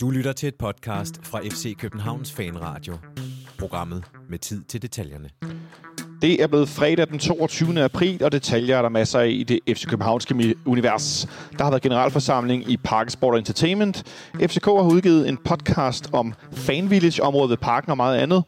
Du 0.00 0.10
lytter 0.10 0.32
til 0.32 0.46
et 0.46 0.54
podcast 0.54 1.20
fra 1.22 1.40
FC 1.40 1.76
Københavns 1.78 2.32
Fanradio. 2.32 2.96
Programmet 3.58 4.04
med 4.28 4.38
tid 4.38 4.64
til 4.64 4.82
detaljerne. 4.82 5.30
Det 6.22 6.42
er 6.42 6.46
blevet 6.46 6.68
fredag 6.68 7.08
den 7.08 7.18
22. 7.18 7.84
april, 7.84 8.24
og 8.24 8.32
detaljer 8.32 8.78
er 8.78 8.82
der 8.82 8.88
masser 8.88 9.18
af 9.18 9.28
i 9.28 9.42
det 9.42 9.60
FC 9.68 9.86
Københavnske 9.86 10.54
univers. 10.64 11.28
Der 11.58 11.64
har 11.64 11.70
været 11.70 11.82
generalforsamling 11.82 12.70
i 12.70 12.76
Parksport 12.76 13.38
Entertainment. 13.38 14.02
FCK 14.40 14.64
har 14.64 14.90
udgivet 14.92 15.28
en 15.28 15.36
podcast 15.36 16.08
om 16.12 16.34
Fanvillage-området 16.52 17.50
ved 17.50 17.56
parken 17.56 17.90
og 17.90 17.96
meget 17.96 18.18
andet. 18.18 18.44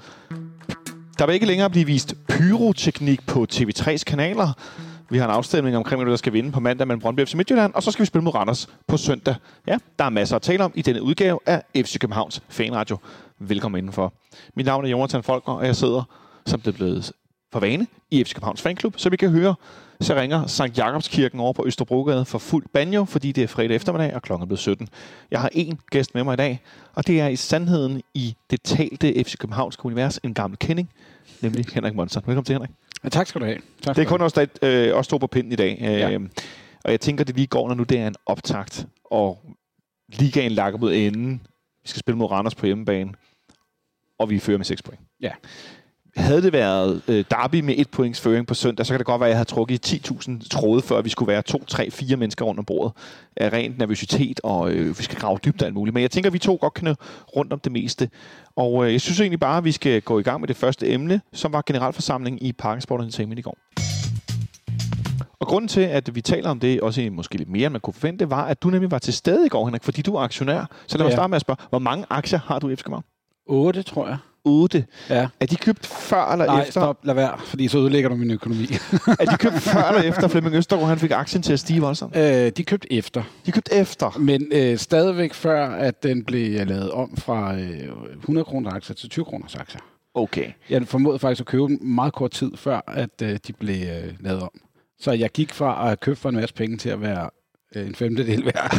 Der 1.18 1.26
vil 1.26 1.34
ikke 1.34 1.46
længere 1.46 1.70
blive 1.70 1.86
vist 1.86 2.14
pyroteknik 2.28 3.26
på 3.26 3.46
TV3's 3.52 4.02
kanaler. 4.06 4.52
Vi 5.10 5.18
har 5.18 5.24
en 5.24 5.30
afstemning 5.30 5.76
omkring, 5.76 6.02
hvem 6.02 6.10
der 6.10 6.16
skal 6.16 6.32
vinde 6.32 6.52
på 6.52 6.60
mandag 6.60 6.86
mellem 6.86 7.00
Brøndby 7.00 7.24
FC 7.24 7.34
Midtjylland, 7.34 7.74
og 7.74 7.82
så 7.82 7.90
skal 7.90 8.02
vi 8.02 8.06
spille 8.06 8.24
mod 8.24 8.34
Randers 8.34 8.68
på 8.86 8.96
søndag. 8.96 9.34
Ja, 9.66 9.78
der 9.98 10.04
er 10.04 10.10
masser 10.10 10.36
at 10.36 10.42
tale 10.42 10.64
om 10.64 10.72
i 10.74 10.82
denne 10.82 11.02
udgave 11.02 11.38
af 11.46 11.62
FC 11.76 11.98
Københavns 11.98 12.42
Fanradio. 12.48 12.98
Velkommen 13.38 13.78
indenfor. 13.78 14.12
Mit 14.56 14.66
navn 14.66 14.84
er 14.84 14.88
Jonathan 14.88 15.22
Folker, 15.22 15.52
og 15.52 15.66
jeg 15.66 15.76
sidder, 15.76 16.02
som 16.46 16.60
det 16.60 16.72
er 16.72 16.76
blevet 16.76 17.12
for 17.52 17.60
vane, 17.60 17.86
i 18.10 18.24
FC 18.24 18.34
Københavns 18.34 18.62
Fanklub, 18.62 18.94
så 18.96 19.10
vi 19.10 19.16
kan 19.16 19.30
høre, 19.30 19.54
så 20.00 20.14
ringer 20.14 20.46
Sankt 20.46 20.78
Jakobskirken 20.78 21.40
over 21.40 21.52
på 21.52 21.66
Østerbrogade 21.66 22.24
for 22.24 22.38
fuld 22.38 22.66
banjo, 22.72 23.04
fordi 23.04 23.32
det 23.32 23.44
er 23.44 23.48
fredag 23.48 23.76
eftermiddag, 23.76 24.14
og 24.14 24.22
klokken 24.22 24.42
er 24.42 24.46
blevet 24.46 24.60
17. 24.60 24.88
Jeg 25.30 25.40
har 25.40 25.50
en 25.52 25.78
gæst 25.90 26.14
med 26.14 26.24
mig 26.24 26.32
i 26.32 26.36
dag, 26.36 26.60
og 26.94 27.06
det 27.06 27.20
er 27.20 27.28
i 27.28 27.36
sandheden 27.36 28.02
i 28.14 28.36
det 28.50 28.62
talte 28.62 29.24
FC 29.24 29.36
Københavnske 29.38 29.86
univers 29.86 30.18
en 30.18 30.34
gammel 30.34 30.58
kending, 30.58 30.90
nemlig 31.40 31.64
Henrik 31.74 31.94
Monsen. 31.94 32.22
Velkommen 32.26 32.44
til, 32.44 32.52
Henrik. 32.52 32.70
Ja, 33.04 33.08
tak 33.08 33.26
skal 33.26 33.40
du 33.40 33.46
have. 33.46 33.58
Tak 33.82 33.96
det 33.96 34.02
er 34.02 34.08
kun 34.08 34.20
os, 34.20 34.32
der 34.32 34.46
øh, 34.62 34.96
også 34.96 35.08
står 35.08 35.18
på 35.18 35.26
pinden 35.26 35.52
i 35.52 35.56
dag. 35.56 35.78
Ja. 35.80 36.10
Øh, 36.10 36.20
og 36.84 36.90
jeg 36.90 37.00
tænker, 37.00 37.24
det 37.24 37.36
lige 37.36 37.46
går, 37.46 37.68
når 37.68 37.74
nu 37.74 37.82
det 37.82 37.98
er 37.98 38.06
en 38.06 38.14
optakt, 38.26 38.86
og 39.04 39.40
ligaen 40.08 40.52
lakker 40.52 40.78
mod 40.78 40.94
enden. 40.94 41.46
Vi 41.82 41.88
skal 41.88 42.00
spille 42.00 42.18
mod 42.18 42.30
Randers 42.30 42.54
på 42.54 42.66
hjemmebane, 42.66 43.12
og 44.18 44.30
vi 44.30 44.38
fører 44.38 44.58
med 44.58 44.64
6 44.64 44.82
point. 44.82 45.00
Ja. 45.20 45.32
Havde 46.16 46.42
det 46.42 46.52
været 46.52 47.02
øh, 47.08 47.24
Derby 47.30 47.60
med 47.60 47.74
et 47.78 47.90
points 47.90 48.20
føring 48.20 48.46
på 48.46 48.54
søndag, 48.54 48.86
så 48.86 48.92
kan 48.92 48.98
det 48.98 49.06
godt 49.06 49.20
være, 49.20 49.28
at 49.28 49.30
jeg 49.30 49.36
havde 49.38 49.48
trukket 49.48 49.86
10.000 49.86 50.48
tråde, 50.48 50.82
før 50.82 51.02
vi 51.02 51.08
skulle 51.08 51.32
være 51.32 51.42
to, 51.42 51.64
tre, 51.64 51.90
fire 51.90 52.16
mennesker 52.16 52.44
rundt 52.44 52.58
om 52.58 52.64
bordet. 52.64 52.92
Af 53.36 53.52
rent 53.52 53.78
nervøsitet, 53.78 54.40
og 54.44 54.70
øh, 54.72 54.98
vi 54.98 55.02
skal 55.02 55.18
grave 55.18 55.38
dybt 55.44 55.62
alt 55.62 55.74
muligt. 55.74 55.94
Men 55.94 56.02
jeg 56.02 56.10
tænker, 56.10 56.30
at 56.30 56.34
vi 56.34 56.38
to 56.38 56.58
godt 56.60 56.74
kan 56.74 56.94
rundt 57.36 57.52
om 57.52 57.60
det 57.60 57.72
meste. 57.72 58.10
Og 58.56 58.86
øh, 58.86 58.92
jeg 58.92 59.00
synes 59.00 59.20
egentlig 59.20 59.40
bare, 59.40 59.56
at 59.58 59.64
vi 59.64 59.72
skal 59.72 60.02
gå 60.02 60.18
i 60.18 60.22
gang 60.22 60.40
med 60.40 60.48
det 60.48 60.56
første 60.56 60.88
emne, 60.90 61.20
som 61.32 61.52
var 61.52 61.62
generalforsamling 61.66 62.42
i 62.42 62.52
Parken 62.52 62.80
Sport 62.82 63.00
Entertainment 63.00 63.38
i 63.38 63.42
går. 63.42 63.58
Og 65.40 65.46
grunden 65.46 65.68
til, 65.68 65.80
at 65.80 66.14
vi 66.14 66.20
taler 66.20 66.50
om 66.50 66.60
det, 66.60 66.80
også 66.80 67.08
måske 67.12 67.36
lidt 67.36 67.48
mere, 67.48 67.66
end 67.66 67.72
man 67.72 67.80
kunne 67.80 67.94
forvente, 67.94 68.30
var, 68.30 68.44
at 68.44 68.62
du 68.62 68.70
nemlig 68.70 68.90
var 68.90 68.98
til 68.98 69.14
stede 69.14 69.46
i 69.46 69.48
går, 69.48 69.64
Henrik, 69.66 69.84
fordi 69.84 70.02
du 70.02 70.14
er 70.14 70.20
aktionær. 70.20 70.64
Så 70.86 70.98
lad 70.98 71.06
os 71.06 71.10
Ja. 71.10 71.16
starte 71.16 71.30
med 71.30 71.36
at 71.36 71.40
spørge, 71.40 71.56
hvor 71.68 71.78
mange 71.78 72.04
aktier 72.10 72.38
har 72.44 72.58
du 72.58 72.68
i 72.68 72.76
FC 72.76 72.82
København? 72.82 73.04
8, 73.46 73.82
tror 73.82 74.06
jeg. 74.08 74.16
8. 74.48 74.84
Ja. 75.10 75.28
Er 75.40 75.46
de 75.46 75.56
købt 75.56 75.86
før 75.86 76.32
eller 76.32 76.46
Nej, 76.46 76.60
efter? 76.60 76.70
stop, 76.70 76.98
lad 77.04 77.14
være, 77.14 77.38
fordi 77.44 77.68
så 77.68 77.78
ødelægger 77.78 78.08
du 78.10 78.16
min 78.16 78.30
økonomi. 78.30 78.66
Er 79.20 79.24
de 79.24 79.36
købt 79.38 79.54
før 79.54 79.88
eller 79.88 80.02
efter 80.02 80.28
Flemming 80.28 80.54
Østergaard, 80.56 80.88
han 80.88 80.98
fik 80.98 81.10
aktien 81.10 81.42
til 81.42 81.52
at 81.52 81.60
stige 81.60 81.80
voldsomt? 81.80 82.16
øh, 82.16 82.52
de 82.56 82.64
købte 82.64 82.92
efter, 82.92 83.22
De 83.46 83.52
købt 83.52 83.68
efter. 83.72 84.18
men 84.18 84.46
øh, 84.52 84.78
stadigvæk 84.78 85.34
før, 85.34 85.68
at 85.70 86.02
den 86.02 86.24
blev 86.24 86.66
lavet 86.66 86.90
om 86.90 87.16
fra 87.16 87.54
øh, 87.58 87.88
100 88.18 88.44
kroner 88.44 88.70
aktier 88.70 88.94
til 88.94 89.08
20 89.10 89.24
kroner 89.24 89.46
aktier. 89.60 89.80
Okay. 90.14 90.50
Jeg 90.70 90.86
formåede 90.88 91.18
faktisk 91.18 91.40
at 91.40 91.46
købe 91.46 91.62
dem 91.62 91.78
meget 91.82 92.12
kort 92.12 92.30
tid 92.30 92.50
før, 92.56 92.80
at 92.94 93.22
øh, 93.22 93.38
de 93.46 93.52
blev 93.52 93.76
øh, 93.82 94.12
lavet 94.20 94.42
om. 94.42 94.50
Så 95.00 95.12
jeg 95.12 95.30
gik 95.30 95.54
fra 95.54 95.92
at 95.92 96.00
købt 96.00 96.18
for 96.18 96.28
en 96.28 96.34
masse 96.34 96.54
penge 96.54 96.76
til 96.76 96.88
at 96.88 97.00
være 97.00 97.30
øh, 97.76 97.86
en 97.86 97.94
femtedel 97.94 98.44
værd. 98.44 98.76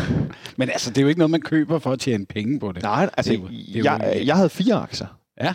men 0.57 0.69
altså, 0.69 0.89
det 0.89 0.97
er 0.97 1.01
jo 1.01 1.07
ikke 1.07 1.19
noget, 1.19 1.31
man 1.31 1.41
køber 1.41 1.79
for 1.79 1.91
at 1.91 1.99
tjene 1.99 2.25
penge 2.25 2.59
på 2.59 2.71
det. 2.71 2.83
Nej, 2.83 3.09
altså, 3.17 3.31
Det 3.31 3.39
er 3.39 3.43
jo- 3.43 3.47
det 3.47 3.85
er 3.85 4.07
jeg, 4.07 4.21
jeg 4.27 4.35
havde 4.35 4.49
fire 4.49 4.75
aktier. 4.75 5.07
Ja. 5.41 5.53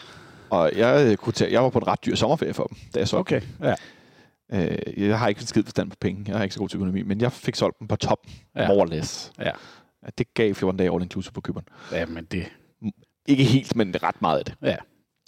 Og 0.51 0.73
jeg, 0.77 1.07
øh, 1.11 1.17
kunne 1.17 1.33
tage, 1.33 1.53
jeg 1.53 1.63
var 1.63 1.69
på 1.71 1.79
en 1.79 1.87
ret 1.87 2.05
dyr 2.07 2.15
sommerferie 2.15 2.55
for 2.55 2.65
dem, 2.65 2.77
da 2.95 2.99
jeg 2.99 3.09
solgte 3.09 3.21
Okay, 3.37 3.41
ja. 3.63 3.75
Øh, 4.53 5.09
jeg 5.09 5.19
har 5.19 5.29
ikke 5.29 5.41
en 5.41 5.47
skid 5.47 5.63
forstand 5.63 5.91
på 5.91 5.97
penge. 6.01 6.25
Jeg 6.29 6.37
har 6.37 6.43
ikke 6.43 6.55
så 6.55 6.61
god 6.61 6.69
til 6.69 6.77
økonomi, 6.77 7.03
men 7.03 7.21
jeg 7.21 7.33
fik 7.33 7.55
solgt 7.55 7.79
dem 7.79 7.89
på 7.89 7.97
top. 7.97 8.19
Ja. 8.57 8.69
More 8.69 8.81
or 8.81 8.87
less. 8.87 9.33
Ja. 9.41 9.51
Det 10.19 10.35
gav 10.35 10.55
14 10.55 10.79
dage 10.79 10.91
all 10.95 11.03
inclusive 11.03 11.33
på 11.33 11.41
køberen. 11.41 11.67
ja, 11.93 12.07
men 12.07 12.25
det... 12.25 12.47
Ikke 13.29 13.45
helt, 13.45 13.77
men 13.77 13.95
ret 14.03 14.23
meget 14.23 14.39
af 14.39 14.45
det. 14.45 14.55
Ja. 14.63 14.77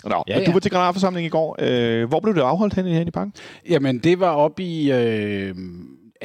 Nå, 0.05 0.25
Ja. 0.29 0.45
Du 0.45 0.53
var 0.53 0.61
til 0.61 0.71
generalforsamling 0.71 1.27
i 1.27 1.29
går. 1.29 1.57
Øh, 1.59 2.09
hvor 2.09 2.21
blev 2.21 2.35
det 2.35 2.41
afholdt 2.41 2.75
hen 2.75 2.87
i, 2.87 2.93
hen 2.93 3.09
i 3.09 3.11
parken? 3.11 3.33
Jamen, 3.69 3.99
det 3.99 4.21
var 4.21 4.31
oppe 4.31 4.63
i 4.63 4.93
øh, 4.93 5.55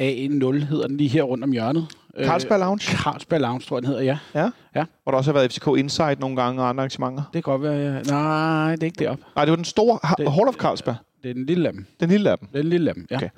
A10 0.00 0.64
hedder 0.64 0.86
den 0.86 0.96
lige 0.96 1.08
her 1.08 1.22
rundt 1.22 1.44
om 1.44 1.52
hjørnet. 1.52 1.86
Øh, 2.18 2.26
Carlsberg 2.26 2.58
Lounge? 2.58 2.96
Carlsberg 2.96 3.40
Lounge, 3.40 3.60
tror 3.60 3.76
jeg, 3.76 3.82
den 3.82 3.88
hedder, 3.88 4.02
ja. 4.02 4.18
Ja. 4.34 4.50
Ja. 4.76 4.84
Hvor 5.02 5.10
der 5.12 5.18
også 5.18 5.32
har 5.32 5.38
været 5.38 5.52
FCK 5.52 5.66
Insight 5.78 6.20
nogle 6.20 6.36
gange 6.36 6.62
og 6.62 6.68
andre 6.68 6.80
arrangementer. 6.82 7.22
Det 7.32 7.44
kan 7.44 7.52
godt 7.52 7.62
være, 7.62 7.74
ja. 7.74 8.02
Nej, 8.02 8.74
det 8.74 8.82
er 8.82 8.86
ikke 8.86 9.04
deroppe. 9.04 9.24
Nej, 9.36 9.44
det 9.44 9.50
var 9.50 9.56
den 9.56 9.64
store 9.64 9.98
det, 10.18 10.32
Hall 10.32 10.48
of 10.48 10.54
Carlsberg. 10.54 10.96
Det 11.22 11.30
er 11.30 11.34
den 11.34 11.46
lille 11.46 11.68
af 11.68 11.74
dem. 11.74 11.86
Den 12.00 12.08
lille 12.08 12.30
af 12.30 12.38
dem. 12.38 12.48
Det 12.48 12.58
er 12.58 12.62
den 12.62 12.70
lille 12.70 12.90
af 12.90 12.94
dem, 12.94 13.06
ja. 13.10 13.16
Okay. 13.16 13.28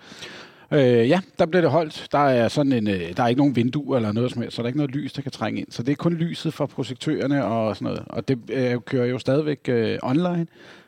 Øh, 0.73 1.09
ja, 1.09 1.21
der 1.39 1.47
blev 1.47 1.63
det 1.63 1.71
holdt. 1.71 2.07
Der 2.13 2.19
er 2.19 2.49
sådan 2.49 2.73
en, 2.73 2.89
øh, 2.89 3.17
der 3.17 3.23
er 3.23 3.29
ikke 3.29 3.39
nogen 3.39 3.57
vinduer 3.57 3.97
eller 3.97 4.13
noget 4.13 4.33
som 4.33 4.43
helst, 4.43 4.57
så 4.57 4.63
der 4.63 4.67
er 4.67 4.69
ikke 4.69 4.79
noget 4.79 4.91
lys, 4.91 5.13
der 5.13 5.23
kan 5.23 5.33
trænge 5.33 5.61
ind. 5.61 5.71
Så 5.71 5.83
det 5.83 5.93
er 5.93 5.97
kun 5.97 6.15
lyset 6.15 6.55
fra 6.55 6.67
projektørerne 6.67 7.45
og 7.45 7.77
sådan 7.77 7.85
noget. 7.85 8.05
Og 8.07 8.29
det 8.29 8.39
øh, 8.53 8.81
kører 8.87 9.07
jo 9.07 9.19
stadigvæk 9.19 9.69
øh, 9.69 9.99
online 10.03 10.47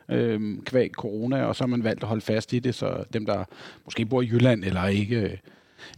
øh, 0.09 0.41
kvæg 0.65 0.91
corona, 0.93 1.45
og 1.45 1.57
så 1.57 1.65
har 1.65 1.69
man 1.69 1.85
valgt 1.85 2.03
at 2.03 2.09
holde 2.09 2.23
fast 2.23 2.53
i 2.53 2.59
det, 2.59 2.75
så 2.75 3.05
dem, 3.13 3.27
der 3.27 3.45
måske 3.85 4.05
bor 4.05 4.23
i 4.23 4.27
Jylland 4.27 4.65
eller 4.65 4.87
ikke 4.87 5.17
øh, 5.17 5.31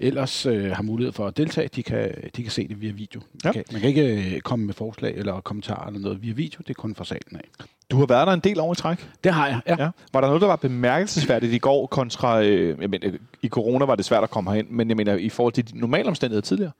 ellers 0.00 0.46
øh, 0.46 0.70
har 0.70 0.82
mulighed 0.82 1.12
for 1.12 1.26
at 1.26 1.36
deltage, 1.36 1.68
de 1.68 1.82
kan, 1.82 2.14
de 2.36 2.42
kan 2.42 2.52
se 2.52 2.68
det 2.68 2.80
via 2.80 2.92
video. 2.92 3.20
Ja. 3.44 3.48
Man, 3.48 3.54
kan, 3.54 3.64
man 3.72 3.80
kan 3.80 3.88
ikke 3.88 4.34
øh, 4.34 4.40
komme 4.40 4.66
med 4.66 4.74
forslag 4.74 5.14
eller 5.16 5.40
kommentarer 5.40 5.86
eller 5.86 6.00
noget 6.00 6.22
via 6.22 6.32
video, 6.32 6.58
det 6.58 6.70
er 6.70 6.74
kun 6.74 6.94
fra 6.94 7.04
salen 7.04 7.36
af. 7.36 7.66
Du 7.90 7.96
har 7.98 8.06
været 8.06 8.26
der 8.26 8.32
en 8.32 8.40
del 8.40 8.60
år 8.60 8.72
i 8.72 8.76
træk. 8.76 9.08
Det 9.24 9.32
har 9.32 9.46
jeg, 9.46 9.60
ja. 9.66 9.76
Ja. 9.78 9.90
Var 10.12 10.20
der 10.20 10.28
noget, 10.28 10.40
der 10.40 10.46
var 10.46 10.56
bemærkelsesværdigt 10.56 11.52
i 11.52 11.58
går 11.58 11.86
kontra... 11.86 12.42
Øh, 12.42 12.80
jeg 12.80 12.90
mener, 12.90 13.10
I 13.42 13.48
corona 13.48 13.84
var 13.84 13.94
det 13.94 14.04
svært 14.04 14.22
at 14.22 14.30
komme 14.30 14.50
herind, 14.50 14.68
men 14.70 14.88
jeg 14.88 14.96
mener, 14.96 15.14
i 15.14 15.28
forhold 15.28 15.52
til 15.52 15.72
de 15.72 15.78
normale 15.80 16.08
omstændigheder 16.08 16.42
tidligere. 16.42 16.72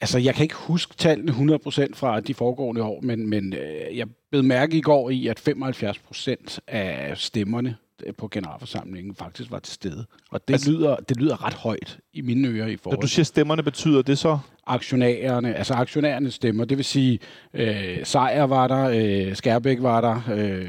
Altså, 0.00 0.18
jeg 0.18 0.34
kan 0.34 0.42
ikke 0.42 0.54
huske 0.54 0.94
tallene 0.96 1.32
100% 1.32 1.94
fra 1.94 2.20
de 2.20 2.34
foregående 2.34 2.82
år, 2.82 3.00
men, 3.02 3.30
men 3.30 3.52
øh, 3.52 3.98
jeg 3.98 4.06
blev 4.30 4.44
mærke 4.44 4.76
i 4.76 4.80
går 4.80 5.10
i, 5.10 5.26
at 5.26 5.48
75% 5.48 6.58
af 6.68 7.12
stemmerne 7.18 7.76
på 8.18 8.28
generalforsamlingen 8.28 9.14
faktisk 9.14 9.50
var 9.50 9.58
til 9.58 9.74
stede. 9.74 10.06
Og 10.30 10.48
det, 10.48 10.54
Altså- 10.54 10.70
lyder, 10.70 10.96
det 10.96 11.16
lyder 11.16 11.46
ret 11.46 11.54
højt 11.54 11.98
i 12.12 12.20
mine 12.20 12.48
ører 12.48 12.66
i 12.66 12.70
Når 12.70 12.78
forhold 12.82 13.00
du 13.00 13.06
til 13.06 13.14
siger 13.14 13.24
stemmerne, 13.24 13.62
betyder 13.62 14.02
det 14.02 14.18
så... 14.18 14.38
aktionærerne, 14.66 15.54
altså 15.54 15.74
aktionærerne 15.74 16.30
stemmer. 16.30 16.64
Det 16.64 16.76
vil 16.76 16.84
sige, 16.84 17.18
øh, 17.54 17.98
Sejer 18.06 18.44
var 18.44 18.68
der, 18.68 18.84
øh, 19.28 19.36
Skærbæk 19.36 19.82
var 19.82 20.00
der, 20.00 20.20
øh, 20.34 20.64
øh, 20.64 20.68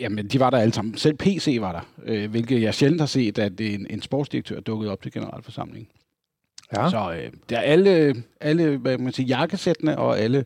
jamen 0.00 0.26
de 0.28 0.40
var 0.40 0.50
der 0.50 0.58
alle 0.58 0.72
sammen. 0.74 0.96
Selv 0.96 1.14
PC 1.16 1.56
var 1.60 1.72
der, 1.72 1.80
øh, 2.04 2.30
hvilket 2.30 2.62
jeg 2.62 2.74
sjældent 2.74 3.00
har 3.00 3.06
set, 3.06 3.38
at 3.38 3.60
en, 3.60 3.86
en 3.90 4.02
sportsdirektør 4.02 4.60
dukkede 4.60 4.92
op 4.92 5.02
til 5.02 5.12
generalforsamlingen. 5.12 5.88
Ja. 6.76 6.90
Så 6.90 7.12
øh, 7.12 7.32
der 7.50 7.56
er 7.56 7.60
alle, 7.62 8.22
alle 8.40 8.76
hvad 8.76 8.98
man 8.98 9.12
sige, 9.12 9.26
jakkesættene 9.26 9.98
og 9.98 10.18
alle 10.18 10.44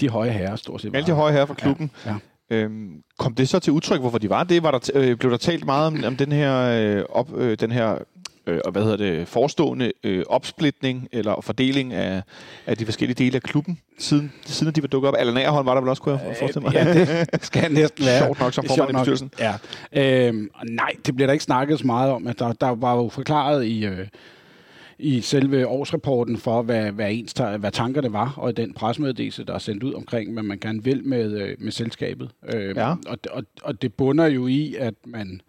de 0.00 0.08
høje 0.08 0.30
herrer 0.30 0.56
stort 0.56 0.80
set. 0.80 0.94
Alle 0.96 1.06
de 1.06 1.12
høje 1.12 1.32
her 1.32 1.46
fra 1.46 1.54
klubben. 1.54 1.90
Ja, 2.06 2.14
Øhm, 2.50 3.02
kom 3.18 3.34
det 3.34 3.48
så 3.48 3.58
til 3.58 3.72
udtryk, 3.72 4.00
hvorfor 4.00 4.18
de 4.18 4.30
var 4.30 4.44
det? 4.44 4.62
Var 4.62 4.70
der 4.70 4.90
øh, 4.94 5.16
blev 5.16 5.30
der 5.30 5.36
talt 5.36 5.64
meget 5.64 5.86
om, 5.86 6.04
om 6.04 6.16
den 6.16 6.32
her, 6.32 6.56
øh, 6.56 7.04
op, 7.08 7.36
øh, 7.36 7.56
den 7.60 7.72
her 7.72 7.98
øh, 8.46 8.60
og 8.64 8.72
hvad 8.72 8.82
hedder 8.82 8.96
det, 8.96 9.28
forestående 9.28 9.92
øh, 10.04 10.24
opsplitning 10.28 11.08
eller 11.12 11.40
fordeling 11.40 11.92
af, 11.92 12.22
af 12.66 12.76
de 12.76 12.84
forskellige 12.84 13.24
dele 13.24 13.36
af 13.36 13.42
klubben, 13.42 13.78
siden, 13.98 14.32
siden 14.44 14.74
de 14.74 14.82
var 14.82 14.88
dukket 14.88 15.08
op? 15.08 15.14
Allan 15.18 15.36
Agerholm 15.36 15.66
var 15.66 15.74
der 15.74 15.80
vel 15.80 15.90
også, 15.90 16.02
kunne 16.02 16.20
jeg 16.24 16.36
forestille 16.38 16.64
mig? 16.64 16.74
Ja, 16.74 17.24
det 17.32 17.44
skal 17.44 17.72
næsten 17.72 18.06
være. 18.06 18.24
Sjovt 18.24 18.40
nok 18.40 18.52
som 18.52 18.64
formand 18.64 18.90
i 18.90 18.94
bestyrelsen. 18.94 19.30
Ja. 19.38 19.54
Øhm, 19.92 20.48
og 20.54 20.66
nej, 20.66 20.92
det 21.06 21.14
bliver 21.14 21.26
der 21.26 21.32
ikke 21.32 21.44
snakket 21.44 21.78
så 21.78 21.86
meget 21.86 22.12
om. 22.12 22.26
At 22.26 22.38
der, 22.38 22.52
der 22.52 22.74
var 22.74 22.96
jo 22.96 23.08
forklaret 23.08 23.64
i, 23.64 23.84
øh, 23.86 24.06
i 25.00 25.20
selve 25.20 25.66
årsrapporten 25.66 26.36
for, 26.36 26.62
hvad, 26.62 26.92
hvad, 26.92 27.12
ens, 27.12 27.32
hvad 27.58 27.72
tankerne 27.72 28.12
var, 28.12 28.34
og 28.36 28.50
i 28.50 28.52
den 28.52 28.74
presmeddelelse, 28.74 29.44
der 29.44 29.54
er 29.54 29.58
sendt 29.58 29.82
ud 29.82 29.94
omkring, 29.94 30.32
hvad 30.32 30.42
man 30.42 30.58
gerne 30.58 30.84
vil 30.84 31.04
med, 31.04 31.40
øh, 31.40 31.56
med 31.58 31.72
selskabet. 31.72 32.30
Øh, 32.54 32.76
Ja. 32.76 32.94
og, 33.06 33.18
og, 33.30 33.44
og 33.62 33.82
det 33.82 33.94
bunder 33.94 34.26
jo 34.26 34.46
i, 34.46 34.74
at 34.74 34.94
man, 35.06 35.40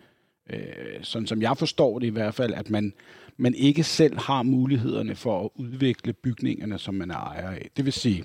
øh, 0.50 0.59
sådan 1.01 1.27
som 1.27 1.42
jeg 1.42 1.57
forstår 1.57 2.00
det 2.00 2.07
i 2.07 2.09
hvert 2.09 2.33
fald, 2.33 2.53
at 2.53 2.69
man, 2.69 2.94
man 3.38 3.56
ikke 3.56 3.83
selv 3.83 4.19
har 4.19 4.44
mulighederne 4.44 5.15
for 5.15 5.44
at 5.45 5.50
udvikle 5.56 6.13
bygningerne, 6.13 6.77
som 6.80 6.95
man 6.95 7.12
er 7.12 7.15
ejer 7.15 7.50
af. 7.50 7.69
Det 7.77 7.86
vil 7.86 7.94
sige, 7.94 8.24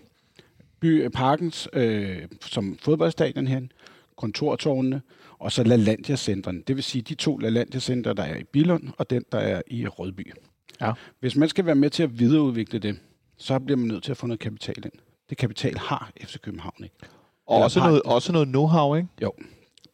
by, 0.80 1.08
parkens, 1.08 1.68
øh, 1.72 2.16
som 2.40 2.78
fodboldstadion 2.82 3.46
hen, 3.46 3.72
kontortårnene, 4.16 5.02
og 5.38 5.52
så 5.52 5.62
LaLandia-centrene. 5.62 6.62
Det 6.66 6.76
vil 6.76 6.84
sige 6.84 7.02
de 7.02 7.14
to 7.14 7.36
LaLandia-centre, 7.36 8.14
der 8.14 8.22
er 8.22 8.36
i 8.36 8.44
Billund, 8.44 8.82
og 8.98 9.10
den, 9.10 9.24
der 9.32 9.38
er 9.38 9.62
i 9.66 9.86
Rødby. 9.86 10.32
Ja. 10.80 10.92
Hvis 11.20 11.36
man 11.36 11.48
skal 11.48 11.66
være 11.66 11.74
med 11.74 11.90
til 11.90 12.02
at 12.02 12.18
videreudvikle 12.18 12.78
det, 12.78 12.98
så 13.36 13.58
bliver 13.58 13.76
man 13.78 13.86
nødt 13.88 14.02
til 14.04 14.10
at 14.10 14.16
få 14.16 14.26
noget 14.26 14.40
kapital 14.40 14.74
ind. 14.84 14.92
Det 15.30 15.38
kapital 15.38 15.78
har 15.78 16.10
FC 16.20 16.40
København 16.40 16.84
ikke. 16.84 16.96
Og 17.46 17.56
Eller 17.56 17.64
også 17.64 17.80
noget, 17.80 18.02
også 18.02 18.32
noget 18.32 18.48
know-how, 18.48 18.96
ikke? 18.96 19.08
Jo. 19.22 19.32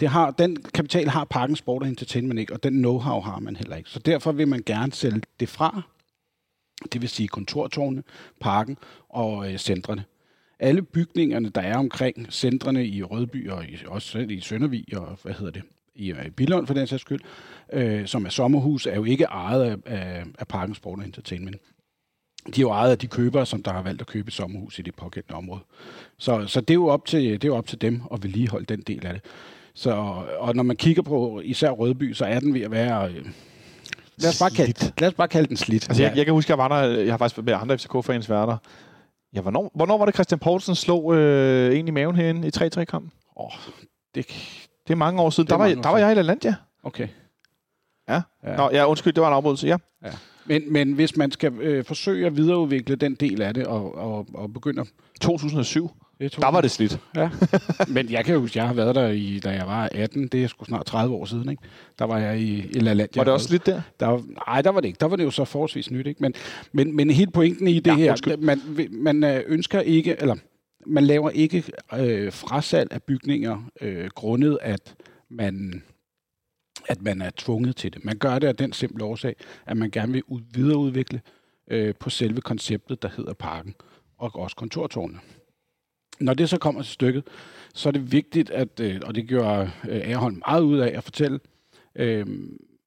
Det 0.01 0.09
har, 0.09 0.31
den 0.31 0.57
kapital 0.75 1.09
har 1.09 1.25
Parken 1.25 1.57
Sport 1.57 1.83
og 1.83 1.89
Entertainment 1.89 2.41
ikke, 2.41 2.53
og 2.53 2.63
den 2.63 2.85
know-how 2.85 3.21
har 3.21 3.39
man 3.39 3.57
heller 3.57 3.77
ikke. 3.77 3.91
Så 3.91 3.99
derfor 3.99 4.33
vil 4.33 4.49
man 4.49 4.63
gerne 4.67 4.93
sælge 4.93 5.23
det 5.41 5.49
fra 5.49 5.83
Det 6.93 7.01
vil 7.01 7.09
sige 7.09 7.29
kontortårne, 7.29 8.03
parken 8.41 8.79
og 9.09 9.53
øh, 9.53 9.59
centrene. 9.59 10.05
Alle 10.59 10.83
bygningerne, 10.83 11.49
der 11.49 11.61
er 11.61 11.79
omkring 11.79 12.33
centrene 12.33 12.87
i 12.87 13.03
Rødby 13.03 13.51
og 13.51 13.65
i, 13.65 13.77
også 13.87 14.19
i 14.19 14.41
Søndervig 14.41 14.85
og 14.97 15.19
hvad 15.23 15.33
hedder 15.33 15.53
det, 15.53 15.63
i 15.95 16.13
øh, 16.13 16.31
Billund 16.31 16.67
for 16.67 16.75
den 16.75 16.87
sags 16.87 17.01
skyld, 17.01 17.21
øh, 17.73 18.07
som 18.07 18.25
er 18.27 18.31
sommerhus, 18.31 18.87
er 18.87 18.95
jo 18.95 19.05
ikke 19.05 19.25
ejet 19.25 19.63
af, 19.65 19.77
af, 19.87 20.25
af 20.39 20.49
Parken 20.49 20.75
Sport 20.75 20.99
og 20.99 21.05
Entertainment. 21.05 21.57
De 22.47 22.61
er 22.61 22.63
jo 22.63 22.71
ejet 22.71 22.91
af 22.91 22.99
de 22.99 23.07
købere, 23.07 23.47
som 23.47 23.63
der 23.63 23.73
har 23.73 23.83
valgt 23.83 24.01
at 24.01 24.07
købe 24.07 24.29
et 24.29 24.35
sommerhus 24.35 24.79
i 24.79 24.83
det 24.83 24.95
pågældende 24.95 25.37
område. 25.37 25.61
Så, 26.19 26.47
så 26.47 26.61
det, 26.61 26.71
er 26.71 26.75
jo 26.75 26.87
op 26.87 27.07
til, 27.07 27.23
det 27.33 27.45
er 27.45 27.49
jo 27.49 27.57
op 27.57 27.67
til 27.67 27.81
dem 27.81 28.03
at 28.13 28.23
vedligeholde 28.23 28.67
den 28.67 28.81
del 28.81 29.07
af 29.07 29.13
det. 29.13 29.23
Så, 29.75 29.91
og 30.39 30.55
når 30.57 30.63
man 30.63 30.77
kigger 30.77 31.03
på 31.03 31.41
især 31.45 31.71
Rødby, 31.71 32.13
så 32.13 32.25
er 32.25 32.41
den 32.41 32.55
ved 32.55 32.61
at 32.61 32.71
være... 32.71 33.09
Øh, 33.09 33.27
lad, 34.17 34.31
os 34.31 34.39
bare 34.39 34.51
kalde, 34.51 34.93
lad 34.99 35.09
os 35.09 35.15
bare 35.15 35.29
kalde 35.29 35.49
den 35.49 35.57
slidt. 35.57 35.89
Altså, 35.89 36.03
jeg, 36.03 36.17
jeg 36.17 36.25
kan 36.25 36.35
huske, 36.35 36.51
jeg 36.51 36.59
var 36.59 36.69
der, 36.69 36.89
jeg 36.89 37.13
har 37.13 37.19
faktisk 37.19 37.37
været 37.37 37.45
med 37.45 37.55
andre 37.55 37.79
FCK-fans 37.79 38.31
værter. 38.31 38.57
Ja, 39.35 39.41
hvornår, 39.41 39.71
hvornår 39.75 39.99
var 39.99 40.05
det 40.05 40.15
Christian 40.15 40.39
Poulsen 40.39 40.75
slog 40.75 41.15
øh, 41.15 41.79
en 41.79 41.89
i 41.89 41.91
maven 41.91 42.17
herinde 42.17 42.49
i 42.49 42.51
3-3-kampen? 42.57 43.13
Åh, 43.37 43.51
det, 44.15 44.27
Det 44.87 44.93
er 44.93 44.95
mange 44.95 45.23
år 45.23 45.31
siden. 45.31 45.47
Er 45.47 45.49
Der 45.49 45.57
var, 45.57 45.65
mange 45.65 45.79
år 45.79 45.83
der 45.83 45.91
var 45.91 45.99
jeg 45.99 46.13
i 46.13 46.15
LaLandia. 46.15 46.55
okay. 46.83 47.09
Ja. 48.09 48.21
Ja. 48.45 48.57
Nå, 48.57 48.71
ja, 48.73 48.89
undskyld, 48.89 49.13
det 49.13 49.21
var 49.21 49.29
en 49.29 49.35
afbrydelse. 49.35 49.67
Ja. 49.67 49.77
Men, 50.47 50.73
men 50.73 50.93
hvis 50.93 51.17
man 51.17 51.31
skal 51.31 51.53
øh, 51.61 51.85
forsøge 51.85 52.27
at 52.27 52.37
videreudvikle 52.37 52.97
den 52.97 53.15
del 53.15 53.43
af 53.43 53.55
det, 53.55 53.67
og, 53.67 53.95
og, 53.99 54.27
og 54.35 54.53
begynde 54.53 54.81
at 54.81 54.89
2007. 55.21 55.91
Det 56.21 56.37
Der 56.41 56.51
var 56.51 56.61
det 56.61 56.71
slidt. 56.71 56.99
Ja. 57.17 57.31
Men 57.89 58.11
jeg 58.11 58.25
kan 58.25 58.39
huske, 58.39 58.59
jeg 58.59 58.67
har 58.67 58.75
været 58.75 58.95
der, 58.95 59.09
i, 59.09 59.41
da 59.45 59.51
jeg 59.51 59.67
var 59.67 59.89
18. 59.93 60.29
Det 60.29 60.45
er 60.45 60.49
sgu 60.49 60.65
snart 60.65 60.87
30 60.87 61.15
år 61.15 61.25
siden. 61.25 61.49
Ikke? 61.51 61.63
Der 61.99 62.05
var 62.05 62.19
jeg 62.19 62.41
i, 62.41 62.67
i 62.71 62.79
La 62.79 62.93
Landia. 62.93 63.21
Var 63.21 63.25
det 63.25 63.33
også 63.33 63.49
slidt 63.49 63.67
der? 63.67 63.81
Der, 64.01 64.07
var- 64.07 64.25
nej, 64.49 64.63
der 64.63 64.71
var 64.71 64.81
det 64.81 64.89
ikke. 64.89 64.99
Der 65.01 65.07
var 65.07 65.17
det 65.17 65.25
jo 65.25 65.31
så 65.31 65.45
forholdsvis 65.45 65.91
nyt. 65.91 66.07
Ikke? 66.07 66.23
Men, 66.23 66.35
men, 66.73 66.97
men 66.97 67.11
helt 67.11 67.33
pointen 67.33 67.69
i 67.69 67.79
det 67.81 67.87
Ja, 67.91 67.95
her, 67.95 68.11
undskyld. 68.11 68.37
man, 68.37 68.61
man 68.91 69.25
øh, 69.25 69.43
ønsker 69.47 69.81
ikke, 69.81 70.17
eller 70.21 70.35
man 70.87 71.05
laver 71.05 71.31
ikke 71.31 71.65
øh, 71.99 72.33
frasalg 72.33 72.93
af 72.93 73.03
bygninger 73.03 73.63
øh, 73.81 74.09
grundet, 74.15 74.59
at 74.63 74.95
man, 75.31 75.83
at 76.89 77.03
man 77.03 77.23
er 77.23 77.31
tvunget 77.37 77.77
til 77.77 77.93
det. 77.93 78.05
Man 78.05 78.19
gør 78.19 78.39
det 78.39 78.47
af 78.47 78.57
den 78.57 78.73
simple 78.73 79.05
årsag, 79.05 79.37
at 79.67 79.77
man 79.77 79.91
gerne 79.91 80.13
vil 80.13 80.23
ud, 80.27 80.41
videreudvikle 80.55 81.21
øh, 81.69 81.95
på 82.01 82.11
selve 82.11 82.41
konceptet, 82.41 83.03
der 83.03 83.09
hedder 83.17 83.33
parken, 83.33 83.75
og 84.19 84.37
også 84.37 84.57
kontortårne. 84.57 85.19
Når 86.21 86.35
det 86.35 86.49
så 86.49 86.59
kommer 86.59 86.83
til 86.83 86.93
stykket, 86.93 87.25
så 87.75 87.89
er 87.89 87.93
det 87.93 88.13
vigtigt, 88.13 88.51
at, 88.51 88.81
øh, 88.81 89.01
og 89.07 89.15
det 89.15 89.29
gjorde 89.29 89.71
øh, 89.89 90.01
Aarholm 90.11 90.43
meget 90.47 90.63
ud 90.63 90.79
af 90.79 90.97
at 90.97 91.05
fortælle, 91.05 91.41
øh, 91.95 92.27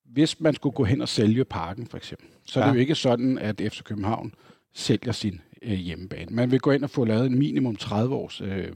hvis 0.06 0.40
man 0.40 0.54
skulle 0.56 0.74
gå 0.76 0.84
hen 0.84 1.02
og 1.02 1.10
sælge 1.10 1.46
parken 1.46 1.88
for 1.88 1.98
eksempel, 1.98 2.28
så 2.46 2.60
er 2.60 2.64
Ja. 2.64 2.70
det 2.70 2.76
jo 2.76 2.80
ikke 2.80 2.96
sådan, 2.96 3.38
at 3.38 3.62
FC 3.72 3.84
København 3.84 4.34
sælger 4.74 5.12
sin 5.12 5.42
øh, 5.62 5.74
hjemmebane. 5.74 6.36
Man 6.36 6.52
vil 6.52 6.60
gå 6.60 6.72
ind 6.72 6.84
og 6.84 6.90
få 6.90 7.06
lavet 7.06 7.26
en 7.26 7.40
minimum 7.40 7.76
30 7.76 8.16
års 8.16 8.42
øh, 8.42 8.72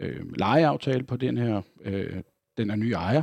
øh, 0.00 0.20
lejeaftale 0.36 1.02
på 1.04 1.16
den 1.16 1.36
her, 1.38 1.62
øh, 1.84 2.16
den 2.56 2.70
her 2.70 2.76
nye 2.76 2.92
ejer. 2.92 3.22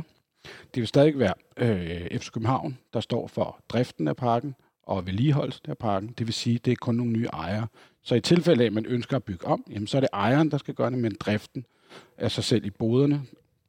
Det 0.74 0.80
vil 0.80 0.86
stadig 0.86 1.18
være 1.18 1.34
øh, 1.56 2.18
FC 2.18 2.30
København, 2.30 2.78
der 2.92 3.00
står 3.00 3.26
for 3.26 3.60
driften 3.68 4.08
af 4.08 4.16
parken 4.16 4.54
og 4.82 5.06
vedligeholdelsen 5.06 5.70
af 5.70 5.78
parken. 5.78 6.14
Det 6.18 6.26
vil 6.26 6.34
sige, 6.34 6.54
at 6.54 6.64
det 6.64 6.72
er 6.72 6.76
kun 6.76 6.94
nogle 6.94 7.12
nye 7.12 7.26
ejere. 7.32 7.66
Så 8.02 8.14
i 8.14 8.20
tilfælde 8.20 8.62
af, 8.62 8.66
at 8.66 8.72
man 8.72 8.86
ønsker 8.86 9.16
at 9.16 9.24
bygge 9.24 9.46
om, 9.46 9.64
jamen, 9.70 9.86
så 9.86 9.96
er 9.96 10.00
det 10.00 10.08
ejeren, 10.12 10.50
der 10.50 10.58
skal 10.58 10.74
gøre 10.74 10.90
det, 10.90 10.98
men 10.98 11.16
driften 11.20 11.66
af 12.18 12.30
sig 12.30 12.44
selv 12.44 12.64
i 12.64 12.70
boderne, 12.70 13.22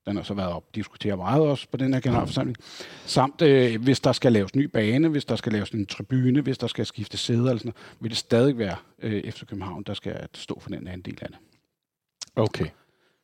den 0.07 0.15
har 0.15 0.23
så 0.23 0.33
været 0.33 0.53
op 0.53 0.75
diskuteret 0.75 1.17
meget 1.17 1.41
også 1.41 1.67
på 1.71 1.77
den 1.77 1.93
her 1.93 2.01
generalforsamling. 2.01 2.57
Samt 3.05 3.41
øh, 3.41 3.81
hvis 3.81 3.99
der 3.99 4.11
skal 4.11 4.31
laves 4.31 4.55
ny 4.55 4.63
bane, 4.63 5.07
hvis 5.07 5.25
der 5.25 5.35
skal 5.35 5.51
laves 5.51 5.69
en 5.69 5.85
tribune, 5.85 6.41
hvis 6.41 6.57
der 6.57 6.67
skal 6.67 6.85
skifte 6.85 7.17
sæder, 7.17 7.39
eller 7.39 7.57
sådan 7.57 7.73
noget, 7.75 7.97
vil 7.99 8.09
det 8.09 8.17
stadig 8.17 8.57
være 8.57 8.75
øh, 8.99 9.31
FC 9.31 9.45
København, 9.45 9.83
der 9.83 9.93
skal 9.93 10.27
stå 10.33 10.59
for 10.59 10.69
den 10.69 10.87
anden 10.87 11.01
del 11.01 11.17
af 11.21 11.27
det. 11.27 11.37
Okay. 12.35 12.65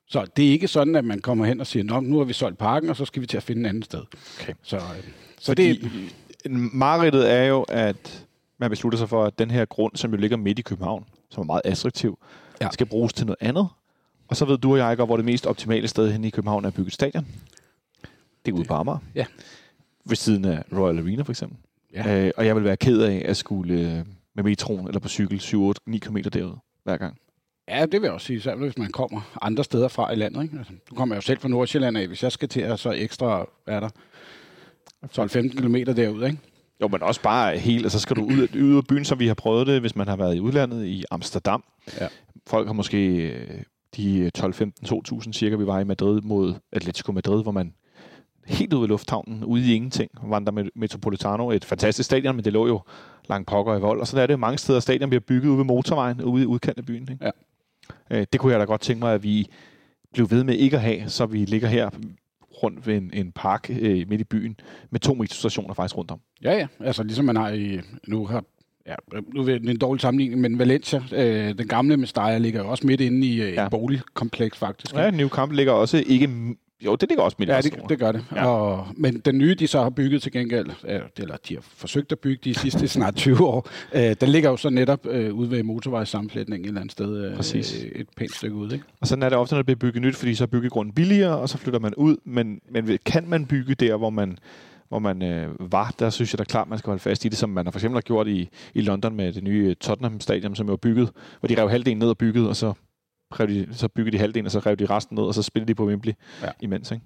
Så 0.07 0.25
det 0.37 0.47
er 0.47 0.51
ikke 0.51 0.67
sådan, 0.67 0.95
at 0.95 1.05
man 1.05 1.19
kommer 1.19 1.45
hen 1.45 1.59
og 1.59 1.67
siger, 1.67 1.83
Nå, 1.83 1.99
nu 1.99 2.17
har 2.17 2.23
vi 2.25 2.33
solgt 2.33 2.57
parken, 2.57 2.89
og 2.89 2.95
så 2.95 3.05
skal 3.05 3.21
vi 3.21 3.27
til 3.27 3.37
at 3.37 3.43
finde 3.43 3.59
en 3.59 3.65
anden 3.65 3.83
sted. 3.83 4.01
Okay. 4.41 4.53
Så, 4.63 4.75
øh, 4.75 4.81
så 5.39 5.45
Fordi 5.45 5.81
det, 5.81 5.91
mareridtet 6.73 7.31
er 7.31 7.43
jo, 7.43 7.61
at 7.61 8.25
man 8.57 8.69
beslutter 8.69 8.97
sig 8.99 9.09
for, 9.09 9.25
at 9.25 9.39
den 9.39 9.51
her 9.51 9.65
grund, 9.65 9.95
som 9.95 10.11
jo 10.11 10.17
ligger 10.17 10.37
midt 10.37 10.59
i 10.59 10.61
København, 10.61 11.05
som 11.29 11.41
er 11.41 11.45
meget 11.45 11.61
attraktiv, 11.65 12.19
Ja. 12.61 12.69
skal 12.71 12.85
bruges 12.87 13.13
til 13.13 13.25
noget 13.25 13.37
andet. 13.41 13.67
Og 14.27 14.35
så 14.35 14.45
ved 14.45 14.57
du 14.57 14.71
og 14.71 14.77
jeg 14.77 14.97
godt, 14.97 15.07
hvor 15.07 15.15
det 15.17 15.25
mest 15.25 15.45
optimale 15.45 15.87
sted 15.87 16.11
hen 16.11 16.23
i 16.23 16.29
København 16.29 16.63
er 16.63 16.67
at 16.67 16.73
bygge 16.73 16.87
et 16.87 16.93
stadion. 16.93 17.27
Det 18.45 18.51
er 18.51 18.55
ude 18.55 18.63
på 18.65 18.73
Amager. 18.73 18.97
Ja. 19.15 19.25
Ved 20.05 20.15
siden 20.15 20.45
af 20.45 20.63
Royal 20.73 20.99
Arena 20.99 21.23
for 21.23 21.31
eksempel. 21.31 21.57
Ja. 21.93 22.25
Øh, 22.25 22.31
og 22.37 22.45
jeg 22.45 22.55
vil 22.55 22.63
være 22.63 22.77
ked 22.77 23.01
af 23.01 23.21
at 23.25 23.37
skulle 23.37 23.73
øh, 23.73 24.05
med 24.35 24.43
metroen 24.43 24.87
eller 24.87 24.99
på 24.99 25.07
cykel 25.09 25.39
7, 25.39 25.63
8, 25.63 25.81
9 25.85 25.97
km 25.97 26.17
derud 26.33 26.55
hver 26.83 26.97
gang. 26.97 27.17
Ja, 27.67 27.81
det 27.85 28.01
vil 28.01 28.07
jeg 28.07 28.11
også 28.11 28.27
sige, 28.27 28.37
især 28.37 28.55
hvis 28.55 28.77
man 28.77 28.91
kommer 28.91 29.37
andre 29.41 29.63
steder 29.63 29.87
fra 29.87 30.11
i 30.11 30.15
landet. 30.15 30.43
Ikke? 30.43 30.57
Altså, 30.57 30.73
nu 30.91 30.97
kommer 30.97 31.15
jo 31.15 31.21
selv 31.21 31.39
fra 31.39 31.47
Nordsjælland 31.49 31.97
af. 31.97 32.07
Hvis 32.07 32.23
jeg 32.23 32.31
skal 32.31 32.49
til 32.49 32.61
at 32.61 32.79
så 32.79 32.91
ekstra, 32.91 33.45
er 33.67 33.79
der, 33.79 33.89
12-15 35.05 35.61
km 35.61 35.75
derud, 35.75 36.25
ikke? 36.25 36.37
Jo, 36.81 36.87
men 36.87 37.03
også 37.03 37.21
bare 37.21 37.57
helt, 37.57 37.85
og 37.85 37.91
så 37.91 37.99
skal 37.99 38.15
du 38.15 38.25
ud, 38.25 38.47
ud 38.61 38.77
af 38.77 38.87
byen, 38.89 39.05
som 39.05 39.19
vi 39.19 39.27
har 39.27 39.33
prøvet 39.33 39.67
det, 39.67 39.81
hvis 39.81 39.95
man 39.95 40.07
har 40.07 40.15
været 40.15 40.35
i 40.35 40.39
udlandet 40.39 40.85
i 40.85 41.03
Amsterdam. 41.11 41.63
Ja. 41.99 42.07
Folk 42.47 42.67
har 42.67 42.73
måske 42.73 43.27
øh, 43.27 43.61
de 43.97 44.31
12-15-2.000 44.37 45.31
cirka, 45.31 45.55
vi 45.55 45.67
var 45.67 45.79
i 45.79 45.83
Madrid 45.83 46.21
mod 46.21 46.53
Atletico 46.71 47.11
Madrid, 47.11 47.43
hvor 47.43 47.51
man 47.51 47.73
helt 48.45 48.73
ude 48.73 48.85
i 48.85 48.87
lufthavnen, 48.87 49.43
ude 49.43 49.71
i 49.71 49.75
ingenting, 49.75 50.11
vandrer 50.23 50.53
med 50.53 50.65
Metropolitano, 50.75 51.51
et 51.51 51.65
fantastisk 51.65 52.05
stadion, 52.05 52.35
men 52.35 52.45
det 52.45 52.53
lå 52.53 52.67
jo 52.67 52.81
langt 53.29 53.47
pokker 53.47 53.75
i 53.75 53.79
vold, 53.79 53.99
og 53.99 54.07
så 54.07 54.21
er 54.21 54.27
det 54.27 54.39
mange 54.39 54.57
steder, 54.57 54.79
stadion 54.79 55.09
bliver 55.09 55.21
bygget 55.21 55.49
ude 55.49 55.57
ved 55.57 55.65
motorvejen, 55.65 56.21
ude 56.21 56.43
i 56.43 56.45
udkanten 56.45 56.79
af 56.79 56.85
byen. 56.85 57.01
Ikke? 57.11 57.17
Ja. 57.25 57.31
Øh, 58.11 58.25
det 58.33 58.39
kunne 58.41 58.51
jeg 58.51 58.59
da 58.59 58.65
godt 58.65 58.81
tænke 58.81 58.99
mig, 58.99 59.13
at 59.13 59.23
vi 59.23 59.47
blev 60.13 60.31
ved 60.31 60.43
med 60.43 60.55
ikke 60.55 60.75
at 60.75 60.81
have, 60.81 61.09
så 61.09 61.25
vi 61.25 61.45
ligger 61.45 61.67
her 61.67 61.89
rundt 62.63 62.87
ved 62.87 62.97
en, 62.97 63.11
en 63.13 63.31
park 63.31 63.69
øh, 63.79 64.09
midt 64.09 64.21
i 64.21 64.23
byen, 64.23 64.55
med 64.91 64.99
to 64.99 65.13
metrostationer 65.13 65.73
faktisk 65.73 65.97
rundt 65.97 66.11
om. 66.11 66.19
Ja, 66.43 66.53
ja. 66.57 66.67
Altså 66.79 67.03
ligesom 67.03 67.25
man 67.25 67.35
har 67.35 67.49
i... 67.49 67.79
Nu 68.07 68.25
har 68.25 68.43
Ja, 68.87 68.95
nu 69.33 69.41
er 69.41 69.45
det 69.45 69.69
en 69.69 69.77
dårlig 69.77 70.01
sammenligning, 70.01 70.41
men 70.41 70.59
Valencia, 70.59 71.03
øh, 71.11 71.57
den 71.57 71.67
gamle 71.67 71.97
Mestalla, 71.97 72.37
ligger 72.37 72.59
jo 72.63 72.69
også 72.69 72.87
midt 72.87 73.01
inde 73.01 73.27
i 73.27 73.41
øh, 73.41 73.53
Ja. 73.53 73.65
et 73.65 73.71
boligkompleks, 73.71 74.57
faktisk. 74.57 74.95
Ja, 74.95 75.11
New 75.11 75.27
Camp 75.27 75.51
ligger 75.51 75.71
også 75.73 76.03
ikke... 76.07 76.29
Jo, 76.85 76.95
det 76.95 77.09
ligger 77.09 77.23
også 77.23 77.37
i 77.39 77.45
Ja, 77.45 77.61
det, 77.61 77.73
det 77.89 77.99
gør 77.99 78.11
det. 78.11 78.25
Ja. 78.35 78.45
Og, 78.45 78.87
men 78.97 79.19
den 79.19 79.37
nye, 79.37 79.55
de 79.55 79.67
så 79.67 79.81
har 79.83 79.89
bygget 79.89 80.21
til 80.21 80.31
gengæld, 80.31 80.69
øh, 80.87 80.99
eller 81.17 81.35
de 81.49 81.53
har 81.53 81.61
forsøgt 81.61 82.11
at 82.11 82.19
bygge 82.19 82.41
de 82.43 82.53
sidste 82.53 82.87
snart 82.97 83.15
20 83.15 83.47
år, 83.47 83.69
øh, 83.93 84.15
den 84.21 84.29
ligger 84.29 84.49
jo 84.49 84.57
så 84.57 84.69
netop 84.69 85.05
øh, 85.05 85.33
ude 85.33 85.51
ved 85.51 85.63
motorvejssammenflætningen 85.63 86.65
et 86.65 86.67
eller 86.67 86.81
andet 86.81 86.91
sted. 86.91 87.25
Øh, 87.25 87.35
Præcis. 87.35 87.83
øh, 87.83 87.91
Et 87.95 88.07
pænt 88.17 88.35
stykke 88.35 88.55
ud, 88.55 88.71
ikke? 88.71 88.85
Og 89.01 89.07
sådan 89.07 89.23
er 89.23 89.29
det 89.29 89.37
ofte, 89.37 89.53
når 89.55 89.61
det 89.61 89.65
bliver 89.65 89.91
bygget 89.91 90.01
nyt, 90.01 90.15
fordi 90.15 90.35
så 90.35 90.43
er 90.43 90.47
byggegrunden 90.47 90.93
billigere, 90.93 91.37
og 91.37 91.49
så 91.49 91.57
flytter 91.57 91.79
man 91.79 91.95
ud. 91.95 92.17
Men, 92.25 92.61
men 92.71 92.97
kan 93.05 93.27
man 93.27 93.45
bygge 93.45 93.75
der, 93.75 93.95
hvor 93.97 94.09
man, 94.09 94.37
hvor 94.89 94.99
man 94.99 95.21
øh, 95.21 95.71
var, 95.71 95.95
der 95.99 96.09
synes 96.09 96.33
jeg 96.33 96.39
da 96.39 96.43
klart, 96.43 96.69
man 96.69 96.77
skal 96.77 96.89
holde 96.89 97.01
fast 97.01 97.25
i 97.25 97.29
det, 97.29 97.37
som 97.37 97.49
man 97.49 97.65
har 97.65 97.71
for 97.71 97.79
eksempel 97.79 97.95
har 97.95 98.01
gjort 98.01 98.27
i, 98.27 98.49
i 98.73 98.81
London 98.81 99.15
med 99.15 99.33
det 99.33 99.43
nye 99.43 99.73
Tottenham 99.73 100.19
Stadion, 100.19 100.55
som 100.55 100.67
jo 100.67 100.73
er 100.73 100.77
bygget, 100.77 101.09
hvor 101.39 101.47
de 101.47 101.61
rev 101.61 101.69
halvdelen 101.69 101.97
ned 101.99 102.09
og 102.09 102.17
byggede, 102.17 102.49
og 102.49 102.55
så, 102.55 102.73
rev 103.39 103.47
de, 103.47 103.67
så 103.71 103.87
byggede 103.87 104.17
de 104.17 104.19
halvdelen, 104.19 104.45
og 104.45 104.51
så 104.51 104.59
rev 104.59 104.75
de 104.75 104.85
resten 104.85 105.15
ned, 105.15 105.23
og 105.23 105.33
så 105.33 105.43
spillede 105.43 105.67
de 105.67 105.75
på 105.75 105.85
Wembley 105.87 106.13
Ja. 106.43 106.47
imens. 106.61 106.91
Ikke? 106.91 107.03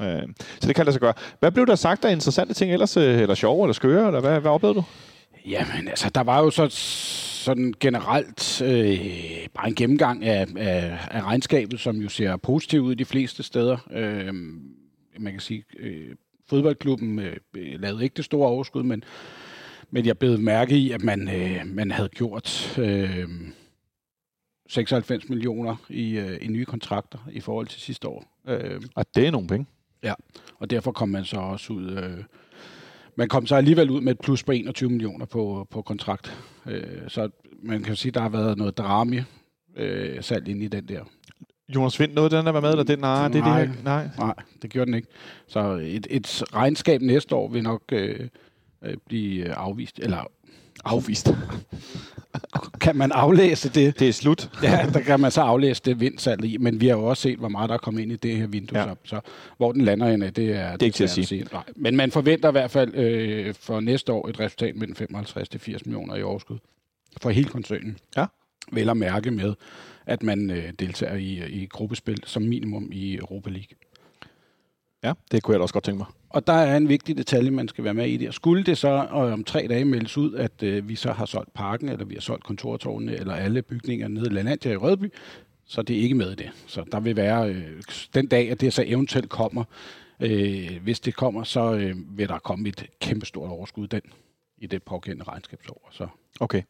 Øh, 0.00 0.22
så 0.60 0.68
det 0.68 0.74
kan 0.76 0.84
lade 0.84 0.92
sig 0.92 1.00
gøre. 1.00 1.12
Hvad 1.40 1.50
blev 1.52 1.66
der 1.66 1.74
sagt 1.74 2.04
af 2.04 2.12
interessante 2.12 2.54
ting 2.54 2.72
ellers, 2.72 2.96
øh, 2.96 3.20
eller 3.20 3.34
sjove, 3.34 3.64
eller 3.64 3.72
skøre, 3.72 4.06
eller 4.06 4.20
hvad, 4.20 4.40
hvad 4.40 4.50
oplevede 4.50 4.78
du? 4.78 4.84
Jamen, 5.46 5.88
altså, 5.88 6.10
der 6.14 6.20
var 6.22 6.38
jo 6.42 6.50
så 6.50 6.68
sådan 7.44 7.74
generelt 7.80 8.62
øh, 8.62 8.98
bare 9.54 9.68
en 9.68 9.74
gennemgang 9.74 10.24
af, 10.24 10.46
af, 10.56 10.98
af 11.10 11.22
regnskabet, 11.22 11.80
som 11.80 11.96
jo 11.96 12.08
ser 12.08 12.36
positivt 12.36 12.82
ud 12.82 12.94
de 12.94 13.04
fleste 13.04 13.42
steder. 13.42 13.76
Øh, 13.92 14.34
man 15.18 15.32
kan 15.32 15.40
sige, 15.40 15.64
øh, 15.78 16.08
fodboldklubben 16.48 17.18
øh, 17.18 17.36
lavede 17.54 18.04
ikke 18.04 18.14
det 18.14 18.24
store 18.24 18.48
overskud, 18.48 18.82
men, 18.82 19.04
men 19.90 20.06
jeg 20.06 20.18
blev 20.18 20.38
mærke 20.38 20.76
i, 20.76 20.90
at 20.92 21.02
man, 21.02 21.28
øh, 21.28 21.60
man 21.66 21.90
havde 21.90 22.08
gjort 22.08 22.78
øh, 22.78 23.28
96 24.70 25.28
millioner 25.28 25.76
i, 25.88 26.18
øh, 26.18 26.38
i 26.42 26.46
nye 26.48 26.64
kontrakter 26.64 27.18
i 27.32 27.40
forhold 27.40 27.66
til 27.66 27.80
sidste 27.80 28.08
år. 28.08 28.24
Øh, 28.48 28.80
Og 28.94 29.04
det 29.14 29.26
er 29.26 29.30
nogle 29.30 29.48
penge. 29.48 29.66
og 30.58 30.70
derfor 30.70 30.92
kom 30.92 31.08
man 31.08 31.24
så 31.24 31.36
også 31.36 31.72
ud... 31.72 31.90
Øh, 31.90 32.24
man 33.16 33.28
kom 33.28 33.46
så 33.46 33.56
alligevel 33.56 33.90
ud 33.90 34.00
med 34.00 34.12
et 34.12 34.20
plus 34.20 34.44
på 34.44 34.52
21 34.52 34.90
millioner 34.90 35.26
på, 35.26 35.66
på 35.70 35.82
kontrakt. 35.82 36.38
Øh, 36.66 36.82
så 37.08 37.30
man 37.62 37.82
kan 37.82 37.96
sige, 37.96 38.10
at 38.10 38.14
der 38.14 38.20
har 38.20 38.28
været 38.28 38.58
noget 38.58 38.78
drama 38.78 39.24
øh, 39.76 40.22
salg 40.22 40.48
ind 40.48 40.62
i 40.62 40.68
den 40.68 40.88
der. 40.88 41.04
Jonas 41.74 42.00
Vind, 42.00 42.12
noget 42.12 42.30
den 42.30 42.46
der 42.46 42.52
var 42.52 42.60
med, 42.60 42.70
eller 42.70 42.84
det? 42.84 43.00
Nej, 43.00 43.28
det 43.28 43.36
er 43.36 43.40
Nej. 43.40 43.60
det 43.60 43.68
her. 43.68 43.82
Nej. 43.84 44.08
Nej, 44.18 44.34
det 44.62 44.70
gjorde 44.70 44.86
den 44.86 44.94
ikke. 44.94 45.08
Så 45.46 45.60
et, 45.82 46.06
et 46.10 46.42
regnskab 46.54 47.02
næste 47.02 47.34
år 47.34 47.48
vil 47.48 47.62
nok 47.62 47.82
øh, 47.92 48.28
øh, 48.84 48.96
blive 49.08 49.52
afvist. 49.54 49.98
Eller 49.98 50.26
Afvist. 50.84 51.28
kan 52.80 52.96
man 52.96 53.12
aflæse 53.12 53.68
det? 53.68 53.98
Det 53.98 54.08
er 54.08 54.12
slut. 54.12 54.50
Ja, 54.62 54.86
der 54.94 55.00
kan 55.00 55.20
man 55.20 55.30
så 55.30 55.40
aflæse 55.40 55.82
det 55.84 56.00
vindsalget 56.00 56.44
i, 56.44 56.56
men 56.56 56.80
vi 56.80 56.86
har 56.86 56.96
jo 56.96 57.04
også 57.04 57.22
set, 57.22 57.38
hvor 57.38 57.48
meget 57.48 57.68
der 57.68 57.74
er 57.74 57.78
kommet 57.78 58.02
ind 58.02 58.12
i 58.12 58.16
det 58.16 58.36
her 58.36 58.46
vindue, 58.46 58.78
ja. 58.78 58.94
Så, 59.04 59.20
hvor 59.56 59.72
den 59.72 59.80
lander 59.80 60.08
ind, 60.08 60.22
det 60.22 60.56
er, 60.56 60.72
det 60.72 60.82
ikke 60.82 60.96
til 60.96 61.04
at 61.04 61.10
svært 61.10 61.26
sige. 61.26 61.46
Nej. 61.52 61.62
Men 61.76 61.96
man 61.96 62.10
forventer 62.10 62.48
i 62.48 62.52
hvert 62.52 62.70
fald 62.70 62.94
øh, 62.94 63.54
for 63.54 63.80
næste 63.80 64.12
år 64.12 64.28
et 64.28 64.40
resultat 64.40 64.76
mellem 64.76 64.96
55 64.96 65.48
til 65.48 65.60
80 65.60 65.86
millioner 65.86 66.14
i 66.14 66.22
overskud. 66.22 66.58
for 67.22 67.30
hele 67.30 67.48
koncernen. 67.48 67.98
Ja. 68.16 68.26
Vel 68.72 68.88
at 68.90 68.96
mærke 68.96 69.30
med, 69.30 69.54
at 70.06 70.22
man 70.22 70.50
øh, 70.50 70.72
deltager 70.78 71.14
i, 71.14 71.48
i 71.48 71.66
gruppespil 71.66 72.22
som 72.26 72.42
minimum 72.42 72.88
i 72.92 73.16
Europa 73.16 73.50
League. 73.50 73.76
Ja, 75.04 75.12
det 75.30 75.42
kunne 75.42 75.52
jeg 75.52 75.58
da 75.58 75.62
også 75.62 75.72
godt 75.72 75.84
tænke 75.84 75.98
mig. 75.98 76.06
Og 76.30 76.46
der 76.46 76.52
er 76.52 76.76
en 76.76 76.88
vigtig 76.88 77.16
detalje, 77.16 77.50
man 77.50 77.68
skal 77.68 77.84
være 77.84 77.94
med 77.94 78.08
i 78.08 78.16
det. 78.16 78.34
Skulle 78.34 78.64
det 78.64 78.78
så 78.78 78.88
øh, 78.88 79.14
om 79.14 79.44
tre 79.44 79.66
dage 79.68 79.84
meldes 79.84 80.18
ud, 80.18 80.34
at 80.34 80.62
øh, 80.62 80.88
vi 80.88 80.94
så 80.94 81.12
har 81.12 81.26
solgt 81.26 81.54
parken, 81.54 81.88
eller 81.88 82.04
vi 82.04 82.14
har 82.14 82.20
solgt 82.20 82.44
kontortårnene, 82.44 83.16
eller 83.16 83.34
alle 83.34 83.62
bygninger 83.62 84.08
nede 84.08 84.26
i 84.26 84.32
Lalandia 84.32 84.72
i 84.72 84.76
Rødby, 84.76 85.12
så 85.66 85.82
det 85.82 85.96
er 85.96 86.00
ikke 86.00 86.14
med 86.14 86.32
i 86.32 86.34
det. 86.34 86.50
Så 86.66 86.84
der 86.92 87.00
vil 87.00 87.16
være, 87.16 87.48
øh, 87.48 87.82
den 88.14 88.26
dag, 88.26 88.50
at 88.50 88.60
det 88.60 88.72
så 88.72 88.84
eventuelt 88.86 89.28
kommer, 89.28 89.64
øh, 90.20 90.82
hvis 90.82 91.00
det 91.00 91.16
kommer, 91.16 91.44
så 91.44 91.74
øh, 91.74 92.18
vil 92.18 92.28
der 92.28 92.38
komme 92.38 92.68
et 92.68 92.86
kæmpestort 93.00 93.50
overskud 93.50 93.86
den, 93.86 94.02
i 94.58 94.66
det 94.66 94.82
pågældende 94.82 95.24
regnskabsår. 95.24 95.88
Så, 95.92 96.06
Okay. 96.40 96.62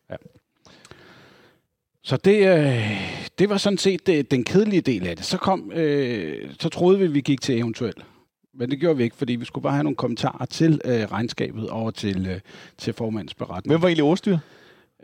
så 2.02 2.17
det, 2.17 2.59
øh, 2.59 2.90
det 3.38 3.49
var 3.49 3.57
sådan 3.57 3.79
set 3.79 4.07
det, 4.07 4.31
den 4.31 4.45
kedelige 4.45 4.81
del 4.81 5.07
af 5.07 5.17
det. 5.17 5.25
Så, 5.25 5.38
kom, 5.38 5.73
øh, 5.73 6.50
så 6.61 6.69
troede 6.69 6.99
vi, 6.99 7.05
at 7.05 7.14
vi 7.14 7.21
gik 7.21 7.40
til 7.40 7.59
eventuelt. 7.59 8.05
Men 8.54 8.71
det 8.71 8.80
gjorde 8.80 8.97
vi 8.97 9.04
ikke, 9.04 9.16
fordi 9.16 9.35
vi 9.35 9.45
skulle 9.45 9.62
bare 9.62 9.73
have 9.73 9.85
nogle 9.85 9.97
kommentarer 9.97 10.45
til 10.45 10.80
øh, 10.85 11.12
regnskabet 11.12 11.71
og 11.71 11.95
til, 11.95 12.26
øh, 12.26 12.40
til 12.78 12.92
formandens 12.92 13.35
beretning. 13.35 13.73
Hvem 13.73 13.83
var 13.83 13.88
egentlig 13.88 14.04
ordstyr? 14.04 14.38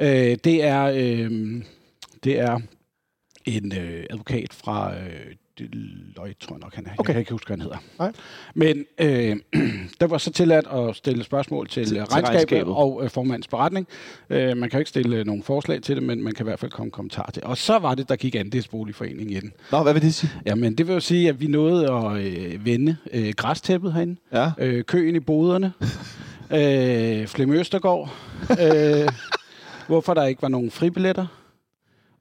Øh, 0.01 0.37
det 0.45 0.65
er 0.65 0.83
øh, 0.83 1.63
det 2.25 2.39
er 2.39 2.61
en 3.45 3.73
øh, 3.79 4.05
advokat 4.11 4.53
fra 4.53 4.95
øh, 4.95 5.35
Deloitte, 5.59 6.47
tror 6.47 6.57
jeg 6.57 6.61
nok, 6.61 6.75
han 6.75 6.87
er. 6.87 6.91
Okay. 6.99 7.09
Jeg 7.09 7.15
kan 7.15 7.21
ikke 7.21 7.33
huske, 7.33 7.47
hvad 7.47 7.57
han 7.57 7.63
hedder. 7.63 7.77
Nej. 7.99 8.13
Men 8.55 8.85
øh, 8.99 9.37
der 10.01 10.07
var 10.07 10.19
så 10.19 10.31
tilladt 10.33 10.67
at 10.67 10.97
stille 10.97 11.25
spørgsmål 11.25 11.69
til, 11.69 11.85
Til- 11.85 11.95
til 11.97 12.05
regnskabet, 12.05 12.29
regnskabet. 12.35 12.75
og 12.75 13.01
øh, 13.05 13.11
formandens 13.11 13.49
beretning. 13.49 13.87
Øh, 14.31 14.57
man 14.57 14.71
kan 14.71 14.73
jo 14.73 14.79
ikke 14.79 14.89
stille 14.89 15.17
øh, 15.17 15.27
nogen 15.27 15.43
forslag 15.43 15.83
til 15.83 15.97
det, 15.97 16.03
men 16.03 16.23
man 16.23 16.33
kan 16.35 16.45
i 16.47 16.49
hvert 16.49 16.59
fald 16.61 16.71
komme 16.71 16.91
kommentarer 16.91 17.31
til. 17.31 17.45
Og 17.45 17.57
så 17.59 17.79
var 17.79 17.95
det, 17.95 18.09
der 18.09 18.17
gik 18.17 18.35
andelsboligforeningen 18.35 19.31
i 19.37 19.41
den. 19.41 19.53
Nå, 19.73 19.83
hvad 19.83 19.93
vil 19.93 20.03
det 20.03 20.15
sige? 20.15 20.31
Jamen, 20.47 20.75
det 20.75 20.87
vil 20.87 20.93
jo 20.95 21.01
sige, 21.01 21.29
at 21.29 21.41
vi 21.41 21.47
nåede 21.47 21.93
at 21.93 22.17
øh, 22.27 22.65
vende 22.65 22.97
øh, 23.13 23.33
græstæppet 23.37 23.93
herinde 23.93 24.17
Ja. 24.33 24.51
øh, 24.59 24.85
køen 24.85 25.17
i 25.17 25.21
boderne, 25.21 25.73
øh, 27.23 27.27
Flem 27.27 27.53
Østergaard, 27.53 28.11
øh, 28.51 29.09
hvorfor 29.89 30.15
der 30.15 30.25
ikke 30.25 30.43
var 30.43 30.49
nogen 30.49 30.71
fribilletter. 30.71 31.27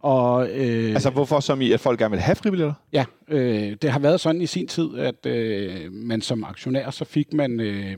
Og 0.05 0.49
øh, 0.49 0.93
Altså, 0.93 1.09
hvorfor 1.09 1.39
som 1.39 1.61
i, 1.61 1.71
at 1.71 1.79
folk 1.79 1.99
gerne 1.99 2.11
vil 2.11 2.19
have 2.19 2.35
fribilletter? 2.35 2.73
ja, 2.93 3.05
øh, 3.27 3.77
det 3.81 3.89
har 3.89 3.99
været 3.99 4.19
sådan 4.19 4.41
i 4.41 4.45
sin 4.45 4.67
tid, 4.67 4.97
at 4.97 5.25
øh, 5.25 5.91
man 5.91 6.21
som 6.21 6.43
aktionær, 6.43 6.89
så 6.89 7.05
fik 7.05 7.33
man 7.33 7.59
øh, 7.59 7.97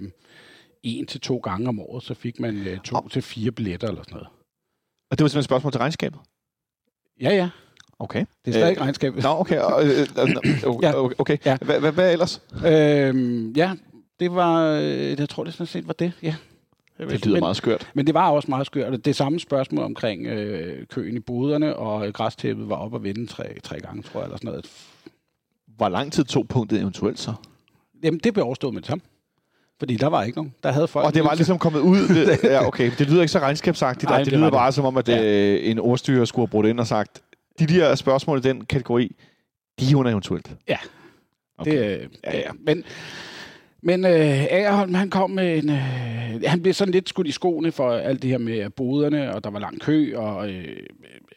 en 0.83 1.05
til 1.05 1.21
to 1.21 1.37
gange 1.37 1.69
om 1.69 1.79
året, 1.79 2.03
så 2.03 2.13
fik 2.13 2.39
man 2.39 2.67
øh, 2.67 2.79
to 2.79 3.07
til 3.07 3.21
fire 3.21 3.51
billetter 3.51 3.87
eller 3.87 4.01
sådan 4.03 4.13
noget. 4.13 4.27
Og 5.11 5.17
det 5.17 5.23
var 5.23 5.27
simpelthen 5.27 5.39
et 5.39 5.45
spørgsmål 5.45 5.71
til 5.71 5.79
regnskabet? 5.79 6.19
Ja, 7.21 7.35
ja, 7.35 7.49
Okay. 7.99 8.19
det 8.45 8.51
er 8.51 8.51
stadig 8.51 8.69
ikke 8.69 8.81
regnskabet. 8.81 9.23
Nå, 9.23 9.29
okay. 9.29 9.61
øh, 9.83 9.99
øh, 9.99 10.29
øh, 10.43 10.63
okay. 10.73 11.15
okay. 11.17 11.37
Ja. 11.45 11.57
Hvad, 11.61 11.79
hvad, 11.79 11.91
hvad 11.91 12.11
ellers? 12.13 12.41
Øh, 12.65 13.57
ja, 13.57 13.71
det 14.19 14.35
var, 14.35 14.71
øh, 14.71 15.19
jeg 15.19 15.29
tror 15.29 15.43
det 15.43 15.53
sådan 15.53 15.67
set 15.67 15.87
var 15.87 15.93
det, 15.93 16.11
ja. 16.23 16.35
Det 16.97 17.25
lyder 17.25 17.35
men- 17.35 17.39
meget 17.39 17.57
skørt. 17.57 17.91
Men 17.93 18.07
det 18.07 18.13
var 18.13 18.29
også 18.29 18.51
meget 18.51 18.65
skørt. 18.65 19.05
Det 19.05 19.15
samme 19.15 19.39
spørgsmål 19.39 19.85
omkring 19.85 20.25
øh, 20.25 20.85
køen 20.87 21.17
i 21.17 21.19
boderne, 21.19 21.75
og 21.75 22.13
græstæppet 22.13 22.69
var 22.69 22.75
op 22.75 22.93
og 22.93 23.03
vende 23.03 23.27
tre, 23.27 23.59
tre 23.63 23.79
gange, 23.79 24.03
tror 24.03 24.19
jeg, 24.19 24.25
eller 24.25 24.37
sådan 24.37 24.47
noget. 24.47 24.65
Hvor 25.77 25.89
lang 25.89 26.13
tid 26.13 26.23
tog 26.23 26.47
punktet 26.47 26.81
eventuelt 26.81 27.19
så? 27.19 27.33
Jamen, 28.03 28.19
det 28.23 28.33
blev 28.33 28.45
overstået 28.45 28.73
med 28.73 28.81
det 28.81 28.87
samme. 28.87 29.01
Fordi 29.79 29.95
der 29.95 30.07
var 30.07 30.23
ikke 30.23 30.37
nogen. 30.37 30.53
Der 30.63 30.71
havde 30.71 30.87
folk... 30.87 31.05
Og 31.05 31.13
det 31.13 31.23
var 31.23 31.33
ligesom 31.35 31.59
kommet 31.59 31.79
ud. 31.79 32.07
Det, 32.07 32.43
ja, 32.43 32.67
okay. 32.67 32.91
Det 32.97 33.09
lyder 33.09 33.21
ikke 33.21 33.31
så 33.31 33.39
regnskabsagtigt. 33.39 34.09
Nej, 34.09 34.17
det, 34.17 34.25
det 34.25 34.33
lyder 34.33 34.45
det. 34.45 34.53
bare 34.53 34.71
som 34.71 34.85
om, 34.85 34.97
at 34.97 35.09
øh, 35.09 35.59
en 35.71 35.79
ordstyrer 35.79 36.25
skulle 36.25 36.43
have 36.47 36.51
brugt 36.51 36.67
ind 36.67 36.79
og 36.79 36.87
sagt, 36.87 37.21
de 37.59 37.67
der 37.67 37.95
spørgsmål 37.95 38.37
i 38.37 38.41
den 38.41 38.65
kategori, 38.65 39.15
de 39.79 39.91
er 39.91 39.95
under 39.95 40.11
eventuelt. 40.11 40.51
Ja. 40.69 40.77
Okay. 41.57 41.71
Det, 41.71 41.99
øh, 42.01 42.07
ja, 42.23 42.37
ja. 42.37 42.49
Men, 42.59 42.83
men 43.81 44.05
øh, 44.05 44.43
Agerholm, 44.43 44.93
han 44.93 45.09
kom 45.09 45.29
med 45.29 45.57
en... 45.57 45.69
Øh, 45.69 46.41
han 46.45 46.61
blev 46.61 46.73
sådan 46.73 46.91
lidt 46.91 47.09
skudt 47.09 47.27
i 47.27 47.31
skoene 47.31 47.71
for 47.71 47.91
alt 47.91 48.21
det 48.21 48.29
her 48.29 48.37
med 48.37 48.69
boderne, 48.69 49.33
og 49.35 49.43
der 49.43 49.49
var 49.49 49.59
lang 49.59 49.81
kø, 49.81 50.17
og 50.17 50.49
øh, 50.49 50.77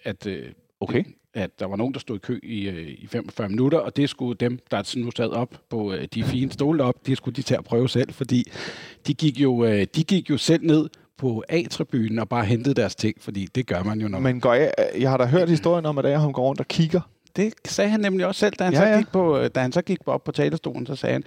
at... 0.04 0.26
Øh, 0.26 0.44
Okay. 0.82 1.04
at 1.34 1.60
der 1.60 1.66
var 1.66 1.76
nogen, 1.76 1.94
der 1.94 2.00
stod 2.00 2.16
i 2.16 2.18
kø 2.18 2.40
i, 2.42 2.68
øh, 2.68 2.88
i 2.88 3.06
45 3.06 3.48
minutter, 3.48 3.78
og 3.78 3.96
det 3.96 4.10
skulle 4.10 4.36
dem, 4.40 4.58
der 4.70 4.98
nu 4.98 5.10
sad 5.16 5.28
op 5.28 5.54
på 5.70 5.92
øh, 5.92 6.08
de 6.14 6.24
fine 6.24 6.52
stole 6.52 6.84
op, 6.84 7.06
det 7.06 7.16
skulle 7.16 7.36
de 7.36 7.42
til 7.42 7.54
at 7.54 7.64
prøve 7.64 7.88
selv, 7.88 8.12
fordi 8.12 8.50
de 9.06 9.14
gik 9.14 9.40
jo, 9.40 9.64
øh, 9.64 9.86
de 9.94 10.04
gik 10.04 10.30
jo 10.30 10.36
selv 10.36 10.66
ned 10.66 10.88
på 11.18 11.44
A-tribunen 11.48 12.18
og 12.18 12.28
bare 12.28 12.44
hentede 12.44 12.74
deres 12.74 12.94
ting, 12.94 13.16
fordi 13.20 13.48
det 13.54 13.66
gør 13.66 13.82
man 13.82 14.00
jo, 14.00 14.08
man... 14.08 14.22
Men 14.22 14.40
går 14.40 14.54
jeg, 14.54 14.72
jeg 14.98 15.10
har 15.10 15.16
da 15.16 15.24
hørt 15.24 15.48
historien 15.48 15.86
om, 15.86 15.98
at 15.98 16.06
Agerholm 16.06 16.32
går 16.32 16.42
rundt 16.42 16.60
og 16.60 16.68
kigger. 16.68 17.00
Det 17.36 17.54
sagde 17.64 17.90
han 17.90 18.00
nemlig 18.00 18.26
også 18.26 18.38
selv, 18.38 18.52
da 18.58 18.64
han, 18.64 18.72
Ja, 18.72 18.78
så, 18.80 18.86
ja. 18.86 18.96
gik 18.98 19.08
på, 19.08 19.38
øh, 19.38 19.50
da 19.54 19.60
han 19.60 19.72
så 19.72 19.82
gik 19.82 19.98
op 20.06 20.24
på 20.24 20.32
talerstolen, 20.32 20.86
så 20.86 20.96
sagde 20.96 21.12
han, 21.12 21.24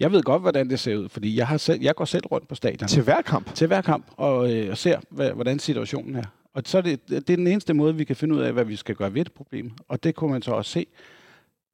jeg 0.00 0.12
ved 0.12 0.22
godt, 0.22 0.42
hvordan 0.42 0.70
det 0.70 0.80
ser 0.80 0.96
ud, 0.96 1.08
fordi 1.08 1.36
jeg, 1.36 1.46
har 1.46 1.56
selv, 1.56 1.82
jeg 1.82 1.94
går 1.94 2.04
selv 2.04 2.26
rundt 2.26 2.48
på 2.48 2.54
stadion 2.54 2.88
Til 2.88 3.02
hver 3.02 3.22
kamp. 3.22 3.54
til 3.54 3.66
hver 3.66 3.80
kamp 3.80 4.06
og, 4.16 4.52
øh, 4.54 4.70
og 4.70 4.78
ser, 4.78 5.32
hvordan 5.34 5.58
situationen 5.58 6.16
er. 6.16 6.24
Og 6.54 6.62
så 6.66 6.78
er 6.78 6.82
det, 6.82 7.08
det 7.08 7.30
er 7.30 7.36
den 7.36 7.46
eneste 7.46 7.74
måde, 7.74 7.94
vi 7.96 8.04
kan 8.04 8.16
finde 8.16 8.34
ud 8.34 8.40
af, 8.40 8.52
hvad 8.52 8.64
vi 8.64 8.76
skal 8.76 8.94
gøre 8.94 9.14
ved 9.14 9.24
det 9.24 9.32
problem. 9.32 9.70
Og 9.88 10.04
det 10.04 10.14
kunne 10.14 10.32
man 10.32 10.42
så 10.42 10.50
også 10.50 10.70
se, 10.70 10.86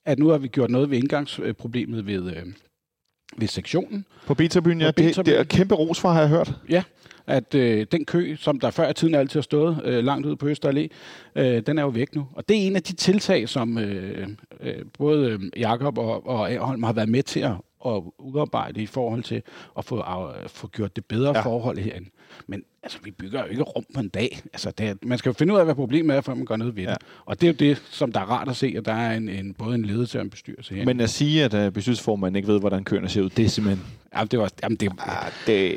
at 0.07 0.19
nu 0.19 0.29
har 0.29 0.39
vi 0.39 0.49
gjort 0.49 0.71
noget 0.71 0.91
ved 0.91 0.99
indgangsproblemet 0.99 2.07
ved, 2.07 2.37
øh, 2.37 2.43
ved 3.37 3.49
sektionen. 3.49 4.05
På 4.27 4.35
B-tribunen, 4.35 4.81
ja. 4.81 4.87
På 4.91 5.03
Det, 5.03 5.17
det 5.27 5.39
er 5.39 5.45
kæmpe 5.45 5.75
ros 5.75 6.01
for, 6.01 6.09
har 6.09 6.21
jeg 6.21 6.29
hørt. 6.29 6.55
At 7.31 7.55
øh, 7.55 7.87
den 7.93 8.05
kø, 8.05 8.37
som 8.37 8.61
der 8.61 8.71
før 8.71 8.91
i 8.91 8.95
tiden 8.95 9.15
altid 9.15 9.41
har 9.41 9.43
stået 9.43 9.81
øh, 9.85 10.05
langt 10.05 10.27
ude 10.27 10.37
på 10.37 10.49
Øster 10.49 10.73
Allé, 10.73 10.89
øh, 11.41 11.63
den 11.67 11.79
er 11.79 11.83
jo 11.83 11.89
væk 11.89 12.15
nu. 12.15 12.27
Og 12.33 12.49
det 12.49 12.57
er 12.57 12.67
en 12.67 12.77
af 12.77 12.83
de 12.83 12.93
tiltag, 12.93 13.49
som 13.49 13.79
øh, 13.79 14.29
øh, 14.61 14.85
både 14.99 15.31
øh, 15.31 15.41
Jakob 15.57 15.99
og, 15.99 16.27
og 16.27 16.51
Aarholm 16.51 16.83
har 16.83 16.93
været 16.93 17.09
med 17.09 17.23
til 17.23 17.41
at, 17.41 17.53
at 17.87 18.03
udarbejde 18.19 18.83
i 18.83 18.87
forhold 18.87 19.23
til 19.23 19.43
at 19.79 19.85
få, 19.85 20.01
at 20.01 20.51
få 20.51 20.69
gjort 20.69 20.97
det 20.97 21.05
bedre 21.05 21.33
ja. 21.37 21.43
forhold 21.43 21.79
herinde. 21.79 22.11
Men 22.47 22.63
altså, 22.83 22.99
vi 23.05 23.11
bygger 23.11 23.41
jo 23.45 23.47
ikke 23.51 23.63
rum 23.63 23.85
på 23.95 24.01
en 24.01 24.09
dag. 24.09 24.41
Altså, 24.53 24.71
det 24.71 24.89
er, 24.89 24.95
man 25.03 25.19
skal 25.19 25.29
jo 25.31 25.33
finde 25.33 25.55
ud 25.55 25.59
af, 25.59 25.65
hvad 25.65 25.75
problemet 25.75 26.17
er, 26.17 26.21
før 26.21 26.35
man 26.35 26.47
gør 26.47 26.57
noget 26.57 26.77
ved 26.77 26.83
det. 26.83 26.91
Ja. 26.91 26.95
Og 27.25 27.41
det 27.41 27.47
er 27.47 27.53
jo 27.53 27.57
det, 27.71 27.83
som 27.91 28.13
der 28.13 28.21
er 28.21 28.25
rart 28.25 28.49
at 28.49 28.57
se, 28.57 28.75
at 28.77 28.85
der 28.85 28.93
er 28.93 29.17
en, 29.17 29.29
en, 29.29 29.55
både 29.55 29.75
en 29.75 29.85
ledelse 29.85 30.19
og 30.19 30.23
en 30.25 30.31
bestyrelse 30.31 30.75
herinde. 30.75 30.95
Men 30.95 31.01
at 31.01 31.11
sige, 31.11 31.45
at 31.45 31.55
uh, 31.67 31.73
bestyrelsesformanden 31.73 32.37
ikke 32.37 32.49
ved, 32.49 32.61
hvordan 32.61 32.85
køerne 32.85 33.09
ser 33.09 33.23
ud, 33.23 33.31
det 33.31 33.45
er 33.45 33.49
simpelthen... 33.49 33.87
jamen, 34.15 34.29
det 34.29 34.39
var, 34.39 34.51
jamen, 34.63 34.77
det, 34.77 34.93
Ah, 34.99 35.31
det... 35.47 35.75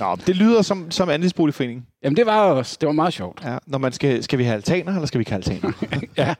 Nå, 0.00 0.16
det 0.26 0.36
lyder 0.36 0.62
som, 0.62 0.90
som 0.90 1.08
andelsboligforening. 1.08 1.86
jamen, 2.04 2.16
det 2.16 2.26
var 2.26 2.40
også, 2.40 2.76
det 2.80 2.86
var 2.86 2.92
meget 2.92 3.12
sjovt. 3.14 3.40
Ja, 3.44 3.58
når 3.66 3.78
man 3.78 3.92
skal, 3.92 4.22
skal 4.22 4.38
vi 4.38 4.44
have 4.44 4.54
altaner, 4.54 4.92
eller 4.92 5.06
skal 5.06 5.18
vi 5.18 5.22
ikke 5.22 5.30
have 5.30 5.42
altaner? 5.44 5.72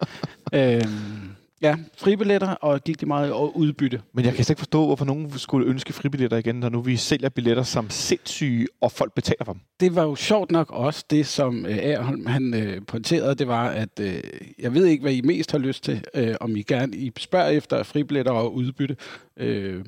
ja. 0.52 0.74
Øhm, 0.76 1.30
ja, 1.62 1.76
fribilletter, 1.96 2.50
og 2.50 2.84
gik 2.84 3.00
det 3.00 3.08
meget 3.08 3.32
og 3.32 3.56
udbytte. 3.56 4.00
Men 4.12 4.24
jeg 4.24 4.34
kan 4.34 4.44
slet 4.44 4.50
ikke 4.50 4.58
forstå, 4.58 4.86
hvorfor 4.86 5.04
nogen 5.04 5.38
skulle 5.38 5.66
ønske 5.66 5.92
fribilletter 5.92 6.36
igen, 6.36 6.54
når 6.54 6.68
nu 6.68 6.80
vi 6.80 6.96
sælger 6.96 7.28
billetter 7.28 7.62
som 7.62 7.90
sindssyge, 7.90 8.66
og 8.80 8.92
folk 8.92 9.14
betaler 9.14 9.44
for 9.44 9.52
dem. 9.52 9.62
Det 9.80 9.94
var 9.94 10.02
jo 10.02 10.14
sjovt 10.14 10.50
nok 10.50 10.70
også 10.70 11.04
det, 11.10 11.26
som 11.26 11.66
øh, 11.66 11.78
Aarholm 11.82 12.26
han 12.26 12.54
øh, 12.54 12.86
pointerede, 12.86 13.34
det 13.34 13.48
var, 13.48 13.68
at 13.68 14.00
øh, 14.00 14.22
jeg 14.58 14.74
ved 14.74 14.86
ikke, 14.86 15.02
hvad 15.02 15.12
I 15.12 15.20
mest 15.20 15.52
har 15.52 15.58
lyst 15.58 15.84
til, 15.84 16.04
øh, 16.14 16.34
om 16.40 16.56
I 16.56 16.62
gerne 16.62 16.96
I 16.96 17.12
spørger 17.18 17.48
efter 17.48 17.82
fribilletter 17.82 18.32
og 18.32 18.54
udbytte. 18.54 18.96
Øh, 19.36 19.84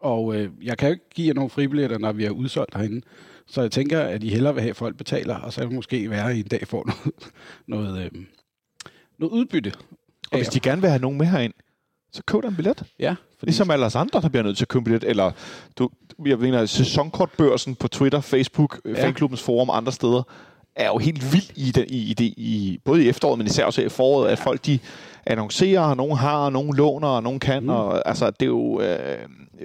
og 0.00 0.36
øh, 0.36 0.50
jeg 0.62 0.78
kan 0.78 0.88
jo 0.88 0.92
ikke 0.92 1.08
give 1.14 1.28
jer 1.28 1.34
nogle 1.34 1.50
fribilletter, 1.50 1.98
når 1.98 2.12
vi 2.12 2.24
er 2.24 2.30
udsolgt 2.30 2.74
herinde. 2.74 3.02
Så 3.46 3.60
jeg 3.60 3.70
tænker, 3.70 4.00
at 4.00 4.22
I 4.22 4.28
hellere 4.28 4.54
vil 4.54 4.62
have, 4.62 4.70
at 4.70 4.76
folk 4.76 4.96
betaler, 4.96 5.34
og 5.34 5.52
så 5.52 5.68
måske 5.68 6.10
være, 6.10 6.30
at 6.30 6.36
I 6.36 6.40
en 6.40 6.46
dag 6.46 6.68
får 6.68 6.84
noget, 6.86 7.32
noget, 7.94 8.04
øh, 8.04 8.10
noget 9.18 9.32
udbytte. 9.32 9.72
Og 10.32 10.38
hvis 10.38 10.48
de 10.48 10.60
gerne 10.60 10.80
vil 10.80 10.90
have 10.90 11.00
nogen 11.02 11.18
med 11.18 11.26
herind, 11.26 11.52
så 12.12 12.22
køb 12.26 12.42
dig 12.42 12.48
en 12.48 12.56
billet. 12.56 12.82
Ja, 12.98 13.10
fordi, 13.38 13.46
Ligesom 13.50 13.70
alle 13.70 13.86
os 13.86 13.94
andre, 13.94 14.20
der 14.20 14.28
bliver 14.28 14.42
nødt 14.42 14.56
til 14.56 14.64
at 14.64 14.68
købe 14.68 14.78
en 14.80 14.84
billet. 14.84 15.04
Eller 15.04 15.30
du, 15.78 15.90
jeg 16.26 16.38
mener, 16.38 16.66
sæsonkortbørsen 16.66 17.74
på 17.74 17.88
Twitter, 17.88 18.20
Facebook, 18.20 18.80
ja. 18.84 18.90
Ja. 18.90 19.04
fanklubbens 19.04 19.42
forum 19.42 19.68
og 19.68 19.76
andre 19.76 19.92
steder, 19.92 20.22
er 20.76 20.86
jo 20.86 20.98
helt 20.98 21.32
vild 21.32 21.50
i 21.56 21.70
det, 21.70 21.86
i, 21.90 22.10
i 22.10 22.14
det 22.14 22.24
i, 22.24 22.80
både 22.84 23.04
i 23.04 23.08
efteråret, 23.08 23.38
men 23.38 23.46
især 23.46 23.64
også 23.64 23.82
i 23.82 23.88
foråret, 23.88 24.28
at 24.30 24.38
folk 24.38 24.66
de 24.66 24.78
annoncerer, 25.26 25.80
og 25.80 25.96
nogen 25.96 26.16
har, 26.16 26.36
og 26.44 26.52
nogen 26.52 26.76
låner, 26.76 27.08
og 27.08 27.22
nogen 27.22 27.40
kan. 27.40 27.62
Mm. 27.62 27.68
Og, 27.68 28.08
altså, 28.08 28.30
det 28.30 28.42
er 28.42 28.46
jo 28.46 28.80
øh, 28.80 29.18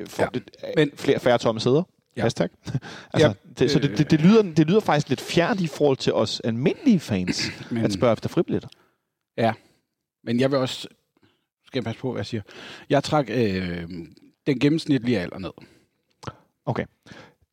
for, 0.07 0.21
ja. 0.23 0.27
Ja. 0.33 0.39
det, 0.39 0.43
Men- 0.77 0.91
flere 0.95 1.19
færre 1.19 1.37
tomme 1.37 1.61
sæder. 1.61 1.75
Ja. 1.77 1.81
Ja. 2.17 2.21
Hashtag. 2.21 2.49
altså, 3.13 3.27
Ja. 3.27 3.33
det, 3.59 3.71
så 3.71 3.79
det, 3.79 3.97
det, 3.97 4.11
det, 4.11 4.21
lyder, 4.21 4.41
det 4.41 4.67
lyder 4.67 4.79
faktisk 4.79 5.09
lidt 5.09 5.21
fjernt 5.21 5.61
i 5.61 5.67
forhold 5.67 5.97
til 5.97 6.13
os 6.13 6.39
almindelige 6.39 6.99
fans, 6.99 7.41
Men- 7.71 7.85
at 7.85 7.93
spørge 7.93 8.13
efter 8.13 8.29
fribilletter. 8.29 8.69
Men 10.23 10.39
jeg 10.39 10.51
vil 10.51 10.59
også, 10.59 10.87
skal 11.65 11.79
jeg 11.79 11.83
passe 11.83 12.01
på, 12.01 12.11
hvad 12.11 12.19
jeg 12.19 12.25
siger, 12.25 12.41
jeg 12.89 13.03
trak 13.03 13.29
øh, 13.29 13.89
den 14.47 14.59
gennemsnitlige 14.59 15.19
alder 15.19 15.39
ned. 15.39 15.51
Okay. 16.65 16.85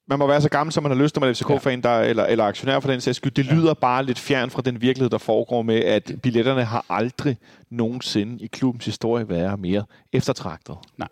Man 0.09 0.19
må 0.19 0.27
være 0.27 0.41
så 0.41 0.49
gammel, 0.49 0.73
som 0.73 0.83
man 0.83 0.93
har 0.93 1.03
lyst, 1.03 1.17
når 1.17 1.21
man 1.21 1.31
er 1.31 1.35
FCK-fan, 1.35 1.81
der, 1.81 2.01
eller, 2.01 2.25
eller 2.27 2.45
aktionær 2.45 2.81
for 2.81 2.91
den 2.91 3.01
sags 3.01 3.17
skyld. 3.17 3.33
Det 3.33 3.45
lyder 3.45 3.75
bare 3.75 4.05
lidt 4.05 4.19
fjern 4.19 4.51
fra 4.51 4.63
den 4.63 4.81
virkelighed, 4.81 5.11
der 5.11 5.19
foregår 5.19 5.63
med, 5.63 5.77
at 5.77 6.13
billetterne 6.23 6.65
har 6.65 6.87
aldrig 6.89 7.37
nogensinde 7.71 8.45
i 8.45 8.47
klubbens 8.47 8.85
historie 8.85 9.29
været 9.29 9.61
mere 9.61 9.85
eftertragtet. 10.13 10.77
Nej. 10.97 11.09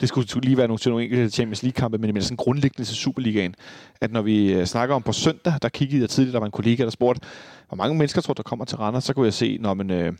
Det 0.00 0.08
skulle 0.08 0.26
lige 0.42 0.56
være 0.56 0.66
nogle, 0.68 0.78
til 0.78 0.90
nogle 0.90 1.04
enkelte 1.04 1.30
Champions 1.30 1.62
League-kampe, 1.62 1.98
men 1.98 2.14
det 2.14 2.20
er 2.20 2.24
sådan 2.24 2.36
grundlæggende 2.36 2.88
til 2.88 2.96
Superligaen, 2.96 3.54
at 4.00 4.12
når 4.12 4.22
vi 4.22 4.52
øh, 4.52 4.66
snakker 4.66 4.94
om 4.94 5.02
på 5.02 5.12
søndag, 5.12 5.54
der 5.62 5.68
kiggede 5.68 6.00
jeg 6.00 6.10
tidligere, 6.10 6.32
der 6.32 6.38
var 6.38 6.46
en 6.46 6.52
kollega, 6.52 6.84
der 6.84 6.90
spurgte, 6.90 7.26
hvor 7.68 7.76
mange 7.76 7.98
mennesker 7.98 8.20
tror 8.20 8.34
der 8.34 8.42
kommer 8.42 8.64
til 8.64 8.78
Randers, 8.78 9.04
så 9.04 9.14
kunne 9.14 9.26
jeg 9.26 9.34
se, 9.34 9.58
når 9.60 9.74
man 9.74 9.90
øh, 9.90 10.12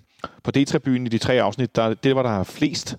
på 0.42 0.50
D-tribunen 0.50 1.06
i 1.06 1.08
de 1.08 1.18
tre 1.18 1.42
afsnit, 1.42 1.76
der, 1.76 1.94
det 1.94 2.16
var 2.16 2.22
der 2.22 2.30
er 2.30 2.44
flest 2.44 2.96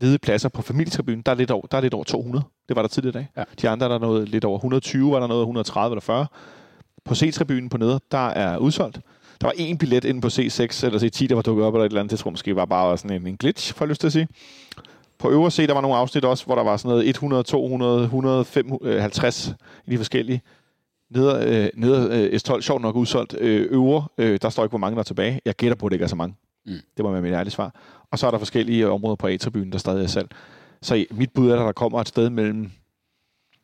ledige 0.00 0.18
pladser 0.18 0.48
på 0.48 0.62
familietribunen, 0.62 1.22
der 1.26 1.32
er 1.32 1.36
lidt 1.36 1.50
over, 1.50 1.66
der 1.66 1.76
er 1.76 1.80
lidt 1.80 1.94
over 1.94 2.04
200. 2.04 2.44
Det 2.68 2.76
var 2.76 2.82
der 2.82 2.88
tidligere 2.88 3.20
i 3.20 3.22
dag. 3.22 3.28
Ja. 3.36 3.44
De 3.62 3.68
andre 3.68 3.88
der 3.88 3.94
er 3.94 3.98
noget 3.98 4.28
lidt 4.28 4.44
over 4.44 4.58
120, 4.58 5.12
var 5.12 5.20
der 5.20 5.26
noget 5.26 5.42
130 5.42 5.94
eller 5.94 6.00
40. 6.00 6.26
På 7.04 7.14
C-tribunen 7.14 7.68
på 7.68 7.78
nede, 7.78 8.00
der 8.10 8.28
er 8.28 8.58
udsolgt. 8.58 9.00
Der 9.40 9.46
var 9.46 9.54
en 9.56 9.78
billet 9.78 10.04
inde 10.04 10.20
på 10.20 10.28
C6 10.28 10.86
eller 10.86 10.98
C10, 10.98 11.26
der 11.26 11.34
var 11.34 11.42
dukket 11.42 11.64
op, 11.64 11.74
eller 11.74 11.84
et 11.84 11.90
eller 11.90 12.00
andet. 12.00 12.10
Det 12.10 12.18
tror 12.18 12.28
jeg 12.30 12.32
måske 12.32 12.56
var 12.56 12.64
bare 12.64 12.98
sådan 12.98 13.16
en, 13.20 13.26
en 13.26 13.36
glitch, 13.36 13.74
får 13.74 13.84
jeg 13.84 13.88
lyst 13.88 14.00
til 14.00 14.06
at 14.08 14.12
sige. 14.12 14.28
På 15.20 15.30
øvre 15.30 15.50
C, 15.50 15.66
der 15.66 15.74
var 15.74 15.80
nogle 15.80 15.96
afsnit 15.96 16.24
også, 16.24 16.46
hvor 16.46 16.54
der 16.54 16.62
var 16.62 16.76
sådan 16.76 16.88
noget 16.88 17.08
100, 17.08 17.42
200, 17.42 18.02
150 18.02 19.54
i 19.86 19.90
de 19.90 19.96
forskellige. 19.96 20.42
Neder, 21.10 21.64
øh, 21.64 21.68
neder 21.74 22.08
øh, 22.10 22.40
S12, 22.40 22.60
sjovt 22.60 22.82
nok 22.82 22.96
udsolgt. 22.96 23.34
Øh, 23.40 23.66
øvre, 23.70 24.04
øh, 24.18 24.38
der 24.42 24.50
står 24.50 24.62
ikke, 24.62 24.70
hvor 24.70 24.78
mange 24.78 24.94
der 24.94 25.00
er 25.00 25.04
tilbage. 25.04 25.40
Jeg 25.44 25.54
gætter 25.54 25.76
på, 25.76 25.86
at 25.86 25.90
det 25.90 25.96
ikke 25.96 26.04
er 26.04 26.08
så 26.08 26.16
mange. 26.16 26.36
Mm. 26.66 26.72
Det 26.96 27.04
må 27.04 27.12
være 27.12 27.22
mit 27.22 27.32
ærlige 27.32 27.52
svar. 27.52 27.74
Og 28.10 28.18
så 28.18 28.26
er 28.26 28.30
der 28.30 28.38
forskellige 28.38 28.88
områder 28.88 29.16
på 29.16 29.26
A-tribunen, 29.26 29.72
der 29.72 29.78
stadig 29.78 30.02
er 30.02 30.06
salg. 30.06 30.28
Så 30.82 31.04
mit 31.10 31.30
bud 31.34 31.50
er, 31.50 31.54
at 31.54 31.66
der 31.66 31.72
kommer 31.72 32.00
et 32.00 32.08
sted 32.08 32.30
mellem, 32.30 32.70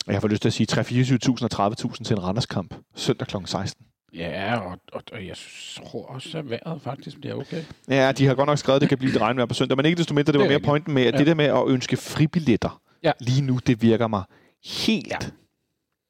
jeg 0.06 0.20
får 0.20 0.28
lyst 0.28 0.42
til 0.42 0.48
at 0.48 0.52
sige, 0.52 0.66
3-24.000 0.72 1.58
og 1.58 1.72
30.000 1.72 2.04
til 2.04 2.16
en 2.16 2.22
Randerskamp 2.22 2.74
søndag 2.94 3.26
kl. 3.26 3.36
16. 3.44 3.85
Ja, 4.16 4.56
og, 4.58 4.78
og, 4.92 5.02
og 5.12 5.26
jeg 5.26 5.36
tror 5.76 6.06
også, 6.06 6.38
at 6.38 6.50
vejret 6.50 6.82
faktisk 6.82 7.20
bliver 7.20 7.34
okay. 7.34 7.62
Ja, 7.88 8.12
de 8.12 8.26
har 8.26 8.34
godt 8.34 8.46
nok 8.46 8.58
skrevet, 8.58 8.76
at 8.76 8.80
det 8.80 8.88
kan 8.88 8.98
blive 8.98 9.12
lidt 9.12 9.22
regnvejr 9.22 9.46
på 9.46 9.54
søndag, 9.54 9.76
men 9.76 9.86
ikke 9.86 9.98
desto 9.98 10.14
mindre, 10.14 10.32
det 10.32 10.38
var 10.40 10.46
Det 10.46 10.54
er 10.54 10.58
mere 10.58 10.66
pointen 10.66 10.94
med, 10.94 11.02
at 11.02 11.14
Ja. 11.14 11.18
det 11.18 11.26
der 11.26 11.34
med 11.34 11.44
at 11.44 11.62
ønske 11.68 11.96
fribilletter 11.96 12.80
Ja. 13.02 13.12
lige 13.20 13.42
nu, 13.42 13.58
det 13.66 13.82
virker 13.82 14.06
mig 14.06 14.22
helt 14.66 15.06
Ja. 15.10 15.16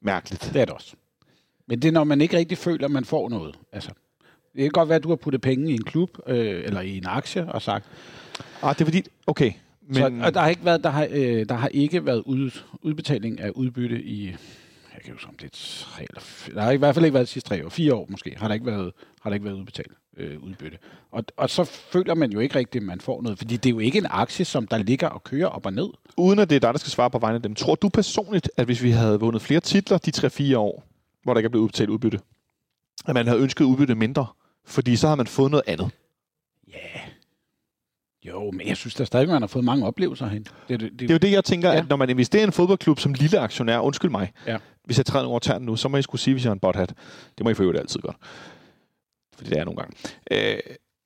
mærkeligt. 0.01 0.49
Det 0.53 0.61
er 0.61 0.65
det 0.65 0.73
også. 0.73 0.95
Men 1.67 1.81
det 1.81 1.87
er, 1.87 1.91
når 1.91 2.03
man 2.03 2.21
ikke 2.21 2.37
rigtig 2.37 2.57
føler, 2.57 2.85
at 2.85 2.91
man 2.91 3.05
får 3.05 3.29
noget. 3.29 3.55
Altså, 3.73 3.89
det 4.53 4.61
kan 4.61 4.69
godt 4.71 4.89
være, 4.89 4.95
at 4.95 5.03
du 5.03 5.09
har 5.09 5.15
puttet 5.15 5.41
penge 5.41 5.69
i 5.71 5.73
en 5.73 5.83
klub, 5.83 6.09
øh, 6.27 6.63
eller 6.65 6.81
i 6.81 6.97
en 6.97 7.05
aktie, 7.07 7.51
og 7.51 7.61
sagt... 7.61 7.85
Ah, 8.63 8.73
det 8.75 8.81
er 8.81 8.85
fordi, 8.85 9.03
okay, 9.27 9.51
men 9.89 10.03
Men... 10.03 10.21
Så, 10.21 10.25
og 10.27 10.33
der 10.33 10.39
har 10.39 10.49
ikke 10.49 10.65
været, 10.65 10.83
der 10.83 10.89
har, 10.89 11.07
øh, 11.11 11.45
der 11.49 11.55
har 11.55 11.67
ikke 11.67 12.05
været 12.05 12.23
ud, 12.25 12.51
udbetaling 12.81 13.39
af 13.39 13.49
udbytte 13.49 14.03
i... 14.03 14.35
Jeg 14.97 15.03
kan 15.03 15.11
jo 15.11 15.15
huske, 15.15 15.29
om 15.29 15.35
det 15.35 15.45
er 15.45 15.85
tre 15.85 16.03
eller 16.09 16.21
fire, 16.21 16.55
Der 16.55 16.61
har 16.61 16.71
i 16.71 16.75
hvert 16.77 16.95
fald 16.95 17.05
ikke 17.05 17.13
været 17.13 17.27
de 17.27 17.31
sidste 17.31 17.49
tre 17.49 17.65
år. 17.65 17.69
Fire 17.69 17.93
år 17.93 18.07
måske 18.09 18.35
har 18.37 18.47
der 18.47 18.53
ikke 18.53 18.65
været, 18.65 18.91
har 19.21 19.29
der 19.29 19.33
ikke 19.33 19.45
været 19.45 19.55
udbetalt 19.55 19.91
øh, 20.17 20.39
udbytte. 20.43 20.77
Og, 21.11 21.23
og 21.37 21.49
så 21.49 21.63
føler 21.63 22.15
man 22.15 22.31
jo 22.31 22.39
ikke 22.39 22.55
rigtigt, 22.55 22.81
at 22.81 22.85
man 22.85 23.01
får 23.01 23.21
noget. 23.21 23.37
Fordi 23.37 23.57
det 23.57 23.65
er 23.69 23.73
jo 23.73 23.79
ikke 23.79 23.97
en 23.97 24.07
aktie, 24.09 24.45
som 24.45 24.67
der 24.67 24.77
ligger 24.77 25.07
og 25.07 25.23
kører 25.23 25.47
op 25.47 25.65
og 25.65 25.73
ned. 25.73 25.89
uden 26.17 26.39
at 26.39 26.49
det 26.49 26.55
er 26.55 26.59
dig, 26.59 26.73
der 26.73 26.79
skal 26.79 26.91
svare 26.91 27.09
på 27.09 27.19
vegne 27.19 27.35
af 27.35 27.41
dem, 27.41 27.55
tror 27.55 27.75
du 27.75 27.89
personligt, 27.89 28.51
at 28.57 28.65
hvis 28.65 28.83
vi 28.83 28.91
havde 28.91 29.19
vundet 29.19 29.41
flere 29.41 29.59
titler 29.59 29.97
de 29.97 30.11
3-4 30.53 30.57
år, 30.57 30.83
hvor 31.23 31.33
der 31.33 31.39
ikke 31.39 31.47
er 31.47 31.49
blevet 31.51 31.63
udbetalt 31.63 31.89
udbytte, 31.89 32.19
at 33.07 33.13
man 33.13 33.27
havde 33.27 33.39
ønsket 33.41 33.65
udbytte 33.65 33.95
mindre? 33.95 34.25
Fordi 34.65 34.95
så 34.95 35.07
har 35.07 35.15
man 35.15 35.27
fået 35.27 35.51
noget 35.51 35.63
andet. 35.67 35.91
Ja. 36.67 36.99
Jo, 38.27 38.51
men 38.51 38.67
jeg 38.67 38.77
synes 38.77 38.95
da 38.95 39.03
stadig, 39.05 39.27
man 39.29 39.41
har 39.41 39.47
fået 39.47 39.65
mange 39.65 39.85
oplevelser 39.85 40.27
hen. 40.27 40.47
Det, 40.69 40.79
det, 40.79 40.99
Det 40.99 41.09
er 41.09 41.13
jo 41.13 41.17
det, 41.17 41.31
jeg 41.31 41.43
tænker. 41.43 41.69
Ja. 41.71 41.77
at 41.79 41.89
når 41.89 41.95
man 41.95 42.09
investerer 42.09 42.43
i 42.43 42.45
en 42.45 42.51
fodboldklub 42.51 42.99
som 42.99 43.13
lille 43.13 43.39
aktionær, 43.39 43.79
undskyld 43.79 44.11
mig, 44.11 44.31
Ja 44.47 44.57
hvis 44.87 44.97
jeg 44.97 45.05
træder 45.05 45.27
over 45.27 45.39
tæren 45.39 45.63
nu, 45.63 45.75
så 45.75 45.87
må 45.87 45.97
I 45.97 46.01
skulle 46.01 46.21
sige, 46.21 46.33
hvis 46.33 46.43
jeg 46.43 46.49
har 46.49 46.53
en 46.53 46.59
bothat. 46.59 46.93
Det 47.37 47.43
må 47.43 47.49
I 47.49 47.53
for 47.53 47.63
øvrigt 47.63 47.79
altid 47.79 47.99
godt. 47.99 48.15
Fordi 49.35 49.49
det 49.49 49.55
er 49.55 49.59
jeg 49.59 49.65
nogle 49.65 49.81
gange. 49.81 49.97
Øh, 50.31 50.59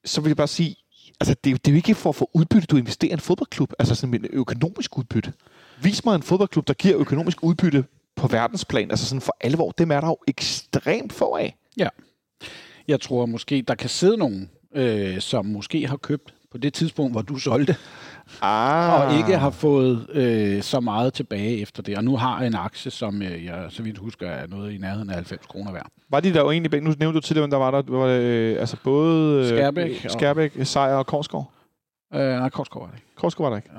så 0.06 0.22
vil 0.22 0.30
jeg 0.30 0.38
bare 0.38 0.48
sige, 0.48 0.76
altså 1.20 1.36
det, 1.44 1.52
er 1.52 1.58
det 1.58 1.68
er 1.68 1.72
jo 1.72 1.76
ikke 1.76 1.96
for 1.96 2.10
at 2.10 2.16
få 2.16 2.30
udbytte, 2.34 2.66
du 2.66 2.78
investerer 2.78 3.12
i 3.12 3.14
en 3.14 3.20
fodboldklub. 3.20 3.74
Altså 3.80 3.96
sådan 3.96 4.14
en 4.14 4.26
økonomisk 4.34 4.98
udbytte. 4.98 5.34
Vis 5.82 6.06
mig 6.06 6.16
en 6.16 6.24
fodboldklub, 6.24 6.68
der 6.68 6.74
giver 6.74 7.00
økonomisk 7.00 7.44
udbytte 7.44 7.86
på 8.16 8.28
verdensplan. 8.28 8.92
Altså 8.92 9.06
sådan 9.06 9.22
for 9.22 9.38
alvor. 9.42 9.72
Dem 9.72 9.92
er 9.92 10.02
der 10.02 10.08
jo 10.08 10.18
ekstremt 10.28 11.14
få 11.14 11.36
af. 11.36 11.56
Jeg 12.88 13.02
tror 13.02 13.26
måske, 13.26 13.62
der 13.68 13.76
kan 13.76 13.90
sidde 13.90 14.18
nogen, 14.18 14.50
øh, 14.76 15.22
som 15.22 15.46
måske 15.46 15.88
har 15.88 15.98
købt 15.98 16.34
på 16.52 16.58
det 16.58 16.74
tidspunkt, 16.74 17.14
hvor 17.14 17.22
du 17.22 17.38
solgte, 17.38 17.76
Ah. 18.42 19.02
og 19.12 19.18
ikke 19.18 19.38
har 19.38 19.50
fået 19.50 20.08
øh, 20.14 20.62
så 20.62 20.80
meget 20.80 21.14
tilbage 21.14 21.62
efter 21.62 21.84
det. 21.84 21.98
Og 21.98 22.04
nu 22.04 22.18
har 22.18 22.38
jeg 22.40 22.48
en 22.48 22.56
aktie, 22.56 22.92
som 22.92 23.22
øh, 23.22 23.46
jeg 23.46 23.66
så 23.70 23.84
vidt 23.84 23.98
husker 23.98 24.28
er 24.28 24.48
noget 24.48 24.72
i 24.74 24.78
nærheden 24.78 25.10
af 25.10 25.16
90 25.16 25.46
kroner 25.48 25.72
værd. 25.72 25.88
Var 26.10 26.20
de 26.20 26.34
der 26.34 26.40
jo 26.42 26.52
egentlig 26.52 26.72
begge? 26.72 26.88
Nu 26.90 26.94
nævnte 27.00 27.16
du 27.18 27.22
tidligere, 27.22 27.50
der 27.50 27.58
var 27.58 27.72
der. 27.72 27.82
Var 27.98 28.08
det, 28.08 28.22
øh, 28.22 28.60
altså 28.60 28.78
både 28.84 29.40
øh, 29.42 29.48
Skærbæk 29.48 30.06
og- 30.06 30.12
Skærbæk, 30.12 30.52
Sejr 30.64 30.94
og 30.96 31.06
Korsgaard. 31.06 31.52
Øh, 32.14 32.20
nej, 32.20 32.50
Korsgaard 32.50 32.84
var 32.86 32.92
det 32.92 32.98
ikke. 32.98 33.08
Korsgaard 33.16 33.50
var 33.52 33.58
der 33.60 33.64
ikke. 33.64 33.70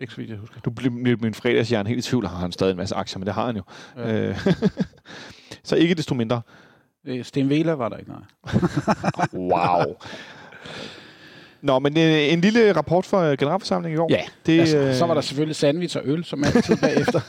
Ikke 0.00 0.12
så 0.12 0.16
vidt, 0.20 0.30
jeg 0.30 0.38
husker. 0.38 0.60
Du 0.60 0.70
blev 0.70 0.92
min 1.22 1.34
fredagshjern 1.34 1.86
helt 1.86 2.06
i 2.06 2.10
tvivl, 2.10 2.26
har 2.26 2.36
han 2.36 2.52
stadig 2.52 2.70
en 2.70 2.76
masse 2.76 2.94
aktier, 2.94 3.18
men 3.18 3.26
det 3.26 3.34
har 3.34 3.46
han 3.46 3.56
jo. 3.56 3.62
Ja. 3.96 4.08
Ja. 4.16 4.28
Øh, 4.28 4.36
så 5.64 5.76
ikke 5.76 5.94
desto 5.94 6.14
mindre. 6.14 6.40
Øh, 7.06 7.24
Sten 7.24 7.48
Vela 7.48 7.72
var 7.72 7.88
der 7.88 7.96
ikke, 7.96 8.10
nej. 8.10 8.20
Wow. 9.52 9.94
Nå, 11.62 11.78
men 11.78 11.98
øh, 11.98 12.32
en 12.32 12.40
lille 12.40 12.72
rapport 12.72 13.06
for 13.06 13.20
øh, 13.20 13.38
generalforsamlingen 13.38 13.96
i 13.96 13.98
går. 13.98 14.06
Ja, 14.10 14.22
det, 14.46 14.60
altså, 14.60 14.76
øh, 14.78 14.94
så 14.94 15.06
var 15.06 15.14
der 15.14 15.20
selvfølgelig 15.20 15.56
sandwich 15.56 15.96
og 15.96 16.02
øl, 16.04 16.24
som 16.24 16.44
altid 16.44 16.76
bagefter. 16.76 17.20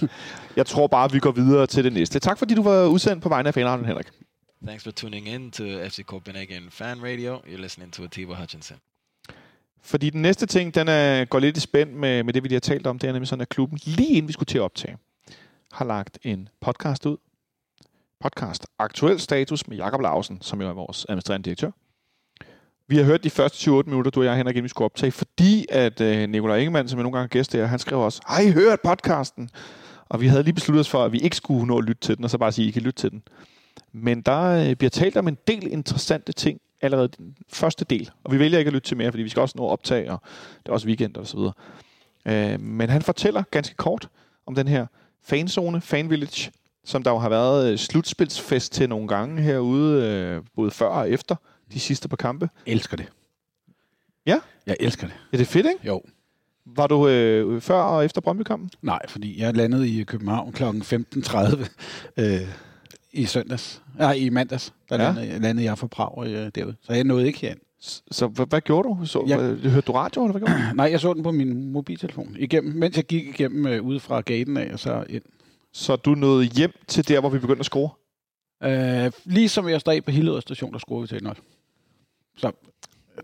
Jeg 0.56 0.66
tror 0.66 0.86
bare, 0.86 1.12
vi 1.12 1.18
går 1.18 1.30
videre 1.32 1.66
til 1.66 1.84
det 1.84 1.92
næste. 1.92 2.18
Tak 2.18 2.38
fordi 2.38 2.54
du 2.54 2.62
var 2.62 2.86
udsendt 2.86 3.22
på 3.22 3.28
vegne 3.28 3.48
af 3.48 3.54
fanradion, 3.54 3.86
Henrik. 3.86 4.06
Thanks 4.66 4.84
for 4.84 4.90
tuning 4.90 5.28
in 5.28 5.50
to 5.50 5.64
FC 5.64 6.04
Copenhagen 6.04 6.62
Fan 6.70 7.02
Radio. 7.02 7.36
You're 7.36 7.60
listening 7.60 7.92
to 7.92 8.04
Atiba 8.04 8.34
Hutchinson. 8.34 8.76
Fordi 9.82 10.10
den 10.10 10.22
næste 10.22 10.46
ting, 10.46 10.74
den 10.74 10.88
er, 10.88 11.24
går 11.24 11.38
lidt 11.38 11.56
i 11.56 11.60
spænd 11.60 11.92
med, 11.92 12.22
med 12.22 12.32
det, 12.32 12.42
vi 12.42 12.48
lige 12.48 12.56
har 12.56 12.60
talt 12.60 12.86
om. 12.86 12.98
Det 12.98 13.08
er 13.08 13.12
nemlig 13.12 13.28
sådan, 13.28 13.42
at 13.42 13.48
klubben, 13.48 13.78
lige 13.84 14.08
inden 14.08 14.28
vi 14.28 14.32
skulle 14.32 14.46
til 14.46 14.58
at 14.58 14.62
optage, 14.62 14.96
har 15.72 15.84
lagt 15.84 16.18
en 16.22 16.48
podcast 16.60 17.06
ud. 17.06 17.16
Podcast 18.20 18.66
Aktuel 18.78 19.20
Status 19.20 19.68
med 19.68 19.76
Jakob 19.76 20.00
Lausen, 20.00 20.38
som 20.40 20.60
jo 20.60 20.68
er 20.68 20.72
vores 20.72 21.06
administrerende 21.08 21.44
direktør. 21.44 21.70
Vi 22.90 22.96
har 22.96 23.04
hørt 23.04 23.24
de 23.24 23.30
første 23.30 23.68
28 23.68 23.82
minutter, 23.90 24.10
du 24.10 24.20
og 24.20 24.26
jeg, 24.26 24.36
Henrik, 24.36 24.56
inden 24.56 24.64
vi 24.64 24.68
skulle 24.68 24.84
optage, 24.84 25.12
fordi 25.12 25.66
at 25.68 26.00
øh, 26.00 26.28
Nikolaj 26.28 26.56
Ingemann, 26.56 26.88
som 26.88 26.98
jeg 26.98 27.02
nogle 27.02 27.18
gange 27.18 27.28
gæst 27.28 27.52
her, 27.52 27.66
han 27.66 27.78
skrev 27.78 28.00
også, 28.00 28.20
har 28.26 28.40
I 28.40 28.50
hørt 28.50 28.80
podcasten? 28.80 29.50
Og 30.08 30.20
vi 30.20 30.26
havde 30.26 30.42
lige 30.42 30.54
besluttet 30.54 30.80
os 30.80 30.88
for, 30.88 31.04
at 31.04 31.12
vi 31.12 31.18
ikke 31.18 31.36
skulle 31.36 31.66
nå 31.66 31.78
at 31.78 31.84
lytte 31.84 32.00
til 32.00 32.16
den, 32.16 32.24
og 32.24 32.30
så 32.30 32.38
bare 32.38 32.52
sige, 32.52 32.64
at 32.64 32.68
I 32.68 32.72
kan 32.72 32.82
lytte 32.82 33.00
til 33.00 33.10
den. 33.10 33.22
Men 33.92 34.20
der 34.20 34.68
øh, 34.68 34.76
bliver 34.76 34.90
talt 34.90 35.16
om 35.16 35.28
en 35.28 35.38
del 35.46 35.72
interessante 35.72 36.32
ting 36.32 36.60
allerede 36.80 37.08
den 37.08 37.36
første 37.52 37.84
del. 37.84 38.10
Og 38.24 38.32
vi 38.32 38.38
vælger 38.38 38.58
ikke 38.58 38.68
at 38.68 38.72
lytte 38.72 38.88
til 38.88 38.96
mere, 38.96 39.12
fordi 39.12 39.22
vi 39.22 39.28
skal 39.28 39.40
også 39.40 39.58
nå 39.58 39.66
at 39.66 39.70
optage, 39.70 40.12
og 40.12 40.22
det 40.62 40.68
er 40.68 40.72
også 40.72 40.86
weekend 40.86 41.16
og 41.16 41.26
så 41.26 41.36
videre. 41.36 41.52
Øh, 42.26 42.60
men 42.60 42.90
han 42.90 43.02
fortæller 43.02 43.42
ganske 43.50 43.74
kort 43.74 44.08
om 44.46 44.54
den 44.54 44.68
her 44.68 44.86
fanzone, 45.24 45.80
Fan 45.80 46.10
Village, 46.10 46.50
som 46.84 47.02
der 47.02 47.10
jo 47.10 47.18
har 47.18 47.28
været 47.28 47.72
øh, 47.72 47.78
slutspilsfest 47.78 48.72
til 48.72 48.88
nogle 48.88 49.08
gange 49.08 49.42
herude, 49.42 50.04
øh, 50.04 50.42
både 50.56 50.70
før 50.70 50.88
og 50.88 51.10
efter 51.10 51.36
de 51.72 51.80
sidste 51.80 52.08
par 52.08 52.16
kampe. 52.16 52.48
elsker 52.66 52.96
det. 52.96 53.06
Ja? 54.26 54.38
Jeg 54.66 54.76
elsker 54.80 55.06
det. 55.06 55.14
Ja, 55.32 55.36
det 55.36 55.42
er 55.44 55.48
fedt, 55.48 55.66
ikke? 55.66 55.86
Jo. 55.86 56.02
Var 56.66 56.86
du 56.86 57.08
øh, 57.08 57.60
før 57.60 57.80
og 57.80 58.04
efter 58.04 58.20
Brøndby-kampen? 58.20 58.70
Nej, 58.82 59.00
fordi 59.08 59.40
jeg 59.40 59.54
landede 59.56 59.88
i 59.88 60.04
København 60.04 60.52
kl. 60.52 60.62
15.30 60.64 61.68
øh, 62.16 62.40
i 63.12 63.24
søndags. 63.24 63.82
Nej, 63.98 64.12
i 64.12 64.28
mandags. 64.28 64.72
Der 64.88 65.02
Ja. 65.02 65.12
landede, 65.12 65.38
landede 65.42 65.66
jeg 65.66 65.78
fra 65.78 65.86
Prag 65.86 66.26
øh, 66.26 66.50
derude. 66.54 66.76
Så 66.82 66.92
jeg 66.92 67.04
nåede 67.04 67.26
ikke 67.26 67.38
herind. 67.38 67.58
Så 68.10 68.26
hvad, 68.26 68.46
hvad 68.46 68.60
gjorde 68.60 68.88
du? 68.88 68.98
Så, 69.06 69.24
Jeg- 69.26 69.38
hvad, 69.38 69.70
hørte 69.70 69.86
du 69.86 69.92
radio, 69.92 70.24
eller 70.24 70.38
hvad 70.38 70.40
gjorde 70.48 70.62
du? 70.70 70.74
Nej, 70.82 70.90
jeg 70.90 71.00
så 71.00 71.14
den 71.14 71.22
på 71.22 71.30
min 71.32 71.72
mobiltelefon. 71.72 72.36
Igennem, 72.38 72.74
mens 72.76 72.96
jeg 72.96 73.04
gik 73.04 73.26
igennem 73.28 73.66
øh, 73.66 73.82
ude 73.82 74.00
fra 74.00 74.20
gaten 74.20 74.56
af, 74.56 74.72
og 74.72 74.78
så 74.78 75.04
ind. 75.08 75.22
Så 75.72 75.96
du 75.96 76.14
nåede 76.14 76.44
hjem 76.44 76.72
til 76.86 77.08
der, 77.08 77.20
hvor 77.20 77.28
vi 77.28 77.38
begyndte 77.38 77.60
at 77.60 77.66
score? 77.66 77.90
Øh, 78.62 79.12
lige 79.24 79.48
som 79.48 79.68
jeg 79.68 79.80
stod 79.80 80.00
på 80.00 80.10
Hillerød 80.10 80.40
station, 80.40 80.72
der 80.72 80.78
skruede 80.78 81.02
vi 81.02 81.08
til 81.18 81.26
1 81.26 81.36
Så 82.38 82.52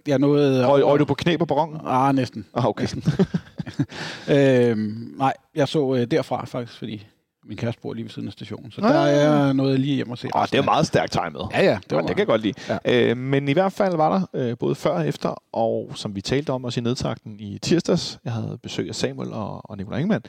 jeg 0.06 0.18
nåede... 0.18 0.66
Og, 0.66 0.72
og 0.72 0.92
er 0.92 0.96
du 0.96 1.04
på 1.04 1.14
knæ 1.14 1.36
på 1.36 1.44
perronen? 1.44 1.80
Ah, 1.86 2.14
næsten. 2.14 2.46
Ah, 2.54 2.66
okay. 2.66 2.86
øh, 4.34 4.76
nej, 5.18 5.32
jeg 5.54 5.68
så 5.68 5.94
øh, 5.94 6.06
derfra 6.10 6.44
faktisk, 6.44 6.78
fordi 6.78 7.06
min 7.48 7.56
kæreste 7.56 7.80
bor 7.82 7.94
lige 7.94 8.04
ved 8.04 8.10
siden 8.10 8.28
af 8.28 8.32
stationen. 8.32 8.70
Så 8.70 8.80
Ah. 8.80 8.88
der 8.94 9.00
er 9.00 9.52
noget 9.52 9.80
lige 9.80 9.94
hjem 9.94 10.10
og 10.10 10.18
se. 10.18 10.28
Åh, 10.36 10.46
det 10.52 10.58
er 10.58 10.62
meget 10.62 10.86
stærkt 10.86 11.12
timet. 11.12 11.48
Ja, 11.52 11.62
ja. 11.64 11.78
Det, 11.90 11.96
var, 11.96 12.00
det 12.00 12.08
kan 12.10 12.18
jeg 12.18 12.26
godt 12.26 12.40
lide. 12.42 12.54
Ja. 12.68 12.78
Ja. 12.84 13.10
Øh, 13.10 13.16
men 13.16 13.48
i 13.48 13.52
hvert 13.52 13.72
fald 13.72 13.96
var 13.96 14.18
der 14.18 14.26
øh, 14.40 14.58
både 14.58 14.74
før 14.74 14.90
og 14.90 15.08
efter, 15.08 15.42
og 15.52 15.92
som 15.94 16.16
vi 16.16 16.20
talte 16.20 16.50
om 16.50 16.64
også 16.64 16.80
i 16.80 16.82
nedtakten 16.82 17.40
i 17.40 17.58
tirsdags, 17.62 18.18
jeg 18.24 18.32
havde 18.32 18.58
besøg 18.62 18.88
af 18.88 18.94
Samuel 18.94 19.32
og, 19.32 19.70
og 19.70 19.76
Nicolai 19.76 20.00
Ingemann, 20.00 20.24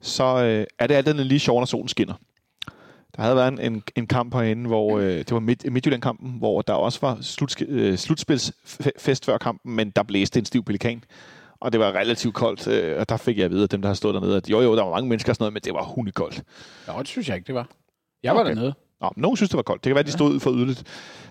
så 0.00 0.24
øh, 0.44 0.66
er 0.78 0.86
det 0.86 0.94
alt 0.94 1.08
andet 1.08 1.26
lige 1.26 1.38
sjovt, 1.38 1.60
når 1.60 1.66
solen 1.66 1.88
skinner. 1.88 2.14
Der 3.16 3.22
havde 3.22 3.36
været 3.36 3.52
en, 3.52 3.60
en, 3.72 3.82
en 3.96 4.06
kamp 4.06 4.34
herinde, 4.34 4.66
hvor 4.66 4.98
øh, 4.98 5.18
det 5.18 5.32
var 5.32 5.40
midt, 5.40 5.72
Midtjylland-kampen, 5.72 6.34
hvor 6.38 6.62
der 6.62 6.72
også 6.72 6.98
var 7.02 7.18
slut, 7.20 7.62
øh, 7.68 7.98
slutspilsfest 7.98 9.24
før 9.24 9.38
kampen, 9.38 9.76
men 9.76 9.90
der 9.90 10.02
blæste 10.02 10.38
en 10.38 10.44
stiv 10.44 10.64
pelikan. 10.64 11.04
Og 11.60 11.72
det 11.72 11.80
var 11.80 11.92
relativt 11.92 12.34
koldt, 12.34 12.68
øh, 12.68 13.00
og 13.00 13.08
der 13.08 13.16
fik 13.16 13.36
jeg 13.38 13.44
at 13.44 13.50
vide 13.50 13.62
af 13.62 13.68
dem, 13.68 13.82
der 13.82 13.88
har 13.88 13.94
stået 13.94 14.14
dernede, 14.14 14.36
at 14.36 14.50
jo 14.50 14.60
jo, 14.60 14.76
der 14.76 14.82
var 14.82 14.90
mange 14.90 15.08
mennesker 15.08 15.32
og 15.32 15.36
sådan 15.36 15.42
noget, 15.42 15.52
men 15.52 15.62
det 15.62 15.74
var 15.74 15.84
hundekoldt. 15.84 16.42
Nå, 16.86 16.94
det 16.98 17.08
synes 17.08 17.28
jeg 17.28 17.36
ikke, 17.36 17.46
det 17.46 17.54
var. 17.54 17.68
Jeg 18.22 18.34
var 18.34 18.40
Okay. 18.40 18.54
dernede. 18.54 18.74
Nå, 19.00 19.10
nogen 19.16 19.36
synes, 19.36 19.50
det 19.50 19.56
var 19.56 19.62
koldt. 19.62 19.84
Det 19.84 19.90
kan 19.90 19.94
være, 19.94 20.04
de 20.04 20.12
stod 20.12 20.32
ud 20.34 20.40
for 20.40 20.50
yderligt. 20.50 20.82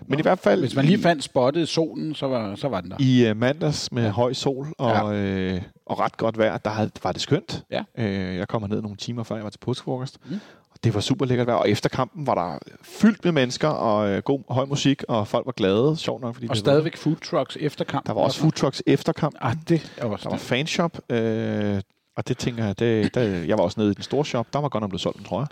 Men 0.06 0.18
i 0.18 0.22
hvert 0.22 0.38
fald... 0.38 0.60
Hvis 0.60 0.74
man 0.74 0.84
lige 0.84 0.98
fandt 0.98 1.24
spottet 1.24 1.68
solen, 1.68 2.14
så 2.14 2.26
var, 2.26 2.54
så 2.54 2.68
var 2.68 2.80
den 2.80 2.90
der. 2.90 2.96
I 3.00 3.30
uh, 3.30 3.36
mandags 3.36 3.92
med 3.92 4.02
ja. 4.04 4.10
høj 4.10 4.32
sol 4.32 4.66
og, 4.78 4.90
ja. 4.90 5.12
øh, 5.12 5.62
og 5.86 6.00
ret 6.00 6.16
godt 6.16 6.38
vejr, 6.38 6.58
der 6.58 6.70
havde, 6.70 6.90
var 7.02 7.12
det 7.12 7.20
skønt. 7.20 7.64
Ja. 7.70 7.82
Øh, 7.98 8.36
jeg 8.36 8.48
kom 8.48 8.62
ned 8.68 8.82
nogle 8.82 8.96
timer 8.96 9.22
før 9.22 9.34
jeg 9.34 9.44
var 9.44 9.50
til 9.50 9.58
påskefrokost. 9.58 10.18
Mm. 10.24 10.40
Det 10.84 10.94
var 10.94 11.00
super 11.00 11.26
lækkert 11.26 11.46
vejr. 11.46 11.56
Og 11.56 11.70
efter 11.70 11.88
kampen 11.88 12.26
var 12.26 12.34
der 12.34 12.58
fyldt 12.82 13.24
med 13.24 13.32
mennesker 13.32 13.68
og 13.68 14.10
øh, 14.10 14.22
god 14.22 14.40
høj 14.48 14.64
musik, 14.64 15.02
og 15.08 15.28
folk 15.28 15.46
var 15.46 15.52
glade. 15.52 15.96
Sjovt 15.96 16.22
nok, 16.22 16.34
fordi 16.34 16.48
og 16.50 16.56
stadigvæk 16.56 16.96
food 16.96 17.16
trucks 17.16 17.56
efter 17.60 17.84
kampen. 17.84 18.06
Der 18.06 18.14
var 18.14 18.20
også 18.20 18.40
food 18.40 18.52
trucks 18.52 18.82
efter 18.86 19.12
kampen. 19.12 19.38
Ah, 19.42 19.56
det 19.68 19.92
er 19.96 20.04
også 20.04 20.24
Der 20.24 20.30
var 20.30 20.36
fanshop, 20.36 20.98
øh, 21.10 21.80
og 22.16 22.28
det 22.28 22.38
tænker 22.38 22.64
jeg, 22.64 22.78
det, 22.78 23.14
det, 23.14 23.48
jeg 23.48 23.58
var 23.58 23.64
også 23.64 23.80
nede 23.80 23.90
i 23.90 23.94
den 23.94 24.02
store 24.02 24.24
shop. 24.24 24.46
Der 24.52 24.60
var 24.60 24.68
godt 24.68 24.80
nok 24.80 24.90
blevet 24.90 25.00
solgt 25.00 25.18
en 25.18 25.24
trøje. 25.24 25.46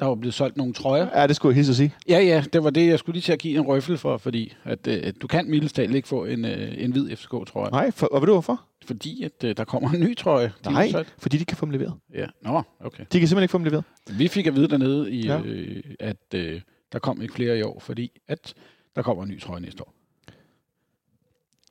Der 0.00 0.06
var 0.06 0.14
blevet 0.14 0.34
solgt 0.34 0.56
nogle 0.56 0.72
trøjer. 0.72 1.20
Ja, 1.20 1.26
det 1.26 1.36
skulle 1.36 1.50
jeg 1.50 1.56
hilse 1.56 1.70
at 1.72 1.76
sige. 1.76 1.94
Ja, 2.08 2.18
ja, 2.20 2.44
det 2.52 2.64
var 2.64 2.70
det, 2.70 2.86
jeg 2.88 2.98
skulle 2.98 3.14
lige 3.14 3.22
til 3.22 3.32
at 3.32 3.38
give 3.38 3.58
en 3.58 3.66
røffel 3.66 3.98
for, 3.98 4.16
fordi 4.16 4.54
at, 4.64 4.86
øh, 4.86 5.12
du 5.22 5.26
kan 5.26 5.50
mildestal 5.50 5.94
ikke 5.94 6.08
få 6.08 6.24
en, 6.24 6.44
øh, 6.44 6.74
en 6.84 6.92
hvid 6.92 7.16
FCK-trøje. 7.16 7.70
Nej, 7.70 7.90
for, 7.90 8.06
og 8.06 8.20
ved 8.20 8.26
du 8.26 8.32
hvorfor? 8.32 8.64
Fordi 8.86 9.22
at, 9.22 9.44
øh, 9.44 9.56
der 9.56 9.64
kommer 9.64 9.90
en 9.90 10.00
ny 10.00 10.16
trøje. 10.16 10.52
De 10.64 10.72
Nej, 10.72 10.92
fordi 11.18 11.38
de 11.38 11.44
kan 11.44 11.56
få 11.56 11.66
dem 11.66 11.72
leveret. 11.72 11.94
Ja, 12.14 12.26
nå, 12.42 12.62
okay. 12.80 13.04
De 13.12 13.18
kan 13.18 13.28
simpelthen 13.28 13.42
ikke 13.42 13.52
få 13.52 13.58
dem 13.58 13.64
leveret. 13.64 13.84
Vi 14.10 14.28
fik 14.28 14.46
at 14.46 14.54
vide 14.54 14.68
dernede, 14.68 15.10
i, 15.10 15.26
Ja. 15.26 15.40
øh, 15.44 15.82
at 16.00 16.16
øh, 16.34 16.60
der 16.92 16.98
kom 16.98 17.22
ikke 17.22 17.34
flere 17.34 17.58
i 17.58 17.62
år, 17.62 17.80
fordi 17.80 18.20
at 18.28 18.54
der 18.96 19.02
kommer 19.02 19.22
en 19.22 19.28
ny 19.28 19.40
trøje 19.40 19.60
næste 19.60 19.82
år. 19.82 19.94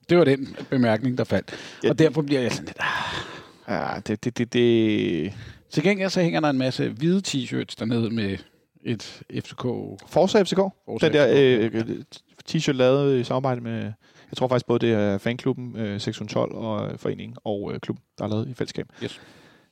Det 0.09 0.17
var 0.17 0.23
den 0.23 0.55
bemærkning, 0.69 1.17
der 1.17 1.23
faldt. 1.23 1.53
Ja. 1.83 1.89
Og 1.89 1.99
derfor 1.99 2.21
bliver 2.21 2.41
jeg 2.41 2.51
sådan 2.51 2.65
lidt... 2.65 2.77
Ah. 2.79 3.85
Ja, 3.95 3.99
det, 4.07 4.23
det, 4.23 4.37
det, 4.37 4.53
det... 4.53 5.33
Til 5.75 5.83
gengæld 5.83 6.09
så 6.09 6.21
hænger 6.21 6.39
der 6.39 6.49
en 6.49 6.57
masse 6.57 6.89
hvide 6.89 7.21
t-shirts 7.27 7.75
dernede 7.79 8.09
med 8.09 8.37
et 8.83 9.21
FCK... 9.43 9.61
Forza 10.07 10.43
FCK. 10.43 10.57
Forza 10.85 11.05
Den 11.07 11.13
der 11.13 11.69
FCK. 11.69 11.89
øh, 11.89 11.99
t-shirt 12.49 12.71
lavet 12.71 13.19
i 13.19 13.23
samarbejde 13.23 13.61
med, 13.61 13.81
jeg 14.31 14.37
tror 14.37 14.47
faktisk 14.47 14.65
både 14.65 14.79
det 14.87 14.93
er 14.93 15.17
fanklubben 15.17 15.75
øh, 15.77 15.99
612 16.01 16.55
og 16.55 16.91
øh, 16.91 16.97
foreningen 16.97 17.37
og 17.43 17.71
øh, 17.73 17.79
klubben, 17.79 18.03
der 18.17 18.23
er 18.25 18.29
lavet 18.29 18.47
i 18.49 18.53
fællesskab. 18.53 18.87
Yes. 19.03 19.21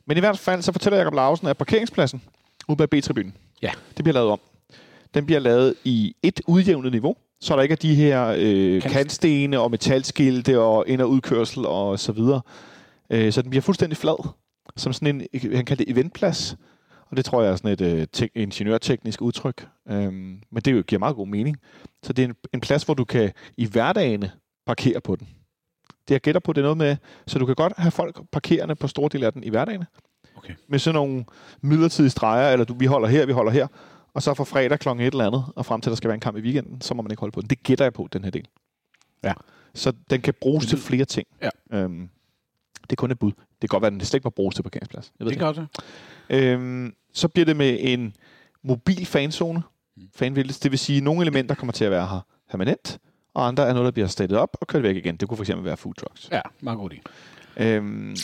Men 0.08 0.18
i 0.18 0.20
hvert 0.20 0.40
fald 0.40 0.62
så 0.62 0.72
fortæller 0.72 0.98
Jacob 1.00 1.14
Lausen, 1.14 1.48
at 1.48 1.58
parkeringspladsen 1.58 2.22
ude 2.68 2.78
bag 2.78 2.90
B-tribunen, 2.90 3.34
Ja. 3.62 3.72
det 3.98 4.04
bliver 4.04 4.14
lavet 4.14 4.30
om. 4.30 4.40
Den 5.14 5.26
bliver 5.26 5.40
lavet 5.40 5.74
i 5.84 6.16
et 6.24 6.42
udjævnet 6.48 6.92
niveau, 6.92 7.16
så 7.42 7.56
der 7.56 7.62
ikke 7.62 7.74
er 7.74 7.76
de 7.78 7.96
her 7.96 8.36
øh, 8.38 8.82
Kant- 8.84 8.90
kantstene 8.94 9.60
og 9.60 9.72
metalskilte 9.72 10.60
og 10.60 10.86
ind- 10.88 11.02
og 11.02 11.10
udkørsel 11.10 11.66
og 11.66 12.00
så 12.00 12.12
videre. 12.12 12.42
Øh, 13.10 13.34
så 13.34 13.42
den 13.42 13.50
bliver 13.50 13.62
fuldstændig 13.62 13.98
flad, 13.98 14.30
som 14.78 14.94
sådan 14.94 15.22
en, 15.34 15.42
han 15.56 15.66
kalder 15.66 15.86
det 15.86 15.92
eventplads. 15.92 16.58
Og 17.10 17.18
det 17.18 17.26
tror 17.26 17.42
jeg 17.44 17.52
er 17.52 17.56
sådan 17.56 17.72
et 17.72 17.82
øh, 17.82 18.08
te- 18.14 18.30
ingeniørteknisk 18.36 19.22
udtryk. 19.22 19.68
Øhm, 19.90 20.42
men 20.52 20.62
det 20.66 20.72
jo 20.72 20.84
giver 20.88 21.00
meget 21.00 21.16
god 21.16 21.28
mening. 21.28 21.58
Så 22.04 22.14
det 22.14 22.24
er 22.24 22.28
en, 22.28 22.36
en 22.54 22.62
plads, 22.62 22.84
hvor 22.84 22.94
du 22.94 23.06
kan 23.06 23.32
i 23.58 23.66
hverdagene 23.66 24.32
parkere 24.66 25.02
på 25.02 25.16
den. 25.16 25.28
Det 26.08 26.14
jeg 26.14 26.22
gætter 26.22 26.40
på, 26.42 26.54
det 26.54 26.62
er 26.62 26.64
noget 26.64 26.78
med, 26.78 26.98
så 27.28 27.40
du 27.40 27.46
kan 27.46 27.56
godt 27.56 27.74
have 27.78 27.92
folk 27.92 28.22
parkerende 28.32 28.76
på 28.76 28.88
store 28.88 29.10
dele 29.12 29.26
af 29.26 29.34
den 29.34 29.44
i 29.44 29.50
hverdagene. 29.50 29.86
Okay. 30.36 30.54
Med 30.68 30.80
sådan 30.80 30.96
nogle 30.96 31.26
midlertidige 31.62 32.10
streger, 32.10 32.52
eller 32.52 32.66
du, 32.66 32.74
vi 32.74 32.86
holder 32.86 33.08
her, 33.08 33.26
vi 33.26 33.32
holder 33.32 33.52
her. 33.52 33.68
Og 34.14 34.24
så 34.24 34.34
fra 34.34 34.44
fredag 34.44 34.80
kl. 34.80 34.90
et 34.90 35.02
eller 35.02 35.28
andet, 35.28 35.46
og 35.56 35.66
frem 35.66 35.82
til 35.82 35.90
der 35.90 35.96
skal 35.96 36.08
være 36.08 36.16
en 36.16 36.20
kamp 36.22 36.38
i 36.38 36.42
weekenden, 36.42 36.82
så 36.82 36.94
må 36.94 37.02
man 37.02 37.12
ikke 37.12 37.20
holde 37.20 37.32
på 37.32 37.42
den. 37.42 37.50
Det 37.50 37.64
gætter 37.64 37.86
jeg 37.86 37.94
på, 37.94 38.08
den 38.14 38.24
her 38.24 38.32
del. 38.32 38.48
Ja. 39.24 39.34
Så 39.74 39.94
den 40.10 40.22
kan 40.22 40.34
bruges 40.42 40.66
til 40.66 40.78
flere 40.78 41.06
ting. 41.06 41.28
Ja. 41.42 41.50
Øhm, 41.72 42.10
det 42.84 42.92
er 42.92 42.96
kun 42.96 43.12
et 43.12 43.20
bud. 43.20 43.32
Det 43.64 43.70
kan 43.70 43.76
godt 43.76 43.82
være, 43.82 43.88
at 43.88 43.94
den 43.94 44.02
slet 44.02 44.18
ikke 44.18 44.26
må 44.26 44.30
bruges 44.30 44.56
til 44.56 44.64
parkeringsplads. 44.64 45.12
Jeg 45.20 45.26
ved 45.26 45.32
Det 45.32 45.40
det 45.40 45.48
også. 45.48 45.66
Øhm, 46.30 46.94
så 47.14 47.28
bliver 47.28 47.46
det 47.46 47.56
med 47.56 47.78
en 47.80 48.16
mobil 48.64 49.06
fanzone. 49.06 49.64
Fanvillage. 50.16 50.60
Det 50.64 50.72
vil 50.72 50.80
sige, 50.80 50.98
at 50.98 51.04
nogle 51.04 51.22
elementer 51.22 51.56
kommer 51.56 51.74
til 51.74 51.86
at 51.86 51.92
være 51.92 52.08
her 52.08 52.20
permanent, 52.50 53.00
og 53.34 53.48
andre 53.48 53.68
er 53.68 53.74
noget, 53.74 53.86
der 53.86 53.92
bliver 53.92 54.08
stillet 54.08 54.38
op 54.38 54.58
og 54.62 54.68
kørt 54.68 54.84
væk 54.84 54.96
igen. 54.96 55.16
Det 55.16 55.28
kunne 55.30 55.46
fx 55.46 55.52
være 55.58 55.78
food 55.78 55.94
trucks. 55.94 56.30
Ja, 56.32 56.42
meget 56.62 56.80
god 56.80 56.92
idé. 56.92 57.00
Øhm, 57.64 58.16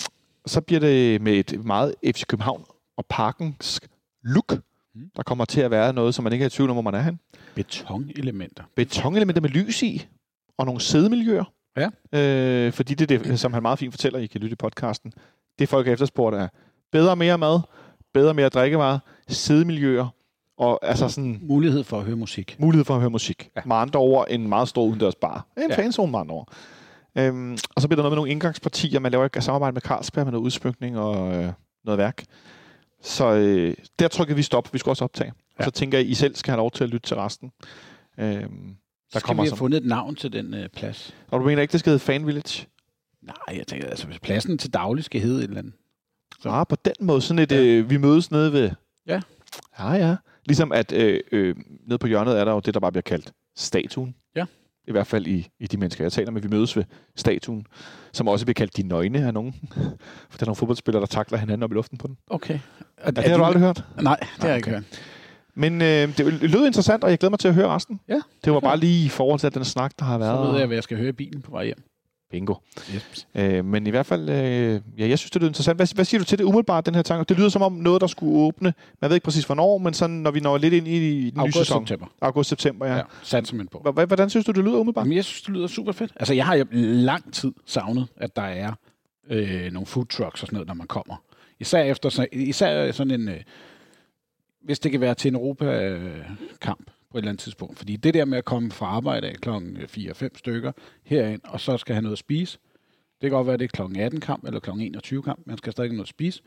så 0.46 0.62
bliver 0.62 0.80
det 0.80 1.22
med 1.22 1.34
et 1.34 1.66
meget 1.66 1.96
FC 2.06 2.26
København 2.28 2.66
og 2.98 3.06
parkens 3.10 3.82
look. 4.24 4.58
Mm. 4.96 5.10
Der 5.16 5.24
kommer 5.24 5.46
til 5.46 5.62
at 5.62 5.72
være 5.72 5.94
noget, 5.94 6.16
som 6.16 6.24
man 6.24 6.34
ikke 6.34 6.44
er 6.44 6.48
i 6.48 6.50
tvivl 6.50 6.70
om, 6.70 6.76
hvor 6.76 6.82
man 6.82 6.94
er 6.94 7.02
hen. 7.02 7.20
Betonelementer. 7.56 8.64
Betonelementer 8.76 9.42
med 9.42 9.50
lys 9.50 9.84
i, 9.84 10.08
og 10.58 10.66
nogle 10.66 10.82
sædemiljøer. 10.82 11.44
Ja. 11.80 12.20
Øh, 12.20 12.74
fordi 12.74 12.94
det 12.94 13.12
er 13.12 13.18
det, 13.24 13.40
som 13.40 13.54
han 13.54 13.62
meget 13.62 13.80
fint 13.80 13.94
fortæller, 13.94 14.20
I 14.20 14.26
kan 14.26 14.42
lytte 14.42 14.54
i 14.54 14.56
podcasten. 14.56 15.14
Det 15.60 15.70
folk 15.70 15.86
har 15.88 15.94
efterspurgt 15.94 16.36
er 16.36 16.48
bedre 16.92 17.16
mere 17.16 17.38
mad, 17.38 17.60
bedre 18.14 18.34
mere 18.34 18.50
drikkevarer, 18.50 19.00
sædemiljøer, 19.28 20.08
og 20.58 20.80
altså 20.82 21.10
sådan 21.10 21.40
Mulighed 21.42 21.84
for 21.84 21.98
at 21.98 22.04
høre 22.04 22.16
musik. 22.16 22.56
mulighed 22.60 22.86
for 22.86 22.94
at 22.94 23.00
høre 23.00 23.10
musik. 23.10 23.50
Ja. 23.56 23.62
Med 23.66 23.76
andre 23.76 24.00
ord, 24.00 24.28
en 24.30 24.50
meget 24.50 24.68
stor 24.68 24.84
udendørs 24.84 25.16
bar. 25.16 25.46
En 25.58 25.70
ja. 25.70 25.76
Fanzone 25.76 26.12
med 26.12 26.20
andre 26.20 26.36
ord. 26.36 26.54
Øhm, 27.18 27.58
og 27.76 27.82
så 27.82 27.88
bliver 27.88 27.96
der 27.96 28.04
noget 28.04 28.12
med 28.12 28.16
nogle 28.16 28.32
indgangspartier. 28.32 29.00
Man 29.00 29.12
laver 29.12 29.26
et 29.26 29.44
samarbejde 29.44 29.74
med 29.74 29.82
Carlsberg 29.82 30.26
med 30.26 30.32
noget 30.32 30.46
udsmykning 30.46 30.98
og 31.00 31.34
øh, 31.34 31.52
noget 31.86 31.98
værk. 31.98 32.24
Så 33.02 33.34
øh, 33.34 33.74
der 34.00 34.08
trykkede 34.08 34.36
vi 34.36 34.42
stop. 34.42 34.74
Vi 34.74 34.78
skulle 34.78 34.92
også 34.92 35.04
optage. 35.04 35.34
Ja. 35.60 35.60
Og 35.60 35.66
så 35.66 35.72
tænker 35.72 35.98
jeg, 35.98 36.10
I 36.10 36.14
selv 36.14 36.36
skal 36.36 36.52
have 36.52 36.58
lov 36.58 36.72
til 36.72 36.84
at 36.84 36.90
lytte 36.90 37.08
til 37.08 37.18
resten. 37.18 37.52
Øhm, 38.18 38.76
der 39.14 39.20
Der 39.20 39.26
kommer 39.26 39.44
vi 39.44 39.46
have 39.46 39.50
som- 39.50 39.58
fundet 39.58 39.78
et 39.78 39.86
navn 39.86 40.16
til 40.16 40.34
den 40.34 40.54
øh, 40.54 40.70
plads. 40.70 41.16
og 41.32 41.40
du 41.40 41.46
mener 41.46 41.62
ikke, 41.62 41.72
det 41.72 41.80
skal 41.80 41.90
hedde 41.90 42.00
Fan 42.04 42.28
Village? 42.28 42.68
Nej, 43.22 43.58
jeg 43.58 43.68
tænker, 43.68 43.88
altså 43.88 44.08
hvis 44.08 44.20
pladsen 44.20 44.58
til 44.58 44.74
daglig 44.74 45.04
skal 45.04 45.22
hedde 45.22 45.38
et 45.38 45.44
eller 45.44 45.58
andet. 45.58 45.74
Så. 46.42 46.50
Ah, 46.50 46.66
på 46.70 46.76
den 46.86 46.94
måde. 47.00 47.22
Sådan 47.22 47.40
et, 47.44 47.52
Ja. 47.52 47.62
øh, 47.64 47.90
vi 47.90 47.98
mødes 47.98 48.32
nede 48.32 48.54
ved... 48.54 48.72
Ja. 49.08 49.22
Ja, 49.80 49.92
ja. 49.92 50.16
Ligesom 50.46 50.72
at 50.72 50.92
øh, 50.92 51.20
øh, 51.32 51.56
nede 51.88 51.98
på 51.98 52.08
hjørnet 52.08 52.40
er 52.40 52.46
der 52.46 52.52
jo 52.52 52.60
det, 52.60 52.74
der 52.74 52.80
bare 52.80 52.92
bliver 52.92 53.02
kaldt 53.02 53.32
statuen. 53.56 54.16
Ja. 54.36 54.46
I 54.88 54.92
hvert 54.92 55.08
fald 55.08 55.28
i, 55.28 55.48
i 55.60 55.68
de 55.68 55.78
mennesker, 55.78 56.04
jeg 56.04 56.12
taler 56.12 56.32
med. 56.32 56.42
Vi 56.42 56.48
mødes 56.48 56.76
ved 56.78 56.84
statuen, 57.16 57.66
som 58.14 58.28
også 58.28 58.46
bliver 58.46 58.54
kaldt 58.54 58.78
de 58.78 58.84
nøgne 58.84 59.26
af 59.26 59.34
nogen. 59.34 59.54
For 60.30 60.38
der 60.38 60.42
er 60.42 60.46
nogle 60.46 60.56
fodboldspillere, 60.56 61.02
der 61.02 61.08
takler 61.08 61.38
hinanden 61.38 61.64
op 61.64 61.72
i 61.72 61.74
luften 61.74 61.98
på 61.98 62.08
den. 62.08 62.18
Okay. 62.28 62.54
Er, 62.54 62.60
Ja, 63.06 63.12
det 63.12 63.24
har 63.32 63.38
du 63.38 63.44
aldrig 63.44 63.64
hørt. 63.64 63.84
Nej, 64.02 64.16
det 64.20 64.28
har 64.40 64.48
jeg 64.48 64.58
ikke 64.58 64.68
okay. 64.68 64.76
hørt. 64.76 65.02
Men 65.56 65.82
øh, 65.82 66.18
det 66.18 66.50
lød 66.50 66.66
interessant, 66.66 67.04
og 67.04 67.10
jeg 67.10 67.18
glæder 67.20 67.30
mig 67.30 67.40
til 67.40 67.48
at 67.48 67.54
høre 67.54 67.68
resten. 67.68 68.00
Ja. 68.10 68.22
Det 68.46 68.54
var 68.54 68.60
bare 68.60 68.78
lige 68.78 69.06
i 69.06 69.10
forhold 69.10 69.40
til 69.40 69.54
den 69.54 69.66
snak, 69.66 69.92
der 70.00 70.06
har 70.06 70.18
været. 70.18 70.46
Så 70.46 70.52
ved 70.52 70.60
jeg, 70.60 70.68
hvad 70.68 70.76
jeg 70.76 70.84
skal 70.84 70.98
høre 70.98 71.10
i 71.10 71.12
bilen 71.12 71.42
på 71.42 71.52
vej 71.52 71.66
hjem. 71.66 71.84
Bingo. 72.32 72.54
Yes. 72.96 73.28
Øh, 73.36 73.66
men 73.66 73.88
i 73.88 73.90
hvert 73.90 74.06
fald, 74.06 74.30
øh, 74.30 74.82
ja, 74.98 75.08
jeg 75.08 75.20
synes, 75.20 75.32
det 75.32 75.42
lyder 75.42 75.50
interessant. 75.50 75.78
Hvad, 75.78 75.96
hvad 75.96 76.06
siger 76.06 76.20
du 76.20 76.26
til 76.26 76.38
det 76.38 76.44
umiddelbart, 76.44 76.86
den 76.86 76.96
her 76.96 77.02
tanke? 77.02 77.30
Det 77.30 77.38
lyder 77.38 77.50
som 77.50 77.62
om 77.62 77.74
noget, 77.74 78.02
der 78.02 78.08
skulle 78.08 78.40
åbne. 78.40 78.74
Man 79.02 79.10
ved 79.10 79.16
ikke 79.16 79.26
præcis, 79.26 79.46
hvornår, 79.46 79.78
men 79.78 79.94
sådan, 79.94 80.16
når 80.16 80.32
vi 80.32 80.40
når 80.40 80.58
lidt 80.58 80.74
ind 80.74 80.88
i 80.88 81.30
den 81.30 81.34
nye 81.34 81.40
August, 81.40 81.58
sæson. 81.58 81.88
september. 81.88 82.08
August-september, 82.22 82.86
ja. 82.86 82.96
Ja, 82.96 83.02
satser 83.24 83.56
man 83.56 83.68
på. 83.68 83.92
Hvordan 84.08 84.30
synes 84.30 84.46
du, 84.46 84.52
det 84.52 84.64
lyder 84.64 84.78
umiddelbart? 84.78 85.06
Jamen, 85.06 85.16
jeg 85.16 85.26
synes, 85.26 85.42
det 85.42 85.50
lyder 85.50 85.68
super 85.68 85.92
fedt. 85.92 86.12
Altså, 86.16 86.34
jeg 86.34 86.46
har 86.46 86.56
jo 86.56 86.66
lang 86.72 87.34
tid 87.34 87.52
savnet, 87.66 88.08
at 88.18 88.36
der 88.36 88.42
er 88.42 88.74
øh, 89.30 89.72
nogle 89.72 89.86
food 89.86 90.06
trucks 90.06 90.42
og 90.42 90.48
sådan 90.48 90.56
noget, 90.56 90.68
når 90.68 90.76
man 90.76 90.88
kommer. 90.88 91.16
Især 91.60 91.84
efter 91.84 92.10
så, 92.10 92.28
især 92.32 92.92
sådan 92.92 93.12
en... 93.22 93.30
Øh, 93.30 93.40
hvis 94.62 94.80
det 94.80 94.92
kan 94.92 95.02
være 95.02 95.16
til 95.16 95.30
en 95.30 95.36
Europa-kamp 95.36 96.92
på 97.12 97.18
et 97.18 97.22
eller 97.22 97.30
andet 97.30 97.40
tidspunkt. 97.44 97.78
Fordi 97.78 97.96
det 97.96 98.14
der 98.14 98.26
med 98.26 98.38
at 98.38 98.46
komme 98.46 98.72
fra 98.72 98.86
arbejde 98.86 99.28
af 99.28 99.36
klokken 99.36 99.78
4-5 99.78 100.28
stykker 100.36 100.72
herind, 101.04 101.42
og 101.44 101.60
så 101.60 101.78
skal 101.78 101.96
have 101.96 102.02
noget 102.02 102.16
at 102.16 102.20
spise. 102.20 102.60
Det 103.22 103.30
kan 103.30 103.38
godt 103.38 103.48
være, 103.48 103.54
at 103.54 103.60
det 103.60 103.66
er 103.66 103.70
klokken 103.70 104.00
18 104.00 104.20
kamp 104.20 104.46
eller 104.46 104.60
klokken 104.60 104.86
21 104.86 105.24
kamp. 105.24 105.40
Man 105.46 105.58
skal 105.58 105.72
stadig 105.72 105.90
have 105.90 105.96
noget 105.96 106.06
at 106.06 106.10
spise. 106.10 106.42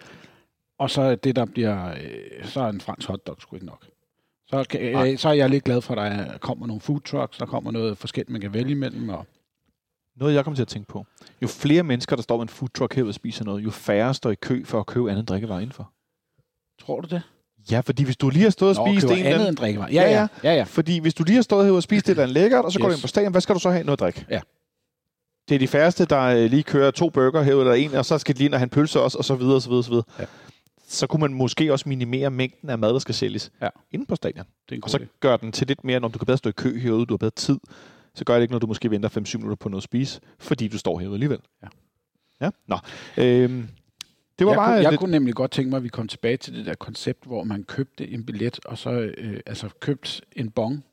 Og 0.79 0.90
så 0.90 1.03
er 1.03 1.14
det, 1.14 1.37
der 1.37 1.44
bliver... 1.44 1.90
Øh, 1.90 2.44
så 2.44 2.61
er 2.61 2.68
en 2.68 2.81
fransk 2.81 3.09
hotdog 3.09 3.37
sgu 3.38 3.57
ikke 3.57 3.66
nok. 3.66 3.87
Så, 4.46 4.64
kan, 4.70 5.11
øh, 5.11 5.18
så 5.18 5.29
er 5.29 5.33
jeg 5.33 5.51
lidt 5.51 5.64
glad 5.64 5.81
for, 5.81 5.94
at 5.94 6.12
der 6.12 6.38
kommer 6.38 6.66
nogle 6.66 6.81
food 6.81 7.01
trucks, 7.01 7.38
der 7.38 7.46
kommer 7.46 7.70
noget 7.70 7.98
forskelligt, 7.98 8.31
man 8.31 8.40
kan 8.40 8.55
vælge 8.55 8.70
imellem. 8.70 9.09
Og, 9.09 9.27
Noget, 10.16 10.35
jeg 10.35 10.44
kommer 10.44 10.57
til 10.57 10.62
at 10.62 10.68
tænke 10.68 10.88
på. 10.88 11.07
Jo 11.42 11.46
flere 11.46 11.83
mennesker, 11.83 12.16
der 12.16 12.22
står 12.22 12.37
med 12.37 12.42
en 12.42 12.48
food 12.48 12.68
truck 12.68 12.94
herude 12.94 13.11
og 13.11 13.14
spiser 13.14 13.44
noget, 13.44 13.64
jo 13.64 13.70
færre 13.70 14.14
står 14.14 14.31
i 14.31 14.35
kø 14.35 14.64
for 14.64 14.81
at 14.81 14.87
købe 14.87 15.11
andet 15.11 15.29
drikkevarer 15.29 15.61
indenfor. 15.61 15.92
tror 16.79 17.01
du 17.01 17.09
det? 17.09 17.22
Ja, 17.70 17.81
fordi 17.81 18.05
hvis 18.05 18.16
du 18.16 18.31
lige 18.31 18.42
har 18.42 18.51
stået 18.51 18.79
og 18.79 18.87
Nå, 18.87 18.92
spist 18.92 19.07
køber 19.07 19.14
en 19.20 19.27
eller 19.27 19.35
andet 19.46 19.62
anden... 19.64 19.83
end. 19.83 19.92
Ja, 19.92 20.03
Ja, 20.03 20.11
ja. 20.11 20.20
ja. 20.20 20.51
ja, 20.51 20.57
ja. 20.57 20.62
Fordi 20.62 20.98
hvis 20.98 21.14
du 21.14 21.25
lige 21.25 21.35
har 21.35 21.42
stået 21.42 21.64
herude 21.64 21.79
og 21.79 21.83
spist 21.83 22.07
et 22.07 22.11
eller 22.11 22.22
andet 22.22 22.35
lækkert, 22.35 22.64
og 22.64 22.72
så 22.72 22.79
går 22.79 22.87
du 22.88 22.92
Yes. 22.92 22.98
ind 22.98 23.03
på 23.03 23.09
stadion, 23.09 23.33
hvad 23.33 23.40
skal 23.40 23.55
du 23.55 23.61
så 23.61 23.70
have? 23.70 23.85
Noget 23.85 23.96
at 23.96 24.01
drikke? 24.01 24.27
Ja. 24.31 24.40
Det 25.48 25.55
er 25.55 25.59
de 25.59 25.68
færreste, 25.68 26.05
der 26.05 26.20
øh, 26.22 26.51
lige 26.51 26.62
kører 26.62 26.90
to 26.90 27.11
burger 27.11 27.42
herude, 27.42 27.61
eller 27.62 27.75
en, 27.75 27.94
og 27.94 28.05
så 28.05 28.18
skal 28.18 28.35
de 28.35 28.38
lige 28.38 28.46
ind 28.46 28.55
og 28.55 28.61
have 28.61 28.64
en 28.64 28.70
pølse 28.70 29.01
også, 29.01 29.18
og 29.18 29.25
så 29.25 29.35
videre, 29.35 29.55
og 29.55 29.62
så 29.62 29.68
videre, 29.68 29.81
og 29.81 29.85
så 29.85 29.90
videre. 29.90 30.05
Ja. 30.18 30.25
Så 30.88 31.07
kunne 31.07 31.20
man 31.20 31.35
måske 31.35 31.72
også 31.72 31.88
minimere 31.88 32.31
mængden 32.31 32.70
af 32.70 32.79
mad, 32.79 32.92
der 32.92 32.98
skal 32.98 33.14
sælges 33.14 33.51
Ja. 33.62 33.68
inde 33.90 34.07
på 34.07 34.16
stadion. 34.16 34.46
Det 34.68 34.77
er 34.77 34.81
Og 34.83 34.90
så 34.90 34.98
gør 35.20 35.37
den 35.37 35.53
til 35.53 35.66
lidt 35.66 35.85
mere, 35.85 36.01
når 36.01 36.09
du 36.09 36.18
kan 36.18 36.27
bedre 36.27 36.38
stå 36.38 36.48
i 36.48 36.53
kø 36.53 36.79
herude, 36.81 37.07
du 37.07 37.12
har 37.14 37.18
bedre 37.18 37.31
tid. 37.37 37.59
Så 38.14 38.25
gør 38.25 38.35
det 38.35 38.42
ikke, 38.42 38.53
når 38.53 38.59
du 38.59 38.66
måske 38.66 38.90
venter 38.90 39.09
5-7 39.09 39.37
minutter 39.38 39.57
på 39.57 39.68
noget 39.68 39.81
at 39.81 39.85
spise, 39.85 40.20
fordi 40.38 40.68
du 40.68 40.79
står 40.79 40.98
herude 40.98 41.14
alligevel. 41.14 41.38
Ja. 41.62 41.68
Ja, 42.40 42.51
nå. 42.68 42.79
Øhm, 43.16 43.68
det 44.46 44.46
var 44.46 44.52
jeg, 44.52 44.59
bare 44.59 44.66
kunne, 44.68 44.83
jeg 44.83 44.90
lidt... 44.92 44.98
kunne 45.00 45.11
nemlig 45.11 45.35
godt 45.35 45.50
tænke 45.50 45.70
mig, 45.70 45.76
at 45.76 45.83
vi 45.85 45.88
kom 45.88 46.09
tilbage 46.09 46.37
til 46.37 46.55
det 46.55 46.66
der 46.66 46.74
koncept, 46.74 47.24
hvor 47.26 47.44
man 47.44 47.64
købte 47.64 48.09
en 48.11 48.26
billet, 48.26 48.59
og 48.64 48.78
så 48.78 48.90
øh, 48.90 49.40
altså 49.46 49.68
købte 49.81 50.22
en 50.37 50.50
bong, 50.50 50.85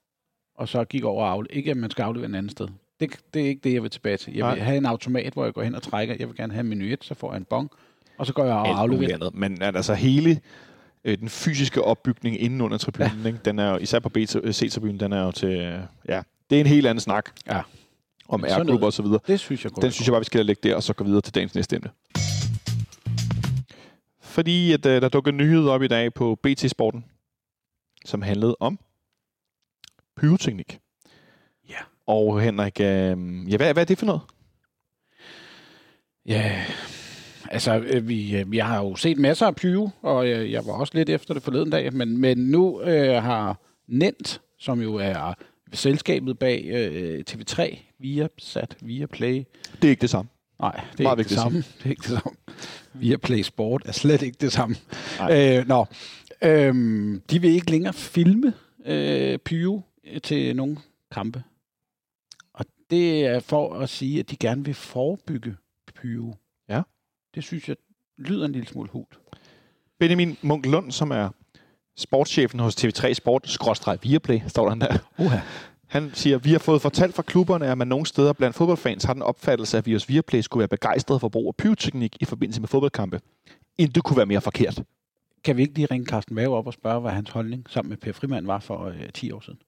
og 0.57 0.67
så 0.69 0.83
gik 0.83 1.03
over 1.03 1.25
og 1.25 1.31
afle- 1.31 1.47
Ikke, 1.49 1.71
at 1.71 1.77
man 1.77 1.89
skal 1.91 2.03
aflevere 2.03 2.29
en 2.29 2.35
anden 2.35 2.49
sted. 2.49 2.67
Det, 2.99 3.09
det 3.33 3.41
er 3.41 3.45
ikke 3.47 3.61
det, 3.63 3.73
jeg 3.73 3.83
vil 3.83 3.91
tilbage 3.91 4.17
til. 4.17 4.33
Jeg 4.33 4.45
vil 4.47 4.55
Nej. 4.55 4.59
have 4.65 4.77
en 4.77 4.85
automat, 4.85 5.33
hvor 5.33 5.43
jeg 5.43 5.53
går 5.53 5.61
hen 5.63 5.75
og 5.75 5.81
trækker. 5.81 6.15
Jeg 6.19 6.27
vil 6.27 6.35
gerne 6.37 6.53
have 6.53 6.61
en 6.61 6.67
menu 6.69 6.85
1, 6.85 7.03
så 7.03 7.13
får 7.13 7.31
jeg 7.31 7.37
en 7.37 7.45
bong, 7.49 7.69
og 8.17 8.25
så 8.25 8.33
går 8.33 8.45
jeg 8.45 8.53
og 8.53 8.79
afleverer. 8.79 9.13
andet. 9.13 9.35
Men 9.35 9.61
altså 9.61 9.93
hele 9.93 10.39
øh, 11.05 11.17
den 11.17 11.29
fysiske 11.29 11.81
opbygning 11.81 12.41
inden 12.41 12.61
under 12.61 12.77
tribunen. 12.77 13.11
Ja. 13.23 13.27
Ikke? 13.27 13.39
Den 13.45 13.59
er 13.59 13.69
jo, 13.71 13.77
især 13.77 13.99
på 13.99 14.09
C-tribunen, 14.51 14.99
den 14.99 15.13
er 15.13 15.23
jo 15.23 15.31
til... 15.31 15.49
Øh, 15.49 15.79
ja, 16.07 16.21
det 16.49 16.55
er 16.55 16.59
en 16.59 16.67
helt 16.67 16.87
anden 16.87 16.99
snak. 17.01 17.29
Ja. 17.47 17.61
Om 18.29 18.43
R-klubber 18.47 18.85
og 18.85 18.93
så 18.93 19.01
videre. 19.03 19.19
Det 19.27 19.39
synes 19.39 19.63
jeg 19.63 19.71
godt. 19.71 19.83
Den 19.83 19.91
synes 19.91 20.07
jeg 20.07 20.11
bare, 20.13 20.21
vi 20.21 20.25
skal 20.25 20.45
ligge 20.45 20.69
der, 20.69 20.75
og 20.75 20.83
så 20.83 20.93
gå 20.93 21.03
videre 21.03 21.21
til 21.21 21.35
dagens 21.35 21.55
næste 21.55 21.75
emne. 21.75 21.89
Fordi 24.39 24.73
at, 24.73 24.85
øh, 24.85 25.01
der 25.01 25.09
dukkede 25.09 25.35
nyheder 25.35 25.71
op 25.71 25.83
i 25.83 25.87
dag 25.87 26.13
på 26.13 26.39
BT 26.43 26.69
Sporten, 26.69 27.05
som 28.05 28.21
handlede 28.21 28.55
om 28.59 28.79
pyroteknik. 30.17 30.79
Ja. 31.69 31.75
Og 32.07 32.41
Henrik, 32.41 32.79
øh, 32.79 32.85
ja, 33.51 33.57
hvad, 33.57 33.73
hvad 33.73 33.77
er 33.77 33.85
det 33.85 33.97
for 33.97 34.05
noget? 34.05 34.21
Ja, 36.25 36.65
altså 37.49 37.79
øh, 37.79 38.07
vi, 38.07 38.37
øh, 38.37 38.55
jeg 38.55 38.67
har 38.67 38.83
jo 38.83 38.95
set 38.95 39.17
masser 39.17 39.47
af 39.47 39.55
pyro, 39.55 39.89
og 40.01 40.27
øh, 40.27 40.51
jeg 40.51 40.65
var 40.65 40.73
også 40.73 40.93
lidt 40.95 41.09
efter 41.09 41.33
det 41.33 41.43
forleden 41.43 41.69
dag, 41.69 41.93
men, 41.93 42.17
men 42.17 42.37
nu 42.37 42.81
øh, 42.81 43.23
har 43.23 43.59
Nent, 43.87 44.41
som 44.59 44.81
jo 44.81 44.95
er 44.95 45.33
selskabet 45.73 46.39
bag 46.39 46.65
øh, 46.65 47.23
TV3, 47.29 47.77
via 47.99 48.27
sat, 48.37 48.77
via 48.81 49.05
Play. 49.05 49.43
Det 49.81 49.87
er 49.87 49.89
ikke 49.89 50.01
det 50.01 50.09
samme. 50.09 50.29
Nej, 50.59 50.85
det 50.91 50.99
er 50.99 51.03
Meget 51.03 51.19
ikke 51.19 51.29
det 51.29 51.37
samme. 51.37 51.57
Det 51.57 51.85
er 51.85 51.89
ikke 51.89 52.01
det 52.01 52.21
samme. 52.21 52.37
Via 52.93 53.17
Play 53.17 53.41
Sport 53.41 53.81
er 53.85 53.91
slet 53.91 54.21
ikke 54.21 54.37
det 54.41 54.51
samme. 54.51 54.75
Nej. 55.19 55.57
Øh, 55.57 55.67
nå, 55.67 55.85
øhm, 56.41 57.21
de 57.31 57.41
vil 57.41 57.49
ikke 57.49 57.71
længere 57.71 57.93
filme 57.93 58.53
øh, 58.85 59.37
pyro 59.37 59.81
til 60.23 60.55
nogle 60.55 60.77
kampe. 61.11 61.43
Og 62.53 62.65
det 62.89 63.25
er 63.25 63.39
for 63.39 63.73
at 63.73 63.89
sige, 63.89 64.19
at 64.19 64.31
de 64.31 64.35
gerne 64.35 64.65
vil 64.65 64.73
forebygge 64.73 65.55
pyro. 65.95 66.35
Ja. 66.69 66.81
Det 67.35 67.43
synes 67.43 67.69
jeg 67.69 67.75
lyder 68.17 68.45
en 68.45 68.51
lille 68.51 68.67
smule 68.67 68.89
hult. 68.89 69.19
Benjamin 69.99 70.37
Munk 70.41 70.65
Lund, 70.65 70.91
som 70.91 71.11
er 71.11 71.29
sportschefen 71.97 72.59
hos 72.59 72.85
TV3 72.85 73.13
Sport, 73.13 73.49
skråstreg 73.49 73.99
Viaplay, 74.03 74.39
står 74.47 74.69
der 74.69 74.75
der. 74.75 74.97
Uha. 75.17 75.39
Han 75.89 76.11
siger, 76.13 76.37
vi 76.37 76.51
har 76.51 76.59
fået 76.59 76.81
fortalt 76.81 77.15
fra 77.15 77.23
klubberne, 77.23 77.67
at 77.67 77.77
man 77.77 77.87
nogle 77.87 78.05
steder 78.05 78.33
blandt 78.33 78.55
fodboldfans 78.55 79.03
har 79.03 79.13
den 79.13 79.21
opfattelse, 79.21 79.77
at 79.77 79.85
vi 79.85 79.93
hos 79.93 80.09
Viaplay 80.09 80.41
skulle 80.41 80.59
være 80.59 80.67
begejstrede 80.67 81.19
for 81.19 81.29
brug 81.29 81.47
af 81.47 81.55
pyroteknik 81.55 82.17
i 82.19 82.25
forbindelse 82.25 82.61
med 82.61 82.67
fodboldkampe. 82.67 83.19
Intet 83.77 84.03
kunne 84.03 84.17
være 84.17 84.25
mere 84.25 84.41
forkert. 84.41 84.83
Kan 85.43 85.57
vi 85.57 85.61
ikke 85.61 85.73
lige 85.73 85.87
ringe 85.91 86.05
Carsten 86.05 86.35
Mave 86.35 86.55
op 86.55 86.67
og 86.67 86.73
spørge, 86.73 87.01
hvad 87.01 87.11
hans 87.11 87.29
holdning 87.29 87.65
sammen 87.69 87.89
med 87.89 87.97
Per 87.97 88.11
Frimand 88.11 88.45
var 88.45 88.59
for 88.59 88.85
øh, 88.85 89.09
10 89.13 89.31
år 89.31 89.39
siden? 89.39 89.59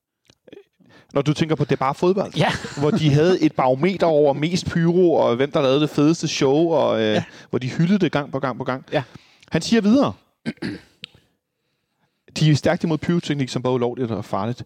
Når 1.14 1.22
du 1.22 1.34
tænker 1.34 1.56
på, 1.56 1.64
det 1.64 1.72
er 1.72 1.76
bare 1.76 1.96
fodbold. 1.96 2.34
Ja. 2.38 2.50
hvor 2.80 2.92
de 2.92 3.10
havde 3.10 3.42
et 3.42 3.54
barometer 3.54 4.08
over 4.08 4.34
mest 4.34 4.66
pyro, 4.66 5.14
og 5.14 5.36
hvem 5.36 5.52
der 5.52 5.62
lavede 5.62 5.82
det 5.82 5.90
fedeste 5.90 6.28
show, 6.28 6.70
og 6.70 7.02
øh, 7.02 7.14
ja. 7.14 7.24
hvor 7.50 7.60
de 7.60 7.70
hyldede 7.70 8.00
det 8.00 8.12
gang 8.12 8.32
på 8.32 8.40
gang 8.40 8.58
på 8.58 8.64
gang. 8.64 8.86
Ja. 8.92 9.04
Han 9.52 9.62
siger 9.62 9.82
videre, 9.82 10.14
de 12.40 12.52
er 12.52 12.56
stærkt 12.56 12.84
imod 12.84 12.98
pyroteknik, 12.98 13.50
som 13.50 13.62
både 13.62 13.76
ulovligt 13.76 14.12
og 14.12 14.26
farligt. 14.26 14.64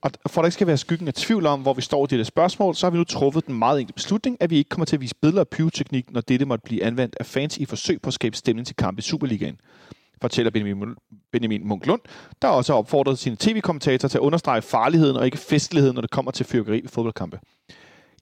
Og 0.00 0.10
for 0.26 0.40
at 0.40 0.42
der 0.42 0.46
ikke 0.46 0.54
skal 0.54 0.66
være 0.66 0.76
skyggen 0.76 1.08
af 1.08 1.14
tvivl 1.14 1.46
om, 1.46 1.60
hvor 1.60 1.74
vi 1.74 1.82
står 1.82 2.04
i 2.04 2.06
dette 2.10 2.24
spørgsmål, 2.24 2.74
så 2.74 2.86
har 2.86 2.90
vi 2.90 2.98
nu 2.98 3.04
truffet 3.04 3.46
den 3.46 3.58
meget 3.58 3.80
enkle 3.80 3.92
beslutning, 3.92 4.36
at 4.40 4.50
vi 4.50 4.56
ikke 4.56 4.68
kommer 4.68 4.84
til 4.84 4.96
at 4.96 5.00
vise 5.00 5.14
billeder 5.22 5.40
af 5.40 5.48
pyroteknik, 5.48 6.12
når 6.12 6.20
dette 6.20 6.46
måtte 6.46 6.62
blive 6.64 6.84
anvendt 6.84 7.16
af 7.20 7.26
fans 7.26 7.58
i 7.58 7.64
forsøg 7.64 8.02
på 8.02 8.08
at 8.08 8.14
skabe 8.14 8.36
stemning 8.36 8.66
til 8.66 8.76
kamp 8.76 8.98
i 8.98 9.02
Superligaen 9.02 9.58
fortæller 10.20 10.50
Benjamin, 10.50 10.94
Benjamin 11.32 11.68
Munk 11.68 11.86
Lund, 11.86 12.00
der 12.42 12.48
også 12.48 12.72
har 12.72 12.78
opfordret 12.78 13.18
sine 13.18 13.36
tv-kommentatorer 13.40 14.08
til 14.08 14.18
at 14.18 14.22
understrege 14.22 14.62
farligheden 14.62 15.16
og 15.16 15.24
ikke 15.24 15.38
festligheden, 15.38 15.94
når 15.94 16.00
det 16.00 16.10
kommer 16.10 16.30
til 16.30 16.46
fyrkeri 16.46 16.80
ved 16.80 16.88
fodboldkampe. 16.88 17.38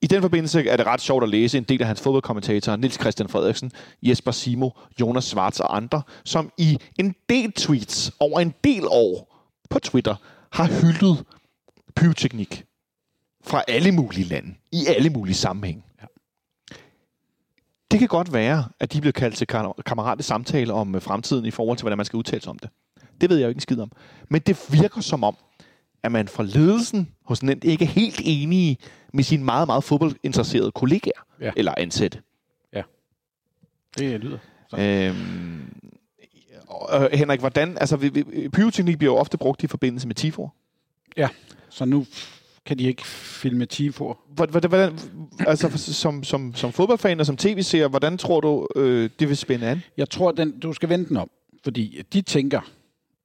I 0.01 0.07
den 0.07 0.21
forbindelse 0.21 0.69
er 0.69 0.77
det 0.77 0.85
ret 0.85 1.01
sjovt 1.01 1.23
at 1.23 1.29
læse 1.29 1.57
en 1.57 1.63
del 1.63 1.81
af 1.81 1.87
hans 1.87 2.01
fodboldkommentatorer, 2.01 2.75
Nils 2.75 2.99
Christian 2.99 3.29
Frederiksen, 3.29 3.71
Jesper 4.03 4.31
Simo, 4.31 4.69
Jonas 5.01 5.23
Schwartz 5.23 5.59
og 5.59 5.75
andre, 5.75 6.01
som 6.25 6.51
i 6.57 6.77
en 6.99 7.15
del 7.29 7.51
tweets 7.51 8.11
over 8.19 8.39
en 8.39 8.53
del 8.63 8.83
år 8.87 9.35
på 9.69 9.79
Twitter 9.79 10.15
har 10.51 10.67
hyldet 10.81 11.23
pyroteknik 11.95 12.65
fra 13.43 13.63
alle 13.67 13.91
mulige 13.91 14.23
lande, 14.27 14.55
i 14.71 14.85
alle 14.87 15.09
mulige 15.09 15.35
sammenhæng. 15.35 15.85
Ja. 16.01 16.05
Det 17.91 17.99
kan 17.99 18.07
godt 18.07 18.33
være, 18.33 18.65
at 18.79 18.93
de 18.93 19.01
bliver 19.01 19.11
kaldt 19.11 19.35
til 19.35 19.47
kammerate 19.85 20.23
samtale 20.23 20.73
om 20.73 20.95
øh, 20.95 21.01
fremtiden 21.01 21.45
i 21.45 21.51
forhold 21.51 21.77
til, 21.77 21.83
hvordan 21.83 21.97
man 21.97 22.05
skal 22.05 22.17
udtale 22.17 22.41
sig 22.41 22.49
om 22.49 22.59
det. 22.59 22.69
Det 23.21 23.29
ved 23.29 23.37
jeg 23.37 23.43
jo 23.43 23.49
ikke 23.49 23.57
en 23.57 23.61
skid 23.61 23.79
om. 23.79 23.91
Men 24.29 24.41
det 24.41 24.57
virker 24.71 25.01
som 25.01 25.23
om, 25.23 25.35
at 26.03 26.11
man 26.11 26.27
fra 26.27 26.43
ledelsen 26.43 27.11
hos 27.25 27.43
Nent 27.43 27.63
ikke 27.63 27.85
er 27.85 27.89
helt 27.89 28.21
enige 28.23 28.77
med 29.13 29.23
sine 29.23 29.43
meget, 29.43 29.67
meget 29.67 29.83
fodboldinteresserede 29.83 30.71
kollegaer 30.71 31.25
Ja. 31.41 31.51
eller 31.57 31.73
ansatte. 31.77 32.21
Det 33.97 34.19
lyder. 34.19 34.37
Så. 34.69 34.77
Øhm, 34.77 35.73
og, 36.67 37.03
øh, 37.03 37.11
Henrik, 37.13 37.39
hvordan, 37.39 37.77
altså, 37.77 37.97
vi- 37.97 38.49
pyroteknik 38.53 38.97
bliver 38.97 39.13
jo 39.13 39.17
ofte 39.17 39.37
brugt 39.37 39.63
i 39.63 39.67
forbindelse 39.67 40.07
med 40.07 40.15
TIFO. 41.15 41.27
Så 41.69 41.85
nu 41.85 42.05
kan 42.65 42.79
de 42.79 42.83
ikke 42.83 43.07
filme 43.07 43.65
Tifor. 43.65 44.19
Hvordan, 44.27 44.69
hvordan, 44.69 44.99
altså, 45.39 45.93
som, 45.93 46.23
som, 46.23 46.53
som 46.53 46.71
fodboldfan 46.71 47.19
og 47.19 47.25
som 47.25 47.37
tv-seer, 47.37 47.87
hvordan 47.87 48.17
tror 48.17 48.41
du, 48.41 48.67
øh, 48.75 49.09
det 49.19 49.29
vil 49.29 49.37
spænde 49.37 49.67
an? 49.67 49.81
Jeg 49.97 50.09
tror, 50.09 50.31
den, 50.31 50.59
du 50.59 50.73
skal 50.73 50.89
vente 50.89 51.09
den 51.09 51.17
om, 51.17 51.29
fordi 51.63 52.01
de 52.13 52.21
tænker, 52.21 52.71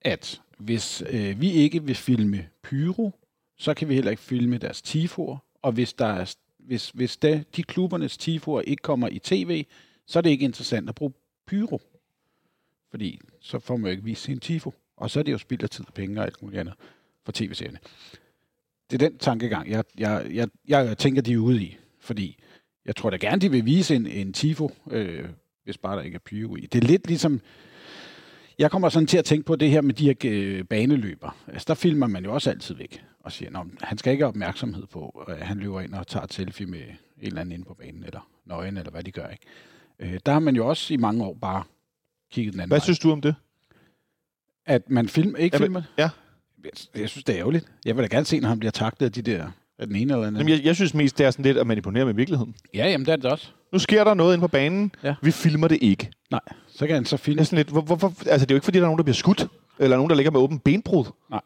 at 0.01 0.41
hvis 0.57 1.03
øh, 1.09 1.41
vi 1.41 1.51
ikke 1.51 1.83
vil 1.83 1.95
filme 1.95 2.47
pyro, 2.63 3.11
så 3.57 3.73
kan 3.73 3.89
vi 3.89 3.95
heller 3.95 4.11
ikke 4.11 4.23
filme 4.23 4.57
deres 4.57 4.81
tifor, 4.81 5.43
og 5.61 5.71
hvis, 5.71 5.93
der 5.93 6.05
er, 6.05 6.35
hvis, 6.59 6.89
hvis 6.89 7.17
de, 7.17 7.43
de 7.55 7.63
klubbernes 7.63 8.17
tifor 8.17 8.61
ikke 8.61 8.81
kommer 8.81 9.07
i 9.07 9.19
tv, 9.19 9.65
så 10.07 10.19
er 10.19 10.21
det 10.21 10.29
ikke 10.29 10.45
interessant 10.45 10.89
at 10.89 10.95
bruge 10.95 11.13
pyro. 11.47 11.81
Fordi 12.91 13.19
så 13.39 13.59
får 13.59 13.77
man 13.77 13.85
jo 13.85 13.91
ikke 13.91 14.03
vist 14.03 14.21
sin 14.23 14.39
tifo, 14.39 14.73
og 14.97 15.11
så 15.11 15.19
er 15.19 15.23
det 15.23 15.31
jo 15.31 15.37
spild 15.37 15.63
af 15.63 15.69
tid 15.69 15.85
og 15.87 15.93
penge 15.93 16.19
og 16.19 16.25
alt 16.25 16.41
muligt 16.41 16.59
andet 16.59 16.73
for 17.31 17.45
tv-serierne. 17.45 17.77
Det 18.91 19.01
er 19.01 19.09
den 19.09 19.17
tankegang, 19.17 19.69
jeg, 19.69 19.83
jeg, 19.97 20.25
jeg, 20.33 20.47
jeg 20.67 20.97
tænker, 20.97 21.21
de 21.21 21.33
er 21.33 21.37
ude 21.37 21.63
i, 21.63 21.77
fordi 21.99 22.39
jeg 22.85 22.95
tror 22.95 23.09
da 23.09 23.17
gerne, 23.17 23.41
de 23.41 23.51
vil 23.51 23.65
vise 23.65 23.95
en, 23.95 24.07
en 24.07 24.33
tifo, 24.33 24.69
øh, 24.91 25.25
hvis 25.63 25.77
bare 25.77 25.95
der 25.97 26.03
ikke 26.03 26.15
er 26.15 26.19
pyro 26.19 26.55
i. 26.55 26.61
Det 26.61 26.83
er 26.83 26.87
lidt 26.87 27.07
ligesom, 27.07 27.41
jeg 28.59 28.71
kommer 28.71 28.89
sådan 28.89 29.07
til 29.07 29.17
at 29.17 29.25
tænke 29.25 29.45
på 29.45 29.55
det 29.55 29.69
her 29.69 29.81
med 29.81 29.93
de 29.93 30.05
her 30.05 30.13
øh, 30.25 30.63
baneløber. 30.63 31.37
Altså, 31.47 31.65
der 31.67 31.73
filmer 31.73 32.07
man 32.07 32.23
jo 32.23 32.33
også 32.33 32.49
altid 32.49 32.75
væk 32.75 33.03
og 33.19 33.31
siger, 33.31 33.59
at 33.59 33.67
han 33.81 33.97
skal 33.97 34.11
ikke 34.11 34.23
have 34.23 34.29
opmærksomhed 34.29 34.87
på, 34.87 35.25
at 35.27 35.47
han 35.47 35.57
løber 35.57 35.81
ind 35.81 35.93
og 35.93 36.07
tager 36.07 36.23
et 36.23 36.33
selfie 36.33 36.65
med 36.65 36.79
en 36.81 37.27
eller 37.27 37.41
anden 37.41 37.53
inde 37.53 37.65
på 37.65 37.73
banen, 37.73 38.03
eller 38.03 38.29
nøgen, 38.45 38.77
eller 38.77 38.91
hvad 38.91 39.03
de 39.03 39.11
gør. 39.11 39.27
Ikke? 39.27 39.45
Øh, 39.99 40.19
der 40.25 40.31
har 40.31 40.39
man 40.39 40.55
jo 40.55 40.67
også 40.67 40.93
i 40.93 40.97
mange 40.97 41.23
år 41.25 41.33
bare 41.41 41.63
kigget 42.31 42.53
den 42.53 42.59
anden 42.61 42.69
Hvad 42.69 42.77
vej. 42.79 42.83
synes 42.83 42.99
du 42.99 43.11
om 43.11 43.21
det? 43.21 43.35
At 44.65 44.89
man 44.89 45.09
film, 45.09 45.35
ikke 45.35 45.55
Jamen, 45.55 45.65
filmer? 45.65 45.81
ja. 45.97 46.09
Jeg, 46.63 47.01
jeg 47.01 47.09
synes, 47.09 47.23
det 47.23 47.35
er 47.35 47.39
ærgerligt. 47.39 47.65
Jeg 47.85 47.95
vil 47.97 48.03
da 48.03 48.15
gerne 48.15 48.25
se, 48.25 48.39
når 48.39 48.49
han 48.49 48.59
bliver 48.59 48.71
taklet 48.71 49.05
af 49.05 49.11
de 49.11 49.21
der, 49.21 49.45
af 49.79 49.87
den 49.87 49.95
ene 49.95 50.13
eller 50.13 50.27
anden. 50.27 50.39
Jamen, 50.41 50.53
jeg, 50.53 50.65
jeg 50.65 50.75
synes 50.75 50.93
mest, 50.93 51.17
det 51.17 51.25
er 51.25 51.31
sådan 51.31 51.45
lidt 51.45 51.57
at 51.57 51.67
manipulere 51.67 52.05
med 52.05 52.13
virkeligheden. 52.13 52.55
Ja, 52.73 52.89
jamen 52.89 53.05
det 53.05 53.11
er 53.11 53.15
det 53.15 53.25
også. 53.25 53.47
Nu 53.73 53.79
sker 53.79 54.03
der 54.03 54.13
noget 54.13 54.33
inde 54.33 54.41
på 54.41 54.47
banen. 54.47 54.91
Ja. 55.03 55.15
Vi 55.21 55.31
filmer 55.31 55.67
det 55.67 55.77
ikke. 55.81 56.09
Nej, 56.31 56.39
så 56.75 56.87
kan 56.87 56.95
han 56.95 57.05
så 57.05 57.15
Det 57.15 57.23
filme. 57.23 57.39
er 57.41 57.43
sådan 57.43 57.57
lidt, 57.57 57.69
hvor, 57.69 57.81
hvorfor, 57.81 58.07
altså, 58.07 58.45
det 58.45 58.51
er 58.51 58.55
jo 58.55 58.57
ikke, 58.57 58.65
fordi 58.65 58.77
der 58.77 58.83
er 58.83 58.87
nogen, 58.87 58.97
der 58.97 59.03
bliver 59.03 59.15
skudt, 59.15 59.47
eller 59.79 59.97
nogen, 59.97 60.09
der 60.09 60.15
ligger 60.15 60.31
med 60.31 60.39
åben 60.39 60.59
benbrud. 60.59 61.05
Nej. 61.29 61.41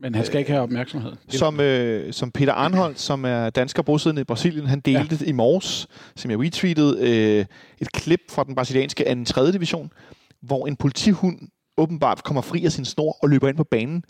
Men 0.00 0.14
han 0.14 0.24
skal 0.24 0.38
ikke 0.38 0.50
have 0.50 0.62
opmærksomhed. 0.62 1.12
Som, 1.28 1.60
øh, 1.60 2.12
som 2.12 2.30
Peter 2.30 2.52
Arnholdt, 2.52 3.00
som 3.00 3.24
er 3.24 3.50
dansker 3.50 3.82
bosiddende 3.82 4.20
i 4.20 4.24
Brasilien, 4.24 4.66
han 4.66 4.80
delte 4.80 5.18
ja. 5.20 5.26
i 5.26 5.32
morges, 5.32 5.86
som 6.16 6.30
jeg 6.30 6.38
retweetede, 6.40 6.96
øh, 7.00 7.44
et 7.78 7.92
klip 7.92 8.20
fra 8.30 8.44
den 8.44 8.54
brasilianske 8.54 9.14
2. 9.14 9.24
3. 9.24 9.52
division, 9.52 9.90
hvor 10.42 10.66
en 10.66 10.76
politihund 10.76 11.38
åbenbart 11.76 12.24
kommer 12.24 12.42
fri 12.42 12.64
af 12.64 12.72
sin 12.72 12.84
snor 12.84 13.16
og 13.22 13.28
løber 13.28 13.48
ind 13.48 13.56
på 13.56 13.64
banen 13.64 14.04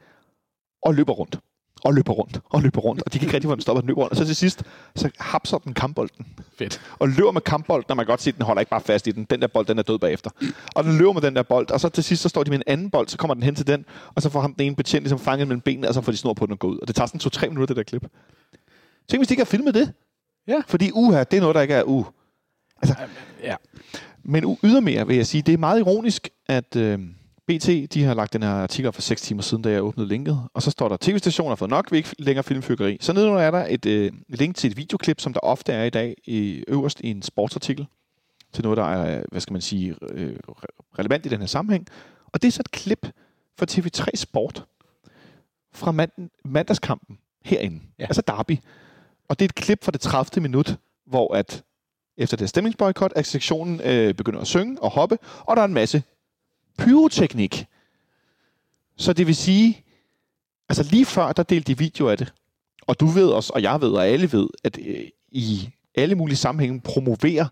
og 0.82 0.94
løber 0.94 1.12
rundt. 1.12 1.38
Og 1.84 1.94
løber 1.94 2.12
rundt, 2.12 2.40
og 2.50 2.62
løber 2.62 2.80
rundt. 2.80 3.02
Og 3.02 3.12
de 3.12 3.18
kan 3.18 3.26
ikke 3.26 3.34
rigtig 3.34 3.48
få 3.48 3.54
den 3.54 3.60
stoppet, 3.62 3.82
den 3.82 3.88
løber 3.88 4.00
rundt. 4.00 4.10
Og 4.10 4.16
så 4.16 4.24
til 4.24 4.36
sidst, 4.36 4.62
så 4.96 5.10
hapser 5.18 5.58
den 5.58 5.74
kampbolden. 5.74 6.26
Fedt. 6.58 6.80
Og 6.98 7.08
løber 7.08 7.32
med 7.32 7.40
kampbolden, 7.40 7.90
og 7.90 7.96
man 7.96 8.06
kan 8.06 8.12
godt 8.12 8.22
se, 8.22 8.30
at 8.30 8.36
den 8.36 8.44
holder 8.44 8.60
ikke 8.60 8.70
bare 8.70 8.80
fast 8.80 9.06
i 9.06 9.10
den. 9.10 9.24
Den 9.24 9.40
der 9.40 9.46
bold, 9.46 9.66
den 9.66 9.78
er 9.78 9.82
død 9.82 9.98
bagefter. 9.98 10.30
Og 10.74 10.84
den 10.84 10.98
løber 10.98 11.12
med 11.12 11.22
den 11.22 11.36
der 11.36 11.42
bold, 11.42 11.70
og 11.70 11.80
så 11.80 11.88
til 11.88 12.04
sidst, 12.04 12.22
så 12.22 12.28
står 12.28 12.42
de 12.42 12.50
med 12.50 12.58
en 12.58 12.62
anden 12.66 12.90
bold, 12.90 13.08
så 13.08 13.16
kommer 13.16 13.34
den 13.34 13.42
hen 13.42 13.54
til 13.54 13.66
den, 13.66 13.84
og 14.14 14.22
så 14.22 14.30
får 14.30 14.40
ham 14.40 14.54
den 14.54 14.66
ene 14.66 14.76
betjent 14.76 15.02
ligesom 15.02 15.18
fanget 15.18 15.48
mellem 15.48 15.60
benene, 15.60 15.88
og 15.88 15.94
så 15.94 16.00
får 16.00 16.12
de 16.12 16.18
snor 16.18 16.34
på 16.34 16.46
den 16.46 16.52
og 16.52 16.58
går 16.58 16.68
ud. 16.68 16.78
Og 16.78 16.88
det 16.88 16.96
tager 16.96 17.06
sådan 17.06 17.20
to-tre 17.20 17.48
minutter, 17.48 17.74
det 17.74 17.76
der 17.76 17.82
klip. 17.82 18.02
Tænk, 19.08 19.20
hvis 19.20 19.28
de 19.28 19.32
ikke 19.32 19.40
har 19.40 19.44
filmet 19.50 19.74
det. 19.74 19.92
Ja. 20.48 20.62
Fordi 20.66 20.90
uha, 20.94 21.24
det 21.24 21.36
er 21.36 21.40
noget, 21.40 21.54
der 21.54 21.60
ikke 21.60 21.74
er 21.74 21.82
uh. 21.82 22.04
Ja. 23.42 23.54
Men 24.22 24.44
u- 24.44 24.58
ydermere 24.64 25.06
vil 25.06 25.16
jeg 25.16 25.26
sige, 25.26 25.42
det 25.42 25.54
er 25.54 25.58
meget 25.58 25.78
ironisk, 25.78 26.28
at 26.48 26.76
øh, 26.76 26.98
BT 27.46 27.94
de 27.94 28.02
har 28.04 28.14
lagt 28.14 28.32
den 28.32 28.42
her 28.42 28.50
artikel 28.50 28.92
for 28.92 29.02
6 29.02 29.22
timer 29.22 29.42
siden, 29.42 29.62
da 29.62 29.70
jeg 29.70 29.82
åbnede 29.82 30.08
linket. 30.08 30.48
Og 30.54 30.62
så 30.62 30.70
står 30.70 30.88
der, 30.88 30.96
tv-stationer 31.00 31.50
har 31.50 31.56
fået 31.56 31.70
nok, 31.70 31.90
vil 31.90 31.96
ikke 31.96 32.14
længere 32.18 32.42
filmfyrkeri. 32.44 32.98
Så 33.00 33.12
nedenunder 33.12 33.40
er 33.42 33.50
der 33.50 33.66
et 33.68 33.86
øh, 33.86 34.12
link 34.28 34.56
til 34.56 34.70
et 34.70 34.76
videoklip, 34.76 35.20
som 35.20 35.32
der 35.32 35.40
ofte 35.40 35.72
er 35.72 35.84
i 35.84 35.90
dag 35.90 36.14
i, 36.24 36.64
øverst 36.68 37.00
i 37.00 37.10
en 37.10 37.22
sportsartikel. 37.22 37.86
Til 38.52 38.64
noget, 38.64 38.76
der 38.76 38.84
er, 38.84 39.22
hvad 39.30 39.40
skal 39.40 39.52
man 39.52 39.62
sige, 39.62 39.94
øh, 40.10 40.36
re- 40.48 40.98
relevant 40.98 41.26
i 41.26 41.28
den 41.28 41.40
her 41.40 41.46
sammenhæng. 41.46 41.86
Og 42.32 42.42
det 42.42 42.48
er 42.48 42.52
så 42.52 42.60
et 42.60 42.70
klip 42.70 43.06
fra 43.58 43.66
TV3 43.70 44.06
Sport 44.14 44.64
fra 45.72 45.92
mand, 45.92 46.10
mandagskampen 46.44 47.18
herinde. 47.44 47.76
Ja. 47.76 48.02
Ja. 48.02 48.04
Altså 48.06 48.22
Derby. 48.26 48.58
Og 49.28 49.38
det 49.38 49.44
er 49.44 49.48
et 49.48 49.54
klip 49.54 49.84
fra 49.84 49.92
det 49.92 50.00
30. 50.00 50.42
minut, 50.42 50.76
hvor 51.06 51.34
at 51.34 51.62
efter 52.16 52.36
det 52.36 52.48
stemningsboykot, 52.48 53.12
at 53.16 53.26
sektionen 53.26 53.80
øh, 53.84 54.14
begynder 54.14 54.40
at 54.40 54.46
synge 54.46 54.82
og 54.82 54.90
hoppe, 54.90 55.18
og 55.40 55.56
der 55.56 55.62
er 55.62 55.66
en 55.66 55.74
masse 55.74 56.02
pyroteknik. 56.78 57.66
Så 58.96 59.12
det 59.12 59.26
vil 59.26 59.36
sige, 59.36 59.84
altså 60.68 60.82
lige 60.90 61.04
før, 61.06 61.32
der 61.32 61.42
delte 61.42 61.72
de 61.74 61.78
video 61.78 62.08
af 62.08 62.18
det. 62.18 62.34
Og 62.86 63.00
du 63.00 63.06
ved 63.06 63.28
også, 63.28 63.52
og 63.54 63.62
jeg 63.62 63.80
ved, 63.80 63.90
og 63.90 64.06
alle 64.06 64.32
ved, 64.32 64.48
at 64.64 64.78
øh, 64.86 65.08
i 65.28 65.70
alle 65.94 66.14
mulige 66.14 66.36
sammenhænge 66.36 66.80
promoverer 66.80 67.46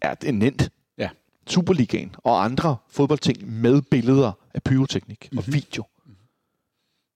er 0.00 0.14
det 0.14 0.34
nemt. 0.34 0.70
Ja. 0.98 1.08
Superligaen 1.46 2.14
og 2.18 2.44
andre 2.44 2.76
fodboldting 2.88 3.60
med 3.60 3.82
billeder 3.82 4.32
af 4.54 4.62
pyroteknik 4.62 5.28
mm-hmm. 5.32 5.38
og 5.38 5.44
Mhm. 5.46 5.54
video. 5.54 5.84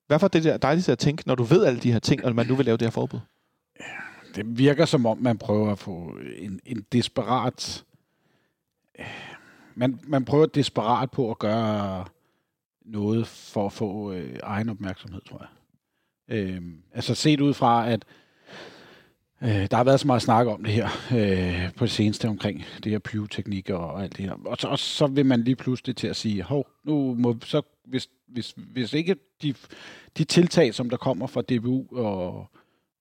Hvorfor 0.07 0.27
er 0.27 0.29
det 0.29 0.45
der 0.45 0.57
dejligt 0.57 0.89
at 0.89 0.99
tænke, 0.99 1.23
når 1.27 1.35
du 1.35 1.43
ved 1.43 1.65
alle 1.65 1.81
de 1.81 1.93
her 1.93 1.99
ting, 1.99 2.25
og 2.25 2.35
man 2.35 2.47
nu 2.47 2.55
vil 2.55 2.65
lave 2.65 2.77
det 2.77 2.87
her 2.87 2.91
forbud? 2.91 3.21
Det 4.35 4.59
virker 4.59 4.85
som 4.85 5.07
om, 5.07 5.19
man 5.19 5.39
prøver 5.39 5.73
at 5.73 5.79
få 5.79 6.19
en, 6.37 6.61
en 6.67 6.87
desperat... 6.93 7.85
Man, 9.77 10.01
man 10.07 10.25
prøver 10.25 10.47
desperat 10.47 11.11
på 11.11 11.31
at 11.31 11.39
gøre 11.39 12.05
noget 12.85 13.27
for 13.27 13.67
at 13.67 13.73
få 13.73 14.13
øh, 14.13 14.39
egen 14.43 14.69
opmærksomhed, 14.69 15.21
tror 15.21 15.39
jeg. 15.41 15.49
Øh, 16.37 16.63
altså 16.95 17.15
set 17.15 17.41
ud 17.41 17.55
fra, 17.55 17.91
at 17.91 18.05
øh, 19.43 19.71
der 19.71 19.77
har 19.77 19.85
været 19.85 20.01
så 20.01 20.07
meget 20.07 20.23
snak 20.23 20.47
om 20.47 20.65
det 20.65 20.73
her 20.73 20.89
øh, 21.15 21.75
på 21.75 21.85
det 21.85 21.93
seneste 21.93 22.29
omkring 22.29 22.65
det 22.85 22.93
her 22.93 22.99
pyroteknik 22.99 23.71
og, 23.71 23.91
og 23.91 24.03
alt 24.03 24.17
det 24.17 24.25
her. 24.25 24.35
Og 24.45 24.57
så, 24.61 24.69
og 24.69 24.79
så 24.79 25.07
vil 25.07 25.27
man 25.27 25.43
lige 25.43 25.57
pludselig 25.57 25.97
til 25.97 26.07
at 26.07 26.17
sige, 26.17 26.43
hov, 26.43 26.67
nu 26.85 27.15
må 27.15 27.37
så, 27.45 27.63
hvis, 27.85 28.09
hvis, 28.27 28.55
hvis 28.57 28.93
ikke 28.93 29.17
de, 29.43 29.55
de 30.19 30.25
tiltag, 30.25 30.75
som 30.75 30.91
der 30.91 30.97
kommer 30.97 31.27
fra 31.27 31.43
DBU 31.43 31.97
og, 31.97 32.51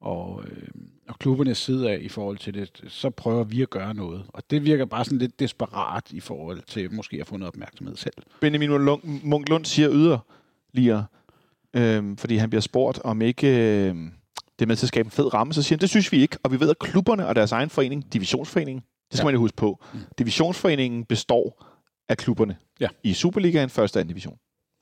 og, 0.01 0.43
øh, 0.47 0.67
og 1.09 1.19
klubbernes 1.19 1.57
side 1.57 1.89
af 1.91 1.97
i 2.01 2.09
forhold 2.09 2.37
til 2.37 2.53
det, 2.53 2.81
så 2.87 3.09
prøver 3.09 3.43
vi 3.43 3.61
at 3.61 3.69
gøre 3.69 3.93
noget. 3.93 4.23
Og 4.27 4.43
det 4.49 4.65
virker 4.65 4.85
bare 4.85 5.05
sådan 5.05 5.17
lidt 5.17 5.39
desperat 5.39 6.11
i 6.11 6.19
forhold 6.19 6.61
til 6.67 6.93
måske 6.93 7.17
at 7.21 7.27
få 7.27 7.37
noget 7.37 7.53
opmærksomhed 7.53 7.95
selv. 7.95 8.13
Benjamin 8.41 8.69
Munk 9.23 9.49
Lund 9.49 9.65
siger 9.65 9.89
yderligere, 9.93 11.05
øhm, 11.73 12.17
fordi 12.17 12.35
han 12.35 12.49
bliver 12.49 12.61
spurgt, 12.61 12.99
om 13.03 13.21
ikke 13.21 13.47
øh, 13.87 13.95
det 14.59 14.67
med 14.67 14.75
til 14.75 14.85
at 14.85 14.87
skabe 14.87 15.07
en 15.07 15.11
fed 15.11 15.33
ramme, 15.33 15.53
så 15.53 15.63
siger 15.63 15.75
han, 15.77 15.81
det 15.81 15.89
synes 15.89 16.11
vi 16.11 16.17
ikke, 16.21 16.37
og 16.43 16.51
vi 16.51 16.59
ved, 16.59 16.69
at 16.69 16.79
klubberne 16.79 17.27
og 17.27 17.35
deres 17.35 17.51
egen 17.51 17.69
forening, 17.69 18.13
divisionsforeningen, 18.13 18.83
det 19.11 19.17
skal 19.17 19.23
Ja. 19.23 19.27
man 19.27 19.33
jo 19.33 19.39
huske 19.39 19.57
på, 19.57 19.83
Mm. 19.93 19.99
divisionsforeningen 20.17 21.05
består 21.05 21.65
af 22.09 22.17
klubberne 22.17 22.57
Ja. 22.79 22.87
i 23.03 23.13
Superligaen, 23.13 23.69
første 23.69 23.97
og 23.97 23.99
anden 23.99 24.07
division. 24.09 24.37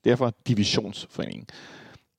Derfor 0.06 0.34
divisionsforeningen. 0.48 1.48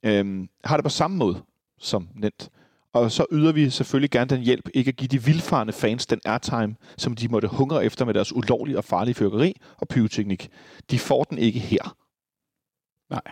Øhm, 0.06 0.48
har 0.64 0.76
det 0.76 0.84
på 0.84 0.90
samme 0.90 1.16
måde 1.16 1.42
som 1.78 2.08
nemt. 2.14 2.50
Og 2.94 3.10
så 3.12 3.26
yder 3.32 3.52
vi 3.52 3.70
selvfølgelig 3.70 4.10
gerne 4.10 4.28
den 4.30 4.40
hjælp, 4.40 4.68
ikke 4.74 4.88
at 4.88 4.96
give 4.96 5.08
de 5.08 5.24
vildfarne 5.24 5.72
fans 5.72 6.06
den 6.06 6.20
airtime, 6.24 6.76
som 6.96 7.14
de 7.14 7.28
måtte 7.28 7.48
hungre 7.48 7.84
efter 7.84 8.04
med 8.04 8.14
deres 8.14 8.32
ulovlige 8.32 8.78
og 8.78 8.84
farlige 8.84 9.14
fyrkeri 9.14 9.60
og 9.78 9.88
pyroteknik. 9.88 10.48
De 10.90 10.98
får 10.98 11.24
den 11.24 11.38
ikke 11.38 11.58
her. 11.58 11.96
Nej. 13.10 13.22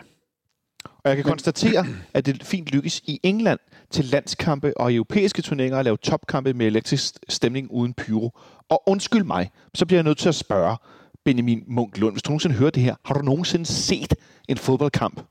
Og 0.85 1.09
jeg 1.09 1.15
kan 1.15 1.25
Men- 1.25 1.31
konstatere, 1.31 1.85
at 2.13 2.25
det 2.25 2.43
fint 2.43 2.67
lykkes 2.71 2.99
i 2.99 3.19
England 3.23 3.59
til 3.91 4.05
landskampe 4.05 4.77
og 4.77 4.93
europæiske 4.93 5.41
turneringer 5.41 5.79
at 5.79 5.85
lave 5.85 5.97
topkampe 5.97 6.53
med 6.53 6.65
elektrisk 6.65 7.15
stemning 7.29 7.71
uden 7.71 7.93
pyro. 7.93 8.31
Og 8.69 8.83
undskyld 8.87 9.23
mig, 9.23 9.51
så 9.73 9.85
bliver 9.85 9.97
jeg 9.97 10.03
nødt 10.03 10.17
til 10.17 10.29
at 10.29 10.35
spørge 10.35 10.77
Benjamin 11.25 11.63
Munk 11.67 11.97
Lund, 11.97 12.13
hvis 12.13 12.23
du 12.23 12.29
nogensinde 12.29 12.55
hører 12.55 12.69
det 12.69 12.83
her, 12.83 12.95
har 13.05 13.13
du 13.13 13.21
nogensinde 13.21 13.65
set 13.65 14.13
en 14.49 14.57
fodboldkamp 14.57 15.21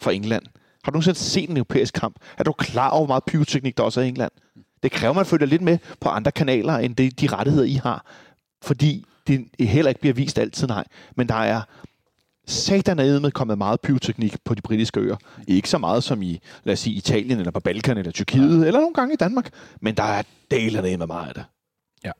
fra 0.00 0.12
England? 0.12 0.44
Har 0.84 0.90
du 0.90 0.96
nogensinde 0.96 1.18
set 1.18 1.50
en 1.50 1.56
europæisk 1.56 1.94
kamp? 1.94 2.16
Er 2.38 2.44
du 2.44 2.52
klar 2.52 2.90
over, 2.90 3.06
hvor 3.06 3.14
meget 3.14 3.24
pyroteknik 3.24 3.76
der 3.76 3.82
også 3.82 4.00
er 4.00 4.04
i 4.04 4.08
England? 4.08 4.32
Det 4.82 4.92
kræver, 4.92 5.10
at 5.10 5.16
man 5.16 5.26
følger 5.26 5.46
lidt 5.46 5.62
med 5.62 5.78
på 6.00 6.08
andre 6.08 6.32
kanaler, 6.32 6.74
end 6.74 6.96
det, 6.96 7.20
de 7.20 7.26
rettigheder, 7.26 7.66
I 7.66 7.74
har. 7.74 8.06
Fordi 8.62 9.04
det 9.26 9.48
heller 9.60 9.88
ikke 9.88 10.00
bliver 10.00 10.14
vist 10.14 10.38
altid, 10.38 10.66
nej. 10.66 10.84
Men 11.16 11.28
der 11.28 11.34
er 11.34 11.62
satan 12.46 12.96
med 12.96 13.30
kommet 13.30 13.58
meget 13.58 13.80
pyroteknik 13.80 14.36
på 14.44 14.54
de 14.54 14.62
britiske 14.62 15.00
øer. 15.00 15.16
Ikke 15.48 15.68
så 15.68 15.78
meget 15.78 16.04
som 16.04 16.22
i, 16.22 16.40
lad 16.64 16.72
os 16.72 16.78
sige, 16.78 16.96
Italien, 16.96 17.38
eller 17.38 17.50
på 17.50 17.60
Balkan, 17.60 17.98
eller 17.98 18.12
Tyrkiet, 18.12 18.60
ja. 18.60 18.66
eller 18.66 18.80
nogle 18.80 18.94
gange 18.94 19.14
i 19.14 19.16
Danmark. 19.16 19.50
Men 19.80 19.96
der 19.96 20.02
er 20.02 20.22
delerne 20.50 20.96
med 20.96 21.06
meget 21.06 21.28
af 21.28 21.34
det. 21.34 21.44
Ja. 22.04 22.10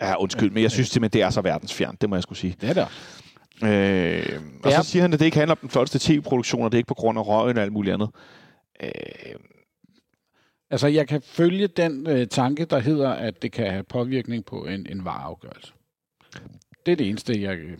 Ja, 0.00 0.20
undskyld, 0.22 0.50
men 0.50 0.62
jeg 0.62 0.70
synes 0.70 0.88
simpelthen, 0.88 1.20
det 1.20 1.26
er 1.26 1.30
så 1.30 1.40
verdensfjernt, 1.40 2.00
det 2.00 2.10
må 2.10 2.16
jeg 2.16 2.22
skulle 2.22 2.38
sige. 2.38 2.56
Det 2.60 2.68
er 2.68 2.74
der. 2.74 2.86
Øh, 3.62 4.40
og 4.64 4.70
Ja. 4.70 4.76
så 4.76 4.88
siger 4.90 5.02
han, 5.02 5.12
at 5.12 5.18
det 5.20 5.24
ikke 5.26 5.36
handler 5.38 5.54
om 5.54 5.58
den 5.60 5.68
flotteste 5.70 6.12
tv-produktion, 6.12 6.62
og 6.64 6.72
det 6.72 6.76
er 6.76 6.78
ikke 6.80 6.88
på 6.88 6.94
grund 6.94 7.18
af 7.18 7.26
røgen 7.26 7.56
og 7.56 7.62
alt 7.62 7.72
muligt 7.72 7.94
andet. 7.94 8.10
Øh, 8.82 8.90
Altså, 10.70 10.86
jeg 10.86 11.08
kan 11.08 11.22
følge 11.22 11.66
den 11.66 12.06
øh, 12.06 12.26
tanke, 12.26 12.64
der 12.64 12.78
hedder, 12.78 13.10
at 13.10 13.42
det 13.42 13.52
kan 13.52 13.70
have 13.70 13.82
påvirkning 13.82 14.44
på 14.44 14.66
en, 14.66 14.86
en 14.90 15.04
vareafgørelse. 15.04 15.72
Det 16.86 16.92
er 16.92 16.96
det 16.96 17.08
eneste, 17.08 17.42
jeg... 17.42 17.58
Øh, 17.58 17.78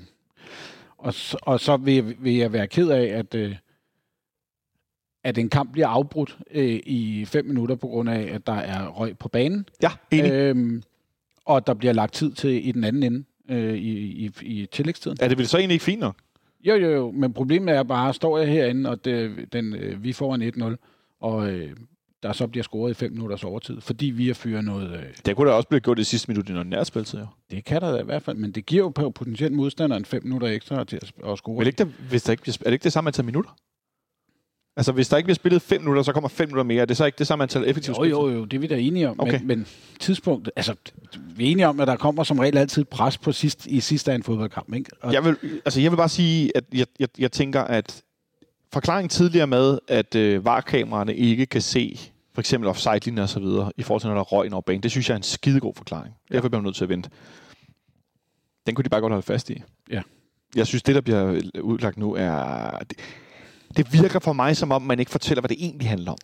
og, 0.99 1.15
og 1.43 1.61
så 1.61 1.77
vil, 1.77 2.17
vil 2.19 2.37
jeg 2.37 2.53
være 2.53 2.67
ked 2.69 2.89
af, 2.89 3.03
at, 3.05 3.35
øh, 3.35 3.57
at 5.25 5.39
en 5.39 5.49
kamp 5.51 5.73
bliver 5.73 5.89
afbrudt 5.89 6.39
øh, 6.51 6.81
i 6.87 7.25
fem 7.25 7.45
minutter 7.47 7.75
på 7.77 7.87
grund 7.87 8.11
af, 8.11 8.35
at 8.35 8.47
der 8.47 8.53
er 8.57 8.89
røg 8.89 9.19
på 9.19 9.29
banen. 9.29 9.69
ja, 9.83 9.91
enig. 10.11 10.33
Øh, 10.33 10.49
Øhm, 10.49 10.83
og 11.45 11.67
der 11.67 11.75
bliver 11.75 11.93
lagt 11.93 12.15
tid 12.15 12.33
til 12.33 12.69
i 12.69 12.73
den 12.73 12.85
anden 12.85 13.03
ende 13.03 13.25
øh, 13.51 13.75
i, 13.75 13.91
i, 14.27 14.31
i 14.43 14.67
tillægstiden. 14.67 15.17
er 15.21 15.29
det 15.29 15.39
vel 15.39 15.47
så 15.47 15.59
egentlig 15.59 15.75
ikke 15.75 15.85
fint 15.85 16.01
nok? 16.01 16.17
Jo, 16.65 16.75
jo, 16.75 16.91
jo, 16.91 17.11
men 17.11 17.33
problemet 17.33 17.75
er 17.75 17.83
bare, 17.83 18.15
står 18.15 18.39
jeg 18.39 18.49
herinde, 18.49 18.91
og 18.91 19.05
det, 19.05 19.47
den, 19.53 19.75
øh, 19.75 20.03
vi 20.05 20.13
får 20.13 20.35
en 20.35 20.43
1-0, 20.43 21.17
og 21.21 21.51
øh, 21.51 21.71
der 22.23 22.33
så 22.33 22.47
bliver 22.47 22.63
scoret 22.65 22.91
i 22.91 22.95
5 22.95 23.13
minutters 23.13 23.45
overtid, 23.45 23.81
fordi 23.81 24.07
vi 24.07 24.27
har 24.27 24.35
fyret 24.35 24.65
noget... 24.65 24.93
Øh, 24.93 25.03
Det 25.27 25.37
kunne 25.37 25.51
da 25.51 25.55
også 25.55 25.69
blive 25.69 25.81
gjort 25.81 25.97
det 25.97 26.07
sidste 26.07 26.31
minut 26.31 26.49
i 26.49 26.53
noget 26.53 26.67
nærspiltid, 26.67 27.19
jo. 27.19 27.27
det 27.51 27.65
kan 27.65 27.81
der 27.81 27.93
da 27.93 27.99
i 28.03 28.05
hvert 28.05 28.23
fald, 28.23 28.37
men 28.37 28.53
det 28.53 28.67
giver 28.67 28.83
jo 28.83 28.89
potentielt 29.11 29.53
modstanderen 29.53 30.05
5 30.05 30.23
minutter 30.25 30.49
ekstra 30.49 30.85
til 30.85 30.97
at, 30.97 31.13
at 31.31 31.39
score. 31.39 31.59
Vel 31.59 31.67
ikke 31.67 31.85
det, 31.85 31.93
hvis 32.09 32.23
der 32.23 32.31
ikke 32.33 32.43
er 32.47 32.65
det 32.65 32.73
ikke 32.73 32.85
det 32.85 32.93
samme 32.93 33.09
antal 33.09 33.25
minutter? 33.25 33.51
Altså, 34.77 34.93
hvis 34.93 35.09
der 35.09 35.17
ikke 35.17 35.27
bliver 35.27 35.35
spillet 35.35 35.63
5 35.63 35.81
minutter, 35.81 36.03
så 36.03 36.13
kommer 36.13 36.29
5 36.29 36.49
minutter 36.49 36.63
mere. 36.65 36.83
Er 36.83 36.85
det 36.85 36.97
så 36.97 37.05
ikke 37.05 37.19
det 37.19 37.27
samme 37.27 37.43
antal 37.43 37.65
effektivt 37.69 37.99
Jo, 37.99 38.05
jo, 38.05 38.29
jo, 38.31 38.45
det 38.45 38.57
er 38.57 38.61
vi 38.61 38.67
da 38.67 38.79
enige 38.79 39.09
om, 39.11 39.21
Okay. 39.21 39.39
men, 39.39 39.47
men 39.47 39.67
tidspunkt, 40.01 40.51
altså, 40.57 40.75
vi 41.37 41.47
er 41.47 41.51
enige 41.51 41.69
om, 41.69 41.81
at 41.81 41.87
der 41.89 41.97
kommer 41.97 42.25
som 42.25 42.39
regel 42.39 42.59
altid 42.59 42.85
pres 42.85 43.19
på 43.19 43.33
sidst, 43.33 43.67
i 43.67 43.81
sidste 43.81 44.11
af 44.11 44.15
en 44.15 44.23
fodboldkamp, 44.23 44.75
ikke? 44.75 44.91
Og, 45.01 45.13
Jeg 45.13 45.25
vil, 45.25 45.37
altså, 45.65 45.81
jeg 45.81 45.91
vil 45.91 45.97
bare 45.97 46.09
sige, 46.09 46.57
at 46.57 46.65
jeg, 46.75 46.87
jeg, 47.01 47.09
jeg 47.19 47.33
tænker, 47.33 47.61
at 47.61 48.03
forklaringen 48.73 49.09
tidligere 49.09 49.47
med, 49.47 49.79
at 49.89 50.15
øh, 50.15 50.45
varkameraerne 50.45 51.17
ikke 51.17 51.47
kan 51.47 51.63
se 51.63 51.99
for 52.35 52.41
eksempel 52.41 52.69
offside-linjer 52.69 53.23
og 53.23 53.29
så 53.29 53.41
videre, 53.41 53.73
i 53.77 53.83
forhold 53.83 54.01
til, 54.01 54.09
når 54.09 54.15
der 54.15 54.21
er 54.21 54.25
røg 54.25 54.45
ind 54.47 54.55
over 54.55 54.63
banen, 54.63 54.83
det 54.83 54.91
synes 54.91 55.09
jeg 55.09 55.15
er 55.15 55.17
en 55.17 55.23
skidegod 55.23 55.73
forklaring. 55.77 56.15
Ja. 56.31 56.35
Derfor 56.35 56.49
bliver 56.49 56.61
man 56.61 56.65
nødt 56.67 56.77
til 56.77 56.85
at 56.85 56.89
vente. 56.89 57.11
Den 58.67 58.75
kunne 58.75 58.83
de 58.85 58.89
bare 58.89 59.01
godt 59.01 59.13
holde 59.13 59.27
fast 59.27 59.51
i. 59.51 59.63
Ja. 59.91 60.03
Jeg 60.57 60.67
synes, 60.67 60.83
det, 60.83 60.95
der 60.95 61.01
bliver 61.01 61.41
udlagt 61.61 61.99
nu, 61.99 62.15
er... 62.15 62.79
Det, 62.79 62.99
det 63.77 63.93
virker 63.93 64.19
for 64.19 64.33
mig, 64.33 64.57
som 64.57 64.73
om 64.73 64.83
man 64.83 64.99
ikke 64.99 65.11
fortæller, 65.11 65.41
hvad 65.41 65.49
det 65.49 65.57
egentlig 65.61 65.89
handler 65.89 66.13
om. 66.13 66.19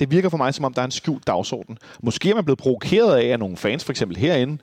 Det 0.00 0.10
virker 0.10 0.28
for 0.28 0.36
mig, 0.36 0.54
som 0.54 0.64
om 0.64 0.74
der 0.74 0.80
er 0.80 0.84
en 0.86 0.90
skjult 0.90 1.26
dagsorden. 1.26 1.78
Måske 2.02 2.30
er 2.30 2.34
man 2.34 2.44
blevet 2.44 2.58
provokeret 2.58 3.16
af, 3.16 3.26
at 3.26 3.38
nogle 3.38 3.56
fans, 3.56 3.84
for 3.84 3.92
eksempel 3.92 4.16
herinde, 4.16 4.58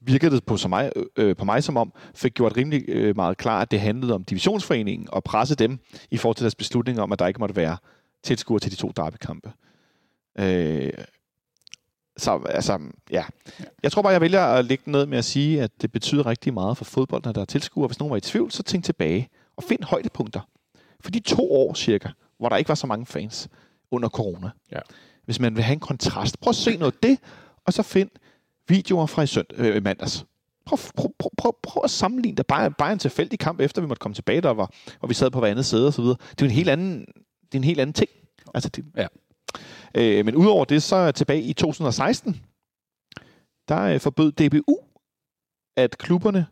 virkede 0.00 0.34
det 0.34 0.44
på, 0.44 0.56
så 0.56 0.68
mig, 0.68 0.92
øh, 1.16 1.36
på 1.36 1.44
mig 1.44 1.64
som 1.64 1.76
om, 1.76 1.92
fik 2.14 2.34
gjort 2.34 2.56
rimelig 2.56 2.84
øh, 2.88 3.16
meget 3.16 3.36
klart, 3.36 3.62
at 3.62 3.70
det 3.70 3.80
handlede 3.80 4.14
om 4.14 4.24
divisionsforeningen 4.24 5.08
og 5.12 5.24
presse 5.24 5.54
dem 5.54 5.78
i 6.10 6.16
forhold 6.16 6.36
til 6.36 6.44
deres 6.44 6.54
beslutning 6.54 7.00
om, 7.00 7.12
at 7.12 7.18
der 7.18 7.26
ikke 7.26 7.40
måtte 7.40 7.56
være 7.56 7.76
tilskuere 8.22 8.60
til 8.60 8.70
de 8.70 8.76
to 8.76 8.92
derbykampe. 8.96 9.52
Øh, 10.38 10.92
så 12.16 12.40
altså, 12.48 12.78
ja. 13.10 13.24
Jeg 13.82 13.92
tror 13.92 14.02
bare, 14.02 14.12
jeg 14.12 14.20
vælger 14.20 14.40
at 14.40 14.64
lægge 14.64 14.90
noget 14.90 15.08
med 15.08 15.18
at 15.18 15.24
sige, 15.24 15.62
at 15.62 15.82
det 15.82 15.92
betyder 15.92 16.26
rigtig 16.26 16.54
meget 16.54 16.76
for 16.76 16.84
fodbold, 16.84 17.24
når 17.24 17.32
der 17.32 17.40
er 17.40 17.44
tilskuere. 17.44 17.86
Hvis 17.86 17.98
nogen 17.98 18.10
var 18.10 18.16
i 18.16 18.20
tvivl, 18.20 18.50
så 18.50 18.62
tænk 18.62 18.84
tilbage 18.84 19.28
og 19.56 19.64
find 19.64 19.84
højdepunkter. 19.84 20.40
For 21.04 21.10
de 21.10 21.20
to 21.20 21.52
år 21.52 21.74
cirka, 21.74 22.08
hvor 22.38 22.48
der 22.48 22.56
ikke 22.56 22.68
var 22.68 22.74
så 22.74 22.86
mange 22.86 23.06
fans 23.06 23.48
under 23.90 24.08
corona. 24.08 24.50
Ja. 24.72 24.78
Hvis 25.24 25.40
man 25.40 25.54
vil 25.56 25.62
have 25.64 25.72
en 25.72 25.80
kontrast, 25.80 26.40
prøv 26.40 26.50
at 26.50 26.56
se 26.56 26.76
noget 26.76 26.92
af 26.92 26.98
det, 27.02 27.18
og 27.66 27.72
så 27.72 27.82
find 27.82 28.10
videoer 28.68 29.06
fra 29.06 29.22
i 29.22 29.26
sønd, 29.26 29.46
øh, 29.56 29.82
mandags. 29.84 30.26
Prøv, 30.66 30.78
prøv, 30.96 31.10
prøv, 31.18 31.30
prøv, 31.38 31.56
prøv 31.62 31.80
at 31.84 31.90
sammenligne 31.90 32.36
det. 32.36 32.46
Bare, 32.46 32.70
bare 32.70 32.92
en 32.92 32.98
tilfældig 32.98 33.38
kamp, 33.38 33.60
efter 33.60 33.82
vi 33.82 33.88
måtte 33.88 34.00
komme 34.00 34.14
tilbage, 34.14 34.40
der 34.40 34.50
var, 34.50 34.70
og 35.00 35.08
vi 35.08 35.14
sad 35.14 35.30
på 35.30 35.38
hver 35.40 35.48
andet 35.48 35.66
sæde 35.66 35.86
og 35.86 35.92
så 35.92 36.02
videre. 36.02 36.16
Det 36.30 36.40
er 36.42 36.44
en 36.46 36.50
helt 36.50 36.68
anden, 36.68 37.00
det 37.42 37.54
er 37.54 37.58
en 37.58 37.64
helt 37.64 37.80
anden 37.80 37.94
ting. 37.94 38.10
Altså, 38.54 38.68
det, 38.68 38.84
Ja. 38.96 39.06
øh, 39.94 40.24
men 40.24 40.34
udover 40.36 40.64
det, 40.64 40.82
så 40.82 41.12
tilbage 41.12 41.42
i 41.42 41.52
2016, 41.52 42.40
der 43.68 43.80
øh, 43.82 44.00
forbød 44.00 44.32
DBU, 44.32 44.78
at 45.76 45.98
klubberne 45.98 46.46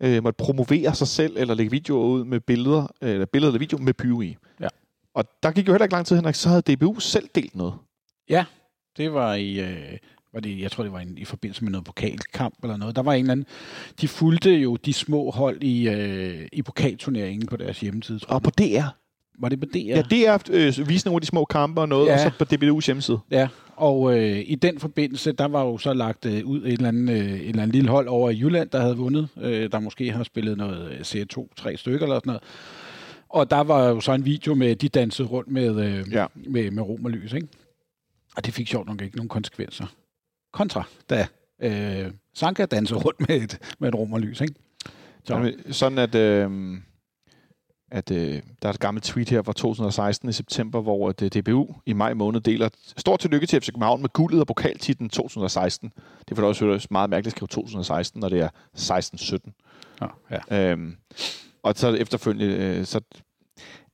øh, 0.00 0.22
måtte 0.22 0.36
promovere 0.36 0.94
sig 0.94 1.08
selv, 1.08 1.36
eller 1.36 1.54
lægge 1.54 1.70
videoer 1.70 2.06
ud 2.06 2.24
med 2.24 2.40
billeder, 2.40 2.86
øh, 3.02 3.10
eller 3.10 3.26
billeder 3.26 3.50
eller 3.50 3.58
video 3.58 3.78
med 3.78 3.94
pyro 3.94 4.20
i. 4.20 4.36
Ja. 4.60 4.68
Og 5.14 5.24
der 5.42 5.50
gik 5.50 5.68
jo 5.68 5.72
heller 5.72 5.84
ikke 5.84 5.94
lang 5.94 6.06
tid, 6.06 6.16
Henrik, 6.16 6.34
så 6.34 6.48
havde 6.48 6.74
DBU 6.74 7.00
selv 7.00 7.28
delt 7.34 7.56
noget. 7.56 7.74
Ja, 8.28 8.44
det 8.96 9.12
var 9.12 9.34
i, 9.34 9.60
øh, 9.60 9.98
var 10.32 10.40
det, 10.40 10.60
jeg 10.60 10.70
tror 10.70 10.84
det 10.84 10.92
var 10.92 11.00
en, 11.00 11.18
i 11.18 11.24
forbindelse 11.24 11.64
med 11.64 11.72
noget 11.72 11.84
pokalkamp 11.84 12.54
eller 12.62 12.76
noget. 12.76 12.96
Der 12.96 13.02
var 13.02 13.12
en 13.12 13.20
eller 13.20 13.32
anden, 13.32 13.46
de 14.00 14.08
fulgte 14.08 14.50
jo 14.50 14.76
de 14.76 14.92
små 14.92 15.30
hold 15.30 15.62
i, 15.62 15.88
øh, 15.88 16.48
i 16.52 16.62
pokalturneringen 16.62 17.46
på 17.46 17.56
deres 17.56 17.80
hjemmeside. 17.80 18.18
Tror 18.18 18.34
Og 18.34 18.42
på 18.42 18.50
DR. 18.50 18.86
Var 19.38 19.48
det 19.48 19.60
på 19.60 19.66
DR? 19.74 19.78
Ja, 19.78 20.26
er 20.26 20.38
øh, 20.50 20.88
vise 20.88 21.06
nogle 21.06 21.16
af 21.16 21.20
de 21.20 21.26
små 21.26 21.44
kampe 21.44 21.80
og 21.80 21.88
noget, 21.88 22.06
Ja. 22.06 22.12
og 22.14 22.20
så 22.20 22.30
på 22.38 22.44
DBU's 22.54 22.86
hjemmeside. 22.86 23.18
Ja, 23.30 23.48
og 23.76 24.18
øh, 24.18 24.42
i 24.46 24.54
den 24.54 24.78
forbindelse, 24.78 25.32
der 25.32 25.48
var 25.48 25.64
jo 25.64 25.78
så 25.78 25.92
lagt 25.94 26.26
øh, 26.26 26.44
ud 26.46 26.62
et 26.62 26.72
eller, 26.72 26.88
andet, 26.88 27.14
øh, 27.14 27.26
et 27.32 27.48
eller 27.48 27.62
andet 27.62 27.74
lille 27.74 27.90
hold 27.90 28.08
over 28.08 28.30
i 28.30 28.38
Jylland, 28.40 28.70
der 28.70 28.80
havde 28.80 28.96
vundet, 28.96 29.28
øh, 29.40 29.72
der 29.72 29.80
måske 29.80 30.12
har 30.12 30.22
spillet 30.24 30.56
noget 30.58 30.90
øh, 30.92 31.00
C2, 31.00 31.48
tre 31.56 31.76
stykker 31.76 32.06
eller 32.06 32.16
sådan 32.16 32.22
noget. 32.30 32.42
Og 33.28 33.50
der 33.50 33.60
var 33.60 33.88
jo 33.88 34.00
så 34.00 34.12
en 34.12 34.24
video 34.24 34.54
med, 34.54 34.76
de 34.76 34.88
dansede 34.88 35.28
rundt 35.28 35.50
med, 35.50 35.84
øh, 35.86 36.12
Ja. 36.12 36.26
med, 36.34 36.70
med 36.70 36.82
rom 36.82 37.04
og 37.04 37.10
lys, 37.10 37.32
ikke? 37.32 37.48
Og 38.36 38.46
det 38.46 38.54
fik 38.54 38.68
sjovt 38.68 38.88
nok 38.88 39.02
ikke 39.02 39.16
nogen 39.16 39.28
konsekvenser. 39.28 39.86
Kontra, 40.52 40.82
da 41.10 41.26
øh, 41.62 42.10
Sanka 42.34 42.66
dansede 42.66 42.98
rundt 43.00 43.28
med 43.28 43.36
et, 43.42 43.58
med 43.78 43.88
et 43.88 43.94
rom 43.94 44.12
og 44.12 44.20
lys, 44.20 44.40
ikke? 44.40 44.54
Så, 45.24 45.52
Så. 45.66 45.72
Sådan 45.72 45.98
at, 45.98 46.14
øh, 46.14 46.50
at 47.90 48.10
øh, 48.10 48.42
der 48.62 48.68
er 48.68 48.72
et 48.72 48.80
gammelt 48.80 49.04
tweet 49.04 49.30
her 49.30 49.42
fra 49.42 49.52
2016 49.52 50.28
i 50.28 50.32
september, 50.32 50.80
hvor 50.80 51.08
at, 51.08 51.22
øh, 51.22 51.30
DBU 51.30 51.74
i 51.86 51.92
maj 51.92 52.14
måned 52.14 52.40
deler 52.40 52.68
stort 52.96 53.20
tillykke 53.20 53.46
til 53.46 53.60
FC 53.60 53.66
København 53.66 54.00
med 54.00 54.08
guldet 54.12 54.40
og 54.40 54.46
pokaltitlen 54.46 55.08
2016. 55.08 55.92
Det 56.28 56.38
er 56.38 56.42
også 56.42 56.64
høres 56.64 56.90
meget 56.90 57.10
mærkeligt 57.10 57.34
at 57.34 57.36
skrive 57.36 57.48
2016, 57.48 58.20
når 58.20 58.28
det 58.28 58.40
er 58.40 58.48
16-17. 58.78 59.50
ja, 60.30 60.36
ja. 60.50 60.70
Øhm, 60.70 60.96
og 61.62 61.74
så 61.76 61.88
efterfølgende, 61.94 62.54
øh, 62.54 62.84
så 62.84 63.00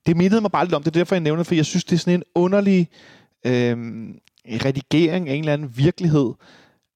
det 0.05 0.17
mindede 0.17 0.41
mig 0.41 0.51
bare 0.51 0.65
lidt 0.65 0.73
om, 0.73 0.83
det 0.83 0.87
er 0.87 0.99
derfor, 0.99 1.15
jeg 1.15 1.21
nævner 1.21 1.39
det, 1.39 1.47
for 1.47 1.55
jeg 1.55 1.65
synes, 1.65 1.83
det 1.83 1.95
er 1.95 1.99
sådan 1.99 2.13
en 2.13 2.23
underlig 2.35 2.89
øhm, 3.45 4.19
redigering 4.45 5.29
af 5.29 5.33
en 5.33 5.39
eller 5.39 5.53
anden 5.53 5.77
virkelighed. 5.77 6.33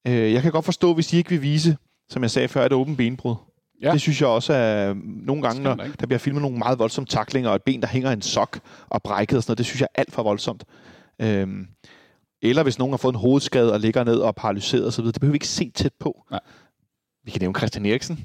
Øh, 0.06 0.32
jeg 0.32 0.42
kan 0.42 0.52
godt 0.52 0.64
forstå, 0.64 0.94
hvis 0.94 1.06
de 1.06 1.16
ikke 1.16 1.30
vil 1.30 1.42
vise, 1.42 1.76
som 2.08 2.22
jeg 2.22 2.30
sagde 2.30 2.48
før, 2.48 2.66
et 2.66 2.72
åbent 2.72 2.96
benbrud. 2.96 3.34
Ja. 3.82 3.86
Ja. 3.86 3.92
Det 3.92 4.00
synes 4.00 4.20
jeg 4.20 4.28
også 4.28 4.52
er 4.52 4.94
nogle 5.04 5.42
gange, 5.42 5.62
når 5.62 5.74
man 5.74 5.92
der 6.00 6.06
bliver 6.06 6.18
filmet 6.18 6.42
nogle 6.42 6.58
meget 6.58 6.78
voldsomme 6.78 7.06
taklinger, 7.06 7.50
og 7.50 7.56
et 7.56 7.62
ben, 7.62 7.80
der 7.82 7.88
hænger 7.88 8.10
i 8.10 8.12
en 8.12 8.22
sok 8.22 8.60
og 8.88 9.02
brækket 9.02 9.36
og 9.36 9.42
sådan 9.42 9.50
noget, 9.50 9.58
det 9.58 9.66
synes 9.66 9.80
jeg 9.80 9.88
er 9.94 10.00
alt 10.00 10.12
for 10.12 10.22
voldsomt. 10.22 10.64
Øhm, 11.18 11.66
eller 12.42 12.62
hvis 12.62 12.78
nogen 12.78 12.92
har 12.92 12.96
fået 12.96 13.12
en 13.12 13.18
hovedskade 13.18 13.72
og 13.72 13.80
ligger 13.80 14.04
ned 14.04 14.16
og 14.18 14.28
er 14.28 14.32
paralyseret 14.32 14.86
osv., 14.86 15.04
det 15.04 15.20
behøver 15.20 15.32
vi 15.32 15.36
ikke 15.36 15.48
se 15.48 15.70
tæt 15.70 15.92
på. 16.00 16.24
Nej. 16.30 16.40
Vi 17.24 17.30
kan 17.30 17.40
nævne 17.40 17.54
Christian 17.58 17.86
Eriksen. 17.86 18.16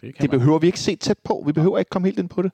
det 0.00 0.14
kan 0.14 0.22
Det 0.22 0.30
man. 0.30 0.38
behøver 0.40 0.58
vi 0.58 0.66
ikke 0.66 0.80
se 0.80 0.96
tæt 0.96 1.18
på. 1.24 1.42
Vi 1.46 1.52
behøver 1.52 1.78
ikke 1.78 1.88
komme 1.88 2.08
helt 2.08 2.18
ind 2.18 2.28
på 2.28 2.42
det. 2.42 2.52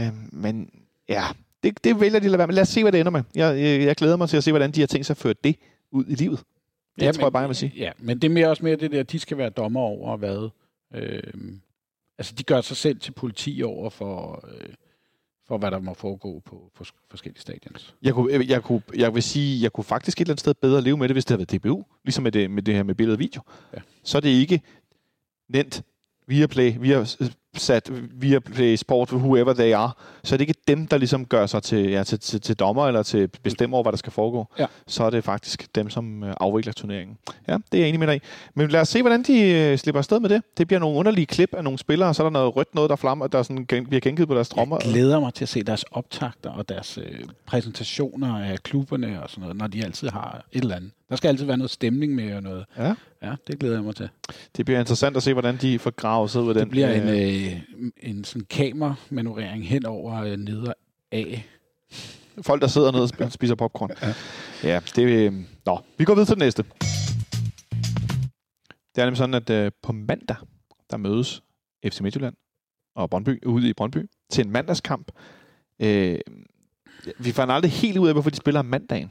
Øhm, 0.00 0.28
men 0.32 0.70
ja, 1.08 1.22
det, 1.62 1.84
det 1.84 2.00
vælger 2.00 2.18
de 2.20 2.24
at 2.24 2.30
lade 2.30 2.38
være 2.38 2.46
med. 2.46 2.54
Lad 2.54 2.62
os 2.62 2.68
se, 2.68 2.82
hvad 2.82 2.92
det 2.92 3.00
ender 3.00 3.12
med. 3.12 3.22
Jeg, 3.34 3.58
jeg, 3.60 3.80
jeg 3.80 3.96
glæder 3.96 4.16
mig 4.16 4.28
til 4.28 4.36
at 4.36 4.44
se, 4.44 4.52
hvordan 4.52 4.70
de 4.70 4.80
har 4.80 4.86
tænkt 4.86 5.06
sig 5.06 5.14
at 5.14 5.18
føre 5.18 5.34
det 5.44 5.56
ud 5.92 6.04
i 6.08 6.14
livet. 6.14 6.38
Det 6.98 7.02
Ja, 7.06 7.12
tror 7.12 7.24
jeg 7.24 7.32
bare, 7.32 7.40
jeg 7.40 7.48
vil 7.48 7.56
sige. 7.56 7.72
Ja, 7.76 7.90
men 7.98 8.18
det 8.18 8.28
er 8.28 8.32
mere 8.32 8.48
også 8.48 8.64
mere 8.64 8.76
det 8.76 8.90
der, 8.90 9.02
de 9.02 9.18
skal 9.18 9.38
være 9.38 9.50
dommer 9.50 9.80
over 9.80 10.16
hvad. 10.16 10.50
Øh, 10.94 11.22
altså, 12.18 12.34
de 12.34 12.42
gør 12.42 12.60
sig 12.60 12.76
selv 12.76 13.00
til 13.00 13.12
politi 13.12 13.62
over 13.62 13.90
for, 13.90 14.44
øh, 14.48 14.68
for 15.46 15.58
hvad 15.58 15.70
der 15.70 15.78
må 15.78 15.94
foregå 15.94 16.40
på, 16.44 16.70
på 16.74 16.84
sk- 16.84 17.06
forskellige 17.10 17.40
stadions. 17.40 17.94
Jeg, 18.02 18.14
kunne, 18.14 18.32
jeg, 18.32 18.48
jeg, 18.48 18.62
kunne, 18.62 18.82
jeg 18.96 19.14
vil 19.14 19.22
sige, 19.22 19.62
jeg 19.62 19.72
kunne 19.72 19.84
faktisk 19.84 20.18
et 20.18 20.20
eller 20.20 20.32
andet 20.32 20.40
sted 20.40 20.54
bedre 20.54 20.82
leve 20.82 20.96
med 20.96 21.08
det, 21.08 21.14
hvis 21.14 21.24
det 21.24 21.36
havde 21.38 21.46
været 21.52 21.62
DBU. 21.62 21.84
Ligesom 22.04 22.22
med 22.22 22.32
det, 22.32 22.50
med 22.50 22.62
det 22.62 22.74
her 22.74 22.82
med 22.82 22.94
billede 22.94 23.14
og 23.14 23.18
video. 23.18 23.42
Ja. 23.74 23.78
Så 24.02 24.18
er 24.18 24.20
det 24.20 24.28
ikke 24.28 24.60
nemt 25.48 25.82
via 26.26 26.46
Play, 26.46 26.72
via 26.80 27.04
sat, 27.60 27.90
via 28.12 28.38
Play 28.38 28.76
Sport, 28.76 29.12
whoever 29.12 29.52
they 29.52 29.72
are, 29.72 29.90
så 30.24 30.34
er 30.34 30.36
det 30.36 30.48
ikke 30.48 30.60
dem, 30.68 30.86
der 30.86 30.98
ligesom 30.98 31.26
gør 31.26 31.46
sig 31.46 31.62
til, 31.62 31.90
ja, 31.90 32.04
til, 32.04 32.18
til, 32.18 32.40
til 32.40 32.56
dommer 32.56 32.86
eller 32.86 33.02
til 33.02 33.28
bestemmer 33.42 33.76
over, 33.76 33.84
hvad 33.84 33.92
der 33.92 33.98
skal 33.98 34.12
foregå. 34.12 34.46
Ja. 34.58 34.66
Så 34.86 35.04
er 35.04 35.10
det 35.10 35.24
faktisk 35.24 35.74
dem, 35.74 35.90
som 35.90 36.24
øh, 36.24 36.34
afvikler 36.40 36.72
turneringen. 36.72 37.16
Ja, 37.48 37.56
det 37.72 37.78
er 37.78 37.82
jeg 37.82 37.88
enig 37.88 37.98
med 37.98 38.06
dig 38.06 38.16
i. 38.16 38.20
Men 38.54 38.68
lad 38.68 38.80
os 38.80 38.88
se, 38.88 39.02
hvordan 39.02 39.22
de 39.22 39.50
øh, 39.50 39.78
slipper 39.78 39.98
afsted 39.98 40.20
med 40.20 40.28
det. 40.28 40.42
Det 40.58 40.66
bliver 40.66 40.80
nogle 40.80 40.98
underlige 40.98 41.26
klip 41.26 41.54
af 41.54 41.64
nogle 41.64 41.78
spillere, 41.78 42.08
og 42.08 42.14
så 42.14 42.22
er 42.22 42.24
der 42.24 42.32
noget 42.32 42.56
rødt 42.56 42.74
noget, 42.74 42.90
der 42.90 42.96
flammer, 42.96 43.26
der 43.26 43.42
sådan 43.42 43.66
bliver 43.66 44.00
gengivet 44.00 44.28
på 44.28 44.34
deres 44.34 44.48
trommer. 44.48 44.78
Jeg 44.84 44.92
glæder 44.92 45.20
mig 45.20 45.34
til 45.34 45.44
at 45.44 45.48
se 45.48 45.62
deres 45.62 45.84
optagter 45.90 46.50
og 46.50 46.68
deres 46.68 46.98
øh, 46.98 47.18
præsentationer 47.46 48.44
af 48.44 48.62
klubberne 48.62 49.22
og 49.22 49.30
sådan 49.30 49.42
noget, 49.42 49.56
når 49.56 49.66
de 49.66 49.84
altid 49.84 50.08
har 50.08 50.44
et 50.52 50.62
eller 50.62 50.76
andet. 50.76 50.90
Der 51.08 51.16
skal 51.16 51.28
altid 51.28 51.46
være 51.46 51.56
noget 51.56 51.70
stemning 51.70 52.14
med 52.14 52.34
og 52.34 52.42
noget. 52.42 52.64
Ja. 52.78 52.94
Ja, 53.22 53.34
det 53.46 53.58
glæder 53.58 53.74
jeg 53.74 53.84
mig 53.84 53.96
til. 53.96 54.08
Det 54.56 54.64
bliver 54.64 54.80
interessant 54.80 55.16
at 55.16 55.22
se, 55.22 55.32
hvordan 55.32 55.56
de 55.56 55.78
får 55.78 55.90
gravet 55.90 56.30
sig 56.30 56.42
ud 56.42 56.48
af 56.48 56.54
den. 56.54 56.60
Det 56.62 56.70
bliver 56.70 56.92
en, 56.94 57.08
øh, 57.08 57.52
øh, 57.78 57.90
en 58.02 58.24
sådan 58.24 58.46
kameramanøvrering 58.50 59.68
hen 59.68 59.86
over 59.86 60.22
øh, 60.22 60.36
neder 60.36 60.72
af. 61.12 61.46
Folk, 62.42 62.62
der 62.62 62.68
sidder 62.68 62.92
ned 62.92 63.00
og 63.00 63.10
sp- 63.14 63.30
spiser 63.30 63.54
popcorn. 63.54 63.90
Ja, 64.02 64.14
ja 64.68 64.80
det 64.96 65.02
øh, 65.02 65.32
Nå, 65.66 65.80
vi 65.98 66.04
går 66.04 66.14
videre 66.14 66.26
til 66.26 66.34
den 66.34 66.42
næste. 66.42 66.64
Det 68.94 69.00
er 69.00 69.04
nemlig 69.04 69.18
sådan, 69.18 69.34
at 69.34 69.50
øh, 69.50 69.72
på 69.82 69.92
mandag, 69.92 70.36
der 70.90 70.96
mødes 70.96 71.42
FC 71.86 72.00
Midtjylland 72.00 72.34
og 72.96 73.10
Brøndby 73.10 73.46
ude 73.46 73.68
i 73.68 73.72
Brøndby 73.72 74.06
til 74.30 74.44
en 74.46 74.52
mandagskamp. 74.52 75.12
Øh, 75.82 76.18
vi 77.18 77.32
fandt 77.32 77.52
aldrig 77.52 77.72
helt 77.72 77.98
ud 77.98 78.08
af, 78.08 78.14
hvorfor 78.14 78.30
de 78.30 78.36
spiller 78.36 78.60
om 78.60 78.66
mandagen. 78.66 79.10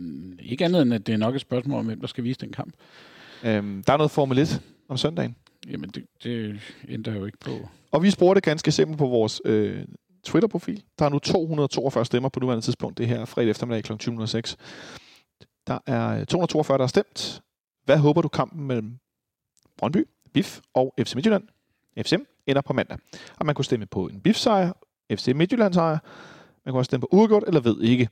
Mm, 0.00 0.38
Ikke 0.42 0.64
andet 0.64 0.82
end, 0.82 0.94
at 0.94 1.06
det 1.06 1.12
er 1.12 1.16
nok 1.16 1.34
et 1.34 1.40
spørgsmål 1.40 1.78
om, 1.78 1.86
hvem 1.86 2.00
der 2.00 2.06
skal 2.06 2.24
vise 2.24 2.40
den 2.40 2.52
kamp. 2.52 2.74
Øh, 3.44 3.50
der 3.86 3.92
er 3.92 3.96
noget 3.96 4.10
Formel 4.10 4.38
1 4.38 4.60
om 4.88 4.96
søndagen. 4.96 5.36
Jamen, 5.70 5.90
det, 5.90 6.04
det 6.24 6.60
ændrer 6.88 7.14
jo 7.14 7.24
ikke 7.26 7.38
på. 7.38 7.50
Og 7.90 8.02
vi 8.02 8.10
spurgte 8.10 8.40
ganske 8.40 8.72
simpelt 8.72 8.98
på 8.98 9.06
vores 9.06 9.40
øh, 9.44 9.84
Twitter-profil. 10.24 10.82
Der 10.98 11.04
er 11.04 11.08
nu 11.08 11.18
242 11.18 12.04
stemmer 12.04 12.28
på 12.28 12.40
nuværende 12.40 12.64
tidspunkt. 12.64 12.98
Det 12.98 13.08
her 13.08 13.20
er 13.20 13.24
fredag 13.24 13.50
eftermiddag 13.50 13.84
kl. 13.84 13.92
20.06. 13.92 14.54
Der 15.66 15.78
er 15.86 16.20
øh, 16.20 16.26
242, 16.26 16.78
der 16.78 16.82
har 16.82 16.88
stemt. 16.88 17.42
Hvad 17.84 17.98
håber 17.98 18.22
du 18.22 18.28
kampen 18.28 18.66
mellem 18.66 18.98
Brøndby, 19.78 20.08
BIF 20.34 20.60
og 20.74 20.94
FC 21.00 21.14
Midtjylland, 21.14 21.42
FCM, 21.98 22.20
ender 22.46 22.62
på 22.62 22.72
mandag? 22.72 22.98
Og 23.36 23.46
man 23.46 23.54
kunne 23.54 23.64
stemme 23.64 23.86
på 23.86 24.06
en 24.08 24.20
BIF-sejr, 24.20 24.72
FC 25.12 25.28
Midtjylland 25.34 25.74
sejr. 25.74 25.98
Man 26.64 26.72
kunne 26.72 26.80
også 26.80 26.88
stemme 26.88 27.00
på 27.00 27.08
uafgjort, 27.12 27.44
eller 27.46 27.60
ved 27.60 27.80
ikke. 27.82 28.08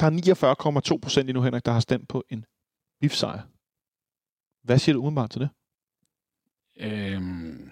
Der 0.00 0.06
er 0.06 0.90
49,2 0.90 0.98
procent 1.02 1.28
endnu, 1.28 1.42
Henrik, 1.42 1.64
der 1.64 1.72
har 1.72 1.80
stemt 1.80 2.08
på 2.08 2.24
en 2.30 2.44
BIF-sejr. 3.00 3.40
Hvad 4.62 4.78
siger 4.78 4.94
du 4.94 5.00
umiddelbart 5.00 5.30
til 5.30 5.40
det? 5.40 5.48
Øhm, 6.76 7.70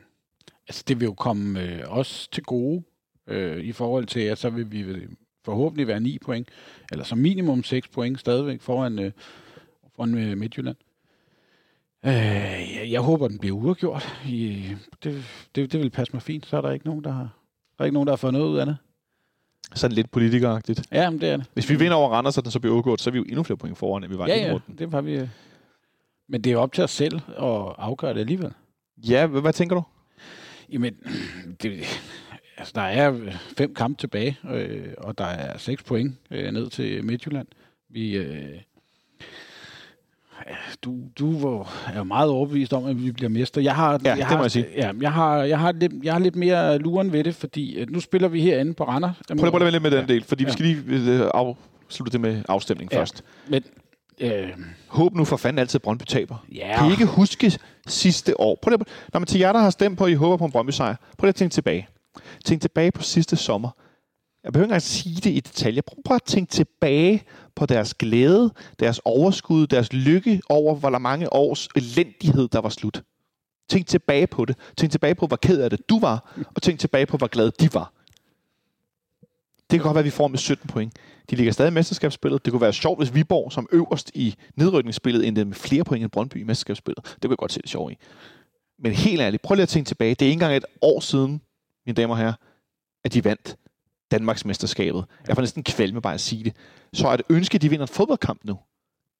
altså, 0.68 0.84
det 0.88 1.00
vil 1.00 1.06
jo 1.06 1.14
komme 1.14 1.62
øh, 1.62 1.84
os 1.88 2.28
til 2.28 2.42
gode 2.42 2.82
øh, 3.26 3.64
i 3.64 3.72
forhold 3.72 4.06
til, 4.06 4.20
at 4.20 4.38
så 4.38 4.50
vil 4.50 4.72
vi 4.72 5.08
forhåbentlig 5.44 5.86
være 5.86 6.00
9 6.00 6.18
point, 6.18 6.48
eller 6.92 7.04
som 7.04 7.18
minimum 7.18 7.62
6 7.62 7.88
point 7.88 8.20
stadigvæk 8.20 8.60
foran, 8.60 8.98
øh, 8.98 9.12
foran 9.96 10.18
øh, 10.18 10.38
Midtjylland. 10.38 10.76
Øh, 12.04 12.12
jeg, 12.76 12.88
jeg 12.90 13.00
håber, 13.00 13.28
den 13.28 13.38
bliver 13.38 13.56
uafgjort. 13.56 14.22
Det, 15.04 15.24
det, 15.54 15.72
det 15.72 15.80
vil 15.80 15.90
passe 15.90 16.12
mig 16.12 16.22
fint. 16.22 16.46
Så 16.46 16.56
er 16.56 16.60
der 16.60 16.70
ikke 16.70 16.86
nogen, 16.86 17.04
der 17.04 17.10
har, 17.10 17.38
der 17.78 17.82
er 17.82 17.84
ikke 17.84 17.94
nogen, 17.94 18.06
der 18.06 18.12
har 18.12 18.16
fået 18.16 18.32
noget 18.32 18.48
ud 18.48 18.58
af 18.58 18.66
det. 18.66 18.76
Sådan 19.74 19.94
lidt 19.94 20.10
politikeragtigt. 20.10 20.82
Ja, 20.92 21.10
men 21.10 21.20
det 21.20 21.28
er 21.28 21.36
det. 21.36 21.46
Hvis 21.54 21.70
vi 21.70 21.74
vinder 21.78 21.94
over 21.96 22.10
Randers, 22.10 22.38
og 22.38 22.44
den 22.44 22.52
så 22.52 22.60
bliver 22.60 22.76
udgået, 22.76 23.00
så 23.00 23.10
er 23.10 23.12
vi 23.12 23.18
jo 23.18 23.24
endnu 23.24 23.42
flere 23.42 23.56
point 23.56 23.78
foran, 23.78 24.04
end 24.04 24.12
vi 24.12 24.18
var 24.18 24.26
Ja, 24.26 24.34
i 24.34 24.46
ja, 24.46 24.52
runden. 24.52 24.78
det 24.78 24.92
var 24.92 25.00
vi. 25.00 25.12
øh. 25.14 25.28
Men 26.28 26.40
det 26.44 26.50
er 26.50 26.54
jo 26.54 26.60
op 26.60 26.72
til 26.72 26.84
os 26.84 26.90
selv 26.90 27.14
at 27.38 27.74
afgøre 27.78 28.14
det 28.14 28.20
alligevel. 28.20 28.52
Ja, 29.08 29.26
hvad, 29.26 29.40
hvad 29.40 29.52
tænker 29.52 29.76
du? 29.76 29.82
Jamen, 30.72 30.94
det, 31.62 31.72
altså, 32.56 32.72
der 32.74 32.80
er 32.82 33.32
fem 33.56 33.74
kampe 33.74 34.00
tilbage, 34.00 34.38
øh, 34.50 34.88
og 34.98 35.18
der 35.18 35.24
er 35.24 35.58
seks 35.58 35.82
point 35.82 36.14
øh, 36.30 36.52
ned 36.52 36.70
til 36.70 37.04
Midtjylland. 37.04 37.46
Vi, 37.90 38.16
øh, 38.16 38.60
du, 40.82 40.98
du 41.18 41.46
er 41.48 41.96
jo 41.96 42.04
meget 42.04 42.30
overbevist 42.30 42.72
om, 42.72 42.84
at 42.86 43.04
vi 43.04 43.12
bliver 43.12 43.28
mester. 43.28 43.60
Jeg 43.60 43.74
har, 43.74 43.92
Ja, 43.92 44.08
jeg 44.08 44.16
det 44.16 44.24
har, 44.24 44.36
må 44.36 44.42
jeg 44.42 44.50
sige. 44.50 44.66
Ja, 44.76 44.90
jeg, 45.00 45.12
har, 45.12 45.36
jeg, 45.42 45.58
har 45.58 45.72
lidt, 45.72 45.92
jeg 46.02 46.12
har 46.12 46.20
lidt 46.20 46.36
mere 46.36 46.78
luren 46.78 47.12
ved 47.12 47.24
det, 47.24 47.34
fordi 47.34 47.74
øh, 47.78 47.90
nu 47.90 48.00
spiller 48.00 48.28
vi 48.28 48.40
herinde 48.40 48.74
på 48.74 48.84
Randers. 48.84 49.16
Prøv 49.28 49.50
prøv 49.50 49.58
lige 49.58 49.70
lidt 49.70 49.82
med 49.82 49.90
den 49.90 50.08
del, 50.08 50.24
fordi 50.24 50.44
ja. 50.44 50.46
vi 50.46 50.50
Ja. 50.50 50.52
skal 50.74 50.96
lige 50.96 51.22
øh, 51.24 51.30
afslutte 51.34 52.12
det 52.12 52.20
med 52.20 52.42
afstemning 52.48 52.92
ja. 52.92 52.96
Ja. 52.96 53.00
først. 53.00 53.24
Men, 53.48 53.62
øh, 54.20 54.48
Håb 54.88 55.14
nu 55.14 55.24
for 55.24 55.36
fanden 55.36 55.58
altid, 55.58 55.78
at 55.78 55.82
Brøndby 55.82 56.04
taber. 56.04 56.44
ja, 56.54 56.74
Kan 56.78 56.88
I 56.88 56.90
ikke 56.90 57.06
huske 57.06 57.58
sidste 57.86 58.40
år? 58.40 58.58
Prøv 58.62 58.70
lige, 58.70 58.84
når 59.12 59.20
man 59.20 59.26
til 59.26 59.40
jer, 59.40 59.52
der 59.52 59.60
har 59.60 59.70
stemt 59.70 59.98
på, 59.98 60.04
at 60.04 60.10
I 60.10 60.14
håber 60.14 60.36
på 60.36 60.44
en 60.44 60.52
Brøndby 60.52 60.70
sejr, 60.70 60.94
prøv 61.18 61.28
at 61.28 61.34
tænke 61.34 61.52
tilbage. 61.52 61.88
Tænk 62.44 62.60
tilbage 62.60 62.92
på 62.92 63.02
sidste 63.02 63.36
sommer. 63.36 63.70
Jeg 64.44 64.52
behøver 64.52 64.64
ikke 64.64 64.70
engang 64.70 64.82
sige 64.82 65.14
det 65.16 65.30
i 65.30 65.40
detaljer. 65.40 65.82
Prøv, 65.82 65.96
prøv 66.04 66.14
at 66.14 66.22
tænke 66.22 66.50
tilbage 66.50 67.22
på 67.56 67.66
deres 67.66 67.94
glæde, 67.94 68.50
deres 68.80 69.00
overskud, 69.04 69.66
deres 69.66 69.92
lykke 69.92 70.40
over, 70.48 70.74
hvor 70.74 70.98
mange 70.98 71.32
års 71.32 71.68
elendighed, 71.76 72.48
der 72.48 72.60
var 72.60 72.68
slut. 72.68 73.02
Tænk 73.68 73.86
tilbage 73.86 74.26
på 74.26 74.44
det. 74.44 74.56
Tænk 74.76 74.92
tilbage 74.92 75.14
på, 75.14 75.26
hvor 75.26 75.36
ked 75.36 75.60
af 75.60 75.70
det 75.70 75.88
du 75.88 76.00
var, 76.00 76.34
og 76.54 76.62
tænk 76.62 76.80
tilbage 76.80 77.06
på, 77.06 77.16
hvor 77.16 77.26
glad 77.26 77.50
de 77.50 77.74
var. 77.74 77.92
Det 79.70 79.80
kan 79.80 79.82
godt 79.82 79.94
være, 79.94 80.00
at 80.00 80.04
vi 80.04 80.10
får 80.10 80.28
med 80.28 80.38
17 80.38 80.68
point. 80.68 80.96
De 81.30 81.36
ligger 81.36 81.52
stadig 81.52 81.70
i 81.70 81.74
mesterskabsspillet. 81.74 82.44
Det 82.44 82.50
kunne 82.50 82.60
være 82.60 82.72
sjovt, 82.72 83.00
hvis 83.00 83.14
Viborg 83.14 83.52
som 83.52 83.68
øverst 83.72 84.10
i 84.14 84.34
nedrykningsspillet 84.56 85.26
endte 85.26 85.44
med 85.44 85.54
flere 85.54 85.84
point 85.84 86.02
end 86.02 86.10
Brøndby 86.10 86.36
i 86.36 86.44
mesterskabsspillet. 86.44 87.04
Det 87.04 87.22
kunne 87.22 87.30
jeg 87.30 87.38
godt 87.38 87.52
se 87.52 87.62
det 87.62 87.70
sjovt 87.70 87.92
i. 87.92 87.96
Men 88.78 88.92
helt 88.92 89.20
ærligt, 89.20 89.42
prøv 89.42 89.54
lige 89.54 89.62
at 89.62 89.68
tænke 89.68 89.88
tilbage. 89.88 90.14
Det 90.14 90.22
er 90.22 90.26
ikke 90.26 90.32
engang 90.32 90.56
et 90.56 90.64
år 90.82 91.00
siden, 91.00 91.40
mine 91.86 91.94
damer 91.94 92.14
og 92.14 92.18
herrer, 92.18 92.34
at 93.04 93.14
de 93.14 93.24
vandt 93.24 93.56
Danmarks 94.12 94.44
mesterskabet. 94.44 95.04
Jeg 95.28 95.36
får 95.36 95.42
næsten 95.42 95.62
kvalme 95.62 96.00
bare 96.00 96.14
at 96.14 96.20
sige 96.20 96.44
det. 96.44 96.56
Så 96.92 97.08
er 97.08 97.16
det 97.16 97.26
ønske, 97.30 97.54
at 97.54 97.62
de 97.62 97.68
vinder 97.68 97.86
en 97.86 97.92
fodboldkamp 97.92 98.44
nu. 98.44 98.58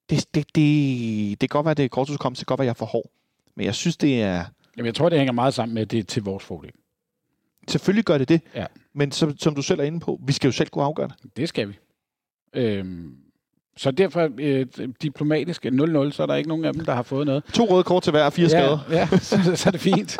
Det, 0.09 0.25
det, 0.35 0.55
det, 0.55 1.41
det 1.41 1.49
kan 1.49 1.57
godt 1.57 1.65
være, 1.65 1.73
det 1.73 1.85
er 1.85 1.89
kortudkomst. 1.89 2.39
Det 2.39 2.47
kan 2.47 2.51
godt 2.51 2.59
være, 2.59 2.65
jeg 2.65 2.69
er 2.69 2.73
for 2.73 2.85
hård. 2.85 3.11
Men 3.55 3.65
jeg 3.65 3.75
synes, 3.75 3.97
det 3.97 4.21
er... 4.21 4.45
jamen, 4.77 4.85
jeg 4.85 4.95
tror, 4.95 5.09
det 5.09 5.17
hænger 5.17 5.33
meget 5.33 5.53
sammen 5.53 5.73
med, 5.73 5.81
at 5.81 5.91
det 5.91 5.99
er 5.99 6.03
til 6.03 6.23
vores 6.23 6.43
fordel. 6.43 6.71
Selvfølgelig 7.67 8.05
gør 8.05 8.17
det 8.17 8.29
det. 8.29 8.41
Ja. 8.55 8.65
Men 8.93 9.11
som, 9.11 9.37
som 9.37 9.55
du 9.55 9.61
selv 9.61 9.79
er 9.79 9.83
inde 9.83 9.99
på, 9.99 10.19
vi 10.25 10.33
skal 10.33 10.47
jo 10.47 10.51
selv 10.51 10.69
kunne 10.69 10.83
afgøre 10.83 11.07
det. 11.07 11.37
Det 11.37 11.49
skal 11.49 11.69
vi. 11.69 11.73
Øhm, 12.53 13.17
så 13.77 13.91
derfor 13.91 14.29
øh, 14.39 14.65
diplomatiske 15.01 15.69
0-0, 15.69 16.11
så 16.11 16.23
er 16.23 16.25
der 16.25 16.35
ikke 16.35 16.49
nogen 16.49 16.65
af 16.65 16.73
dem, 16.73 16.85
der 16.85 16.93
har 16.93 17.03
fået 17.03 17.25
noget. 17.25 17.43
To 17.53 17.65
røde 17.65 17.83
kort 17.83 18.03
til 18.03 18.11
hver 18.11 18.23
og 18.23 18.33
fire 18.33 18.49
skader. 18.49 18.79
Ja, 18.89 18.97
ja 18.97 19.07
så, 19.29 19.55
så 19.55 19.69
er 19.69 19.71
det 19.71 19.81
fint. 19.81 20.17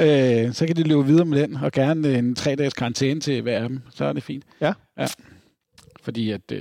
øh, 0.00 0.52
så 0.52 0.66
kan 0.66 0.76
de 0.76 0.82
løbe 0.82 1.06
videre 1.06 1.24
med 1.24 1.42
den, 1.42 1.56
og 1.56 1.72
gerne 1.72 2.18
en 2.18 2.34
tre-dages 2.34 2.74
karantæne 2.74 3.20
til 3.20 3.42
hver 3.42 3.58
af 3.58 3.68
dem. 3.68 3.80
Så 3.94 4.04
er 4.04 4.12
det 4.12 4.22
fint. 4.22 4.44
Ja. 4.60 4.72
ja. 4.98 5.06
Fordi 6.02 6.30
at 6.30 6.52
øh, 6.52 6.60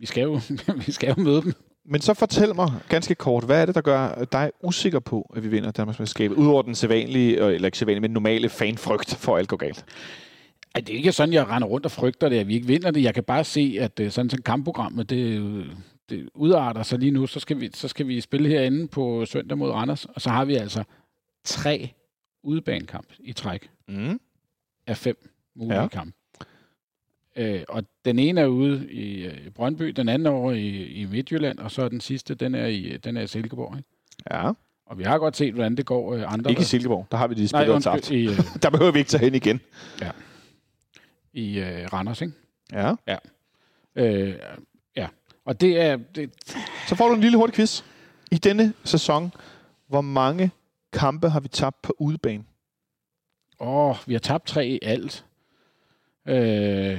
vi, 0.00 0.06
skal 0.06 0.22
jo, 0.22 0.40
vi 0.86 0.92
skal 0.92 1.14
jo 1.16 1.22
møde 1.22 1.42
dem. 1.42 1.52
Men 1.86 2.00
så 2.00 2.14
fortæl 2.14 2.54
mig 2.54 2.72
ganske 2.88 3.14
kort, 3.14 3.44
hvad 3.44 3.60
er 3.60 3.66
det, 3.66 3.74
der 3.74 3.80
gør 3.80 4.24
dig 4.32 4.50
usikker 4.62 5.00
på, 5.00 5.32
at 5.36 5.44
vi 5.44 5.48
vinder 5.48 5.70
Danmarksmesterskabet? 5.70 6.36
Udover 6.36 6.62
den 6.62 6.74
sædvanlige, 6.74 7.44
øh, 7.44 7.54
eller 7.54 7.66
ikke 7.66 7.78
sædvanlige, 7.78 8.00
men 8.00 8.10
normale 8.10 8.48
fanfrygt 8.48 9.14
for 9.14 9.36
alt 9.36 9.48
går 9.48 9.56
galt. 9.56 9.84
Ej, 10.74 10.80
det 10.80 10.92
er 10.92 10.96
ikke 10.96 11.12
sådan, 11.12 11.32
jeg 11.34 11.48
render 11.48 11.68
rundt 11.68 11.86
og 11.86 11.92
frygter 11.92 12.28
det, 12.28 12.38
at 12.38 12.48
vi 12.48 12.54
ikke 12.54 12.66
vinder 12.66 12.90
det. 12.90 13.02
Jeg 13.02 13.14
kan 13.14 13.24
bare 13.24 13.44
se, 13.44 13.76
at 13.80 14.00
øh, 14.00 14.10
sådan 14.10 14.30
som 14.30 14.42
kampprogrammet, 14.42 15.10
det, 15.10 15.66
det 16.10 16.28
udarter 16.34 16.82
sig 16.82 16.98
lige 16.98 17.10
nu. 17.10 17.26
Så 17.26 17.40
skal, 17.40 17.60
vi, 17.60 17.70
så 17.74 17.88
skal 17.88 18.08
vi 18.08 18.20
spille 18.20 18.48
herinde 18.48 18.88
på 18.88 19.24
søndag 19.26 19.58
mod 19.58 19.70
Randers, 19.70 20.04
og 20.04 20.20
så 20.20 20.30
har 20.30 20.44
vi 20.44 20.54
altså 20.54 20.84
tre 21.44 21.88
udebanekamp 22.42 23.06
i 23.20 23.32
træk 23.32 23.70
Mm. 23.88 24.20
af 24.86 24.96
fem 24.96 25.28
mulige 25.56 25.74
Ja. 25.76 25.82
ja. 25.82 25.88
kampe. 25.88 26.12
Øh, 27.36 27.62
og 27.68 27.84
den 28.04 28.18
ene 28.18 28.40
er 28.40 28.46
ude 28.46 28.88
i 28.92 29.24
øh, 29.26 29.50
Brøndby, 29.54 29.84
den 29.88 30.08
anden 30.08 30.26
er 30.26 30.30
over 30.30 30.52
i, 30.52 30.68
i 30.84 31.04
Midtjylland, 31.06 31.58
og 31.58 31.70
så 31.70 31.88
den 31.88 32.00
sidste, 32.00 32.34
den 32.34 32.54
er 32.54 32.66
i, 32.66 32.96
den 33.04 33.16
er 33.16 33.22
i 33.22 33.26
Silkeborg. 33.26 33.76
Ikke? 33.76 33.88
Ja, 34.30 34.50
Og 34.86 34.98
vi 34.98 35.02
har 35.04 35.18
godt 35.18 35.36
set, 35.36 35.54
hvordan 35.54 35.76
det 35.76 35.86
går 35.86 36.14
øh, 36.14 36.32
andre... 36.32 36.50
ikke 36.50 36.60
i 36.60 36.64
Silkeborg. 36.64 37.06
Der 37.10 37.16
har 37.16 37.26
vi 37.28 37.34
de 37.34 37.48
spillere 37.48 37.80
tabt. 37.80 37.94
undskyld, 37.96 38.18
i, 38.18 38.26
øh, 38.28 38.38
Der 38.62 38.70
behøver 38.70 38.92
vi 38.92 38.98
ikke 38.98 39.08
tage 39.08 39.24
hen 39.24 39.34
igen. 39.34 39.60
I 41.34 41.58
øh, 41.58 41.92
Randers, 41.92 42.20
ikke? 42.20 42.32
Ja. 42.72 42.94
Øh, 43.96 44.34
ja, 44.96 45.08
og 45.44 45.60
det 45.60 45.80
er... 45.80 45.96
Det, 45.96 46.30
Så 46.88 46.94
får 46.94 47.08
du 47.08 47.14
en 47.14 47.20
lille 47.20 47.36
hurtig 47.36 47.54
quiz. 47.54 47.82
I 48.32 48.36
denne 48.36 48.72
sæson, 48.84 49.32
hvor 49.88 50.00
mange 50.00 50.50
kampe 50.92 51.28
har 51.28 51.40
vi 51.40 51.48
tabt 51.48 51.82
på 51.82 51.94
udebane? 51.98 52.44
åh, 53.60 53.96
vi 54.06 54.12
har 54.12 54.20
tabt 54.20 54.46
tre 54.46 54.66
i 54.68 54.78
alt. 54.82 55.24
Øh, 56.28 56.98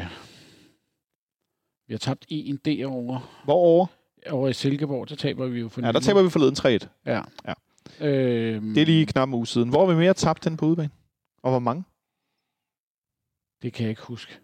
vi 1.88 1.94
har 1.94 1.98
tabt 1.98 2.26
en 2.30 2.58
derovre. 2.66 3.22
Hvor 3.44 3.90
Over 4.30 4.48
i 4.48 4.54
Silkeborg, 4.54 5.10
der 5.10 5.16
taber 5.16 5.48
vi 5.48 5.60
jo 5.60 5.70
for 5.70 5.82
Ja, 5.82 5.92
der 5.92 6.00
taber 6.00 6.24
vi 6.24 6.30
forleden 6.30 6.56
3-1. 6.84 6.88
Ja. 7.06 7.22
Ja. 7.48 7.54
Øh, 8.08 8.64
Det 8.64 8.82
er 8.82 8.86
lige 8.86 9.06
knap 9.06 9.28
en 9.28 9.34
uge 9.34 9.48
siden. 9.48 9.70
Hvor 9.70 9.86
har 9.86 9.94
vi 9.94 10.00
mere 10.00 10.14
tabt 10.14 10.44
den 10.44 10.58
på 10.58 10.66
udebane? 10.66 10.90
Og 11.44 11.50
hvor 11.52 11.60
mange? 11.60 11.84
Det 13.66 13.74
kan 13.74 13.84
jeg 13.84 13.90
ikke 13.90 14.02
huske. 14.02 14.38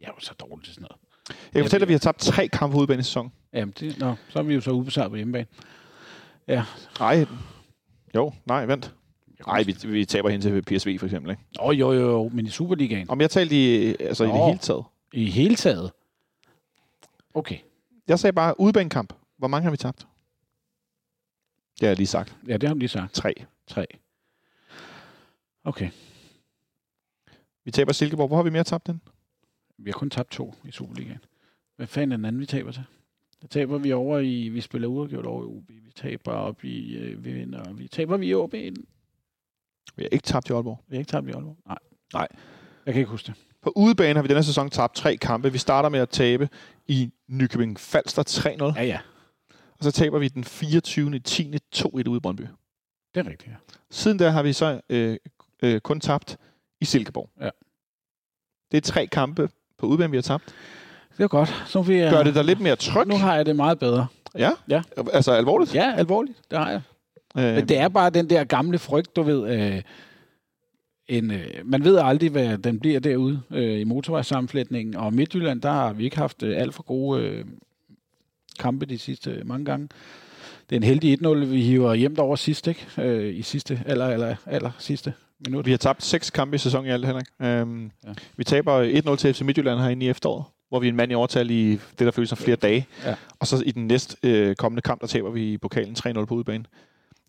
Jeg 0.00 0.06
er 0.06 0.12
jo 0.16 0.20
så 0.20 0.34
dårlig 0.40 0.64
til 0.64 0.74
sådan 0.74 0.82
noget. 0.90 1.00
Jeg 1.28 1.36
kan 1.52 1.64
fortælle, 1.64 1.82
at 1.82 1.88
vi 1.88 1.92
har 1.92 1.98
tabt 1.98 2.18
tre 2.18 2.48
kampe 2.48 2.76
udebane 2.76 3.00
i 3.00 3.02
sæsonen. 3.02 3.32
Jamen, 3.52 3.74
det, 3.80 3.98
nå, 3.98 4.14
så 4.28 4.38
er 4.38 4.42
vi 4.42 4.54
jo 4.54 4.60
så 4.60 4.70
ubesejret 4.70 5.10
på 5.10 5.16
hjemmebane. 5.16 5.46
Nej. 6.98 7.26
Jo, 8.14 8.32
nej, 8.46 8.66
vent. 8.66 8.94
Nej, 9.46 9.62
vi, 9.62 9.76
vi 9.84 10.04
taber 10.04 10.28
hen 10.28 10.40
til 10.40 10.62
PSV 10.62 10.98
for 10.98 11.06
eksempel. 11.06 11.30
Ikke? 11.30 11.42
Åh, 11.60 11.68
oh, 11.68 11.80
jo, 11.80 11.92
jo, 11.92 12.00
jo, 12.00 12.28
men 12.28 12.46
i 12.46 12.50
Superligaen. 12.50 13.10
Om 13.10 13.20
jeg 13.20 13.30
talte 13.30 13.54
i, 13.54 13.94
altså 14.00 14.24
i 14.24 14.28
det 14.28 14.46
hele 14.46 14.58
taget. 14.58 14.84
I 15.12 15.30
hele 15.30 15.56
taget. 15.56 15.92
Okay. 17.34 17.58
Jeg 18.08 18.18
sagde 18.18 18.32
bare 18.32 18.60
udebanekamp. 18.60 19.12
Hvor 19.38 19.48
mange 19.48 19.64
har 19.64 19.70
vi 19.70 19.76
tabt? 19.76 19.98
Det 21.74 21.80
har 21.80 21.88
jeg 21.88 21.96
lige 21.96 22.06
sagt. 22.06 22.36
Ja, 22.48 22.52
det 22.52 22.68
har 22.68 22.74
du 22.74 22.78
lige 22.78 22.88
sagt. 22.88 23.14
Tre. 23.14 23.34
Tre. 23.66 23.86
Okay. 25.64 25.90
Vi 27.64 27.70
taber 27.70 27.92
Silkeborg. 27.92 28.28
Hvor 28.28 28.36
har 28.36 28.42
vi 28.42 28.50
mere 28.50 28.64
tabt 28.64 28.86
den? 28.86 29.00
Vi 29.78 29.90
har 29.90 29.98
kun 29.98 30.10
tabt 30.10 30.30
to 30.30 30.54
i 30.64 30.70
Superligaen. 30.70 31.18
Hvad 31.76 31.86
fanden 31.86 32.12
er 32.12 32.16
den 32.16 32.24
anden, 32.24 32.40
vi 32.40 32.46
taber 32.46 32.72
til? 32.72 32.82
Der 33.42 33.48
taber 33.48 33.78
vi 33.78 33.92
over 33.92 34.18
i... 34.18 34.48
Vi 34.48 34.60
spiller 34.60 34.88
uafgjort 34.88 35.26
over 35.26 35.42
i 35.42 35.46
OB. 35.46 35.68
Vi 35.68 35.92
taber 35.96 36.32
op 36.32 36.64
i... 36.64 36.96
Øh, 36.96 37.24
vi 37.24 37.32
vinder. 37.32 37.72
Vi 37.72 37.88
taber 37.88 38.16
vi 38.16 38.26
i 38.26 38.34
OB. 38.34 38.52
Vi 38.52 38.74
Vi 39.96 40.02
har 40.02 40.08
ikke 40.12 40.22
tabt 40.22 40.50
i 40.50 40.52
Aalborg. 40.52 40.84
har 40.90 40.98
ikke 40.98 41.08
tabt 41.10 41.28
i 41.28 41.32
Aalborg. 41.32 41.56
Nej. 41.66 41.78
Nej. 42.12 42.28
Jeg 42.86 42.94
kan 42.94 43.00
ikke 43.00 43.10
huske 43.10 43.26
det. 43.26 43.34
På 43.62 43.72
udebane 43.76 44.14
har 44.14 44.22
vi 44.22 44.28
denne 44.28 44.42
sæson 44.42 44.70
tabt 44.70 44.94
tre 44.94 45.16
kampe. 45.16 45.52
Vi 45.52 45.58
starter 45.58 45.88
med 45.88 46.00
at 46.00 46.08
tabe 46.08 46.48
i 46.86 47.10
Nykøbing 47.28 47.80
Falster 47.80 48.22
3-0. 48.74 48.78
Ja, 48.80 48.84
ja. 48.84 48.98
Og 49.78 49.84
så 49.84 49.92
taber 49.92 50.18
vi 50.18 50.28
den 50.28 50.44
24. 50.44 51.18
10. 51.18 51.54
2-1 51.76 51.86
ude 51.88 52.16
i 52.16 52.20
Brøndby. 52.20 52.42
Det 53.14 53.26
er 53.26 53.30
rigtigt, 53.30 53.50
ja. 53.50 53.56
Siden 53.90 54.18
da 54.18 54.30
har 54.30 54.42
vi 54.42 54.52
så 54.52 54.80
øh, 54.88 55.16
øh, 55.62 55.80
kun 55.80 56.00
tabt 56.00 56.36
i 56.84 56.86
Silkeborg. 56.86 57.30
Ja. 57.40 57.50
Det 58.70 58.76
er 58.76 58.80
tre 58.80 59.06
kampe 59.06 59.48
på 59.78 59.86
udebane, 59.86 60.10
vi 60.10 60.16
har 60.16 60.22
tabt. 60.22 60.44
Det 61.16 61.24
er 61.24 61.28
godt. 61.28 61.64
Så 61.66 61.84
jeg, 61.88 62.12
Gør 62.12 62.22
det 62.22 62.34
dig 62.34 62.44
lidt 62.44 62.60
mere 62.60 62.76
tryg? 62.76 63.06
Nu 63.06 63.16
har 63.16 63.36
jeg 63.36 63.46
det 63.46 63.56
meget 63.56 63.78
bedre. 63.78 64.06
Ja? 64.38 64.50
Ja. 64.68 64.82
Altså 65.12 65.32
alvorligt? 65.32 65.74
Ja, 65.74 65.94
alvorligt. 65.96 66.38
Det 66.50 66.58
har 66.58 66.70
jeg. 66.70 66.80
Øh, 67.38 67.54
Men 67.54 67.68
det 67.68 67.78
er 67.78 67.88
bare 67.88 68.10
den 68.10 68.30
der 68.30 68.44
gamle 68.44 68.78
frygt, 68.78 69.16
du 69.16 69.22
ved. 69.22 69.50
Øh, 69.60 69.82
en, 71.08 71.30
øh, 71.30 71.46
man 71.64 71.84
ved 71.84 71.98
aldrig, 71.98 72.30
hvad 72.30 72.58
den 72.58 72.80
bliver 72.80 73.00
derude 73.00 73.42
øh, 73.50 73.80
i 73.80 73.84
motorvejssammenflætningen. 73.84 74.96
Og 74.96 75.14
Midtjylland, 75.14 75.62
der 75.62 75.70
har 75.70 75.92
vi 75.92 76.04
ikke 76.04 76.16
haft 76.16 76.42
øh, 76.42 76.60
alt 76.60 76.74
for 76.74 76.82
gode 76.82 77.22
øh, 77.22 77.44
kampe 78.58 78.86
de 78.86 78.98
sidste 78.98 79.30
øh, 79.30 79.46
mange 79.46 79.64
gange. 79.64 79.88
Det 80.70 80.76
er 80.76 80.80
en 80.80 80.82
heldig 80.82 81.18
1-0, 81.26 81.28
vi 81.34 81.62
hiver 81.62 81.94
hjem 81.94 82.18
over 82.18 82.36
sidst, 82.36 82.66
ikke? 82.68 82.86
Øh, 82.98 83.34
I 83.34 83.42
sidste, 83.42 83.82
eller, 83.86 84.06
eller, 84.06 84.36
eller 84.46 84.70
sidste 84.78 85.14
minut. 85.46 85.66
Vi 85.66 85.70
har 85.70 85.78
tabt 85.78 86.02
seks 86.02 86.30
kampe 86.30 86.54
i 86.54 86.58
sæsonen 86.58 86.86
i 86.86 86.90
alt, 86.90 87.06
Henrik. 87.06 87.26
Øhm, 87.42 87.90
ja. 88.04 88.12
Vi 88.36 88.44
taber 88.44 89.12
1-0 89.12 89.16
til 89.16 89.34
FC 89.34 89.40
Midtjylland 89.40 89.80
herinde 89.80 90.06
i 90.06 90.08
efteråret, 90.08 90.44
hvor 90.68 90.80
vi 90.80 90.86
er 90.86 90.92
en 90.92 90.96
mand 90.96 91.12
i 91.12 91.14
overtal 91.14 91.50
i 91.50 91.70
det, 91.70 91.98
der 91.98 92.10
føles 92.10 92.28
som 92.28 92.38
flere 92.38 92.56
dage. 92.56 92.86
Ja. 93.04 93.14
Og 93.40 93.46
så 93.46 93.62
i 93.66 93.70
den 93.70 93.86
næste 93.86 94.16
øh, 94.22 94.56
kommende 94.56 94.82
kamp, 94.82 95.00
der 95.00 95.06
taber 95.06 95.30
vi 95.30 95.52
i 95.52 95.58
pokalen 95.58 95.96
3-0 96.06 96.24
på 96.24 96.34
udebane. 96.34 96.64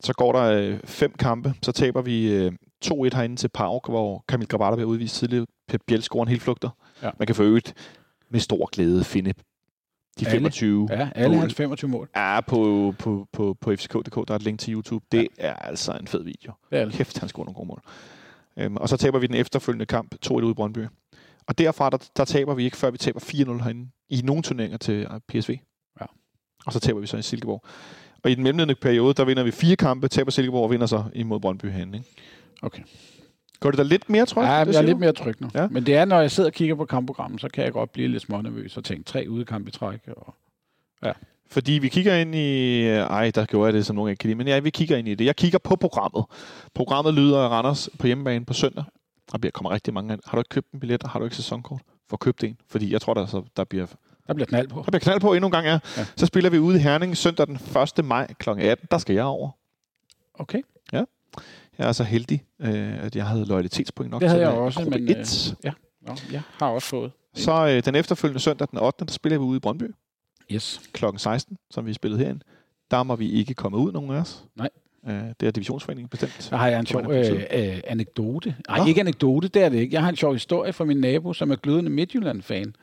Så 0.03 0.13
går 0.13 0.31
der 0.31 0.43
øh, 0.43 0.79
fem 0.85 1.13
kampe, 1.19 1.53
så 1.61 1.71
taber 1.71 2.01
vi 2.01 2.31
øh, 2.33 2.51
2-1 2.85 2.91
herinde 2.91 3.35
til 3.35 3.47
Pauk, 3.47 3.89
hvor 3.89 4.23
Kamil 4.27 4.47
Grabata 4.47 4.75
bliver 4.75 4.89
udvist 4.89 5.15
tidligere. 5.15 5.45
Pep 5.67 5.81
Biel 5.87 6.03
scorer 6.03 6.23
en 6.23 6.29
helt 6.29 6.41
flugter. 6.41 6.69
Ja. 7.03 7.09
Man 7.19 7.25
kan 7.25 7.35
for 7.35 7.43
øvrigt 7.43 7.73
med 8.29 8.39
stor 8.39 8.69
glæde 8.71 9.03
finde 9.03 9.33
de 10.19 10.25
Alle. 10.25 10.37
25 10.37 10.87
Ja, 10.91 11.09
alle 11.15 11.37
hans 11.37 11.53
25 11.53 11.89
mål. 11.91 12.09
er 12.13 12.41
på, 12.41 12.93
på, 12.99 13.27
på, 13.33 13.57
på 13.61 13.75
fck.dk. 13.75 14.15
Der 14.15 14.31
er 14.33 14.35
et 14.35 14.43
link 14.43 14.59
til 14.59 14.73
YouTube. 14.73 15.05
Det 15.11 15.27
ja. 15.37 15.43
er 15.47 15.53
altså 15.53 15.97
en 16.01 16.07
fed 16.07 16.23
video. 16.23 16.53
Det 16.71 16.79
er 16.79 16.85
det. 16.85 16.93
Kæft, 16.93 17.19
han 17.19 17.29
scorer 17.29 17.45
nogle 17.45 17.55
gode 17.55 17.67
mål. 17.67 17.81
Øhm, 18.57 18.77
og 18.77 18.89
så 18.89 18.97
taber 18.97 19.19
vi 19.19 19.27
den 19.27 19.35
efterfølgende 19.35 19.85
kamp 19.85 20.15
2-1 20.25 20.33
ude 20.33 20.51
i 20.51 20.53
Brøndby. 20.53 20.85
Og 21.47 21.57
derfra, 21.57 21.89
der, 21.89 21.97
der 22.17 22.25
taber 22.25 22.53
vi 22.53 22.63
ikke, 22.63 22.77
før 22.77 22.91
vi 22.91 22.97
taber 22.97 23.19
4-0 23.19 23.63
herinde 23.63 23.89
i 24.09 24.21
nogle 24.23 24.43
turneringer 24.43 24.77
til 24.77 24.93
øh, 24.93 25.19
PSV. 25.29 25.57
Ja. 26.01 26.05
Og 26.65 26.73
så 26.73 26.79
taber 26.79 26.99
vi 26.99 27.07
så 27.07 27.17
i 27.17 27.21
Silkeborg. 27.21 27.63
Og 28.23 28.31
i 28.31 28.35
den 28.35 28.43
mellemledende 28.43 28.75
periode, 28.75 29.13
der 29.13 29.25
vinder 29.25 29.43
vi 29.43 29.51
fire 29.51 29.75
kampe, 29.75 30.07
taber 30.07 30.31
Silkeborg 30.31 30.63
og 30.63 30.71
vinder 30.71 30.85
så 30.85 31.03
imod 31.13 31.39
Brøndby 31.39 31.65
herinde. 31.65 31.97
Ikke? 31.97 32.09
Okay. 32.61 32.81
Går 33.59 33.71
det 33.71 33.77
da 33.77 33.83
lidt 33.83 34.09
mere, 34.09 34.25
tror 34.25 34.43
Ja, 34.43 34.49
jeg? 34.51 34.67
er 34.75 34.81
lidt 34.81 34.99
mere 34.99 35.11
tryg 35.13 35.35
nu. 35.41 35.49
Ja. 35.53 35.61
Ja. 35.61 35.67
Men 35.67 35.85
det 35.85 35.95
er, 35.95 36.05
når 36.05 36.19
jeg 36.19 36.31
sidder 36.31 36.49
og 36.49 36.53
kigger 36.53 36.75
på 36.75 36.85
kampprogrammet, 36.85 37.41
så 37.41 37.49
kan 37.49 37.63
jeg 37.63 37.73
godt 37.73 37.91
blive 37.91 38.07
lidt 38.07 38.23
smånervøs 38.23 38.77
og 38.77 38.83
tænke 38.83 39.03
tre 39.03 39.25
udekampe 39.29 39.69
i 39.69 39.71
træk. 39.71 39.99
Og... 40.17 40.35
Fordi 41.49 41.71
vi 41.71 41.89
kigger 41.89 42.15
ind 42.15 42.35
i... 42.35 42.81
Ej, 42.87 43.31
der 43.35 43.45
gjorde 43.45 43.65
jeg 43.65 43.73
det, 43.73 43.85
som 43.85 43.95
nogen 43.95 44.09
ikke 44.09 44.19
kan 44.19 44.27
lide. 44.27 44.37
Men 44.37 44.47
ja, 44.47 44.59
vi 44.59 44.69
kigger 44.69 44.97
ind 44.97 45.07
i 45.07 45.15
det. 45.15 45.25
Jeg 45.25 45.35
kigger 45.35 45.57
på 45.59 45.75
programmet. 45.75 46.25
Programmet 46.73 47.13
lyder 47.13 47.39
af 47.39 47.49
Randers 47.49 47.89
på 47.99 48.07
hjemmebane 48.07 48.45
på 48.45 48.53
søndag. 48.53 48.83
Der 49.31 49.37
bliver 49.37 49.51
kommer 49.51 49.71
rigtig 49.71 49.93
mange. 49.93 50.17
Har 50.25 50.37
du 50.37 50.39
ikke 50.39 50.49
købt 50.49 50.71
en 50.71 50.79
billet, 50.79 51.03
og 51.03 51.09
har 51.09 51.19
du 51.19 51.25
ikke 51.25 51.35
sæsonkort? 51.35 51.81
Få 52.09 52.17
købt 52.17 52.43
en. 52.43 52.57
Fordi 52.69 52.93
jeg 52.93 53.01
tror, 53.01 53.13
der, 53.13 53.25
så, 53.25 53.43
der, 53.57 53.63
bliver, 53.63 53.85
Der 54.27 54.33
bliver 54.33 54.47
knald 54.47 54.67
på. 54.67 54.81
der 54.85 54.91
bliver 54.91 54.99
knald 54.99 55.19
på 55.19 55.33
endnu 55.33 55.47
en 55.47 55.51
gang. 55.51 55.65
Ja. 55.65 55.71
ja. 55.71 55.79
Ja. 55.97 56.05
Så 56.15 56.25
spiller 56.25 56.49
vi 56.49 56.59
ude 56.59 56.77
i 56.77 56.79
Herning 56.81 57.17
søndag 57.17 57.47
den 57.47 57.59
1. 57.99 58.05
maj 58.05 58.33
kl. 58.39 58.49
18. 58.49 58.87
Der 58.91 58.97
skal 58.97 59.15
jeg 59.15 59.23
over. 59.23 59.49
Okay. 60.33 60.61
Jeg 61.77 61.87
er 61.87 61.91
så 61.91 62.03
heldig, 62.03 62.43
øh, 62.59 63.03
at 63.05 63.15
jeg 63.15 63.25
havde 63.27 63.45
loyalitetspoint 63.45 64.11
nok 64.11 64.21
Det 64.21 64.29
havde 64.29 64.41
jeg 64.47 64.53
øh, 64.53 64.61
også, 64.61 64.89
men, 64.89 65.09
1. 65.09 65.55
Nå, 66.01 66.15
jeg 66.31 66.41
har 66.59 66.67
også 66.69 66.87
fået. 66.87 67.11
Så 67.33 67.67
øh, 67.67 67.85
den 67.85 67.95
efterfølgende 67.95 68.39
søndag 68.39 68.67
den 68.71 68.79
8. 68.79 69.05
der 69.05 69.11
spiller 69.11 69.37
vi 69.37 69.43
ude 69.43 69.57
i 69.57 69.59
Brøndby 69.59 69.83
Yes. 70.51 70.81
kl. 70.93 71.05
16, 71.17 71.57
som 71.71 71.85
vi 71.85 71.93
spillede 71.93 72.23
herinde. 72.23 72.41
Der 72.91 73.03
må 73.03 73.15
vi 73.15 73.31
ikke 73.31 73.53
komme 73.53 73.77
ud, 73.77 73.91
nogen 73.91 74.11
af 74.11 74.15
os. 74.19 74.43
Nej. 74.55 74.69
Øh, 75.07 75.13
det 75.39 75.47
er 75.47 75.51
divisionsforeningen 75.51 76.09
bestemt. 76.09 76.47
Der 76.49 76.57
har 76.57 76.67
jeg 76.67 76.79
en 76.79 76.85
sjov 76.85 77.11
øh, 77.11 77.43
øh, 77.53 77.81
anekdote. 77.87 78.55
Nej, 78.67 78.77
Nå. 78.79 78.85
ikke 78.85 79.01
anekdote, 79.01 79.47
det 79.47 79.63
er 79.63 79.69
det 79.69 79.77
ikke. 79.77 79.93
Jeg 79.93 80.01
har 80.01 80.09
en 80.09 80.15
sjov 80.15 80.33
historie 80.33 80.73
fra 80.73 80.85
min 80.85 80.97
nabo, 80.97 81.33
som 81.33 81.51
er 81.51 81.55
glødende 81.55 81.89
Midtjylland-fan. 81.91 82.75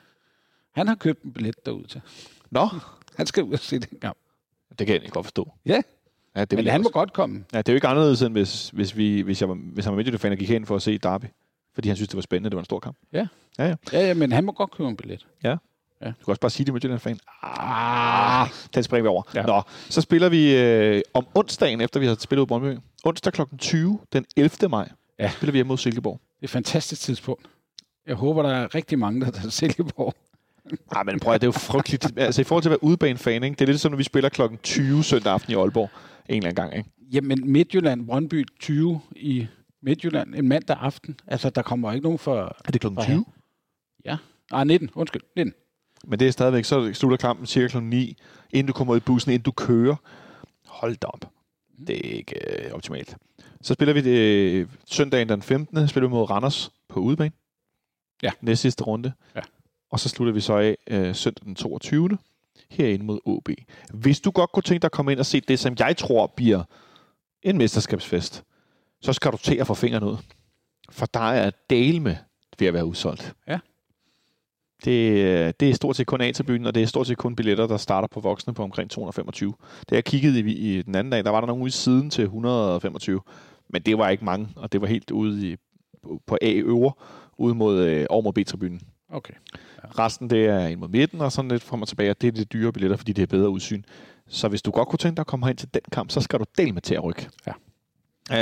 Han 0.74 0.88
har 0.88 0.95
købt 0.95 1.22
en 1.22 1.32
billet 1.32 1.55
derud 1.66 1.84
til. 1.84 2.01
Nå, 2.51 2.68
Han 3.16 3.26
skal 3.26 3.45
ud 3.45 3.53
og 3.53 3.59
se 3.59 3.78
den 3.78 3.99
kamp. 4.01 4.18
det 4.78 4.86
kan 4.86 4.95
jeg 4.95 5.03
ikke 5.03 5.12
godt 5.14 5.26
forstå. 5.26 5.53
Ja, 5.66 5.82
Ja, 6.36 6.44
det 6.44 6.56
men 6.58 6.66
han 6.66 6.80
må 6.80 6.84
også. 6.88 6.92
godt 6.92 7.12
komme. 7.12 7.44
Ja, 7.52 7.58
det 7.58 7.68
er 7.68 7.72
jo 7.72 7.76
ikke 7.76 7.88
anderledes, 7.88 8.22
end 8.22 8.32
hvis, 8.32 8.68
hvis, 8.68 8.96
vi, 8.96 9.20
hvis, 9.20 9.40
jeg 9.40 9.48
hvis 9.48 9.84
han 9.84 9.92
var 9.92 9.96
Midtjylland-fan 9.96 10.32
og 10.32 10.38
gik 10.38 10.48
hen 10.48 10.66
for 10.66 10.76
at 10.76 10.82
se 10.82 10.98
Derby. 10.98 11.24
Fordi 11.74 11.88
han 11.88 11.96
synes, 11.96 12.08
det 12.08 12.16
var 12.16 12.22
spændende, 12.22 12.50
det 12.50 12.56
var 12.56 12.60
en 12.60 12.64
stor 12.64 12.78
kamp. 12.80 12.96
Ja, 13.12 13.26
ja, 13.92 14.14
men 14.14 14.32
han 14.32 14.44
må 14.44 14.52
godt 14.52 14.70
købe 14.70 14.88
en 14.88 14.96
billet. 14.96 15.26
Du 15.44 15.48
kan 16.02 16.12
også 16.26 16.40
bare 16.40 16.50
sige 16.50 16.64
det 16.66 16.74
Midtjylland-fan. 16.74 17.18
Ah, 17.42 18.48
Den 18.74 18.82
springer 18.82 19.02
vi 19.02 19.08
over. 19.08 19.22
Ja. 19.34 19.40
Ja. 19.40 19.46
Nå, 19.46 19.62
så 19.88 20.00
spiller 20.00 20.28
vi 20.28 20.56
øh, 20.58 21.02
om 21.14 21.26
onsdagen, 21.34 21.80
efter 21.80 22.00
vi 22.00 22.06
har 22.06 22.16
spillet 22.20 22.40
ud 22.40 22.46
i 22.46 22.48
Brøndby. 22.48 22.78
Onsdag 23.04 23.32
kl. 23.32 23.40
20, 23.58 23.98
den 24.12 24.24
11. 24.36 24.68
maj, 24.68 24.88
Ja. 25.18 25.30
spiller 25.30 25.52
vi 25.52 25.56
hjemme 25.58 25.68
mod 25.68 25.78
Silkeborg. 25.78 26.20
et 26.42 26.50
fantastisk 26.50 27.02
tidspunkt. 27.02 27.46
Jeg 28.06 28.14
håber, 28.14 28.42
der 28.42 28.50
er 28.50 28.74
rigtig 28.74 28.98
mange, 28.98 29.20
der 29.20 29.30
tager 29.30 29.50
Silkeborg. 29.50 30.14
Nej, 30.92 31.02
men 31.08 31.20
prøv 31.20 31.34
at, 31.34 31.40
det 31.40 31.44
er 31.46 31.48
jo 31.48 31.52
frygteligt. 31.52 32.06
Altså 32.16 32.40
i 32.40 32.44
forhold 32.44 32.62
til 32.62 32.68
at 32.68 32.70
være 32.70 32.84
udebane-fan, 32.84 33.42
ikke? 33.44 33.54
det 33.54 33.60
er 33.60 33.66
lidt 33.66 33.80
som, 33.80 33.92
når 33.92 33.96
vi 33.96 34.02
spiller 34.04 34.28
klokken 34.28 34.58
20 34.62 35.04
søndag 35.04 35.32
aften 35.32 35.52
i 35.52 35.56
Aalborg 35.56 35.90
en 36.32 36.36
eller 36.36 36.48
anden 36.48 36.64
gang. 36.64 36.76
Ikke? 36.76 36.90
Jamen, 37.12 37.52
Midtjylland, 37.52 38.06
Brøndby 38.06 38.46
20 38.60 39.00
i 39.16 39.46
Midtjylland, 39.82 40.34
en 40.34 40.48
mandag 40.48 40.76
aften. 40.80 41.20
Altså, 41.26 41.50
der 41.50 41.62
kommer 41.62 41.92
ikke 41.92 42.04
nogen 42.04 42.18
for... 42.18 42.56
Er 42.64 42.70
det 42.72 42.80
klokken 42.80 43.02
for 43.02 43.04
20? 43.04 43.24
Ja. 44.04 44.16
Ah, 44.52 44.66
19. 44.66 44.90
Undskyld, 44.94 45.22
19. 45.36 45.54
Men 46.04 46.18
det 46.18 46.28
er 46.28 46.32
stadigvæk, 46.32 46.64
så 46.64 46.94
slutter 46.94 47.16
kampen 47.16 47.46
cirka 47.46 47.68
klokken 47.68 47.90
9, 47.90 48.16
inden 48.50 48.66
du 48.66 48.72
kommer 48.72 48.94
ud 48.94 48.98
i 48.98 49.00
bussen, 49.00 49.32
inden 49.32 49.44
du 49.44 49.50
kører. 49.50 49.96
Hold 50.66 50.96
da 50.96 51.06
op. 51.06 51.30
Det 51.86 52.06
er 52.06 52.16
ikke 52.16 52.64
øh, 52.66 52.72
optimalt. 52.72 53.16
Så 53.62 53.74
spiller 53.74 53.94
vi 53.94 54.00
det 54.00 54.18
øh, 54.18 54.68
søndagen 54.86 55.28
den 55.28 55.42
15. 55.42 55.88
spiller 55.88 56.08
vi 56.08 56.12
mod 56.12 56.30
Randers 56.30 56.72
på 56.88 57.00
udebane. 57.00 57.32
Ja. 58.22 58.30
Næste 58.40 58.62
sidste 58.62 58.84
runde. 58.84 59.12
Ja. 59.36 59.40
Og 59.90 60.00
så 60.00 60.08
slutter 60.08 60.32
vi 60.32 60.40
så 60.40 60.56
af 60.56 60.76
øh, 60.86 61.14
søndag 61.14 61.44
den 61.44 61.54
22. 61.54 62.18
herinde 62.72 63.04
mod 63.04 63.20
OB. 63.24 63.48
Hvis 63.94 64.20
du 64.20 64.30
godt 64.30 64.52
kunne 64.52 64.62
tænke 64.62 64.82
dig 64.82 64.88
at 64.88 64.92
komme 64.92 65.12
ind 65.12 65.20
og 65.20 65.26
se 65.26 65.40
det, 65.40 65.58
som 65.58 65.76
jeg 65.78 65.96
tror 65.96 66.32
bliver 66.36 66.62
en 67.42 67.58
mesterskabsfest, 67.58 68.44
så 69.00 69.12
skal 69.12 69.32
du 69.32 69.36
til 69.36 69.56
at 69.56 69.66
få 69.66 69.74
fingrene 69.74 70.06
ud. 70.06 70.16
For 70.90 71.06
der 71.06 71.30
er 71.30 71.50
dale 71.70 72.00
med 72.00 72.16
ved 72.58 72.66
at 72.68 72.74
være 72.74 72.86
udsolgt. 72.86 73.34
Ja. 73.48 73.58
Det, 74.84 75.10
øh, 75.12 75.52
det 75.60 75.70
er 75.70 75.74
stort 75.74 75.96
set 75.96 76.06
kun 76.06 76.20
A-tribunen, 76.20 76.66
og 76.66 76.74
det 76.74 76.82
er 76.82 76.86
stort 76.86 77.06
set 77.06 77.18
kun 77.18 77.36
billetter, 77.36 77.66
der 77.66 77.76
starter 77.76 78.08
på 78.08 78.20
voksne 78.20 78.54
på 78.54 78.62
omkring 78.62 78.90
225. 78.90 79.54
Da 79.90 79.94
jeg 79.94 80.04
kiggede 80.04 80.40
i, 80.40 80.78
i 80.78 80.82
den 80.82 80.94
anden 80.94 81.12
dag, 81.12 81.24
der 81.24 81.30
var 81.30 81.40
der 81.40 81.46
nogen 81.46 81.62
ude 81.62 81.70
siden 81.70 82.10
til 82.10 82.24
125. 82.24 83.20
Men 83.68 83.82
det 83.82 83.98
var 83.98 84.08
ikke 84.08 84.24
mange, 84.24 84.48
og 84.56 84.72
det 84.72 84.80
var 84.80 84.86
helt 84.86 85.10
ude 85.10 85.50
i, 85.50 85.56
på 86.26 86.38
A-øver, 86.42 86.92
ude 87.38 87.54
mod, 87.54 87.78
øh, 87.78 88.06
over 88.10 88.22
mod 88.22 88.32
B-tribunen. 88.32 88.80
Okay. 89.12 89.34
Resten 89.98 90.30
det 90.30 90.46
er 90.46 90.66
ind 90.66 90.80
mod 90.80 90.88
midten 90.88 91.20
og 91.20 91.32
sådan 91.32 91.50
lidt 91.50 91.62
frem 91.62 91.82
og 91.82 91.88
tilbage, 91.88 92.10
og 92.10 92.20
det 92.20 92.28
er 92.28 92.32
det 92.32 92.52
dyre 92.52 92.72
billetter, 92.72 92.96
fordi 92.96 93.12
det 93.12 93.22
er 93.22 93.26
bedre 93.26 93.48
udsyn. 93.48 93.82
Så 94.28 94.48
hvis 94.48 94.62
du 94.62 94.70
godt 94.70 94.88
kunne 94.88 94.98
tænke 94.98 95.16
dig 95.16 95.20
at 95.20 95.26
komme 95.26 95.46
hen 95.46 95.56
til 95.56 95.68
den 95.74 95.82
kamp, 95.92 96.10
så 96.10 96.20
skal 96.20 96.38
du 96.38 96.44
del 96.58 96.74
med 96.74 96.82
til 96.82 96.94
at 96.94 97.04
rykke. 97.04 97.28
Ja. 97.46 97.52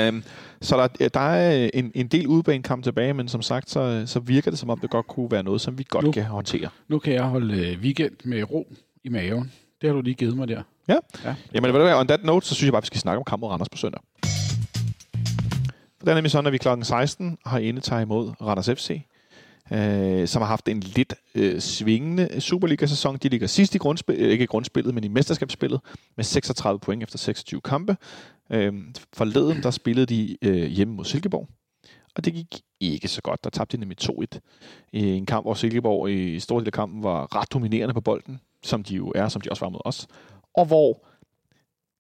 Øhm, 0.09 0.25
så 0.61 0.77
der, 0.99 1.09
der 1.09 1.21
er 1.21 1.71
en, 1.75 1.93
en 1.95 2.09
del 2.09 2.27
udbanekamp 2.27 2.85
tilbage, 2.85 3.15
men 3.15 3.29
som 3.29 3.43
sagt, 3.43 3.71
så, 3.71 4.03
så 4.07 4.21
virker 4.21 4.51
det 4.51 4.59
som 4.59 4.71
om, 4.71 4.79
det 4.79 4.91
godt 4.91 5.07
kunne 5.07 5.31
være 5.31 5.43
noget, 5.43 5.61
som 5.61 5.79
vi 5.79 5.87
godt 5.89 6.05
Nu. 6.05 6.13
kan 6.13 6.25
håndtere. 6.25 6.69
Nu 6.89 6.99
kan 6.99 7.13
jeg 7.13 7.23
holde 7.23 7.67
øh, 7.67 7.81
weekend 7.81 8.13
med 8.25 8.51
ro 8.51 8.73
i 9.05 9.09
maven. 9.09 9.53
Det 9.81 9.89
har 9.89 9.95
du 9.95 10.01
lige 10.01 10.15
givet 10.15 10.37
mig 10.37 10.49
der. 10.49 10.63
Ja. 10.89 10.97
Ja. 11.25 11.35
Jamen, 11.55 11.71
hvad, 11.71 11.95
on 11.95 12.07
that 12.07 12.25
note, 12.25 12.47
så 12.47 12.55
synes 12.55 12.67
jeg 12.67 12.73
bare, 12.73 12.83
vi 12.83 12.87
skal 12.87 13.01
snakke 13.01 13.19
om 13.19 13.25
kampen 13.25 13.47
mod 13.47 13.51
Randers 13.53 13.69
på 13.69 13.79
søndag. 13.79 14.01
For 15.99 16.05
det 16.05 16.09
er 16.09 16.15
nemlig 16.15 16.31
sådan, 16.31 16.47
at 16.47 16.53
vi 16.53 16.59
kl. 16.59 16.69
16 16.83 17.39
har 17.47 17.59
inde 17.59 18.03
imod 18.03 18.33
Randers 18.41 18.71
FC, 18.71 19.01
øh, 19.73 20.29
som 20.29 20.43
har 20.43 20.47
haft 20.49 20.69
en 20.69 20.81
lidt 20.81 21.15
øh, 21.35 21.61
svingende 21.61 22.41
Superliga-sæson. 22.41 23.17
De 23.17 23.29
ligger 23.29 23.47
sidst 23.47 23.75
i 23.75 23.79
grundspillet, 23.79 24.31
ikke 24.31 24.45
i 24.45 24.47
grundspillet, 24.47 24.95
men 24.95 25.05
i 25.05 25.09
mesterskabsspillet, 25.09 25.81
med 26.17 26.25
36 26.25 26.79
point 26.81 27.03
efter 27.03 27.19
26 27.19 27.61
kampe. 27.61 27.97
Øh, 28.53 28.73
forleden, 29.13 29.63
der 29.63 29.71
spillede 29.71 30.07
de 30.07 30.37
øh, 30.43 30.67
hjemme 30.67 30.95
mod 30.95 31.05
Silkeborg, 31.05 31.49
og 32.17 32.25
det 32.25 32.33
gik 32.35 32.61
ikke 32.81 33.09
så 33.09 33.23
godt. 33.23 33.45
Der 33.45 33.51
tabte 33.51 33.77
de 33.77 33.81
nemlig 33.81 33.99
2-1 34.03 34.39
i 34.93 35.07
en 35.07 35.27
kamp, 35.27 35.45
hvor 35.45 35.55
Silkeborg 35.55 36.11
i 36.11 36.41
stor 36.41 36.59
del 36.59 36.67
af 36.69 36.73
kampen 36.73 37.03
var 37.03 37.37
ret 37.37 37.53
dominerende 37.53 37.95
på 37.95 38.01
bolden, 38.01 38.41
som 38.65 38.83
de 38.83 38.95
jo 38.95 39.13
er, 39.15 39.29
som 39.29 39.41
de 39.41 39.51
også 39.51 39.65
var 39.65 39.71
mod 39.71 39.81
os. 39.85 40.07
Og 40.55 40.67
hvor 40.67 41.07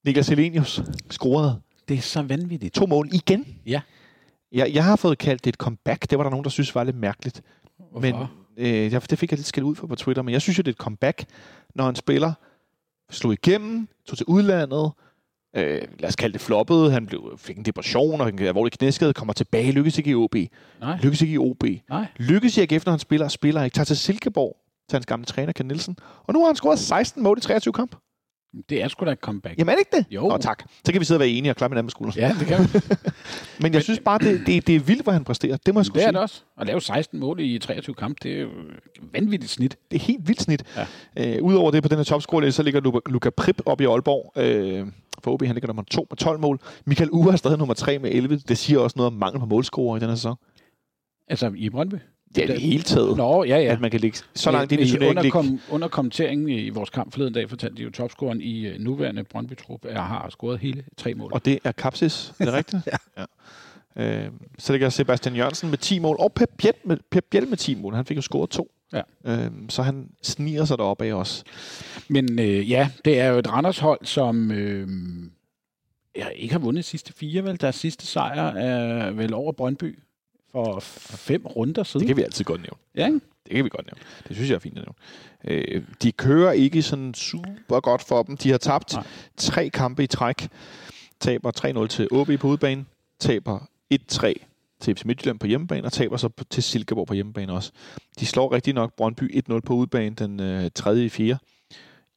Niklas 0.06 0.28
Helenius 0.28 0.82
scorede 1.10 1.60
Det 1.88 1.96
er 1.96 2.00
så 2.00 2.22
vanvittigt. 2.22 2.74
to 2.74 2.86
mål 2.86 3.08
igen. 3.12 3.46
Ja. 3.66 3.80
Jeg, 4.52 4.74
jeg 4.74 4.84
har 4.84 4.96
fået 4.96 5.18
kaldt 5.18 5.44
det 5.44 5.48
et 5.48 5.54
comeback. 5.54 6.10
Det 6.10 6.18
var 6.18 6.24
der 6.24 6.30
nogen, 6.30 6.44
der 6.44 6.50
synes 6.50 6.74
var 6.74 6.84
lidt 6.84 6.96
mærkeligt. 6.96 7.42
Hvorfor? 7.90 8.00
Men 8.56 8.66
øh, 8.66 8.92
jeg- 8.92 9.10
det 9.10 9.18
fik 9.18 9.30
jeg 9.30 9.38
lidt 9.38 9.46
skæld 9.46 9.64
ud 9.64 9.74
for 9.74 9.86
på 9.86 9.94
Twitter, 9.94 10.22
men 10.22 10.32
jeg 10.32 10.42
synes 10.42 10.58
jo, 10.58 10.62
det 10.62 10.68
er 10.68 10.72
et 10.72 10.76
comeback, 10.78 11.24
når 11.74 11.88
en 11.88 11.94
spiller 11.96 12.32
slog 13.10 13.32
igennem, 13.32 13.88
tog 14.06 14.16
til 14.18 14.26
udlandet, 14.26 14.90
øh, 15.56 15.82
lad 15.98 16.08
os 16.08 16.16
kalde 16.16 16.32
det 16.32 16.40
floppede, 16.40 16.90
han 16.90 17.06
blev, 17.06 17.34
fik 17.38 17.56
en 17.58 17.64
depression 17.64 18.20
og 18.20 18.28
en 18.28 18.38
alvorlig 18.38 18.72
knæskade, 18.72 19.12
kommer 19.14 19.32
tilbage, 19.32 19.72
lykkes 19.72 19.98
ikke 19.98 20.10
i 20.10 20.14
OB, 20.14 20.34
Nej. 20.80 20.98
lykkes 21.02 21.22
ikke 21.22 21.34
i 21.34 21.38
OB, 21.38 21.64
Nej. 21.88 22.06
lykkes 22.16 22.56
i 22.56 22.60
AGF, 22.60 22.84
når 22.86 22.90
han 22.92 22.98
spiller, 23.00 23.24
og 23.24 23.30
spiller 23.30 23.62
ikke, 23.62 23.74
tager 23.74 23.84
til 23.84 23.96
Silkeborg, 23.96 24.56
til 24.88 24.96
hans 24.96 25.06
gamle 25.06 25.24
træner, 25.26 25.52
Ken 25.52 25.66
Nielsen, 25.66 25.96
og 26.24 26.34
nu 26.34 26.40
har 26.40 26.46
han 26.46 26.56
scoret 26.56 26.78
16 26.78 27.22
mål 27.22 27.38
i 27.38 27.40
23 27.40 27.72
kamp. 27.72 27.96
Det 28.68 28.82
er 28.82 28.88
sgu 28.88 29.04
da 29.04 29.10
et 29.10 29.18
comeback. 29.18 29.58
Jamen 29.58 29.72
er 29.72 29.76
det 29.76 29.80
ikke 29.80 29.96
det? 29.96 30.14
Jo. 30.14 30.28
Nå, 30.28 30.36
tak. 30.36 30.62
Så 30.86 30.92
kan 30.92 31.00
vi 31.00 31.04
sidde 31.04 31.16
og 31.18 31.20
være 31.20 31.28
enige 31.28 31.52
og 31.52 31.56
klappe 31.56 31.74
hinanden 31.74 31.88
på 31.88 31.90
skulderen. 31.90 32.20
Ja, 32.20 32.34
det 32.38 32.46
kan 32.46 32.58
man. 32.58 32.82
Men 33.62 33.74
jeg 33.74 33.82
synes 33.82 34.00
bare, 34.04 34.18
det, 34.18 34.42
det, 34.46 34.66
det 34.66 34.74
er 34.74 34.80
vildt, 34.80 35.02
hvad 35.02 35.14
han 35.14 35.24
præsterer. 35.24 35.56
Det 35.66 35.74
må 35.74 35.80
jeg 35.80 35.86
sgu 35.86 35.94
det 35.94 36.04
er 36.06 36.10
det 36.10 36.20
også. 36.20 36.42
At 36.58 36.66
lave 36.66 36.80
16 36.80 37.20
mål 37.20 37.40
i 37.40 37.58
23 37.58 37.94
kampe, 37.94 38.18
det 38.22 38.32
er 38.36 38.40
jo 38.40 38.48
et 38.48 39.12
vanvittigt 39.12 39.52
snit. 39.52 39.76
Det 39.90 39.96
er 39.96 40.00
helt 40.00 40.28
vildt 40.28 40.42
snit. 40.42 40.64
Ja. 41.16 41.36
Øh, 41.36 41.42
Udover 41.42 41.70
det 41.70 41.82
på 41.82 41.88
den 41.88 41.96
her 41.96 42.04
topscore 42.04 42.52
så 42.52 42.62
ligger 42.62 42.80
Luka, 42.80 42.98
Luka 43.06 43.30
Prip 43.30 43.62
op 43.66 43.80
i 43.80 43.84
Aalborg. 43.84 44.32
Øh, 44.36 44.86
for 45.24 45.32
OB, 45.32 45.42
han 45.42 45.54
ligger 45.54 45.66
nummer 45.66 45.82
2 45.90 46.06
med 46.10 46.16
12 46.16 46.40
mål. 46.40 46.60
Michael 46.84 47.10
Uwe 47.12 47.32
er 47.32 47.36
stadig 47.36 47.58
nummer 47.58 47.74
3 47.74 47.98
med 47.98 48.10
11. 48.10 48.36
Det 48.36 48.58
siger 48.58 48.78
også 48.78 48.94
noget 48.96 49.06
om 49.06 49.12
mangel 49.18 49.40
på 49.40 49.46
målscorer 49.46 49.96
i 49.96 50.00
den 50.00 50.08
her 50.08 50.16
sæson. 50.16 50.36
Altså 51.28 51.52
i 51.56 51.70
Brøndby. 51.70 51.94
Det 52.34 52.42
er 52.42 52.46
det 52.46 52.60
hele 52.60 52.82
taget, 52.82 53.16
Nå, 53.16 53.44
ja, 53.44 53.58
ja. 53.58 53.72
at 53.72 53.80
man 53.80 53.90
kan 53.90 54.00
ligge 54.00 54.18
så 54.34 54.50
langt 54.50 54.72
ind 54.72 54.80
i 54.80 54.84
turneringen. 54.90 55.08
under, 55.10 55.22
ligge- 55.22 55.32
kom, 55.32 55.60
under 55.70 55.88
kommenteringen 55.88 56.48
i 56.48 56.68
vores 56.68 56.90
kamp 56.90 57.12
forleden 57.12 57.34
dag, 57.34 57.48
fortalte 57.48 57.76
de 57.76 57.82
jo, 57.82 57.90
topscoren 57.90 58.40
i 58.40 58.66
øh, 58.66 58.80
nuværende 58.80 59.24
Brøndby-trup 59.24 59.84
er, 59.84 60.00
har 60.00 60.28
scoret 60.30 60.58
hele 60.58 60.84
tre 60.96 61.14
mål. 61.14 61.30
Og 61.34 61.44
det 61.44 61.58
er 61.64 61.72
Kapsis, 61.72 62.32
er 62.38 62.44
det 62.44 62.54
rigtigt? 62.54 62.82
ja. 63.16 63.24
ja. 63.96 64.24
Øh, 64.24 64.30
så 64.58 64.72
ligger 64.72 64.88
Sebastian 64.88 65.36
Jørgensen 65.36 65.70
med 65.70 65.78
10 65.78 65.98
mål, 65.98 66.16
og 66.18 66.32
Pep 66.32 66.48
Biel 66.58 66.72
med, 66.84 66.96
Pep 67.10 67.24
Biel 67.30 67.48
med 67.48 67.56
10 67.56 67.74
mål. 67.74 67.94
Han 67.94 68.04
fik 68.04 68.16
jo 68.16 68.22
scoret 68.22 68.50
to. 68.50 68.70
Ja. 68.92 69.02
Øh, 69.24 69.50
så 69.68 69.82
han 69.82 70.08
sniger 70.22 70.64
sig 70.64 70.78
deroppe 70.78 71.04
af 71.04 71.12
os. 71.12 71.44
Men 72.08 72.38
øh, 72.40 72.70
ja, 72.70 72.90
det 73.04 73.20
er 73.20 73.26
jo 73.26 73.38
et 73.38 73.52
Randers-hold, 73.52 74.04
som 74.04 74.50
øh, 74.50 74.88
ja, 76.16 76.28
ikke 76.28 76.52
har 76.54 76.58
vundet 76.58 76.84
sidste 76.84 77.12
fire, 77.12 77.44
vel? 77.44 77.60
Deres 77.60 77.74
sidste 77.76 78.06
sejr 78.06 78.42
er 78.42 79.10
vel 79.10 79.34
over 79.34 79.52
Brøndby 79.52 79.98
for 80.52 81.16
fem 81.16 81.46
runder 81.46 81.82
siden. 81.82 82.00
Det 82.00 82.06
kan 82.06 82.16
vi 82.16 82.22
altid 82.22 82.44
godt 82.44 82.60
nævne. 82.60 82.76
Ja, 82.96 83.06
ikke? 83.06 83.20
Det 83.46 83.54
kan 83.54 83.64
vi 83.64 83.68
godt 83.68 83.86
nævne. 83.86 84.00
Det 84.28 84.36
synes 84.36 84.50
jeg 84.50 84.54
er 84.54 84.60
fint 84.60 84.78
at 84.78 84.84
nævne. 84.84 85.64
Øh, 85.74 85.82
de 86.02 86.12
kører 86.12 86.52
ikke 86.52 86.82
sådan 86.82 87.14
super 87.14 87.80
godt 87.80 88.02
for 88.02 88.22
dem. 88.22 88.36
De 88.36 88.50
har 88.50 88.58
tabt 88.58 88.92
Nej. 88.92 89.06
tre 89.36 89.68
kampe 89.70 90.02
i 90.04 90.06
træk. 90.06 90.48
Taber 91.20 91.82
3-0 91.84 91.86
til 91.86 92.08
OB 92.12 92.30
på 92.40 92.48
udebane. 92.48 92.84
Taber 93.18 93.58
1-3 93.94 94.32
til 94.80 94.96
FC 94.96 95.04
Midtjylland 95.04 95.38
på 95.38 95.46
hjemmebane, 95.46 95.84
og 95.86 95.92
taber 95.92 96.16
så 96.16 96.28
til 96.50 96.62
Silkeborg 96.62 97.06
på 97.06 97.14
hjemmebane 97.14 97.52
også. 97.52 97.72
De 98.20 98.26
slår 98.26 98.52
rigtig 98.52 98.74
nok 98.74 98.96
Brøndby 98.96 99.42
1-0 99.50 99.60
på 99.60 99.74
udebane 99.74 100.14
den 100.14 100.40
øh, 100.40 100.70
3. 100.74 101.04
i 101.04 101.08
4 101.08 101.38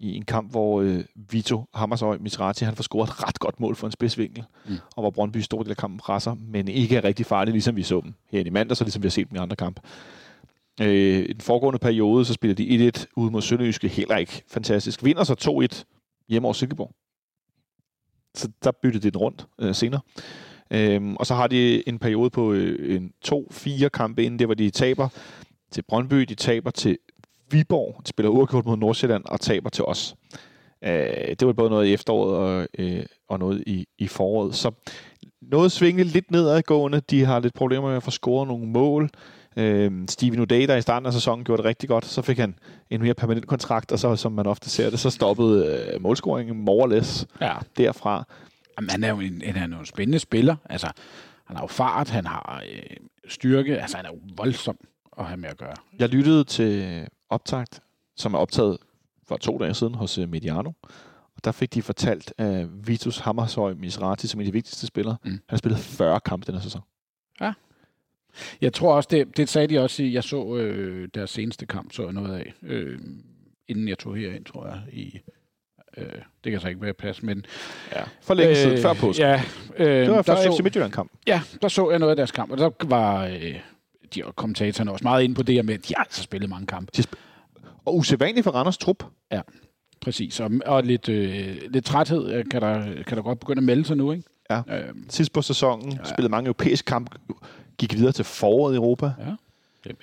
i 0.03 0.15
en 0.15 0.25
kamp, 0.25 0.51
hvor 0.51 0.81
øh, 0.81 1.03
Vito 1.15 1.65
Hammershøj 1.73 2.17
Misrati, 2.17 2.63
han 2.65 2.75
får 2.75 2.83
scoret 2.83 3.09
et 3.09 3.23
ret 3.27 3.39
godt 3.39 3.59
mål 3.59 3.75
for 3.75 3.87
en 3.87 3.91
spidsvinkel, 3.91 4.43
Mm. 4.67 4.75
og 4.95 5.01
hvor 5.03 5.09
Brøndby 5.09 5.37
i 5.37 5.41
stor 5.41 5.61
del 5.63 5.71
af 5.71 5.77
kampen 5.77 5.99
presser, 5.99 6.33
men 6.33 6.67
ikke 6.67 6.95
er 6.95 7.03
rigtig 7.03 7.25
farlige, 7.25 7.53
ligesom 7.53 7.75
vi 7.75 7.83
så 7.83 8.01
dem 8.01 8.13
her 8.31 8.45
i 8.45 8.49
mandag, 8.49 8.77
så 8.77 8.83
ligesom 8.83 9.03
vi 9.03 9.05
har 9.05 9.11
set 9.11 9.29
dem 9.29 9.35
i 9.35 9.39
andre 9.39 9.55
kampe. 9.55 9.81
Øh, 10.81 11.19
I 11.29 11.33
den 11.33 11.41
foregående 11.41 11.79
periode, 11.79 12.25
så 12.25 12.33
spiller 12.33 12.55
de 12.55 12.91
1-1 12.95 13.05
ude 13.15 13.31
mod 13.31 13.41
Sønderjyske, 13.41 13.87
heller 13.87 14.17
ikke 14.17 14.43
fantastisk. 14.47 15.03
Vinder 15.03 15.23
så 15.23 15.67
2-1 15.73 15.83
hjemme 16.29 16.45
over 16.47 16.53
Silkeborg. 16.53 16.91
Så 18.35 18.49
der 18.63 18.71
byttede 18.71 19.03
de 19.03 19.11
den 19.11 19.17
rundt 19.19 19.47
øh, 19.59 19.75
senere. 19.75 20.01
Øhm, 20.71 21.15
og 21.15 21.25
så 21.25 21.35
har 21.35 21.47
de 21.47 21.89
en 21.89 21.99
periode 21.99 22.29
på 22.29 22.53
øh, 22.53 22.95
en 22.95 23.11
to-fire 23.21 23.89
kampe 23.89 24.23
inden 24.23 24.39
det, 24.39 24.47
hvor 24.47 24.53
de 24.53 24.69
taber 24.69 25.09
til 25.71 25.81
Brøndby, 25.81 26.15
de 26.21 26.35
taber 26.35 26.71
til 26.71 26.97
Viborg, 27.51 28.01
spiller 28.05 28.29
uafgjort 28.29 28.65
mod 28.65 28.77
Nordsjælland 28.77 29.23
og 29.25 29.39
taber 29.41 29.69
til 29.69 29.83
os. 29.85 30.15
Øh, 30.83 30.91
det 31.39 31.47
var 31.47 31.53
både 31.53 31.69
noget 31.69 31.87
i 31.87 31.93
efteråret 31.93 32.35
og, 32.37 32.67
øh, 32.79 33.05
og 33.29 33.39
noget 33.39 33.63
i, 33.67 33.85
i 33.97 34.07
foråret. 34.07 34.55
Så 34.55 34.71
noget 35.41 35.71
svinge 35.71 36.03
lidt 36.03 36.31
nedadgående. 36.31 36.99
De 36.99 37.25
har 37.25 37.39
lidt 37.39 37.53
problemer 37.53 37.87
med 37.87 37.95
at 37.97 38.03
få 38.03 38.11
scoret 38.11 38.47
nogle 38.47 38.65
mål. 38.67 39.09
Øh, 39.57 39.91
Steven 40.09 40.39
O'Day, 40.39 40.67
der 40.67 40.75
i 40.75 40.81
starten 40.81 41.05
af 41.05 41.13
sæsonen 41.13 41.45
gjorde 41.45 41.57
det 41.61 41.65
rigtig 41.65 41.89
godt, 41.89 42.05
så 42.05 42.21
fik 42.21 42.37
han 42.37 42.55
en 42.89 43.01
mere 43.01 43.13
permanent 43.13 43.47
kontrakt, 43.47 43.91
og 43.91 43.99
så, 43.99 44.15
som 44.15 44.31
man 44.31 44.45
ofte 44.47 44.69
ser 44.69 44.89
det, 44.89 44.99
så 44.99 45.09
stoppede 45.09 45.89
øh, 45.93 46.01
målscoringen 46.01 46.57
more 46.57 46.83
or 46.83 46.87
less 46.87 47.27
Ja. 47.41 47.53
derfra. 47.77 48.23
Jamen, 48.77 48.89
han 48.89 49.03
er 49.03 49.09
jo 49.09 49.19
en, 49.19 49.41
han 49.45 49.71
er 49.73 49.75
jo 49.75 49.79
en 49.79 49.85
spændende 49.85 50.19
spiller. 50.19 50.55
Altså, 50.69 50.87
han 51.45 51.55
har 51.55 51.63
jo 51.63 51.67
fart, 51.67 52.09
han 52.09 52.25
har 52.25 52.63
øh, 52.73 52.97
styrke. 53.27 53.77
Altså, 53.81 53.97
han 53.97 54.05
er 54.05 54.09
jo 54.09 54.19
voldsom 54.37 54.77
at 55.19 55.25
have 55.25 55.37
med 55.37 55.49
at 55.49 55.57
gøre. 55.57 55.73
Jeg 55.99 56.09
lyttede 56.09 56.43
til 56.43 57.07
optakt, 57.33 57.79
som 58.15 58.33
er 58.33 58.37
optaget 58.37 58.77
for 59.27 59.37
to 59.37 59.57
dage 59.57 59.73
siden 59.73 59.95
hos 59.95 60.17
øh, 60.17 60.29
Mediano. 60.29 60.71
Og 61.35 61.43
der 61.43 61.51
fik 61.51 61.73
de 61.73 61.81
fortalt 61.81 62.33
af 62.37 62.67
Vitus 62.87 63.17
Hammershøj 63.17 63.73
Misrati, 63.73 64.27
som 64.27 64.39
er 64.39 64.41
en 64.41 64.47
af 64.47 64.51
de 64.51 64.53
vigtigste 64.53 64.87
spillere. 64.87 65.17
Mm. 65.23 65.31
Han 65.31 65.41
har 65.49 65.57
spillet 65.57 65.79
40 65.79 66.19
kampe 66.19 66.45
den 66.45 66.55
her 66.55 66.61
sæson. 66.61 66.81
Jeg 68.61 68.73
tror 68.73 68.95
også, 68.95 69.09
det, 69.11 69.37
det 69.37 69.49
sagde 69.49 69.67
de 69.67 69.79
også 69.79 70.03
jeg 70.03 70.23
så 70.23 70.55
øh, 70.55 71.09
deres 71.13 71.29
seneste 71.29 71.65
kamp, 71.65 71.93
så 71.93 72.03
jeg 72.03 72.13
noget 72.13 72.39
af, 72.39 72.53
øh, 72.63 72.99
inden 73.67 73.87
jeg 73.87 73.97
tog 73.97 74.15
herind, 74.15 74.45
tror 74.45 74.67
jeg, 74.67 74.81
i, 74.91 75.19
øh, 75.97 76.05
det 76.43 76.51
kan 76.51 76.61
så 76.61 76.67
ikke 76.67 76.81
være 76.81 76.93
pas, 76.93 77.23
men... 77.23 77.45
Ja. 77.91 78.03
For 78.21 78.33
længe 78.33 78.55
siden, 78.55 78.77
før 78.77 78.93
påske. 78.93 79.23
Ja, 79.23 79.41
øh, 79.77 79.87
det 79.87 80.09
var 80.09 80.15
der 80.15 80.21
før 80.21 80.35
så, 80.35 80.55
FC 80.57 80.59
Midtjylland-kamp. 80.63 81.11
Ja, 81.27 81.41
der 81.61 81.67
så 81.67 81.89
jeg 81.89 81.99
noget 81.99 82.11
af 82.11 82.15
deres 82.15 82.31
kamp, 82.31 82.51
og 82.51 82.57
der 82.57 82.69
var, 82.83 83.25
øh, 83.25 83.59
de 84.15 84.25
og 84.25 84.35
kommentatorerne 84.35 84.89
er 84.89 84.93
også 84.93 85.03
meget 85.03 85.23
inde 85.23 85.35
på 85.35 85.43
det 85.43 85.55
her 85.55 85.63
med, 85.63 85.73
at 85.73 85.87
de 85.87 85.93
har 85.97 86.03
altså 86.03 86.23
spillet 86.23 86.49
mange 86.49 86.67
kampe. 86.67 87.03
Og 87.85 87.97
usædvanligt 87.97 88.43
for 88.43 88.51
Randers 88.51 88.77
trup. 88.77 89.03
Præcis, 90.01 90.39
og, 90.39 90.51
og 90.65 90.83
lidt, 90.83 91.09
øh, 91.09 91.57
lidt 91.69 91.85
træthed 91.85 92.31
øh, 92.33 92.45
kan 92.51 92.61
der, 92.61 93.03
kan 93.07 93.17
der 93.17 93.23
godt 93.23 93.39
begynde 93.39 93.59
at 93.59 93.63
melde 93.63 93.85
sig 93.85 93.97
nu, 93.97 94.11
ikke? 94.11 94.23
Ja. 94.49 94.61
Øhm, 94.69 95.05
Sidst 95.09 95.33
på 95.33 95.41
sæsonen 95.41 95.91
ja. 95.91 95.97
spillede 96.03 96.31
mange 96.31 96.47
europæiske 96.47 96.85
kampe, 96.85 97.17
gik 97.77 97.93
videre 97.95 98.11
til 98.11 98.25
foråret 98.25 98.73
i 98.73 98.75
Europa. 98.75 99.05
ja. 99.19 99.31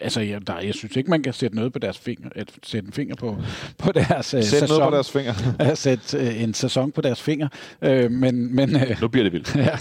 Altså, 0.00 0.20
jeg, 0.20 0.46
der, 0.46 0.61
jeg 0.61 0.74
synes 0.74 0.96
ikke, 0.96 1.11
man 1.11 1.22
kan 1.22 1.32
sætte 1.32 1.56
noget 1.56 1.72
på 1.72 1.78
deres 1.78 1.98
finger, 1.98 2.28
at 2.34 2.52
sætte 2.62 2.86
en 2.86 2.92
finger 2.92 3.14
på, 3.14 3.36
på 3.78 3.92
deres 3.92 4.34
øh, 4.34 4.42
Sæt 4.42 4.61
sæson. 4.61 4.68
noget 4.78 4.90
på 4.90 4.94
deres 4.94 5.11
fingre. 5.11 5.34
at 5.58 5.78
sætte 5.88 6.18
øh, 6.18 6.42
en 6.42 6.54
sæson 6.54 6.92
på 6.92 7.00
deres 7.00 7.22
finger. 7.22 7.48
Øh, 7.82 8.11
men 8.11 8.54
men 8.54 8.76
øh, 8.76 9.00
nu 9.00 9.08
bliver 9.08 9.24
det 9.24 9.32
vildt. 9.32 9.56
ja, 9.66 9.78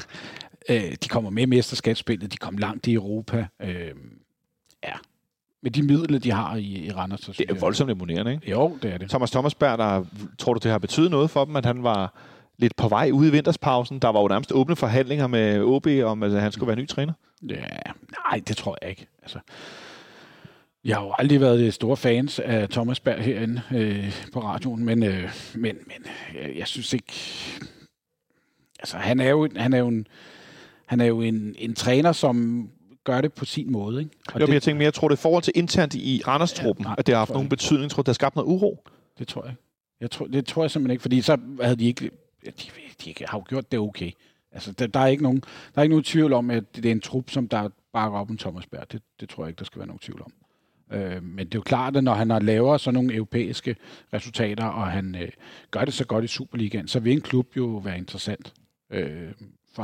øh, 0.69 0.95
de 1.03 1.09
kommer 1.09 1.29
med 1.29 1.43
i 1.43 1.45
mesterskabsspillet, 1.45 2.31
de 2.31 2.37
kom 2.37 2.57
langt 2.57 2.87
i 2.87 2.93
Europa. 2.93 3.47
Øh, 3.61 3.91
ja, 4.83 4.93
med 5.63 5.71
de 5.71 5.83
midler, 5.83 6.19
de 6.19 6.31
har 6.31 6.55
i, 6.55 6.63
i 6.85 6.91
Randers. 6.91 7.19
Det 7.21 7.39
er 7.39 7.45
jeg- 7.49 7.61
voldsomt 7.61 7.91
imponerende, 7.91 8.31
ikke? 8.33 8.51
Jo, 8.51 8.77
det 8.81 8.93
er 8.93 8.97
det. 8.97 9.09
Thomas 9.09 9.31
Thomasberg, 9.31 9.77
der, 9.77 10.05
tror 10.37 10.53
du, 10.53 10.59
det 10.63 10.71
har 10.71 10.77
betydet 10.79 11.11
noget 11.11 11.29
for 11.29 11.45
dem, 11.45 11.55
at 11.55 11.65
han 11.65 11.83
var 11.83 12.13
lidt 12.57 12.75
på 12.75 12.87
vej 12.87 13.09
ude 13.13 13.27
i 13.27 13.31
vinterspausen? 13.31 13.99
Der 13.99 14.09
var 14.09 14.21
jo 14.21 14.27
nærmest 14.27 14.51
åbne 14.51 14.75
forhandlinger 14.75 15.27
med 15.27 15.61
OB 15.61 15.87
om, 16.03 16.23
at 16.23 16.31
han 16.41 16.51
skulle 16.51 16.67
være 16.67 16.77
ny 16.77 16.87
træner. 16.87 17.13
Ja, 17.49 17.55
nej, 18.31 18.41
det 18.47 18.57
tror 18.57 18.77
jeg 18.81 18.89
ikke. 18.89 19.07
Altså, 19.21 19.39
jeg 20.83 20.95
har 20.97 21.03
jo 21.03 21.13
aldrig 21.19 21.41
været 21.41 21.73
store 21.73 21.97
fans 21.97 22.39
af 22.39 22.69
Thomas 22.69 22.99
Berg 22.99 23.19
herinde 23.23 23.61
øh, 23.75 24.13
på 24.33 24.39
radioen, 24.39 24.83
men, 24.85 25.03
øh, 25.03 25.29
men, 25.55 25.75
men 25.87 26.05
jeg, 26.41 26.55
jeg 26.57 26.67
synes 26.67 26.93
ikke... 26.93 27.13
Altså, 28.79 28.97
han 28.97 29.19
er 29.19 29.29
jo, 29.29 29.49
han 29.55 29.73
er 29.73 29.77
jo, 29.77 29.87
en, 29.87 30.07
han 30.85 31.01
er 31.01 31.05
jo 31.05 31.21
en, 31.21 31.55
en 31.57 31.75
træner, 31.75 32.11
som 32.11 32.67
gør 33.09 33.21
det 33.21 33.33
på 33.33 33.45
sin 33.45 33.71
måde. 33.71 33.99
Ikke? 33.99 34.11
Og 34.27 34.33
Jo, 34.33 34.39
men 34.39 34.47
det, 34.47 34.53
jeg 34.53 34.61
tænker 34.61 34.77
mere, 34.77 34.85
jeg 34.85 34.93
tror, 34.93 35.07
det 35.07 35.15
er 35.15 35.21
forhold 35.21 35.43
til 35.43 35.53
internt 35.55 35.95
i 35.95 36.21
Randers-truppen, 36.27 36.83
Ja, 36.83 36.89
nej, 36.89 36.95
at 36.97 37.07
det 37.07 37.15
har 37.15 37.19
haft 37.19 37.27
tror 37.27 37.33
jeg 37.33 37.37
nogen 37.37 37.49
betydning. 37.49 37.91
Tror 37.91 38.01
du, 38.01 38.05
det 38.05 38.07
har 38.07 38.13
skabt 38.13 38.35
noget 38.35 38.47
uro? 38.47 38.83
det 39.19 39.27
tror 39.27 39.45
jeg. 39.45 39.55
Jeg 40.01 40.11
tror, 40.11 40.27
det 40.27 40.45
tror 40.45 40.63
jeg 40.63 40.71
simpelthen 40.71 40.91
ikke, 40.91 41.01
fordi 41.01 41.21
så 41.21 41.37
havde 41.61 41.75
de 41.75 41.85
ikke... 41.85 42.11
De, 42.45 42.51
de 43.05 43.13
har 43.27 43.37
jo 43.37 43.43
gjort 43.49 43.71
det 43.71 43.79
okay. 43.79 44.11
Altså, 44.51 44.71
der, 44.71 44.87
der, 44.87 44.99
er 44.99 45.07
ikke 45.07 45.23
nogen, 45.23 45.39
der 45.75 45.79
er 45.79 45.81
ikke 45.81 45.93
nogen 45.93 46.03
tvivl 46.03 46.33
om, 46.33 46.51
at 46.51 46.75
det 46.75 46.85
er 46.85 46.91
en 46.91 47.01
trup, 47.01 47.29
som 47.29 47.47
der 47.47 47.69
bakker 47.93 48.19
op 48.19 48.29
om 48.29 48.37
Thomas 48.37 48.65
Berg. 48.65 48.91
Det, 48.91 49.01
det 49.19 49.29
tror 49.29 49.43
jeg 49.43 49.49
ikke, 49.49 49.59
der 49.59 49.65
skal 49.65 49.79
være 49.79 49.87
nogen 49.87 49.99
tvivl 49.99 50.21
om. 50.21 50.33
Øh, 50.97 51.23
men 51.23 51.45
det 51.45 51.55
er 51.55 51.59
jo 51.59 51.61
klart, 51.61 51.97
at 51.97 52.03
når 52.03 52.13
han 52.13 52.29
har 52.29 52.39
lavet 52.39 52.81
sådan 52.81 52.93
nogle 52.93 53.15
europæiske 53.15 53.75
resultater, 54.13 54.65
og 54.65 54.87
han 54.87 55.15
øh, 55.15 55.29
gør 55.71 55.85
det 55.85 55.93
så 55.93 56.05
godt 56.05 56.23
i 56.23 56.27
Superligaen, 56.27 56.87
så 56.87 56.99
vil 56.99 57.13
en 57.13 57.21
klub 57.21 57.57
jo 57.57 57.65
være 57.65 57.97
interessant 57.97 58.53
øh, 58.91 59.31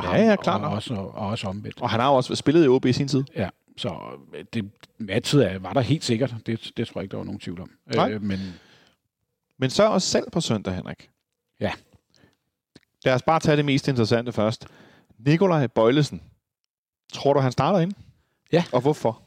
for 0.01 0.11
Ja, 0.15 0.17
ham, 0.17 0.29
ja, 0.29 0.35
klart 0.35 0.61
og, 0.61 0.67
nok. 0.69 0.75
også, 0.75 0.93
og 0.93 1.27
også 1.27 1.47
omvendt. 1.47 1.81
Og 1.81 1.89
han 1.89 1.99
har 1.99 2.09
jo 2.09 2.15
også 2.15 2.35
spillet 2.35 2.65
i 2.65 2.67
OB 2.67 2.85
i 2.85 2.93
sin 2.93 3.07
tid. 3.07 3.23
Ja, 3.35 3.49
så 3.77 3.95
øh, 4.35 4.45
det, 4.53 4.71
matchet 4.97 5.63
var 5.63 5.73
der 5.73 5.81
helt 5.81 6.03
sikkert. 6.03 6.35
Det, 6.45 6.71
det 6.77 6.87
tror 6.87 6.99
jeg 7.01 7.03
ikke, 7.03 7.11
der 7.11 7.17
var 7.17 7.23
nogen 7.25 7.39
tvivl 7.39 7.61
om. 7.61 7.71
Nej. 7.95 8.11
Øh, 8.11 8.21
men 8.21 8.39
Men 9.57 9.69
så 9.69 9.83
også 9.89 10.07
selv 10.07 10.29
på 10.31 10.41
søndag, 10.41 10.73
Henrik. 10.75 11.09
Ja. 11.59 11.71
Lad 13.05 13.13
os 13.13 13.21
bare 13.21 13.39
tage 13.39 13.57
det 13.57 13.65
mest 13.65 13.87
interessante 13.87 14.31
først. 14.31 14.67
Nikolaj 15.19 15.67
Bøjlesen. 15.67 16.21
Tror 17.13 17.33
du, 17.33 17.39
han 17.39 17.51
starter 17.51 17.79
ind? 17.79 17.93
Ja. 18.51 18.63
Og 18.71 18.81
hvorfor? 18.81 19.21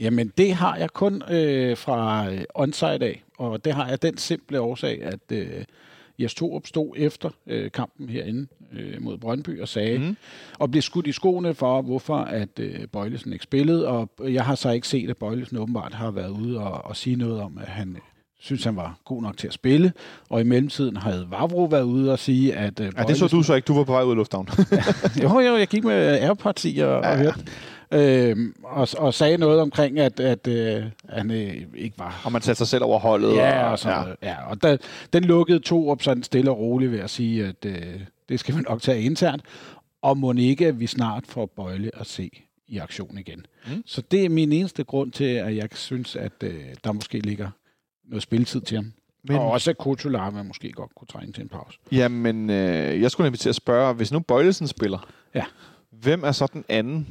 Jamen, 0.00 0.28
det 0.38 0.54
har 0.54 0.76
jeg 0.76 0.90
kun 0.90 1.22
øh, 1.30 1.76
fra 1.76 2.30
øh, 2.30 2.44
onside 2.54 3.04
af, 3.04 3.24
og 3.38 3.64
det 3.64 3.74
har 3.74 3.88
jeg 3.88 4.02
den 4.02 4.18
simple 4.18 4.60
årsag, 4.60 5.02
at 5.02 5.32
øh, 5.32 5.64
Jes 6.20 6.34
Torup 6.34 6.66
stod 6.66 6.92
efter 6.96 7.30
øh, 7.46 7.70
kampen 7.70 8.08
herinde 8.08 8.46
øh, 8.72 9.02
mod 9.02 9.18
Brøndby 9.18 9.60
og 9.60 9.68
sagde, 9.68 9.98
mm. 9.98 10.16
og 10.58 10.70
blev 10.70 10.82
skudt 10.82 11.06
i 11.06 11.12
skoene 11.12 11.54
for, 11.54 11.82
hvorfor 11.82 12.16
at 12.16 12.58
øh, 12.60 12.86
Bøjlesen 12.92 13.32
ikke 13.32 13.42
spillede, 13.42 13.88
og 13.88 14.10
jeg 14.20 14.44
har 14.44 14.54
så 14.54 14.70
ikke 14.70 14.88
set, 14.88 15.10
at 15.10 15.16
Bøjlesen 15.16 15.56
åbenbart 15.56 15.94
har 15.94 16.10
været 16.10 16.30
ude 16.30 16.58
og, 16.58 16.84
og 16.84 16.96
sige 16.96 17.16
noget 17.16 17.40
om, 17.40 17.58
at 17.58 17.68
han 17.68 17.90
øh, 17.90 18.00
synes, 18.40 18.64
han 18.64 18.76
var 18.76 18.98
god 19.04 19.22
nok 19.22 19.36
til 19.36 19.46
at 19.46 19.52
spille, 19.52 19.92
og 20.28 20.40
i 20.40 20.44
mellemtiden 20.44 20.96
havde 20.96 21.26
Vavro 21.30 21.64
været 21.64 21.82
ude 21.82 22.12
og 22.12 22.18
sige, 22.18 22.54
at 22.54 22.80
øh, 22.80 22.92
Ja, 22.98 23.02
det 23.02 23.16
så 23.16 23.26
du 23.26 23.42
så 23.42 23.54
ikke. 23.54 23.66
Du 23.66 23.74
var 23.74 23.84
på 23.84 23.92
vej 23.92 24.02
ud 24.02 24.10
af 24.10 24.16
lufthavnen. 24.16 24.52
jo, 25.22 25.40
jo, 25.40 25.56
jeg 25.56 25.68
gik 25.68 25.84
med 25.84 26.18
Airpods 26.18 26.64
i 26.64 26.78
og, 26.78 27.02
ja. 27.02 27.10
og 27.10 27.18
hørte. 27.18 27.44
Øhm, 27.92 28.54
og, 28.64 28.88
og 28.98 29.14
sagde 29.14 29.38
noget 29.38 29.60
omkring, 29.60 29.98
at, 29.98 30.20
at 30.20 30.46
øh, 30.46 30.84
han 31.08 31.30
øh, 31.30 31.54
ikke 31.74 31.98
var... 31.98 32.20
og 32.24 32.32
man 32.32 32.42
satte 32.42 32.58
sig 32.58 32.66
selv 32.66 32.84
over 32.84 32.98
holdet. 32.98 33.34
Ja, 33.36 33.64
og, 33.64 33.70
og, 33.70 33.78
sådan 33.78 34.16
ja. 34.22 34.28
ja, 34.28 34.46
og 34.50 34.62
der, 34.62 34.76
den 35.12 35.24
lukkede 35.24 35.58
to 35.58 35.88
op 35.88 36.02
sådan 36.02 36.22
stille 36.22 36.50
og 36.50 36.58
roligt 36.58 36.92
ved 36.92 36.98
at 37.00 37.10
sige, 37.10 37.46
at 37.46 37.64
øh, 37.64 38.00
det 38.28 38.40
skal 38.40 38.56
vi 38.56 38.60
nok 38.60 38.82
tage 38.82 39.02
internt. 39.02 39.42
Og 40.02 40.18
må 40.18 40.32
ikke, 40.32 40.66
at 40.66 40.80
vi 40.80 40.86
snart 40.86 41.26
får 41.26 41.46
Bøjle 41.46 41.90
at 41.94 42.06
se 42.06 42.30
i 42.68 42.78
aktion 42.78 43.18
igen. 43.18 43.46
Mm. 43.66 43.82
Så 43.86 44.02
det 44.10 44.24
er 44.24 44.28
min 44.28 44.52
eneste 44.52 44.84
grund 44.84 45.12
til, 45.12 45.24
at 45.24 45.56
jeg 45.56 45.68
synes, 45.74 46.16
at 46.16 46.32
øh, 46.42 46.54
der 46.84 46.92
måske 46.92 47.18
ligger 47.18 47.50
noget 48.08 48.22
spilletid 48.22 48.60
til 48.60 48.76
ham. 48.76 48.92
Men. 49.24 49.36
Og 49.36 49.50
også 49.50 49.70
at 49.70 49.78
Kutularva 49.78 50.42
måske 50.42 50.72
godt 50.72 50.94
kunne 50.94 51.08
trænge 51.08 51.32
til 51.32 51.42
en 51.42 51.48
pause. 51.48 51.78
jamen, 51.92 52.50
øh, 52.50 53.00
jeg 53.00 53.10
skulle 53.10 53.24
nemlig 53.26 53.40
til 53.40 53.48
at 53.48 53.54
spørge, 53.54 53.94
hvis 53.94 54.12
nu 54.12 54.20
Bøjlesen 54.20 54.68
spiller, 54.68 55.08
Ja. 55.34 55.44
hvem 55.90 56.24
er 56.24 56.32
så 56.32 56.46
den 56.52 56.64
anden, 56.68 57.06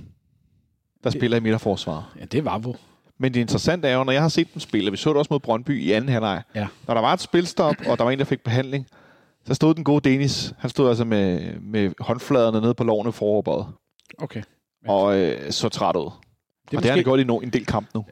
der 1.03 1.09
spiller 1.09 1.37
i 1.37 1.39
midterforsvaret? 1.39 2.03
Ja, 2.19 2.25
det 2.25 2.45
var 2.45 2.57
hvor. 2.57 2.75
Men 3.17 3.33
det 3.33 3.39
interessante 3.39 3.87
er 3.87 3.95
jo, 3.97 4.03
når 4.03 4.11
jeg 4.11 4.21
har 4.21 4.29
set 4.29 4.53
dem 4.53 4.59
spille, 4.59 4.91
vi 4.91 4.97
så 4.97 5.09
det 5.09 5.17
også 5.17 5.27
mod 5.33 5.39
Brøndby 5.39 5.81
i 5.81 5.91
anden 5.91 6.09
halvleg, 6.09 6.43
Ja. 6.55 6.67
når 6.87 6.93
der 6.93 7.01
var 7.01 7.13
et 7.13 7.19
spilstop, 7.21 7.75
og 7.87 7.97
der 7.97 8.03
var 8.03 8.11
en, 8.11 8.19
der 8.19 8.25
fik 8.25 8.43
behandling, 8.43 8.87
så 9.45 9.53
stod 9.53 9.73
den 9.75 9.83
gode 9.83 10.09
Denis, 10.09 10.53
han 10.59 10.69
stod 10.69 10.89
altså 10.89 11.05
med, 11.05 11.53
med 11.59 11.91
håndfladerne 11.99 12.61
nede 12.61 12.73
på 12.73 12.83
lovene 12.83 13.11
foroverbøjet, 13.11 13.67
Okay. 14.17 14.43
og 14.87 15.17
øh, 15.19 15.51
så 15.51 15.69
træt 15.69 15.95
ud. 15.95 16.01
Det 16.71 16.77
og 16.77 16.83
det 16.83 16.85
har 16.91 16.97
han 16.97 17.03
gjort 17.03 17.19
i 17.19 17.23
no, 17.23 17.37
en 17.39 17.49
del 17.49 17.65
kamp 17.65 17.87
nu. 17.93 18.05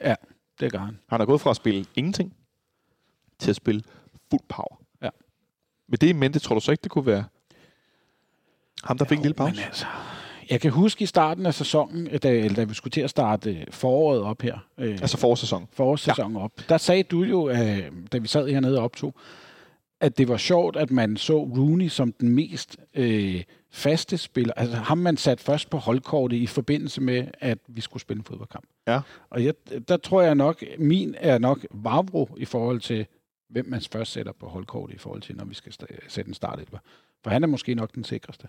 Det 0.60 0.72
gør 0.72 0.78
han. 0.78 0.98
Han 1.08 1.20
er 1.20 1.24
gået 1.24 1.40
fra 1.40 1.50
at 1.50 1.56
spille 1.56 1.84
ingenting, 1.94 2.34
til 3.38 3.50
at 3.50 3.56
spille 3.56 3.82
fuld 4.30 4.40
power. 4.48 4.80
Ja. 5.02 5.08
Med 5.88 5.98
det 5.98 6.06
i 6.08 6.12
mente, 6.12 6.38
tror 6.38 6.54
du 6.54 6.60
så 6.60 6.70
ikke, 6.70 6.82
det 6.82 6.90
kunne 6.90 7.06
være 7.06 7.24
ham, 8.84 8.98
der 8.98 9.04
fik 9.04 9.18
en 9.18 9.22
lille 9.22 9.34
pause? 9.34 9.54
Men 9.54 9.64
altså, 9.64 9.86
jeg 10.50 10.60
kan 10.60 10.70
huske 10.70 11.02
i 11.02 11.06
starten 11.06 11.46
af 11.46 11.54
sæsonen, 11.54 12.06
da, 12.18 12.30
eller 12.30 12.54
da 12.54 12.64
vi 12.64 12.74
skulle 12.74 12.90
til 12.90 13.00
at 13.00 13.10
starte 13.10 13.50
øh, 13.50 13.64
foråret 13.70 14.20
op 14.22 14.42
her, 14.42 14.58
øh, 14.78 14.90
Altså 14.90 15.16
forårssæsonen. 15.16 15.68
forårssæsonen 15.72 16.36
op, 16.36 16.52
der 16.68 16.78
sagde 16.78 17.02
du 17.02 17.22
jo, 17.22 17.48
øh, 17.48 17.92
da 18.12 18.18
vi 18.18 18.28
sad 18.28 18.48
hernede 18.48 18.78
og 18.78 18.84
optog, 18.84 19.14
at 20.00 20.18
det 20.18 20.28
var 20.28 20.36
sjovt, 20.36 20.76
at 20.76 20.90
man 20.90 21.16
så 21.16 21.38
Rooney 21.38 21.88
som 21.88 22.12
den 22.12 22.28
mest 22.28 22.76
øh, 22.94 23.42
faste 23.70 24.18
spiller. 24.18 24.54
Altså 24.56 24.76
ham, 24.76 24.98
man 24.98 25.16
satte 25.16 25.44
først 25.44 25.70
på 25.70 25.76
holdkortet 25.76 26.36
i 26.36 26.46
forbindelse 26.46 27.00
med, 27.00 27.26
at 27.40 27.58
vi 27.68 27.80
skulle 27.80 28.00
spille 28.00 28.20
en 28.20 28.24
fodboldkamp. 28.24 28.64
Ja. 28.86 29.00
Og 29.30 29.44
jeg, 29.44 29.54
der 29.88 29.96
tror 29.96 30.22
jeg 30.22 30.34
nok, 30.34 30.64
min 30.78 31.14
er 31.18 31.38
nok 31.38 31.66
Vavro 31.70 32.28
i 32.36 32.44
forhold 32.44 32.80
til, 32.80 33.06
hvem 33.50 33.66
man 33.68 33.80
først 33.92 34.12
sætter 34.12 34.32
på 34.32 34.48
holdkortet 34.48 34.94
i 34.94 34.98
forhold 34.98 35.22
til, 35.22 35.36
når 35.36 35.44
vi 35.44 35.54
skal 35.54 35.72
sætte 36.08 36.28
en 36.28 36.34
startelver. 36.34 36.78
For 37.24 37.30
han 37.30 37.42
er 37.42 37.46
måske 37.46 37.74
nok 37.74 37.94
den 37.94 38.04
sikreste. 38.04 38.48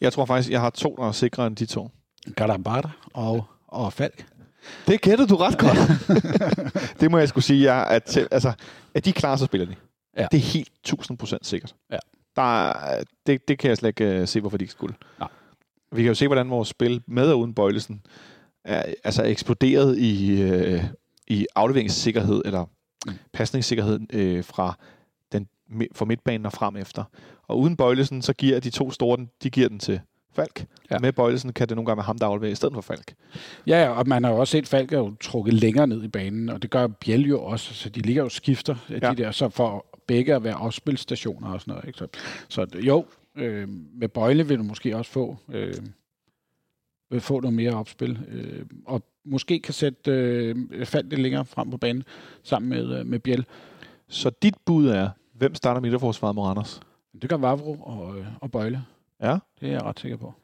Jeg 0.00 0.12
tror 0.12 0.24
faktisk, 0.24 0.50
jeg 0.50 0.60
har 0.60 0.70
to, 0.70 0.96
der 0.98 1.08
er 1.08 1.12
sikrere 1.12 1.46
end 1.46 1.56
de 1.56 1.66
to. 1.66 1.90
Garabata 2.36 2.88
og, 3.14 3.44
og 3.66 3.92
Falk. 3.92 4.26
Det 4.86 5.00
gættede 5.00 5.28
du 5.28 5.36
ret 5.36 5.58
godt. 5.58 5.78
det 7.00 7.10
må 7.10 7.18
jeg 7.18 7.28
skulle 7.28 7.44
sige, 7.44 7.62
ja, 7.62 7.94
at, 7.94 8.04
til, 8.04 8.28
altså, 8.30 8.52
at 8.94 9.04
de 9.04 9.10
er 9.10 9.14
klar, 9.14 9.36
så 9.36 9.44
spiller 9.44 9.66
de. 9.66 9.74
Ja. 10.16 10.26
Det 10.32 10.38
er 10.38 10.42
helt 10.42 10.70
1000% 10.88 11.38
sikkert. 11.42 11.74
Ja. 11.92 11.98
Der 12.36 12.70
er, 12.70 13.02
det, 13.26 13.48
det 13.48 13.58
kan 13.58 13.68
jeg 13.68 13.76
slet 13.76 13.88
ikke 13.88 14.20
uh, 14.20 14.28
se, 14.28 14.40
hvorfor 14.40 14.58
de 14.58 14.64
ikke 14.64 14.72
skulle. 14.72 14.94
Nej. 15.18 15.28
Vi 15.92 16.02
kan 16.02 16.08
jo 16.08 16.14
se, 16.14 16.26
hvordan 16.26 16.50
vores 16.50 16.68
spil 16.68 17.02
med 17.06 17.30
og 17.30 17.38
uden 17.38 17.54
Bøjlesen 17.54 18.02
er 18.64 18.94
altså 19.04 19.22
eksploderet 19.24 19.98
i, 19.98 20.42
uh, 20.44 20.84
i 21.26 21.46
afleveringssikkerhed, 21.56 22.42
eller 22.44 22.66
Mm. 23.06 23.12
pasningssikkerhed 23.32 24.00
uh, 24.14 24.44
fra, 24.44 24.78
den, 25.32 25.48
fra 25.94 26.04
midtbanen 26.04 26.46
og 26.46 26.52
frem 26.52 26.76
efter. 26.76 27.04
Og 27.48 27.58
uden 27.58 27.76
Bøjlesen, 27.76 28.22
så 28.22 28.32
giver 28.32 28.60
de 28.60 28.70
to 28.70 28.90
store, 28.90 29.26
de 29.42 29.50
giver 29.50 29.68
den 29.68 29.78
til 29.78 30.00
Falk. 30.32 30.66
Ja. 30.90 30.98
Med 30.98 31.12
Bøjlesen 31.12 31.52
kan 31.52 31.68
det 31.68 31.76
nogle 31.76 31.86
gange 31.86 31.96
være 31.96 32.04
ham, 32.04 32.18
der 32.18 32.26
afleverer 32.26 32.52
i 32.52 32.54
stedet 32.54 32.74
for 32.74 32.80
Falk. 32.80 33.14
Ja, 33.66 33.82
ja, 33.82 33.88
og 33.88 34.08
man 34.08 34.24
har 34.24 34.30
jo 34.30 34.38
også 34.38 34.50
set, 34.50 34.68
Falk 34.68 34.92
er 34.92 34.98
jo 34.98 35.14
trukket 35.20 35.54
længere 35.54 35.86
ned 35.86 36.04
i 36.04 36.08
banen, 36.08 36.48
og 36.48 36.62
det 36.62 36.70
gør 36.70 36.86
Bjell 36.86 37.26
jo 37.26 37.42
også, 37.42 37.74
så 37.74 37.88
de 37.88 38.00
ligger 38.00 38.22
jo 38.22 38.28
skifter, 38.28 38.76
ja. 38.90 38.98
Ja. 39.02 39.10
de 39.10 39.16
der, 39.16 39.30
så 39.30 39.48
for 39.48 39.86
begge 40.06 40.34
at 40.34 40.44
være 40.44 40.54
afspilstationer 40.54 41.52
og 41.52 41.60
sådan 41.60 41.72
noget. 41.72 41.86
Ikke? 41.86 41.98
Så, 41.98 42.06
så 42.48 42.66
jo, 42.74 43.04
øh, 43.36 43.68
med 43.94 44.08
Bøjle 44.08 44.48
vil 44.48 44.58
du 44.58 44.62
måske 44.62 44.96
også 44.96 45.10
få, 45.10 45.36
øh, 45.52 45.74
vil 47.10 47.20
få 47.20 47.40
noget 47.40 47.54
mere 47.54 47.72
opspil, 47.74 48.18
øh, 48.28 48.66
og 48.86 49.02
måske 49.24 49.60
kan 49.60 49.74
sætte 49.74 50.10
øh, 50.10 50.56
Falk 50.84 51.06
lidt 51.10 51.20
længere 51.20 51.44
frem 51.44 51.70
på 51.70 51.76
banen 51.76 52.04
sammen 52.42 52.68
med, 52.68 52.98
øh, 52.98 53.06
med 53.06 53.18
Bjell. 53.18 53.46
Så 54.08 54.30
dit 54.42 54.54
bud 54.64 54.88
er, 54.88 55.10
hvem 55.34 55.54
starter 55.54 55.80
midterforsvaret 55.80 56.34
mod 56.34 56.44
Randers? 56.44 56.80
Det 57.22 57.30
gør 57.30 57.36
Vavro 57.36 57.76
og, 57.80 58.18
øh, 58.18 58.26
og 58.40 58.50
Bøjle. 58.50 58.84
Ja. 59.22 59.38
Det 59.60 59.68
er 59.68 59.72
jeg 59.72 59.82
ret 59.82 60.00
sikker 60.00 60.16
på. 60.16 60.34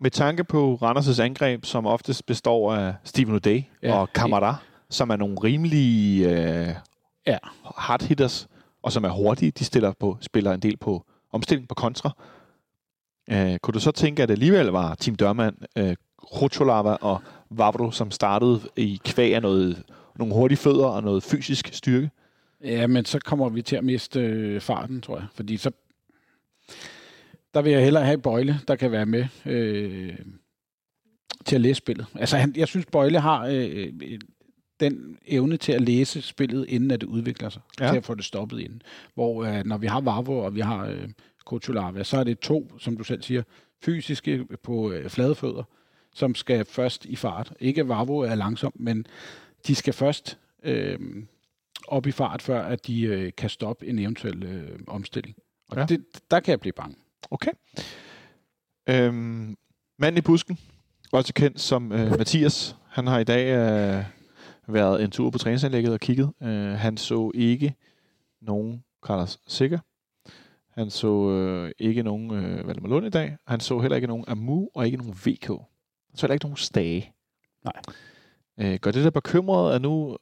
Med 0.00 0.10
tanke 0.10 0.44
på 0.44 0.78
Randers' 0.82 1.22
angreb, 1.22 1.64
som 1.64 1.86
oftest 1.86 2.26
består 2.26 2.74
af 2.74 2.94
Steven 3.04 3.36
O'Day 3.36 3.62
Ja. 3.82 3.94
og 4.00 4.12
Kamara, 4.12 4.56
som 4.90 5.10
er 5.10 5.16
nogle 5.16 5.36
rimelige 5.44 6.28
øh, 6.30 6.74
Ja. 7.26 7.38
hard 7.76 8.02
hitters, 8.02 8.48
og 8.82 8.92
som 8.92 9.04
er 9.04 9.08
hurtige. 9.08 9.50
De 9.50 9.64
stiller 9.64 9.92
på, 10.00 10.18
spiller 10.20 10.52
en 10.52 10.60
del 10.60 10.76
på 10.76 11.04
omstilling 11.32 11.68
på 11.68 11.74
kontra. 11.74 12.10
Øh, 13.30 13.58
kunne 13.58 13.72
du 13.72 13.80
så 13.80 13.90
tænke, 13.90 14.22
at 14.22 14.28
det 14.28 14.32
alligevel 14.34 14.66
var 14.66 14.94
Team 14.94 15.14
Dørmand, 15.16 15.56
øh, 15.78 15.96
Rutscholava 16.22 16.90
og 16.90 17.22
Vavro, 17.50 17.90
som 17.90 18.10
startede 18.10 18.60
i 18.76 19.00
kvæg 19.04 19.34
af 19.34 19.42
noget, 19.42 19.82
nogle 20.18 20.34
hurtige 20.34 20.58
fødder 20.58 20.86
og 20.86 21.02
noget 21.02 21.22
fysisk 21.22 21.70
styrke. 21.72 22.10
Ja, 22.64 22.86
men 22.86 23.04
så 23.04 23.18
kommer 23.18 23.48
vi 23.48 23.62
til 23.62 23.76
at 23.76 23.84
miste 23.84 24.20
øh, 24.20 24.60
farten, 24.60 25.00
tror 25.00 25.16
jeg. 25.16 25.26
Fordi 25.34 25.56
så... 25.56 25.70
Der 27.54 27.62
vil 27.62 27.72
jeg 27.72 27.84
hellere 27.84 28.04
have 28.04 28.18
Bøjle, 28.18 28.60
der 28.68 28.76
kan 28.76 28.92
være 28.92 29.06
med 29.06 29.26
øh, 29.46 30.18
til 31.44 31.54
at 31.54 31.60
læse 31.60 31.74
spillet. 31.74 32.06
Altså, 32.14 32.36
han, 32.36 32.54
jeg 32.56 32.68
synes, 32.68 32.86
Bøjle 32.86 33.20
har 33.20 33.46
øh, 33.46 33.92
øh, 34.02 34.18
den 34.80 35.18
evne 35.26 35.56
til 35.56 35.72
at 35.72 35.80
læse 35.80 36.22
spillet, 36.22 36.66
inden 36.68 36.90
at 36.90 37.00
det 37.00 37.06
udvikler 37.06 37.48
sig. 37.48 37.62
Ja. 37.80 37.90
Til 37.90 37.96
at 37.96 38.04
få 38.04 38.14
det 38.14 38.24
stoppet 38.24 38.60
inden. 38.60 38.82
Hvor 39.14 39.44
øh, 39.44 39.64
når 39.64 39.78
vi 39.78 39.86
har 39.86 40.00
Vavro 40.00 40.38
og 40.38 40.54
vi 40.54 40.60
har 40.60 40.86
øh, 40.86 41.08
Kutsulava, 41.46 42.04
så 42.04 42.16
er 42.16 42.24
det 42.24 42.38
to, 42.38 42.72
som 42.78 42.96
du 42.96 43.04
selv 43.04 43.22
siger, 43.22 43.42
fysiske 43.84 44.44
på 44.62 44.92
øh, 44.92 45.10
flade 45.10 45.34
fødder, 45.34 45.62
som 46.18 46.34
skal 46.34 46.64
først 46.64 47.04
i 47.04 47.16
fart. 47.16 47.52
Ikke 47.60 47.88
Vavro 47.88 48.18
er 48.18 48.34
langsom, 48.34 48.72
men 48.74 49.06
de 49.66 49.74
skal 49.74 49.92
først 49.92 50.38
øh, 50.62 50.98
op 51.88 52.06
i 52.06 52.10
fart, 52.10 52.42
før 52.42 52.62
at 52.62 52.86
de 52.86 53.02
øh, 53.02 53.32
kan 53.36 53.50
stoppe 53.50 53.86
en 53.86 53.98
eventuel 53.98 54.42
øh, 54.42 54.78
omstilling. 54.86 55.36
Og 55.70 55.76
Ja. 55.76 55.80
ja. 55.80 55.86
det, 55.86 56.04
der 56.30 56.40
kan 56.40 56.50
jeg 56.50 56.60
blive 56.60 56.72
bange. 56.72 56.96
Okay. 57.30 57.50
Øhm, 58.88 59.56
manden 59.98 60.18
i 60.18 60.20
busken, 60.20 60.58
også 61.12 61.34
kendt 61.34 61.60
som 61.60 61.92
øh, 61.92 62.10
Mathias, 62.10 62.76
han 62.88 63.06
har 63.06 63.18
i 63.18 63.24
dag 63.24 63.46
øh, 63.48 64.04
været 64.74 65.02
en 65.04 65.10
tur 65.10 65.30
på 65.30 65.38
træningsanlægget 65.38 65.92
og 65.92 66.00
kigget. 66.00 66.32
Øh, 66.42 66.70
han 66.72 66.96
så 66.96 67.30
ikke 67.34 67.74
nogen 68.42 68.84
Carlos 69.06 69.38
Sikker. 69.46 69.78
Han 70.70 70.90
så 70.90 71.30
øh, 71.30 71.70
ikke 71.78 72.02
nogen 72.02 72.30
øh, 72.30 72.66
Valdemar 72.66 72.88
Lund 72.88 73.06
i 73.06 73.10
dag. 73.10 73.36
Han 73.46 73.60
så 73.60 73.78
heller 73.80 73.96
ikke 73.96 74.08
nogen 74.08 74.24
Amu 74.28 74.68
og 74.74 74.86
ikke 74.86 74.98
nogen 74.98 75.14
VK. 75.26 75.50
Så 76.18 76.26
heller 76.26 76.34
ikke 76.34 76.44
nogen 76.44 76.56
Stage. 76.56 77.12
Nej. 77.64 77.72
Øh, 78.60 78.78
gør 78.78 78.90
det 78.90 79.04
der 79.04 79.10
bekymret, 79.10 79.74
at 79.74 79.82
nu 79.82 80.16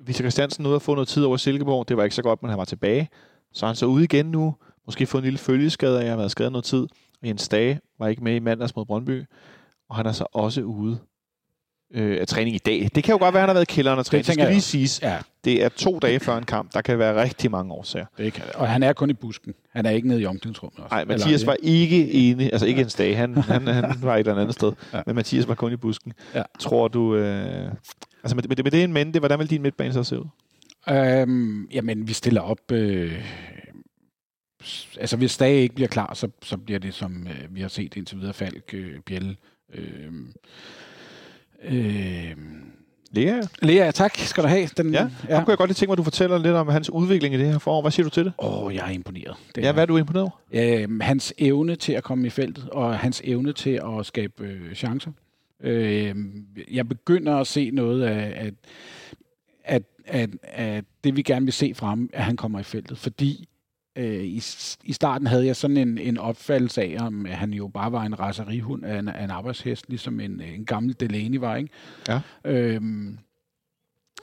Victor 0.00 0.22
Christiansen 0.22 0.62
nåede 0.62 0.76
at 0.76 0.82
få 0.82 0.94
noget 0.94 1.08
tid 1.08 1.24
over 1.24 1.36
Silkeborg. 1.36 1.88
Det 1.88 1.96
var 1.96 2.04
ikke 2.04 2.16
så 2.16 2.22
godt, 2.22 2.42
men 2.42 2.48
han 2.50 2.58
var 2.58 2.64
tilbage. 2.64 3.08
Så 3.52 3.66
er 3.66 3.68
han 3.68 3.76
så 3.76 3.86
ude 3.86 4.04
igen 4.04 4.26
nu. 4.26 4.54
Måske 4.86 5.06
fået 5.06 5.20
en 5.20 5.24
lille 5.24 5.38
følgeskade 5.38 5.98
af 5.98 6.02
at 6.02 6.08
have 6.08 6.18
været 6.18 6.30
skadet 6.30 6.52
noget 6.52 6.64
tid. 6.64 6.86
Og 7.22 7.28
Jens 7.28 7.42
Stage 7.42 7.80
var 7.98 8.08
ikke 8.08 8.24
med 8.24 8.34
i 8.34 8.38
mandags 8.38 8.76
mod 8.76 8.84
Brøndby. 8.84 9.24
Og 9.88 9.96
han 9.96 10.06
er 10.06 10.12
så 10.12 10.26
også 10.32 10.62
ude 10.62 10.98
øh, 11.94 12.20
af 12.20 12.26
træning 12.26 12.54
i 12.54 12.58
dag. 12.58 12.90
Det 12.94 13.04
kan 13.04 13.12
jo 13.12 13.18
godt 13.18 13.34
være, 13.34 13.42
at 13.42 13.42
han 13.42 13.48
har 13.48 13.54
været 13.54 13.70
i 13.70 13.74
kælderen 13.74 13.98
og 13.98 14.06
trænet. 14.06 14.26
Det, 14.26 14.26
det 14.26 14.34
skal 14.34 14.42
jeg 14.42 14.52
lige 14.52 14.62
siges. 14.62 15.02
Ja, 15.02 15.18
Det 15.48 15.64
er 15.64 15.68
to 15.68 15.98
dage 15.98 16.20
før 16.20 16.36
en 16.36 16.44
kamp. 16.44 16.74
Der 16.74 16.80
kan 16.80 16.98
være 16.98 17.22
rigtig 17.22 17.50
mange 17.50 17.72
årsager. 17.72 18.06
det 18.18 18.32
kan 18.32 18.44
Og 18.54 18.68
han 18.68 18.82
er 18.82 18.92
kun 18.92 19.10
i 19.10 19.12
busken. 19.12 19.54
Han 19.72 19.86
er 19.86 19.90
ikke 19.90 20.08
nede 20.08 20.20
i 20.20 20.26
omklædningsrummet. 20.26 20.78
Nej, 20.90 21.00
Eller- 21.00 21.14
Mathias 21.14 21.46
var 21.46 21.56
ikke 21.62 22.12
enig. 22.12 22.52
Altså 22.52 22.66
ikke 22.66 22.80
en 22.80 22.88
dag. 22.98 23.16
Han, 23.16 23.34
han, 23.34 23.66
han 23.66 23.94
var 24.02 24.16
et 24.16 24.28
eller 24.28 24.40
andet 24.42 24.54
sted. 24.54 24.72
Ja. 24.92 25.02
Men 25.06 25.14
Mathias 25.14 25.48
var 25.48 25.54
kun 25.54 25.72
i 25.72 25.76
busken. 25.76 26.12
Ja. 26.34 26.42
Tror 26.58 26.88
du... 26.88 27.16
Øh, 27.16 27.72
altså 28.22 28.36
med, 28.36 28.44
med, 28.48 28.56
med 28.64 28.70
det 28.70 28.84
en 28.84 28.92
mente, 28.92 29.18
hvordan 29.18 29.38
vil 29.38 29.50
din 29.50 29.62
midtbane 29.62 29.92
så 29.92 30.04
se 30.04 30.18
ud? 30.20 30.26
Øhm, 30.90 31.66
jamen, 31.72 32.08
vi 32.08 32.12
stiller 32.12 32.40
op... 32.40 32.72
Øh, 32.72 33.22
altså, 35.00 35.16
hvis 35.16 35.30
Stage 35.30 35.60
ikke 35.62 35.74
bliver 35.74 35.88
klar, 35.88 36.14
så, 36.14 36.28
så 36.42 36.56
bliver 36.56 36.78
det, 36.78 36.94
som 36.94 37.26
øh, 37.26 37.54
vi 37.54 37.60
har 37.60 37.68
set 37.68 37.96
indtil 37.96 38.18
videre, 38.18 38.32
Falk, 38.34 38.74
øh, 38.74 39.00
Bjelle. 39.06 39.36
Øh, 39.74 40.12
øh, 41.64 42.36
Lea, 43.10 43.42
Lea, 43.62 43.90
tak 43.90 44.16
skal 44.16 44.42
du 44.42 44.48
have. 44.48 44.68
Den, 44.76 44.92
ja. 44.94 45.08
ja. 45.28 45.38
kunne 45.44 45.50
jeg 45.50 45.58
godt 45.58 45.68
lige 45.68 45.74
tænke 45.74 45.88
mig, 45.90 45.92
at 45.92 45.98
du 45.98 46.02
fortæller 46.02 46.38
lidt 46.38 46.54
om 46.54 46.68
hans 46.68 46.90
udvikling 46.90 47.34
i 47.34 47.38
det 47.38 47.46
her 47.46 47.58
forår. 47.58 47.80
Hvad 47.80 47.90
siger 47.90 48.04
du 48.04 48.10
til 48.10 48.24
det? 48.24 48.32
Åh, 48.38 48.64
oh, 48.64 48.74
jeg 48.74 48.86
er 48.86 48.90
imponeret. 48.90 49.36
Det 49.54 49.62
Ja, 49.62 49.72
hvad 49.72 49.82
er 49.82 49.86
du 49.86 49.96
imponeret 49.96 50.22
over? 50.52 50.82
øh, 50.82 51.00
hans 51.00 51.34
evne 51.38 51.76
til 51.76 51.92
at 51.92 52.04
komme 52.04 52.26
i 52.26 52.30
feltet, 52.30 52.68
og 52.70 52.98
hans 52.98 53.22
evne 53.24 53.52
til 53.52 53.80
at 53.98 54.06
skabe 54.06 54.44
øh, 54.44 54.74
chancer. 54.74 55.10
Øh, 55.62 56.14
jeg 56.70 56.88
begynder 56.88 57.36
at 57.36 57.46
se 57.46 57.70
noget 57.70 58.02
af, 58.02 58.32
at, 58.46 58.54
at, 59.64 59.82
at, 60.06 60.30
at 60.42 60.84
det, 61.04 61.16
vi 61.16 61.22
gerne 61.22 61.46
vil 61.46 61.52
se 61.52 61.74
fra 61.74 61.86
ham, 61.86 62.10
at 62.12 62.24
han 62.24 62.36
kommer 62.36 62.60
i 62.60 62.62
feltet. 62.62 62.98
Fordi 62.98 63.48
øh, 63.98 64.24
i, 64.24 64.42
i 64.84 64.92
starten 64.92 65.26
havde 65.26 65.46
jeg 65.46 65.56
sådan 65.56 65.76
en, 65.76 65.98
en 65.98 66.18
opfattelse 66.18 66.82
af, 66.82 66.96
om 67.00 67.26
at 67.26 67.34
han 67.34 67.52
jo 67.52 67.68
bare 67.68 67.92
var 67.92 68.02
en 68.02 68.20
raserihund 68.20 68.84
af 68.84 68.98
en, 68.98 69.08
af 69.08 69.24
en 69.24 69.30
arbejdshest, 69.30 69.88
ligesom 69.88 70.20
en, 70.20 70.40
en 70.40 70.64
gammel 70.64 70.96
Delaney 71.00 71.38
var, 71.38 71.56
ikke? 71.56 71.70
Ja. 72.08 72.20
Øhm, 72.44 73.18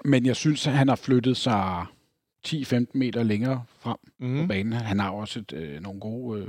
men 0.05 0.25
jeg 0.25 0.35
synes, 0.35 0.67
at 0.67 0.73
han 0.73 0.87
har 0.87 0.95
flyttet 0.95 1.37
sig 1.37 1.85
10-15 2.47 2.85
meter 2.93 3.23
længere 3.23 3.63
frem 3.79 3.97
mm. 4.19 4.35
på 4.35 4.41
Mm. 4.41 4.47
banen. 4.47 4.73
Han 4.73 4.99
har 4.99 5.09
også 5.09 5.39
et, 5.39 5.53
øh, 5.53 5.81
nogle 5.81 5.99
gode 5.99 6.41
øh, 6.41 6.47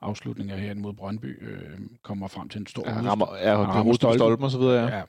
afslutninger 0.00 0.56
her 0.56 0.74
mod 0.74 0.92
Brøndby. 0.92 1.48
Øh, 1.50 1.78
kommer 2.02 2.28
frem 2.28 2.48
til 2.48 2.60
en 2.60 2.66
stor 2.66 2.82
Ja, 2.86 2.94
hovedstol- 2.94 3.08
rammer, 3.08 3.26
er 3.38 3.56
Han 3.56 3.66
rammer 3.66 3.94
stolpen. 3.94 4.18
stolpen 4.18 4.44
og 4.44 4.50
så 4.50 4.58
videre, 4.58 4.86
ja. 4.86 4.96
Ja. 4.96 5.02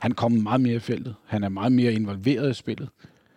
Han 0.00 0.12
kommer 0.12 0.40
meget 0.42 0.60
mere 0.60 0.74
i 0.74 0.78
feltet. 0.78 1.14
Han 1.26 1.44
er 1.44 1.48
meget 1.48 1.72
mere 1.72 1.92
involveret 1.92 2.50
i 2.50 2.54
spillet. 2.54 2.88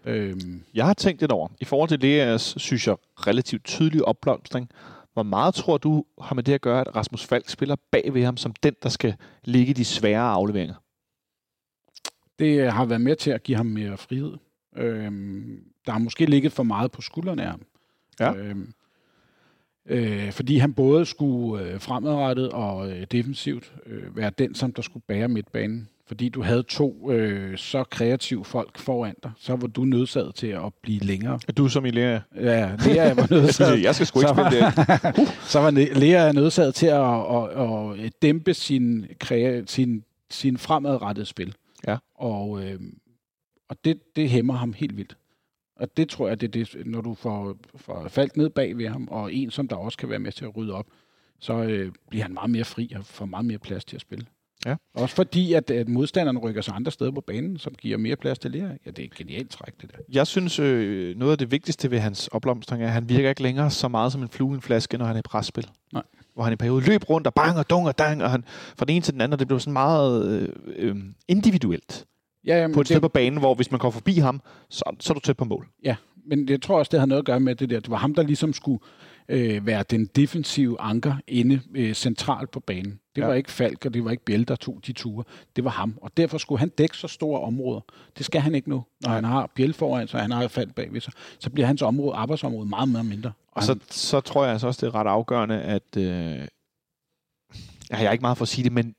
Øhm, 0.05 0.63
Jeg 0.73 0.85
har 0.85 0.93
tænkt 0.93 1.21
lidt 1.21 1.31
over, 1.31 1.47
i 1.59 1.65
forhold 1.65 1.89
til 1.89 1.99
Leas, 1.99 2.55
synes 2.57 2.87
jeg, 2.87 2.95
relativt 3.27 3.63
tydelig 3.63 4.05
opblomstring. 4.05 4.69
Hvor 5.13 5.23
meget 5.23 5.53
tror 5.55 5.77
du 5.77 6.05
har 6.21 6.35
med 6.35 6.43
det 6.43 6.53
at 6.53 6.61
gøre, 6.61 6.81
at 6.81 6.95
Rasmus 6.95 7.25
Falk 7.25 7.49
spiller 7.49 7.75
bag 7.91 8.13
ved 8.13 8.23
ham, 8.23 8.37
som 8.37 8.53
den, 8.63 8.73
der 8.83 8.89
skal 8.89 9.15
ligge 9.43 9.73
de 9.73 9.85
svære 9.85 10.21
afleveringer? 10.21 10.75
det 12.39 12.71
har 12.71 12.85
været 12.85 13.01
med 13.01 13.15
til 13.15 13.31
at 13.31 13.43
give 13.43 13.57
ham 13.57 13.65
mere 13.65 13.97
frihed. 13.97 14.33
Øhm, 14.77 15.63
der 15.85 15.91
har 15.91 15.99
måske 15.99 16.25
ligget 16.25 16.51
for 16.51 16.63
meget 16.63 16.91
på 16.91 17.01
skuldrene 17.01 17.43
af 17.43 17.49
ham. 17.49 17.61
Ja. 18.19 18.33
Øhm, 18.33 18.73
øh, 19.89 20.31
fordi 20.31 20.57
han 20.57 20.73
både 20.73 21.05
skulle 21.05 21.63
øh, 21.65 21.79
fremadrettet 21.79 22.49
og 22.49 22.91
øh, 22.91 23.05
defensivt 23.11 23.73
øh, 23.85 24.17
være 24.17 24.31
den, 24.37 24.55
som 24.55 24.73
der 24.73 24.81
skulle 24.81 25.03
bære 25.07 25.27
midtbanen. 25.27 25.89
Fordi 26.07 26.29
du 26.29 26.41
havde 26.41 26.63
to 26.63 27.11
øh, 27.11 27.57
så 27.57 27.83
kreative 27.83 28.45
folk 28.45 28.77
foran 28.77 29.15
dig, 29.23 29.31
så 29.39 29.55
var 29.55 29.67
du 29.67 29.85
nødsaget 29.85 30.35
til 30.35 30.47
at 30.47 30.73
blive 30.81 30.99
længere. 30.99 31.39
Du 31.57 31.67
som 31.67 31.85
i 31.85 31.91
Lea. 31.91 32.19
Ja, 32.35 32.75
Lea 32.85 33.13
var 33.13 33.27
nødsaget, 33.31 33.83
jeg 33.83 33.95
skal 33.95 34.07
sgu 34.07 34.19
ikke 34.19 34.29
spille 34.29 34.65
det. 34.65 35.27
så 35.51 35.59
var 35.59 35.71
Lea 35.99 36.31
nødsaget 36.31 36.75
til 36.75 36.85
at, 36.87 37.01
at, 37.01 38.05
at 38.05 38.11
dæmpe 38.21 38.53
sin, 38.53 39.05
krea- 39.23 39.63
sin, 39.65 40.03
sin 40.29 40.57
fremadrettede 40.57 41.25
spil. 41.25 41.55
Ja. 41.87 41.97
Og, 42.15 42.63
øh, 42.63 42.79
og 43.69 43.77
det, 43.85 43.99
det 44.15 44.29
hæmmer 44.29 44.53
ham 44.53 44.73
helt 44.73 44.97
vildt. 44.97 45.17
Og 45.75 45.97
det 45.97 46.09
tror 46.09 46.27
jeg, 46.27 46.41
det 46.41 46.47
er 46.47 46.65
det, 46.65 46.85
når 46.85 47.01
du 47.01 47.13
får, 47.13 47.57
får 47.75 48.07
faldt 48.07 48.37
ned 48.37 48.49
bag 48.49 48.77
ved 48.77 48.87
ham, 48.87 49.07
og 49.11 49.33
en, 49.33 49.51
som 49.51 49.67
der 49.67 49.75
også 49.75 49.97
kan 49.97 50.09
være 50.09 50.19
med 50.19 50.31
til 50.31 50.45
at 50.45 50.57
rydde 50.57 50.73
op, 50.73 50.85
så 51.39 51.63
øh, 51.63 51.91
bliver 52.09 52.23
han 52.23 52.33
meget 52.33 52.49
mere 52.49 52.63
fri 52.63 52.93
og 52.95 53.05
får 53.05 53.25
meget 53.25 53.45
mere 53.45 53.59
plads 53.59 53.85
til 53.85 53.95
at 53.95 54.01
spille. 54.01 54.25
Ja. 54.65 54.75
Også 54.93 55.15
fordi, 55.15 55.53
at, 55.53 55.71
at 55.71 55.89
modstanderne 55.89 56.39
rykker 56.39 56.61
sig 56.61 56.75
andre 56.75 56.91
steder 56.91 57.11
på 57.11 57.21
banen, 57.21 57.57
som 57.57 57.73
giver 57.73 57.97
mere 57.97 58.15
plads 58.15 58.39
til 58.39 58.51
Lea. 58.51 58.67
Ja, 58.85 58.91
det 58.91 58.99
er 58.99 59.03
et 59.03 59.15
genialt 59.15 59.51
træk, 59.51 59.73
det 59.81 59.91
der. 59.91 59.97
Jeg 60.13 60.27
synes, 60.27 60.59
øh, 60.59 61.17
noget 61.17 61.31
af 61.31 61.37
det 61.37 61.51
vigtigste 61.51 61.91
ved 61.91 61.99
hans 61.99 62.27
opblomstring 62.27 62.83
er, 62.83 62.87
at 62.87 62.93
han 62.93 63.09
virker 63.09 63.29
ikke 63.29 63.43
længere 63.43 63.71
så 63.71 63.87
meget 63.87 64.11
som 64.11 64.21
en 64.21 64.29
flue 64.29 64.55
en 64.55 64.61
flaske, 64.61 64.97
når 64.97 65.05
han 65.05 65.15
er 65.15 65.19
i 65.19 65.23
presspil. 65.25 65.67
Nej. 65.93 66.03
Hvor 66.33 66.43
han 66.43 66.53
i 66.53 66.55
perioden 66.55 66.83
løb 66.83 67.09
rundt 67.09 67.27
og 67.27 67.33
bang 67.33 67.57
og 67.57 67.69
dung 67.69 67.87
og 67.87 67.97
dang, 67.97 68.23
og 68.23 68.31
han 68.31 68.43
fra 68.47 68.85
den 68.85 68.95
ene 68.95 69.01
til 69.01 69.13
den 69.13 69.21
anden, 69.21 69.33
og 69.33 69.39
det 69.39 69.47
blev 69.47 69.59
sådan 69.59 69.73
meget 69.73 70.41
øh, 70.41 70.49
øh, 70.75 70.95
individuelt 71.27 72.05
Ja, 72.47 72.57
jamen, 72.61 72.73
på 72.73 72.81
et 72.81 72.83
det- 72.87 72.93
sted 72.93 73.01
på 73.01 73.07
banen, 73.07 73.39
hvor 73.39 73.55
hvis 73.55 73.71
man 73.71 73.79
går 73.79 73.89
forbi 73.89 74.13
ham, 74.13 74.41
så, 74.69 74.83
så 74.99 75.13
er 75.13 75.15
du 75.15 75.19
tæt 75.19 75.37
på 75.37 75.45
mål. 75.45 75.67
Ja, 75.83 75.95
men 76.25 76.49
jeg 76.49 76.61
tror 76.61 76.79
også, 76.79 76.89
det 76.89 76.99
har 76.99 77.07
noget 77.07 77.19
at 77.21 77.25
gøre 77.25 77.39
med 77.39 77.55
det 77.55 77.69
der. 77.69 77.79
Det 77.79 77.89
var 77.89 77.97
ham, 77.97 78.15
der 78.15 78.23
ligesom 78.23 78.53
skulle 78.53 78.79
øh, 79.29 79.65
være 79.65 79.83
den 79.89 80.05
defensive 80.05 80.81
anker 80.81 81.15
inde 81.27 81.61
øh, 81.75 81.93
centralt 81.93 82.51
på 82.51 82.59
banen. 82.59 82.99
Det 83.15 83.21
Ja. 83.21 83.27
var 83.27 83.33
ikke 83.33 83.51
Falk, 83.51 83.85
og 83.85 83.93
det 83.93 84.05
var 84.05 84.11
ikke 84.11 84.25
Bjell, 84.25 84.47
der 84.47 84.55
tog 84.55 84.79
de 84.87 84.93
ture. 84.93 85.23
Det 85.55 85.63
var 85.63 85.69
ham. 85.69 85.97
Og 86.01 86.11
derfor 86.17 86.37
skulle 86.37 86.59
han 86.59 86.69
dække 86.69 86.97
så 86.97 87.07
store 87.07 87.41
områder. 87.41 87.81
Det 88.17 88.25
skal 88.25 88.41
han 88.41 88.55
ikke 88.55 88.69
nu. 88.69 88.75
Når 88.75 89.07
Nej. 89.09 89.15
han 89.15 89.23
har 89.23 89.51
Bjell 89.55 89.73
foran 89.73 90.07
sig, 90.07 90.17
og 90.17 90.21
han 90.23 90.31
har 90.31 90.47
Falk 90.47 90.75
bagved 90.75 91.01
sig, 91.01 91.13
så 91.39 91.49
bliver 91.49 91.67
hans 91.67 91.81
område, 91.81 92.15
arbejdsområde 92.15 92.69
meget, 92.69 92.89
meget 92.89 93.05
mindre. 93.05 93.31
Og 93.51 93.63
så, 93.63 93.79
så 93.89 94.19
tror 94.21 94.43
jeg 94.43 94.51
altså 94.53 94.67
også, 94.67 94.85
det 94.85 94.93
er 94.93 94.99
ret 94.99 95.07
afgørende, 95.07 95.61
at... 95.61 95.97
Øh, 95.97 96.03
jeg 97.89 98.03
er 98.05 98.11
ikke 98.11 98.21
meget 98.21 98.37
for 98.37 98.43
at 98.45 98.49
sige 98.49 98.63
det, 98.63 98.71
men 98.71 98.95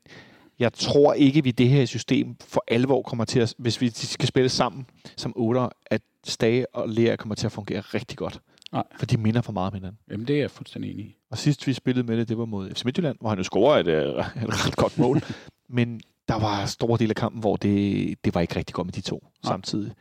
jeg 0.59 0.73
tror 0.73 1.13
ikke, 1.13 1.43
vi 1.43 1.51
det 1.51 1.69
her 1.69 1.85
system 1.85 2.35
for 2.47 2.63
alvor 2.67 3.01
kommer 3.01 3.25
til 3.25 3.39
at... 3.39 3.53
Hvis 3.57 3.81
vi 3.81 3.89
skal 3.89 4.27
spille 4.27 4.49
sammen 4.49 4.85
som 5.17 5.33
otter, 5.35 5.69
at 5.85 6.01
Stage 6.23 6.75
og 6.75 6.89
Lea 6.89 7.15
kommer 7.15 7.35
til 7.35 7.45
at 7.45 7.51
fungere 7.51 7.81
rigtig 7.81 8.17
godt. 8.17 8.39
Nej. 8.71 8.83
For 8.97 9.05
de 9.05 9.17
minder 9.17 9.41
for 9.41 9.51
meget 9.51 9.67
om 9.67 9.73
hinanden. 9.73 9.99
Jamen, 10.11 10.27
det 10.27 10.35
er 10.35 10.39
jeg 10.39 10.51
fuldstændig 10.51 10.91
enig 10.91 11.05
i. 11.05 11.15
Og 11.31 11.37
sidst 11.37 11.67
vi 11.67 11.73
spillede 11.73 12.07
med 12.07 12.17
det, 12.17 12.29
det 12.29 12.37
var 12.37 12.45
mod 12.45 12.69
FC 12.75 12.85
Midtjylland, 12.85 13.17
hvor 13.19 13.29
han 13.29 13.37
jo 13.37 13.43
scorede 13.43 13.79
et, 13.79 13.87
øh, 13.87 14.09
et 14.43 14.65
ret 14.65 14.75
godt 14.75 14.97
mål. 14.97 15.21
Men 15.69 16.01
der 16.27 16.39
var 16.39 16.65
store 16.65 16.97
dele 16.97 17.09
af 17.09 17.15
kampen, 17.15 17.39
hvor 17.39 17.55
det, 17.55 18.25
det 18.25 18.35
var 18.35 18.41
ikke 18.41 18.55
rigtig 18.55 18.73
godt 18.73 18.87
med 18.87 18.93
de 18.93 19.01
to 19.01 19.23
Nej. 19.43 19.51
samtidig. 19.51 19.91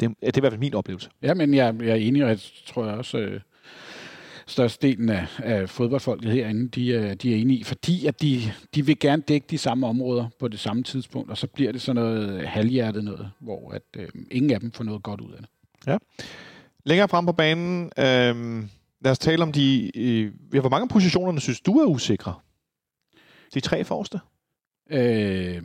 Det, 0.00 0.08
det 0.20 0.28
er 0.28 0.32
i 0.36 0.40
hvert 0.40 0.52
fald 0.52 0.60
min 0.60 0.74
oplevelse. 0.74 1.10
Ja, 1.22 1.34
men 1.34 1.54
jeg, 1.54 1.74
jeg 1.80 1.88
er 1.88 1.94
enig, 1.94 2.22
og 2.24 2.28
jeg 2.28 2.38
tror 2.66 2.86
jeg 2.86 2.94
også, 2.94 3.18
øh, 3.18 3.40
størstedelen 4.46 5.08
af, 5.08 5.26
af 5.38 5.68
fodboldfolket 5.70 6.32
herinde, 6.32 6.68
de, 6.68 6.94
er- 6.96 7.14
de 7.14 7.32
er 7.32 7.36
enige 7.36 7.58
i, 7.58 7.62
fordi 7.64 8.06
at 8.06 8.22
de, 8.22 8.42
de 8.74 8.86
vil 8.86 8.98
gerne 8.98 9.22
dække 9.22 9.46
de 9.50 9.58
samme 9.58 9.86
områder 9.86 10.26
på 10.40 10.48
det 10.48 10.60
samme 10.60 10.82
tidspunkt, 10.82 11.30
og 11.30 11.38
så 11.38 11.46
bliver 11.46 11.72
det 11.72 11.82
sådan 11.82 12.02
noget 12.02 12.48
halvhjertet 12.48 13.04
noget, 13.04 13.30
hvor 13.40 13.70
at, 13.70 13.82
øh, 13.96 14.08
ingen 14.30 14.50
af 14.52 14.60
dem 14.60 14.72
får 14.72 14.84
noget 14.84 15.02
godt 15.02 15.20
ud 15.20 15.32
af 15.32 15.38
det. 15.38 15.98
Længere 16.84 17.08
frem 17.08 17.26
på 17.26 17.32
banen, 17.32 17.84
øh, 17.98 18.64
lad 19.00 19.10
os 19.10 19.18
tale 19.18 19.42
om 19.42 19.52
de... 19.52 19.90
Øh, 19.98 20.32
ja, 20.54 20.60
hvor 20.60 20.68
mange 20.70 20.88
positionerne 20.88 21.40
synes 21.40 21.60
du 21.60 21.78
er 21.78 21.84
usikre? 21.86 22.34
De 23.54 23.60
tre 23.60 23.84
forreste? 23.84 24.20
Øh, 24.90 25.62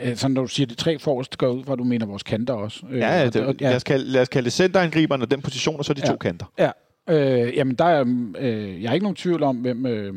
altså, 0.00 0.28
når 0.28 0.42
du 0.42 0.48
siger 0.48 0.66
de 0.66 0.74
tre 0.74 0.98
forreste, 0.98 1.36
går 1.36 1.48
ud 1.48 1.64
fra, 1.64 1.72
at 1.72 1.78
du 1.78 1.84
mener 1.84 2.06
vores 2.06 2.22
kanter 2.22 2.54
også. 2.54 2.86
Øh, 2.90 2.98
Ja, 2.98 3.18
ja, 3.20 3.24
det, 3.30 3.42
og- 3.46 3.54
lad, 3.60 3.76
os 3.76 3.84
kalde, 3.84 4.04
lad 4.04 4.22
os 4.22 4.28
kalde 4.28 4.44
det 4.44 4.52
centerangriberen 4.52 5.22
og 5.22 5.30
den 5.30 5.42
position, 5.42 5.76
og 5.78 5.84
så 5.84 5.94
de 5.94 6.00
Ja. 6.04 6.10
to 6.10 6.16
kanter. 6.16 6.46
Ja, 6.58 6.70
øh, 7.08 7.56
jamen 7.56 7.74
der 7.74 7.84
er, 7.84 8.04
øh, 8.38 8.82
jeg 8.82 8.88
er 8.90 8.92
ikke 8.92 9.04
nogen 9.04 9.16
tvivl 9.16 9.42
om, 9.42 9.56
hvem, 9.56 9.86
øh, 9.86 10.14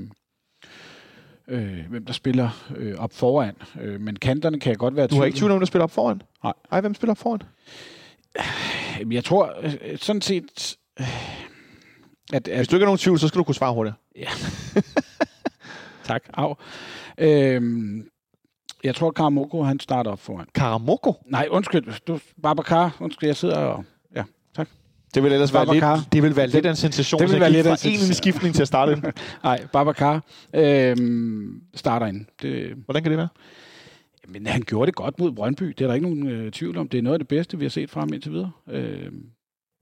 øh, 1.48 1.78
hvem 1.90 2.06
der 2.06 2.14
spiller 2.14 2.68
øh, 2.76 2.96
op 2.98 3.14
foran. 3.14 3.56
Øh, 3.82 4.02
men 4.02 4.16
kanterne 4.16 4.60
kan 4.60 4.70
jeg 4.70 4.78
godt 4.78 4.96
være 4.96 5.08
Du 5.08 5.16
har 5.16 5.26
ikke 5.26 5.38
tvivl 5.38 5.52
om, 5.52 5.60
der 5.60 5.66
spiller 5.66 5.84
op 5.84 5.92
foran? 5.92 6.22
Nej. 6.44 6.54
Ej, 6.72 6.82
hvem 6.82 6.94
spiller 6.94 7.12
op 7.12 7.18
foran? 7.18 7.42
Jamen, 9.00 9.14
Jeg 9.14 9.24
tror 9.24 9.56
øh, 9.62 9.98
sådan 9.98 10.22
set, 10.22 10.78
øh, 11.00 11.08
at, 12.34 12.44
Hvis 12.48 12.54
at 12.60 12.72
du 12.72 12.76
ikke 12.76 12.84
har 12.84 12.88
nogen 12.88 12.98
tvivl, 12.98 13.20
så 13.20 13.28
skal 13.28 13.40
du 13.40 13.44
kunne 13.44 13.56
svare 13.56 13.74
hurtigt. 13.74 13.96
tak, 16.04 16.24
af. 16.34 16.54
Øh, 17.18 17.62
jeg 18.84 18.96
tror, 18.96 19.12
Karamoko, 19.12 19.64
han 19.64 19.80
starter 19.80 20.12
op 20.12 20.20
foran. 20.20 20.46
Karamoko? 20.56 21.14
Nej, 21.26 21.48
undskyld, 21.52 21.94
du, 22.08 22.20
Babacar, 22.44 22.98
undskyld, 23.00 23.30
jeg 23.30 23.36
sidder 23.36 23.58
og... 23.58 23.86
Det 25.14 25.24
vil 25.24 25.32
ellers 25.34 25.54
være 25.54 25.66
Babacar. 25.66 25.96
lidt, 25.96 26.14
det 26.14 26.24
vil 26.24 26.36
være 26.36 26.48
lidt 26.48 26.66
af 26.66 26.70
en 26.70 26.76
sensation, 26.76 27.22
det 27.22 27.32
vil 27.32 27.40
være 27.40 27.52
lidt 27.52 27.64
fra 27.68 27.70
en 27.70 27.74
en 27.74 27.78
sensation. 27.98 28.14
skiftning 28.14 28.56
til 28.56 28.62
at 28.62 28.68
starte 28.68 28.92
ind. 28.92 29.04
Nej, 29.44 29.66
Babacar 29.74 30.24
øh, 30.54 30.96
starter 31.76 32.06
ind. 32.06 32.26
Det, 32.42 32.74
Hvordan 32.86 33.04
kan 33.04 33.12
det 33.12 33.18
være? 33.18 33.28
Men 34.28 34.48
han 34.48 34.62
gjorde 34.62 34.86
det 34.86 34.96
godt 34.96 35.20
mod 35.20 35.32
Brøndby. 35.32 35.66
Det 35.66 35.82
er 35.82 35.88
der 35.88 35.94
ikke 35.94 36.10
nogen 36.10 36.28
øh, 36.28 36.52
tvivl 36.52 36.78
om. 36.78 36.88
Det 36.90 36.98
er 36.98 37.02
noget 37.02 37.14
af 37.14 37.20
det 37.20 37.28
bedste, 37.28 37.58
vi 37.58 37.66
har 37.66 37.70
set 37.70 37.90
fra 37.90 38.00
ham 38.02 38.10
indtil 38.14 38.32
videre. 38.32 38.52
Øh, 38.72 39.12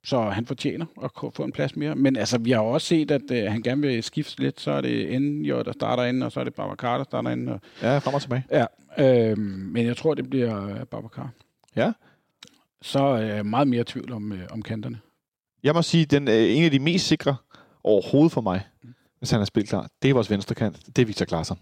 så 0.05 0.21
han 0.21 0.45
fortjener 0.45 0.85
at 1.03 1.11
få 1.33 1.43
en 1.43 1.51
plads 1.51 1.75
mere. 1.75 1.95
Men 1.95 2.15
altså, 2.15 2.37
vi 2.37 2.51
har 2.51 2.59
også 2.59 2.87
set, 2.87 3.11
at 3.11 3.21
øh, 3.31 3.51
han 3.51 3.61
gerne 3.61 3.81
vil 3.81 4.03
skifte 4.03 4.41
lidt. 4.41 4.59
Så 4.61 4.71
er 4.71 4.81
det 4.81 5.21
NJ, 5.21 5.49
der 5.49 5.71
starter 5.71 6.03
ind, 6.03 6.23
og 6.23 6.31
så 6.31 6.39
er 6.39 6.43
det 6.43 6.53
Babacar, 6.53 6.97
der 6.97 7.03
starter 7.03 7.29
ind. 7.29 7.49
Og, 7.49 7.59
Ja, 7.81 7.97
frem 7.97 8.13
og 8.13 8.21
tilbage. 8.21 8.43
ja, 8.51 8.65
øh, 9.31 9.37
men 9.37 9.85
jeg 9.85 9.97
tror, 9.97 10.13
det 10.13 10.29
bliver 10.29 10.67
øh, 10.69 10.85
Babacar. 10.91 11.29
Ja. 11.75 11.91
Så 12.81 12.99
er 12.99 13.17
jeg 13.21 13.45
meget 13.45 13.67
mere 13.67 13.83
tvivl 13.87 14.11
om, 14.13 14.31
øh, 14.31 14.39
om 14.51 14.61
kanterne. 14.61 14.97
Jeg 15.63 15.73
må 15.73 15.81
sige, 15.81 16.05
den 16.05 16.27
øh, 16.27 16.57
en 16.57 16.63
af 16.63 16.71
de 16.71 16.79
mest 16.79 17.07
sikre 17.07 17.35
overhovedet 17.83 18.31
for 18.31 18.41
mig, 18.41 18.61
hvis 19.19 19.31
han 19.31 19.41
er 19.41 19.45
spillet 19.45 19.69
klar, 19.69 19.89
det 20.01 20.09
er 20.09 20.13
vores 20.13 20.29
venstre 20.29 20.55
kant. 20.55 20.79
Det 20.95 21.01
er 21.01 21.05
Victor 21.05 21.25
Claesson. 21.25 21.59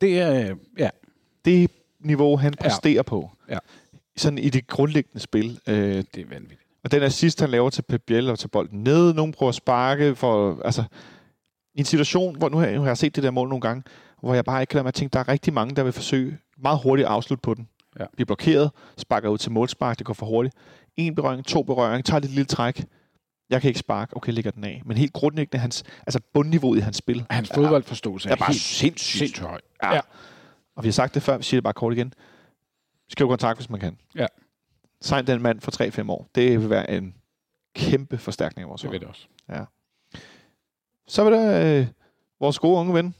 Det 0.00 0.20
er, 0.20 0.50
øh, 0.50 0.56
ja, 0.78 0.88
Det 1.44 1.70
niveau, 2.00 2.36
han 2.36 2.54
Ja. 2.60 2.62
præsterer 2.68 3.02
på, 3.02 3.30
Ja. 3.48 3.58
sådan 4.16 4.38
i 4.38 4.48
det 4.48 4.66
grundlæggende 4.66 5.20
spil. 5.20 5.60
Øh, 5.66 5.74
det 6.14 6.16
er 6.22 6.26
vanvittigt. 6.28 6.60
og 6.84 6.90
den 6.92 7.02
assist, 7.02 7.40
han 7.40 7.50
laver 7.50 7.70
til 7.70 7.82
Pep 7.82 8.02
Biel 8.06 8.30
og 8.30 8.38
til 8.38 8.48
bolden 8.48 8.84
ned, 8.84 9.14
nogen 9.14 9.32
prøver 9.32 9.48
at 9.48 9.54
sparke, 9.54 10.14
for, 10.16 10.60
altså, 10.64 10.84
i 11.74 11.78
en 11.78 11.84
situation, 11.84 12.36
hvor 12.36 12.48
nu 12.48 12.56
har, 12.58 12.66
jeg, 12.66 12.74
nu 12.74 12.80
har 12.80 12.88
jeg 12.88 12.98
set 12.98 13.16
det 13.16 13.22
der 13.24 13.30
mål 13.30 13.48
nogle 13.48 13.60
gange, 13.60 13.82
hvor 14.20 14.34
jeg 14.34 14.44
bare 14.44 14.60
ikke 14.62 14.70
kan 14.70 14.76
lade 14.76 14.84
mig 14.84 14.94
tænke, 14.94 15.12
der 15.12 15.18
er 15.20 15.28
rigtig 15.28 15.52
mange, 15.52 15.74
der 15.76 15.82
vil 15.82 15.92
forsøge 15.92 16.38
meget 16.58 16.80
hurtigt 16.82 17.06
at 17.06 17.12
afslutte 17.12 17.42
på 17.42 17.54
den. 17.54 17.68
Ja. 18.00 18.04
Bliver 18.12 18.26
blokeret, 18.26 18.70
sparker 18.98 19.28
ud 19.28 19.38
til 19.38 19.52
målspark, 19.52 19.98
det 19.98 20.06
går 20.06 20.14
for 20.14 20.26
hurtigt. 20.26 20.54
En 20.98 21.14
berøring, 21.14 21.44
to 21.44 21.62
berøring, 21.62 22.04
tager 22.04 22.20
lidt 22.20 22.32
lille 22.32 22.46
træk. 22.46 22.84
Jeg 23.50 23.60
kan 23.60 23.68
ikke 23.68 23.80
sparke, 23.80 24.16
okay, 24.16 24.32
lægger 24.32 24.50
den 24.50 24.64
af. 24.64 24.82
Men 24.84 24.96
helt 24.96 25.12
grundlæggende, 25.12 25.58
hans, 25.58 25.84
altså 26.06 26.20
bundniveauet 26.34 26.78
i 26.78 26.80
hans 26.80 26.96
spil, 26.96 27.26
Hans 27.30 27.50
fodboldforståelse 27.54 28.28
er 28.28 28.36
bare 28.36 28.46
helt 28.52 28.60
sindssygt. 28.60 29.18
sindssygt 29.18 29.46
høj. 29.46 29.60
Ja. 29.82 29.94
ja. 29.94 30.00
Og 30.76 30.82
vi 30.84 30.88
har 30.88 30.92
sagt 30.92 31.14
det 31.14 31.22
før, 31.22 31.36
vi 31.36 31.42
siger 31.42 31.58
det 31.58 31.64
bare 31.64 31.72
kort 31.72 31.92
igen. 31.92 32.12
Skriv 33.08 33.28
kontrakt, 33.28 33.58
hvis 33.58 33.70
man 33.70 33.80
kan. 33.80 33.98
Ja. 34.14 34.26
Sign 35.00 35.26
den 35.26 35.42
mand 35.42 35.60
for 35.60 36.02
3-5 36.02 36.10
år. 36.10 36.28
Det 36.34 36.60
vil 36.60 36.70
være 36.70 36.90
en 36.90 37.14
kæmpe 37.76 38.18
forstærkning 38.18 38.62
af 38.64 38.68
vores 38.68 38.82
hold. 38.82 38.92
ved 38.92 39.00
det 39.00 39.08
også. 39.08 39.28
Så 41.08 41.24
vil 41.24 41.32
der 41.32 41.80
øh, 41.80 41.86
vores 42.40 42.58
gode 42.58 42.76
unge 42.80 42.94
ven 42.94 43.14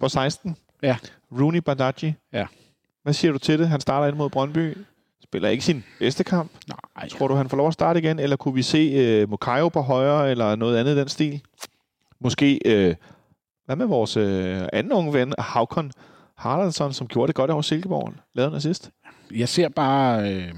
på 0.00 0.08
16. 0.08 0.56
Ja. 0.82 0.96
Rooney 1.32 1.58
Badaji. 1.58 2.14
Ja. 2.32 2.46
Hvad 3.02 3.12
siger 3.12 3.32
du 3.32 3.38
til 3.38 3.58
det? 3.58 3.68
Han 3.68 3.80
starter 3.80 4.08
ind 4.08 4.16
mod 4.16 4.30
Brøndby. 4.30 4.76
Spiller 5.34 5.48
ikke 5.48 5.64
sin 5.64 5.84
bedste 5.98 6.24
kamp. 6.24 6.50
Nej, 6.68 7.08
Tror 7.08 7.28
du, 7.28 7.34
han 7.34 7.48
får 7.48 7.56
lov 7.56 7.66
at 7.68 7.72
starte 7.74 7.98
igen? 7.98 8.18
Eller 8.18 8.36
kunne 8.36 8.54
vi 8.54 8.62
se 8.62 8.78
øh, 8.78 9.30
Mokayo 9.30 9.68
på 9.68 9.80
højre, 9.80 10.30
eller 10.30 10.56
noget 10.56 10.76
andet 10.78 10.94
i 10.94 10.98
den 10.98 11.08
stil? 11.08 11.40
Måske, 12.20 12.60
øh, 12.64 12.94
hvad 13.66 13.76
med 13.76 13.86
vores 13.86 14.16
øh, 14.16 14.62
anden 14.72 14.92
unge 14.92 15.12
ven, 15.12 15.34
Havkon 15.38 15.90
Haraldsson, 16.36 16.92
som 16.92 17.06
gjorde 17.06 17.26
det 17.26 17.34
godt 17.34 17.50
over 17.50 17.62
Silkeborg? 17.62 18.14
Lavede 18.34 18.50
en 18.50 18.56
assist? 18.56 18.90
Jeg 19.34 19.48
ser 19.48 19.68
bare 19.68 20.32
øh, 20.34 20.52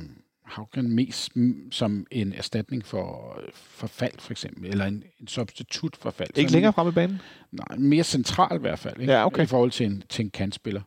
Haugen 0.45 0.95
mest 0.95 1.33
som 1.71 2.07
en 2.11 2.33
erstatning 2.33 2.87
for, 2.87 3.39
for 3.55 3.87
fald, 3.87 4.19
for 4.19 4.33
eksempel, 4.33 4.71
eller 4.71 4.85
en, 4.85 5.03
en 5.21 5.29
substitut 5.29 5.97
for 5.97 6.11
fald. 6.11 6.29
Ikke 6.35 6.49
Sådan- 6.49 6.53
længere 6.57 6.73
frem 6.73 6.89
i 6.89 6.93
banen? 6.93 7.21
Nej, 7.53 7.79
mere 7.79 8.05
central 8.05 8.57
i 8.57 8.61
hvert 8.61 8.79
fald, 8.79 9.01
ikke? 9.01 9.13
Ja, 9.13 9.27
okay. 9.27 9.43
i 9.43 9.47
forhold 9.47 9.71
til 9.71 9.87
en, 9.87 10.03
til 10.09 10.25
en 10.25 10.31
kantspiller. 10.31 10.83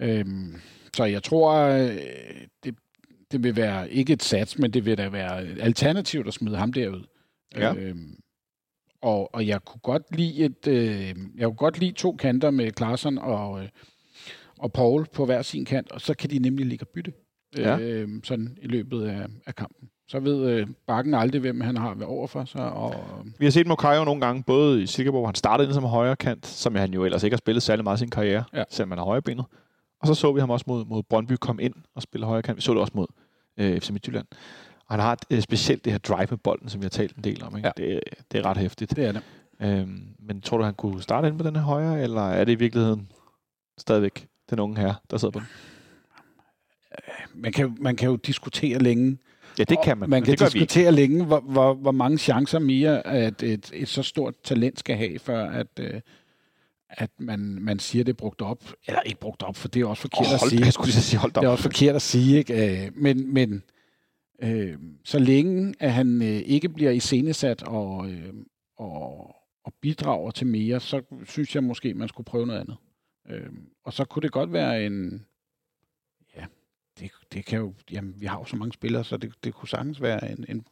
Øhm, 0.00 0.54
så 0.96 1.04
jeg 1.04 1.22
tror, 1.22 1.54
øh, 1.54 1.96
det, 2.64 2.74
det 3.32 3.42
vil 3.44 3.56
være 3.56 3.90
ikke 3.90 4.12
et 4.12 4.22
sats, 4.22 4.58
men 4.58 4.70
det 4.70 4.84
vil 4.86 4.98
da 4.98 5.08
være 5.08 5.44
et 5.44 5.58
alternativ 5.60 6.24
at 6.26 6.34
smide 6.34 6.56
ham 6.56 6.72
derud. 6.72 7.02
Ja. 7.56 7.74
Øhm, 7.74 8.14
og, 9.02 9.34
og 9.34 9.46
jeg 9.46 9.64
kunne 9.64 9.80
godt 9.82 10.02
lide 10.16 10.44
et, 10.44 10.66
øh, 10.68 11.14
jeg 11.36 11.46
kunne 11.46 11.54
godt 11.56 11.78
lide 11.80 11.92
to 11.92 12.12
kanter 12.12 12.50
med 12.50 12.70
Klaarsson 12.72 13.18
og, 13.18 13.62
øh, 13.62 13.68
og 14.58 14.72
Paul 14.72 15.06
på 15.12 15.24
hver 15.24 15.42
sin 15.42 15.64
kant, 15.64 15.92
og 15.92 16.00
så 16.00 16.14
kan 16.14 16.30
de 16.30 16.38
nemlig 16.38 16.66
ligge 16.66 16.82
og 16.84 16.88
bytte 16.88 17.12
Ja. 17.56 17.78
øh, 17.78 18.08
sådan 18.24 18.58
i 18.62 18.66
løbet 18.66 19.06
af, 19.06 19.26
af 19.46 19.54
kampen. 19.54 19.88
Så 20.08 20.20
ved 20.20 20.50
øh, 20.50 20.66
Bakken 20.86 21.14
aldrig, 21.14 21.40
hvem 21.40 21.60
han 21.60 21.76
har 21.76 21.94
ved 21.94 22.06
overfor 22.06 22.44
sig, 22.44 22.72
og 22.72 22.94
Vi 23.38 23.46
har 23.46 23.50
set 23.50 23.66
Mokayo 23.66 24.04
nogle 24.04 24.20
gange, 24.20 24.42
både 24.46 24.82
i 24.82 24.86
Silkeborg, 24.86 25.20
hvor 25.20 25.26
han 25.28 25.34
startede 25.34 25.66
ind 25.68 25.74
som 25.74 25.84
højre 25.84 26.16
kant, 26.16 26.46
som 26.46 26.74
han 26.74 26.94
jo 26.94 27.04
ellers 27.04 27.22
ikke 27.22 27.34
har 27.34 27.38
spillet 27.38 27.62
særlig 27.62 27.84
meget 27.84 27.96
i 27.96 27.98
sin 27.98 28.10
karriere, 28.10 28.44
Ja. 28.54 28.64
selvom 28.70 28.90
han 28.90 28.98
er 28.98 29.02
højrebenet. 29.04 29.44
Og 30.00 30.06
så 30.06 30.14
så 30.14 30.32
vi 30.32 30.40
ham 30.40 30.50
også 30.50 30.64
mod, 30.68 30.84
mod 30.84 31.02
Brøndby 31.02 31.32
komme 31.32 31.62
ind 31.62 31.74
og 31.94 32.02
spille 32.02 32.26
højre 32.26 32.42
kant. 32.42 32.56
Vi 32.56 32.62
så 32.62 32.72
det 32.72 32.80
også 32.80 32.92
mod 32.94 33.06
øh, 33.56 33.80
FC 33.80 33.90
Midtjylland. 33.90 34.26
Og 34.86 34.94
han 34.94 35.00
har 35.00 35.12
et, 35.12 35.24
øh, 35.30 35.40
specielt 35.40 35.84
det 35.84 35.92
her 35.92 35.98
drive 35.98 36.26
med 36.30 36.38
bolden, 36.38 36.68
som 36.68 36.80
vi 36.80 36.84
har 36.84 36.90
talt 36.90 37.16
en 37.16 37.24
del 37.24 37.44
om. 37.44 37.56
Ikke? 37.56 37.72
Ja. 37.78 37.84
Det, 37.84 38.00
det 38.32 38.38
er 38.38 38.44
ret 38.44 38.56
hæftigt. 38.56 38.96
det 38.96 39.04
er 39.04 39.12
det. 39.12 39.22
Øhm, 39.60 40.08
men 40.18 40.40
tror 40.40 40.58
du, 40.58 40.64
han 40.64 40.74
kunne 40.74 41.02
starte 41.02 41.28
ind 41.28 41.38
på 41.38 41.44
den 41.44 41.56
her 41.56 41.62
højre, 41.62 42.02
eller 42.02 42.22
er 42.22 42.44
det 42.44 42.52
i 42.52 42.54
virkeligheden 42.54 43.12
stadigvæk 43.78 44.28
den 44.50 44.58
unge 44.58 44.80
her, 44.80 44.94
der 45.10 45.16
sidder 45.16 45.32
på 45.32 45.38
den? 45.38 45.48
Man 47.34 47.52
kan, 47.52 47.76
man 47.80 47.96
kan 47.96 48.08
jo 48.08 48.16
diskutere 48.16 48.78
længe, 48.78 49.18
Ja, 49.58 49.64
det 49.64 49.78
kan 49.84 49.98
man. 49.98 50.10
Man 50.10 50.22
kan 50.22 50.32
det 50.36 50.40
diskutere 50.40 50.92
længe, 50.92 51.24
hvor, 51.24 51.40
hvor, 51.40 51.74
hvor 51.74 51.90
mange 51.90 52.18
chancer 52.18 52.58
mere, 52.58 53.06
at 53.06 53.42
et, 53.42 53.70
et 53.74 53.88
så 53.88 54.02
stort 54.02 54.34
talent 54.44 54.78
skal 54.78 54.96
have, 54.96 55.18
før 55.18 55.50
at, 55.50 55.66
øh, 55.80 56.00
at 56.90 57.10
man, 57.18 57.40
man 57.40 57.78
siger, 57.78 58.04
det 58.04 58.12
er 58.12 58.16
brugt 58.16 58.40
op. 58.42 58.64
Eller 58.86 59.00
ikke 59.00 59.20
brugt 59.20 59.42
op, 59.42 59.56
for 59.56 59.68
det 59.68 59.82
er 59.82 59.86
også 59.86 60.00
forkert 60.00 60.26
Oh, 60.26 60.32
at 60.34 60.40
hold, 60.40 60.50
sige. 60.50 60.64
jeg 60.64 60.72
skulle 60.72 60.92
sige, 60.92 61.18
hold 61.18 61.36
op. 61.36 61.42
Det 61.42 61.46
er 61.48 61.52
også 61.52 61.62
forkert 61.62 61.94
at 61.96 62.02
sige, 62.02 62.38
ikke? 62.38 62.84
Øh, 62.86 62.90
Men, 62.96 63.34
men 63.34 63.62
øh, 64.42 64.78
så 65.04 65.18
længe 65.18 65.74
at 65.80 65.92
han 65.92 66.22
øh, 66.22 66.28
ikke 66.28 66.68
bliver 66.68 66.90
iscenesat 66.90 67.62
og, 67.62 68.10
øh, 68.10 68.34
og, 68.76 69.34
og 69.64 69.74
bidrager 69.80 70.30
til 70.30 70.46
mere, 70.46 70.80
så 70.80 71.02
synes 71.24 71.54
jeg 71.54 71.64
måske, 71.64 71.94
man 71.94 72.08
skulle 72.08 72.24
prøve 72.24 72.46
noget 72.46 72.60
andet. 72.60 72.76
Øh, 73.30 73.50
og 73.84 73.92
så 73.92 74.04
kunne 74.04 74.22
det 74.22 74.32
godt 74.32 74.52
være 74.52 74.86
en... 74.86 75.24
Ja, 76.36 76.44
det, 77.00 77.10
det 77.32 77.44
kan 77.44 77.58
jo... 77.58 77.74
Jamen, 77.90 78.14
vi 78.20 78.26
har 78.26 78.38
jo 78.38 78.44
så 78.44 78.56
mange 78.56 78.72
spillere, 78.72 79.04
så 79.04 79.16
det, 79.16 79.32
det 79.44 79.54
kunne 79.54 79.68
sagtens 79.68 80.02
være 80.02 80.30
en, 80.32 80.44
en, 80.48 80.64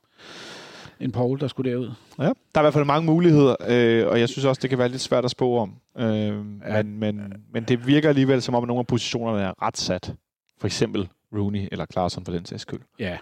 en 1.00 1.12
Paul, 1.12 1.40
der 1.40 1.48
skulle 1.48 1.70
derud. 1.70 1.90
Ja, 2.18 2.22
der 2.24 2.30
er 2.54 2.60
i 2.60 2.62
hvert 2.62 2.72
fald 2.74 2.84
mange 2.84 3.06
muligheder, 3.06 3.56
øh, 3.68 4.06
og 4.06 4.20
jeg 4.20 4.28
synes 4.28 4.44
også, 4.44 4.60
det 4.60 4.70
kan 4.70 4.78
være 4.78 4.88
lidt 4.88 5.00
svært 5.02 5.24
at 5.24 5.30
spå 5.30 5.56
om. 5.56 5.74
Øh, 5.98 6.06
Ja. 6.06 6.82
men, 6.82 6.98
men, 6.98 7.32
men 7.52 7.64
det 7.64 7.86
virker 7.86 8.08
alligevel, 8.08 8.42
som 8.42 8.54
om 8.54 8.64
at 8.64 8.68
nogle 8.68 8.78
af 8.80 8.86
positionerne 8.86 9.42
er 9.42 9.62
ret 9.62 9.76
sat. 9.76 10.14
For 10.58 10.66
eksempel 10.66 11.08
Rooney 11.34 11.68
eller 11.72 11.86
Klaarsson 11.86 12.24
for 12.24 12.32
den 12.32 12.44
sags 12.44 12.62
skyld. 12.62 12.80
Ja. 12.98 13.18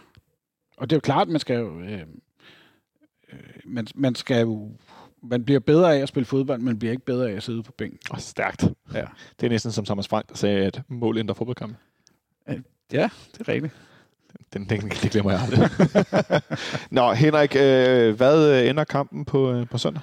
Og 0.76 0.90
det 0.90 0.94
er 0.94 0.96
jo 0.96 1.00
klart, 1.00 1.28
man 1.28 1.40
skal 1.40 1.58
jo... 1.58 1.80
Øh, 1.80 2.00
øh, 3.32 3.38
man, 3.64 3.86
man 3.94 4.14
skal 4.14 4.40
jo... 4.40 4.70
Man 5.22 5.44
bliver 5.44 5.60
bedre 5.60 5.96
af 5.96 6.00
at 6.00 6.08
spille 6.08 6.24
fodbold, 6.26 6.58
men 6.58 6.64
man 6.64 6.78
bliver 6.78 6.92
ikke 6.92 7.04
bedre 7.04 7.30
af 7.30 7.34
at 7.36 7.42
sidde 7.42 7.62
på 7.62 7.72
bænken. 7.72 7.98
Og 8.10 8.20
stærkt. 8.20 8.64
Ja. 8.94 9.04
Det 9.40 9.46
er 9.46 9.50
næsten 9.50 9.72
som 9.72 9.84
Thomas 9.84 10.08
Frank, 10.08 10.28
der 10.28 10.34
sagde, 10.34 10.66
at 10.66 10.82
mål 10.88 11.18
ændrer 11.18 11.34
fodboldkamp. 11.34 11.76
Ja, 12.92 13.08
det 13.32 13.40
er 13.40 13.48
rigtigt. 13.48 13.72
Den, 14.54 14.64
den, 14.64 14.80
det 14.80 15.10
glemmer 15.10 15.30
jeg 15.30 15.40
aldrig. 15.40 15.70
Nå, 16.90 17.12
Henrik, 17.12 17.56
øh, 17.56 18.16
hvad 18.16 18.62
øh, 18.62 18.70
ender 18.70 18.84
kampen 18.84 19.24
på, 19.24 19.52
øh, 19.52 19.68
på 19.68 19.78
søndag? 19.78 20.02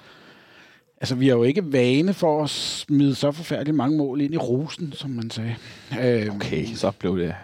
Altså, 1.02 1.16
vi 1.16 1.28
har 1.28 1.36
jo 1.36 1.44
ikke 1.44 1.74
vane 1.74 2.14
for 2.14 2.44
at 2.44 2.50
smide 2.50 3.16
så 3.16 3.32
forfærdeligt 3.32 3.78
mange 3.78 3.98
mål 3.98 4.22
ind 4.22 4.34
i 4.34 4.38
rosen, 4.38 4.94
som 4.94 5.10
man 5.10 5.30
sagde. 5.30 5.56
Øh, 6.02 6.36
Okay, 6.36 6.66
så 6.66 6.92
blev 7.00 7.18
det 7.18 7.36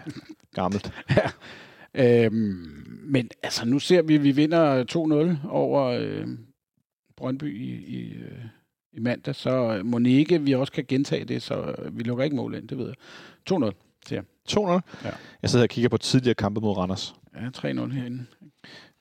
gammelt. 0.54 0.92
Øh, 1.94 2.32
men 3.02 3.30
altså, 3.42 3.66
nu 3.66 3.78
ser 3.78 4.02
vi, 4.02 4.14
at 4.14 4.22
vi 4.22 4.30
vinder 4.30 4.84
2-0 5.44 5.48
over 5.50 5.84
øh, 5.84 6.26
Brøndby 7.16 7.60
i, 7.60 7.74
i, 7.86 8.12
øh, 8.12 8.44
i 8.92 9.00
mandag, 9.00 9.34
så 9.34 9.80
Monique, 9.84 10.42
vi 10.42 10.54
også 10.54 10.72
kan 10.72 10.84
gentage 10.88 11.24
det, 11.24 11.42
så 11.42 11.74
øh, 11.78 11.98
vi 11.98 12.02
lukker 12.02 12.24
ikke 12.24 12.36
mål 12.36 12.54
ind, 12.54 12.68
det 12.68 12.78
ved 12.78 12.86
jeg. 12.86 12.94
2-0. 13.52 13.87
2-0. 14.16 14.60
Ja. 15.04 15.10
Jeg 15.42 15.50
sidder 15.50 15.64
og 15.64 15.68
kigger 15.68 15.88
på 15.88 15.96
tidligere 15.98 16.34
kampe 16.34 16.60
mod 16.60 16.76
Randers. 16.76 17.14
Ja, 17.34 17.48
3-0 17.48 17.92
herinde. 17.92 18.26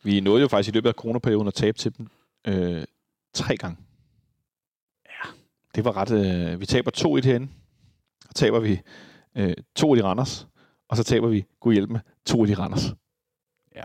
Vi 0.03 0.19
nåede 0.19 0.41
jo 0.41 0.47
faktisk 0.47 0.73
i 0.73 0.77
løbet 0.77 0.89
af 0.89 0.93
coronaperioden 0.95 1.47
at 1.47 1.53
tabe 1.53 1.77
til 1.77 1.97
dem 1.97 2.07
øh, 2.47 2.83
tre 3.33 3.57
gange. 3.57 3.77
Ja. 5.05 5.29
Det 5.75 5.85
var 5.85 5.97
ret... 5.97 6.11
Øh, 6.11 6.59
vi 6.59 6.65
taber 6.65 6.91
2-1 7.21 7.25
herinde. 7.25 7.47
og 8.29 8.35
taber 8.35 8.59
vi 8.59 8.79
øh, 9.37 9.53
to 9.75 9.91
af 9.91 9.97
de 9.97 10.03
Randers, 10.03 10.47
og 10.89 10.97
så 10.97 11.03
taber 11.03 11.27
vi, 11.27 11.45
gud 11.59 11.73
hjælp 11.73 11.89
med, 11.89 11.99
to 12.25 12.41
af 12.41 12.47
de 12.47 12.53
Randers. 12.53 12.93
Ja. 13.75 13.83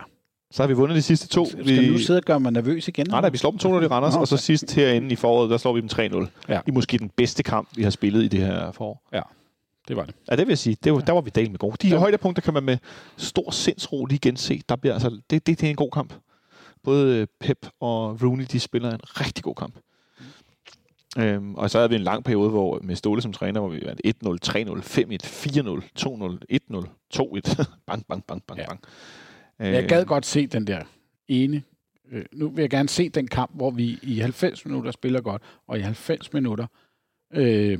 Så 0.51 0.63
har 0.63 0.67
vi 0.67 0.73
vundet 0.73 0.95
de 0.95 1.01
sidste 1.01 1.27
to. 1.27 1.45
Skal 1.45 1.65
vi, 1.65 1.89
nu 1.91 1.97
sidde 1.97 2.17
og 2.17 2.23
gøre 2.23 2.39
mig 2.39 2.51
nervøs 2.51 2.87
igen? 2.87 3.05
Nej, 3.09 3.21
nej, 3.21 3.29
vi 3.29 3.37
slår 3.37 3.51
dem 3.51 3.59
2-0 3.59 3.65
i 3.83 3.87
Randers, 3.87 4.13
Nå, 4.13 4.19
og 4.19 4.27
så 4.27 4.37
sidst 4.37 4.75
herinde 4.75 5.11
i 5.13 5.15
foråret, 5.15 5.49
der 5.49 5.57
slår 5.57 5.73
vi 5.73 5.81
dem 5.81 5.89
3-0. 5.91 6.27
Ja. 6.49 6.59
I 6.67 6.71
måske 6.71 6.97
den 6.97 7.09
bedste 7.09 7.43
kamp, 7.43 7.69
vi 7.75 7.83
har 7.83 7.89
spillet 7.89 8.23
i 8.23 8.27
det 8.27 8.39
her 8.39 8.71
forår. 8.71 9.09
Det 9.87 9.95
var 9.95 10.05
det. 10.05 10.15
Ja, 10.31 10.35
det 10.35 10.47
vil 10.47 10.51
jeg 10.51 10.57
sige. 10.57 10.77
Det 10.83 10.93
var, 10.93 10.99
Der 10.99 11.13
var 11.13 11.21
vi 11.21 11.31
delt 11.35 11.51
med 11.51 11.59
gode. 11.59 11.75
De 11.81 11.87
Ja. 11.87 11.93
ja. 11.93 11.99
højdepunkter 11.99 12.41
kan 12.41 12.53
man 12.53 12.63
med 12.63 12.77
stor 13.17 13.51
sindsro 13.51 14.05
lige 14.05 14.19
gense. 14.19 14.61
Der 14.69 14.75
bliver, 14.75 14.93
altså, 14.93 15.09
det, 15.09 15.47
det, 15.47 15.47
det 15.47 15.63
er 15.63 15.69
en 15.69 15.75
god 15.75 15.91
kamp. 15.91 16.13
Både 16.83 17.17
øh, 17.19 17.27
Pep 17.39 17.67
og 17.79 18.21
Rooney, 18.23 18.45
de 18.51 18.59
spiller 18.59 18.91
en 18.91 18.99
rigtig 19.03 19.43
god 19.43 19.55
kamp. 19.55 19.75
Øhm, 21.17 21.55
og 21.55 21.69
så 21.69 21.77
havde 21.77 21.89
vi 21.89 21.95
en 21.95 22.01
lang 22.01 22.23
periode, 22.23 22.49
hvor 22.49 22.79
med 22.83 22.95
Ståle 22.95 23.21
som 23.21 23.33
træner, 23.33 23.59
hvor 23.59 23.69
vi 23.69 23.81
vandt 23.85 24.01
1-0, 24.07 24.37
3-0, 24.45 24.81
5-1, 24.81 25.17
4-0, 25.25 25.81
2-0, 25.99 26.39
1-0, 26.75 26.87
2-1. 27.15 27.65
bang, 27.87 28.05
bang, 28.07 28.23
bang, 28.27 28.43
bang, 28.47 28.59
Ja. 28.59 28.65
bang. 28.67 28.79
Jeg 29.59 29.89
gad 29.89 30.05
godt 30.05 30.25
se 30.25 30.47
den 30.47 30.67
der 30.67 30.83
ene. 31.27 31.63
Øh, 32.11 32.25
nu 32.33 32.49
vil 32.49 32.61
jeg 32.61 32.69
gerne 32.69 32.89
se 32.89 33.09
den 33.09 33.27
kamp, 33.27 33.51
hvor 33.55 33.71
vi 33.71 33.99
i 34.01 34.19
90 34.19 34.65
minutter 34.65 34.91
spiller 34.91 35.21
godt, 35.21 35.41
og 35.67 35.77
i 35.77 35.81
90 35.81 36.33
minutter... 36.33 36.67
Øh, 37.33 37.79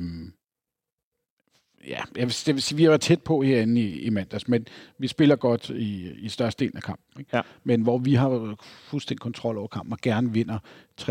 ja, 1.88 2.00
jeg 2.16 2.26
vil, 2.26 2.34
jeg 2.46 2.54
vil 2.54 2.62
sige, 2.62 2.76
vi 2.76 2.82
har 2.82 2.90
været 2.90 3.00
tæt 3.00 3.22
på 3.22 3.42
herinde 3.42 3.80
i, 3.80 4.00
i 4.00 4.10
mandags, 4.10 4.48
men 4.48 4.66
vi 4.98 5.06
spiller 5.06 5.36
godt 5.36 5.68
i, 5.68 6.10
i 6.10 6.28
størstedelen 6.28 6.76
af 6.76 6.82
kampen. 6.82 7.20
Ikke? 7.20 7.36
Ja. 7.36 7.42
Men 7.64 7.82
hvor 7.82 7.98
vi 7.98 8.14
har 8.14 8.56
fuldstændig 8.60 9.20
kontrol 9.20 9.58
over 9.58 9.68
kampen 9.68 9.92
og 9.92 9.98
gerne 10.02 10.32
vinder 10.32 10.58
3-4-0. 11.00 11.08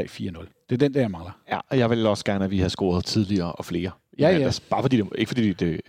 Det 0.69 0.75
er 0.75 0.77
den, 0.77 0.93
der 0.93 1.01
jeg 1.01 1.11
mangler. 1.11 1.31
Ja, 1.49 1.59
og 1.69 1.77
jeg 1.77 1.89
vil 1.89 2.05
også 2.05 2.25
gerne, 2.25 2.45
at 2.45 2.51
vi 2.51 2.59
har 2.59 2.67
scoret 2.67 3.05
tidligere 3.05 3.51
og 3.51 3.65
flere. 3.65 3.91
Ja, 4.19 4.27
ja. 4.27 4.33
mandags. 4.33 4.59
Bare 4.59 4.81
fordi 4.81 4.97
det, 4.97 5.07
ikke 5.15 5.29
fordi 5.29 5.53
det 5.53 5.81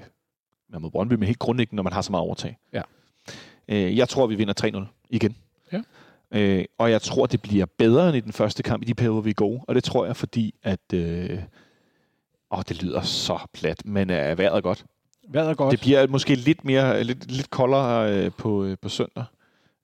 er 0.73 0.79
mod 0.79 0.91
Brøndby, 0.91 1.15
men 1.15 1.23
helt 1.23 1.39
grundlæggende, 1.39 1.77
når 1.77 1.83
man 1.83 1.93
har 1.93 2.03
så 2.03 2.11
meget 2.11 2.23
overtag. 2.23 2.59
Ja. 2.73 2.83
Øh, 3.69 3.97
jeg 3.97 4.09
tror, 4.09 4.27
vi 4.27 4.35
vinder 4.35 4.87
3-0 4.87 5.07
igen. 5.11 5.37
Ja. 5.73 5.81
Øh, 6.31 6.65
og 6.79 6.91
jeg 6.91 7.03
tror, 7.03 7.27
det 7.27 7.43
bliver 7.43 7.67
bedre 7.79 8.09
end 8.09 8.17
i 8.17 8.21
den 8.21 8.33
første 8.33 8.63
kamp 8.63 8.83
i 8.83 8.87
de 8.87 8.95
perioder, 8.95 9.21
vi 9.21 9.31
er 9.31 9.35
gode. 9.35 9.61
Og 9.69 9.75
det 9.75 9.85
tror 9.85 10.07
jeg, 10.07 10.17
fordi 10.17 10.55
at... 10.63 10.93
Øh, 10.95 11.39
åh, 12.51 12.63
det 12.69 12.83
lyder 12.83 13.01
så 13.03 13.39
plat, 13.53 13.83
men 13.85 14.11
er 14.11 14.35
vejret 14.35 14.63
godt. 14.63 14.85
Hvad 15.29 15.47
er 15.47 15.55
godt? 15.55 15.73
Det 15.73 15.81
bliver 15.81 16.07
måske 16.07 16.35
lidt 16.35 16.65
mere 16.65 17.05
lidt, 17.05 17.31
lidt 17.33 17.51
koldere 17.51 18.13
øh, 18.25 18.31
på, 18.39 18.65
øh, 18.65 18.77
på 18.83 18.89
søndag, 18.89 19.25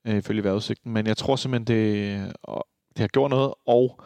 øh, 0.06 0.16
ifølge 0.16 0.44
vejrudsigten. 0.44 0.92
Men 0.92 1.06
jeg 1.06 1.16
tror 1.16 1.36
simpelthen, 1.36 1.66
det, 1.76 2.32
og 2.42 2.66
det 2.88 2.98
har 2.98 3.08
gjort 3.08 3.30
noget, 3.30 3.54
og 3.66 4.00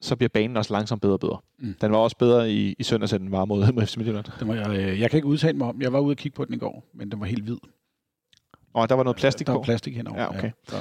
så 0.00 0.16
bliver 0.16 0.28
banen 0.28 0.56
også 0.56 0.72
langsomt 0.72 1.02
bedre 1.02 1.14
og 1.14 1.20
bedre. 1.20 1.38
Mm. 1.58 1.74
Den 1.80 1.92
var 1.92 1.98
også 1.98 2.16
bedre 2.16 2.50
i, 2.52 2.74
i 2.78 2.82
søndags, 2.82 3.12
end 3.12 3.22
den 3.22 3.32
var 3.32 3.44
mod, 3.44 3.72
mod 3.72 3.86
FC 3.86 3.96
Midtjylland. 3.96 4.24
Den 4.40 4.48
var, 4.48 4.54
jeg, 4.54 4.68
øh, 4.78 5.00
jeg 5.00 5.10
kan 5.10 5.16
ikke 5.18 5.28
udtale 5.28 5.58
mig 5.58 5.68
om. 5.68 5.82
Jeg 5.82 5.92
var 5.92 5.98
ude 6.00 6.12
og 6.12 6.16
kigge 6.16 6.36
på 6.36 6.44
den 6.44 6.54
i 6.54 6.58
går, 6.58 6.84
men 6.94 7.10
den 7.10 7.20
var 7.20 7.26
helt 7.26 7.42
hvid. 7.44 7.56
Og 8.74 8.88
der 8.88 8.94
var 8.94 9.02
noget 9.02 9.16
plastik 9.16 9.46
der 9.46 9.52
på. 9.52 9.58
var 9.58 9.64
plastik 9.64 9.96
henover. 9.96 10.20
Ja, 10.22 10.28
okay. 10.28 10.50
så. 10.68 10.76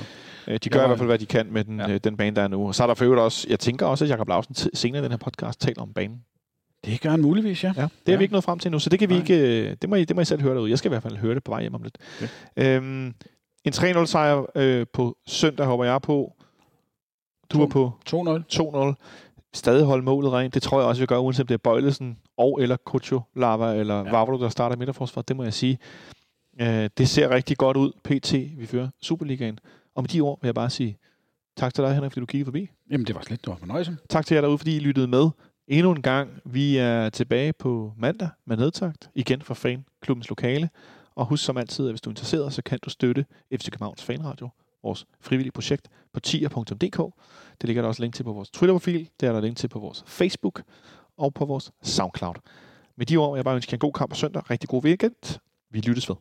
Øh, 0.48 0.60
De 0.64 0.70
gør 0.70 0.80
var- 0.80 0.86
i 0.86 0.88
hvert 0.88 0.98
fald, 0.98 1.10
hvad 1.10 1.20
de 1.20 1.26
kan 1.26 1.48
med 1.54 1.64
den, 1.64 1.80
Ja. 1.80 1.90
ja. 1.92 1.98
den 1.98 2.18
bane, 2.18 2.36
der 2.36 2.42
er 2.42 2.48
nu. 2.48 2.68
Og 2.68 2.76
så 2.76 2.84
er 2.84 2.88
der 2.88 2.94
for 2.94 3.06
øvrigt 3.06 3.22
også, 3.22 3.48
jeg 3.50 3.60
tænker 3.60 3.86
også, 3.86 4.06
at 4.06 4.10
Jakob 4.10 4.28
Lausen 4.28 4.56
senere 4.74 5.02
i 5.02 5.04
den 5.04 5.12
her 5.12 5.18
podcast 5.18 5.62
taler 5.62 5.82
om 5.82 5.94
banen. 5.94 6.24
Det 6.86 7.02
gør 7.02 7.10
han 7.10 7.22
muligvis, 7.22 7.64
ja. 7.64 7.74
Ja, 7.78 7.82
det 7.82 7.90
Ja. 8.08 8.12
ja. 8.12 8.18
vi 8.18 8.24
ikke 8.24 8.32
nået 8.34 8.44
frem 8.44 8.60
til 8.60 8.72
nu, 8.72 8.80
så 8.80 8.90
det 8.90 9.00
kan 9.00 9.10
vi 9.10 9.14
Nej. 9.14 9.22
ikke, 9.22 9.70
øh, 9.70 9.76
det 9.82 9.90
må, 9.90 9.96
I, 9.96 10.06
det 10.06 10.16
må 10.16 10.22
I 10.22 10.26
selv 10.26 10.42
høre 10.42 10.56
derude. 10.56 10.70
Jeg 10.70 10.78
skal 10.78 10.90
i 10.90 10.92
hvert 10.92 11.04
fald 11.04 11.18
høre 11.18 11.36
det 11.36 11.44
på 11.44 11.52
vej 11.52 11.62
hjem 11.62 11.74
om 11.76 11.84
lidt. 11.84 11.98
Okay. 12.18 12.28
Øhm, 12.78 13.14
en 13.66 13.74
3-0 13.74 14.06
sejr 14.06 14.46
øh, 14.56 14.86
på 14.94 15.18
søndag 15.28 15.66
håber 15.66 15.86
jeg 15.86 16.02
på. 16.02 16.34
Du 17.50 17.58
To- 17.58 17.64
er 17.64 17.68
på 17.68 17.92
2-0. 18.10 18.44
2-0. 18.50 18.94
Stadig 19.54 19.86
holde 19.86 20.04
målet 20.04 20.32
rent. 20.32 20.54
Det 20.54 20.62
tror 20.62 20.80
jeg 20.80 20.88
også, 20.88 21.02
vi 21.02 21.06
gør, 21.06 21.18
uanset 21.18 21.42
om 21.44 21.48
det 21.48 21.54
er 21.54 21.58
Bøjlesen 21.64 22.18
og 22.38 22.62
eller 22.62 22.78
Kucho 22.86 23.22
Lava 23.36 23.74
eller 23.76 23.96
Ja. 24.04 24.12
Vavro, 24.12 24.38
der 24.42 24.50
starter 24.50 24.76
midterforsvaret. 24.76 25.28
Det 25.28 25.36
må 25.36 25.44
jeg 25.44 25.54
sige. 25.54 25.78
Øh, 26.62 26.90
det 26.98 27.10
ser 27.10 27.30
rigtig 27.30 27.58
godt 27.58 27.78
ud. 27.78 27.92
PT, 28.04 28.34
vi 28.60 28.66
fører 28.66 28.88
Superligaen. 29.02 29.60
Og 29.96 30.04
med 30.04 30.08
de 30.10 30.22
ord 30.22 30.40
vil 30.42 30.48
jeg 30.48 30.56
bare 30.56 30.70
sige 30.70 30.98
tak 31.58 31.74
til 31.74 31.84
dig, 31.84 31.94
Henrik, 31.94 32.12
fordi 32.12 32.20
du 32.20 32.26
kiggede 32.26 32.46
forbi. 32.46 32.70
Jamen, 32.92 33.08
det 33.08 33.16
var 33.16 33.22
slet, 33.22 33.42
det 33.46 33.48
var 33.52 33.56
fornøjelse. 33.56 33.98
Tak 34.10 34.26
til 34.26 34.36
jer 34.36 34.42
derude, 34.42 34.58
fordi 34.58 34.76
I 34.76 34.80
lyttede 34.80 35.08
med. 35.08 35.30
Endnu 35.68 35.92
en 35.92 36.02
gang. 36.02 36.42
Vi 36.46 36.78
er 36.78 37.10
tilbage 37.10 37.54
på 37.54 37.94
mandag 37.98 38.30
med 38.46 38.58
nedtagt. 38.58 39.10
Igen 39.16 39.42
fra 39.42 39.54
Fanklubbens 39.54 40.30
lokale. 40.30 40.70
Og 41.16 41.26
husk 41.26 41.46
som 41.46 41.58
altid, 41.58 41.86
at 41.86 41.92
hvis 41.92 42.02
du 42.02 42.10
er 42.10 42.12
interesseret, 42.12 42.54
så 42.54 42.62
kan 42.62 42.80
du 42.86 42.90
støtte 42.90 43.26
FC 43.54 43.66
Københavns 43.66 44.04
Fanradio, 44.04 44.50
vores 44.84 45.06
frivillige 45.20 45.52
projekt, 45.52 45.88
på 46.14 46.20
tier.dk. 46.20 46.98
Det 47.62 47.68
ligger 47.68 47.82
der 47.82 47.88
også 47.88 48.02
link 48.02 48.14
til 48.16 48.24
på 48.24 48.34
vores 48.34 48.50
Twitter-profil. 48.50 49.10
Det 49.20 49.28
er 49.28 49.34
der 49.34 49.42
link 49.42 49.58
til 49.58 49.68
på 49.68 49.80
vores 49.80 50.04
Facebook 50.08 50.64
og 51.18 51.34
på 51.34 51.46
vores 51.46 51.72
SoundCloud. 51.84 52.36
Med 52.96 53.06
de 53.06 53.18
ord 53.18 53.32
vil 53.32 53.38
jeg 53.38 53.46
bare 53.46 53.56
ønske 53.56 53.70
jer 53.72 53.76
en 53.76 53.80
god 53.80 53.94
kamp 53.94 54.10
på 54.10 54.16
søndag. 54.16 54.50
Rigtig 54.50 54.70
god 54.70 54.84
weekend. 54.84 55.40
Vi 55.72 55.80
lyttes 55.80 56.10
ved. 56.10 56.16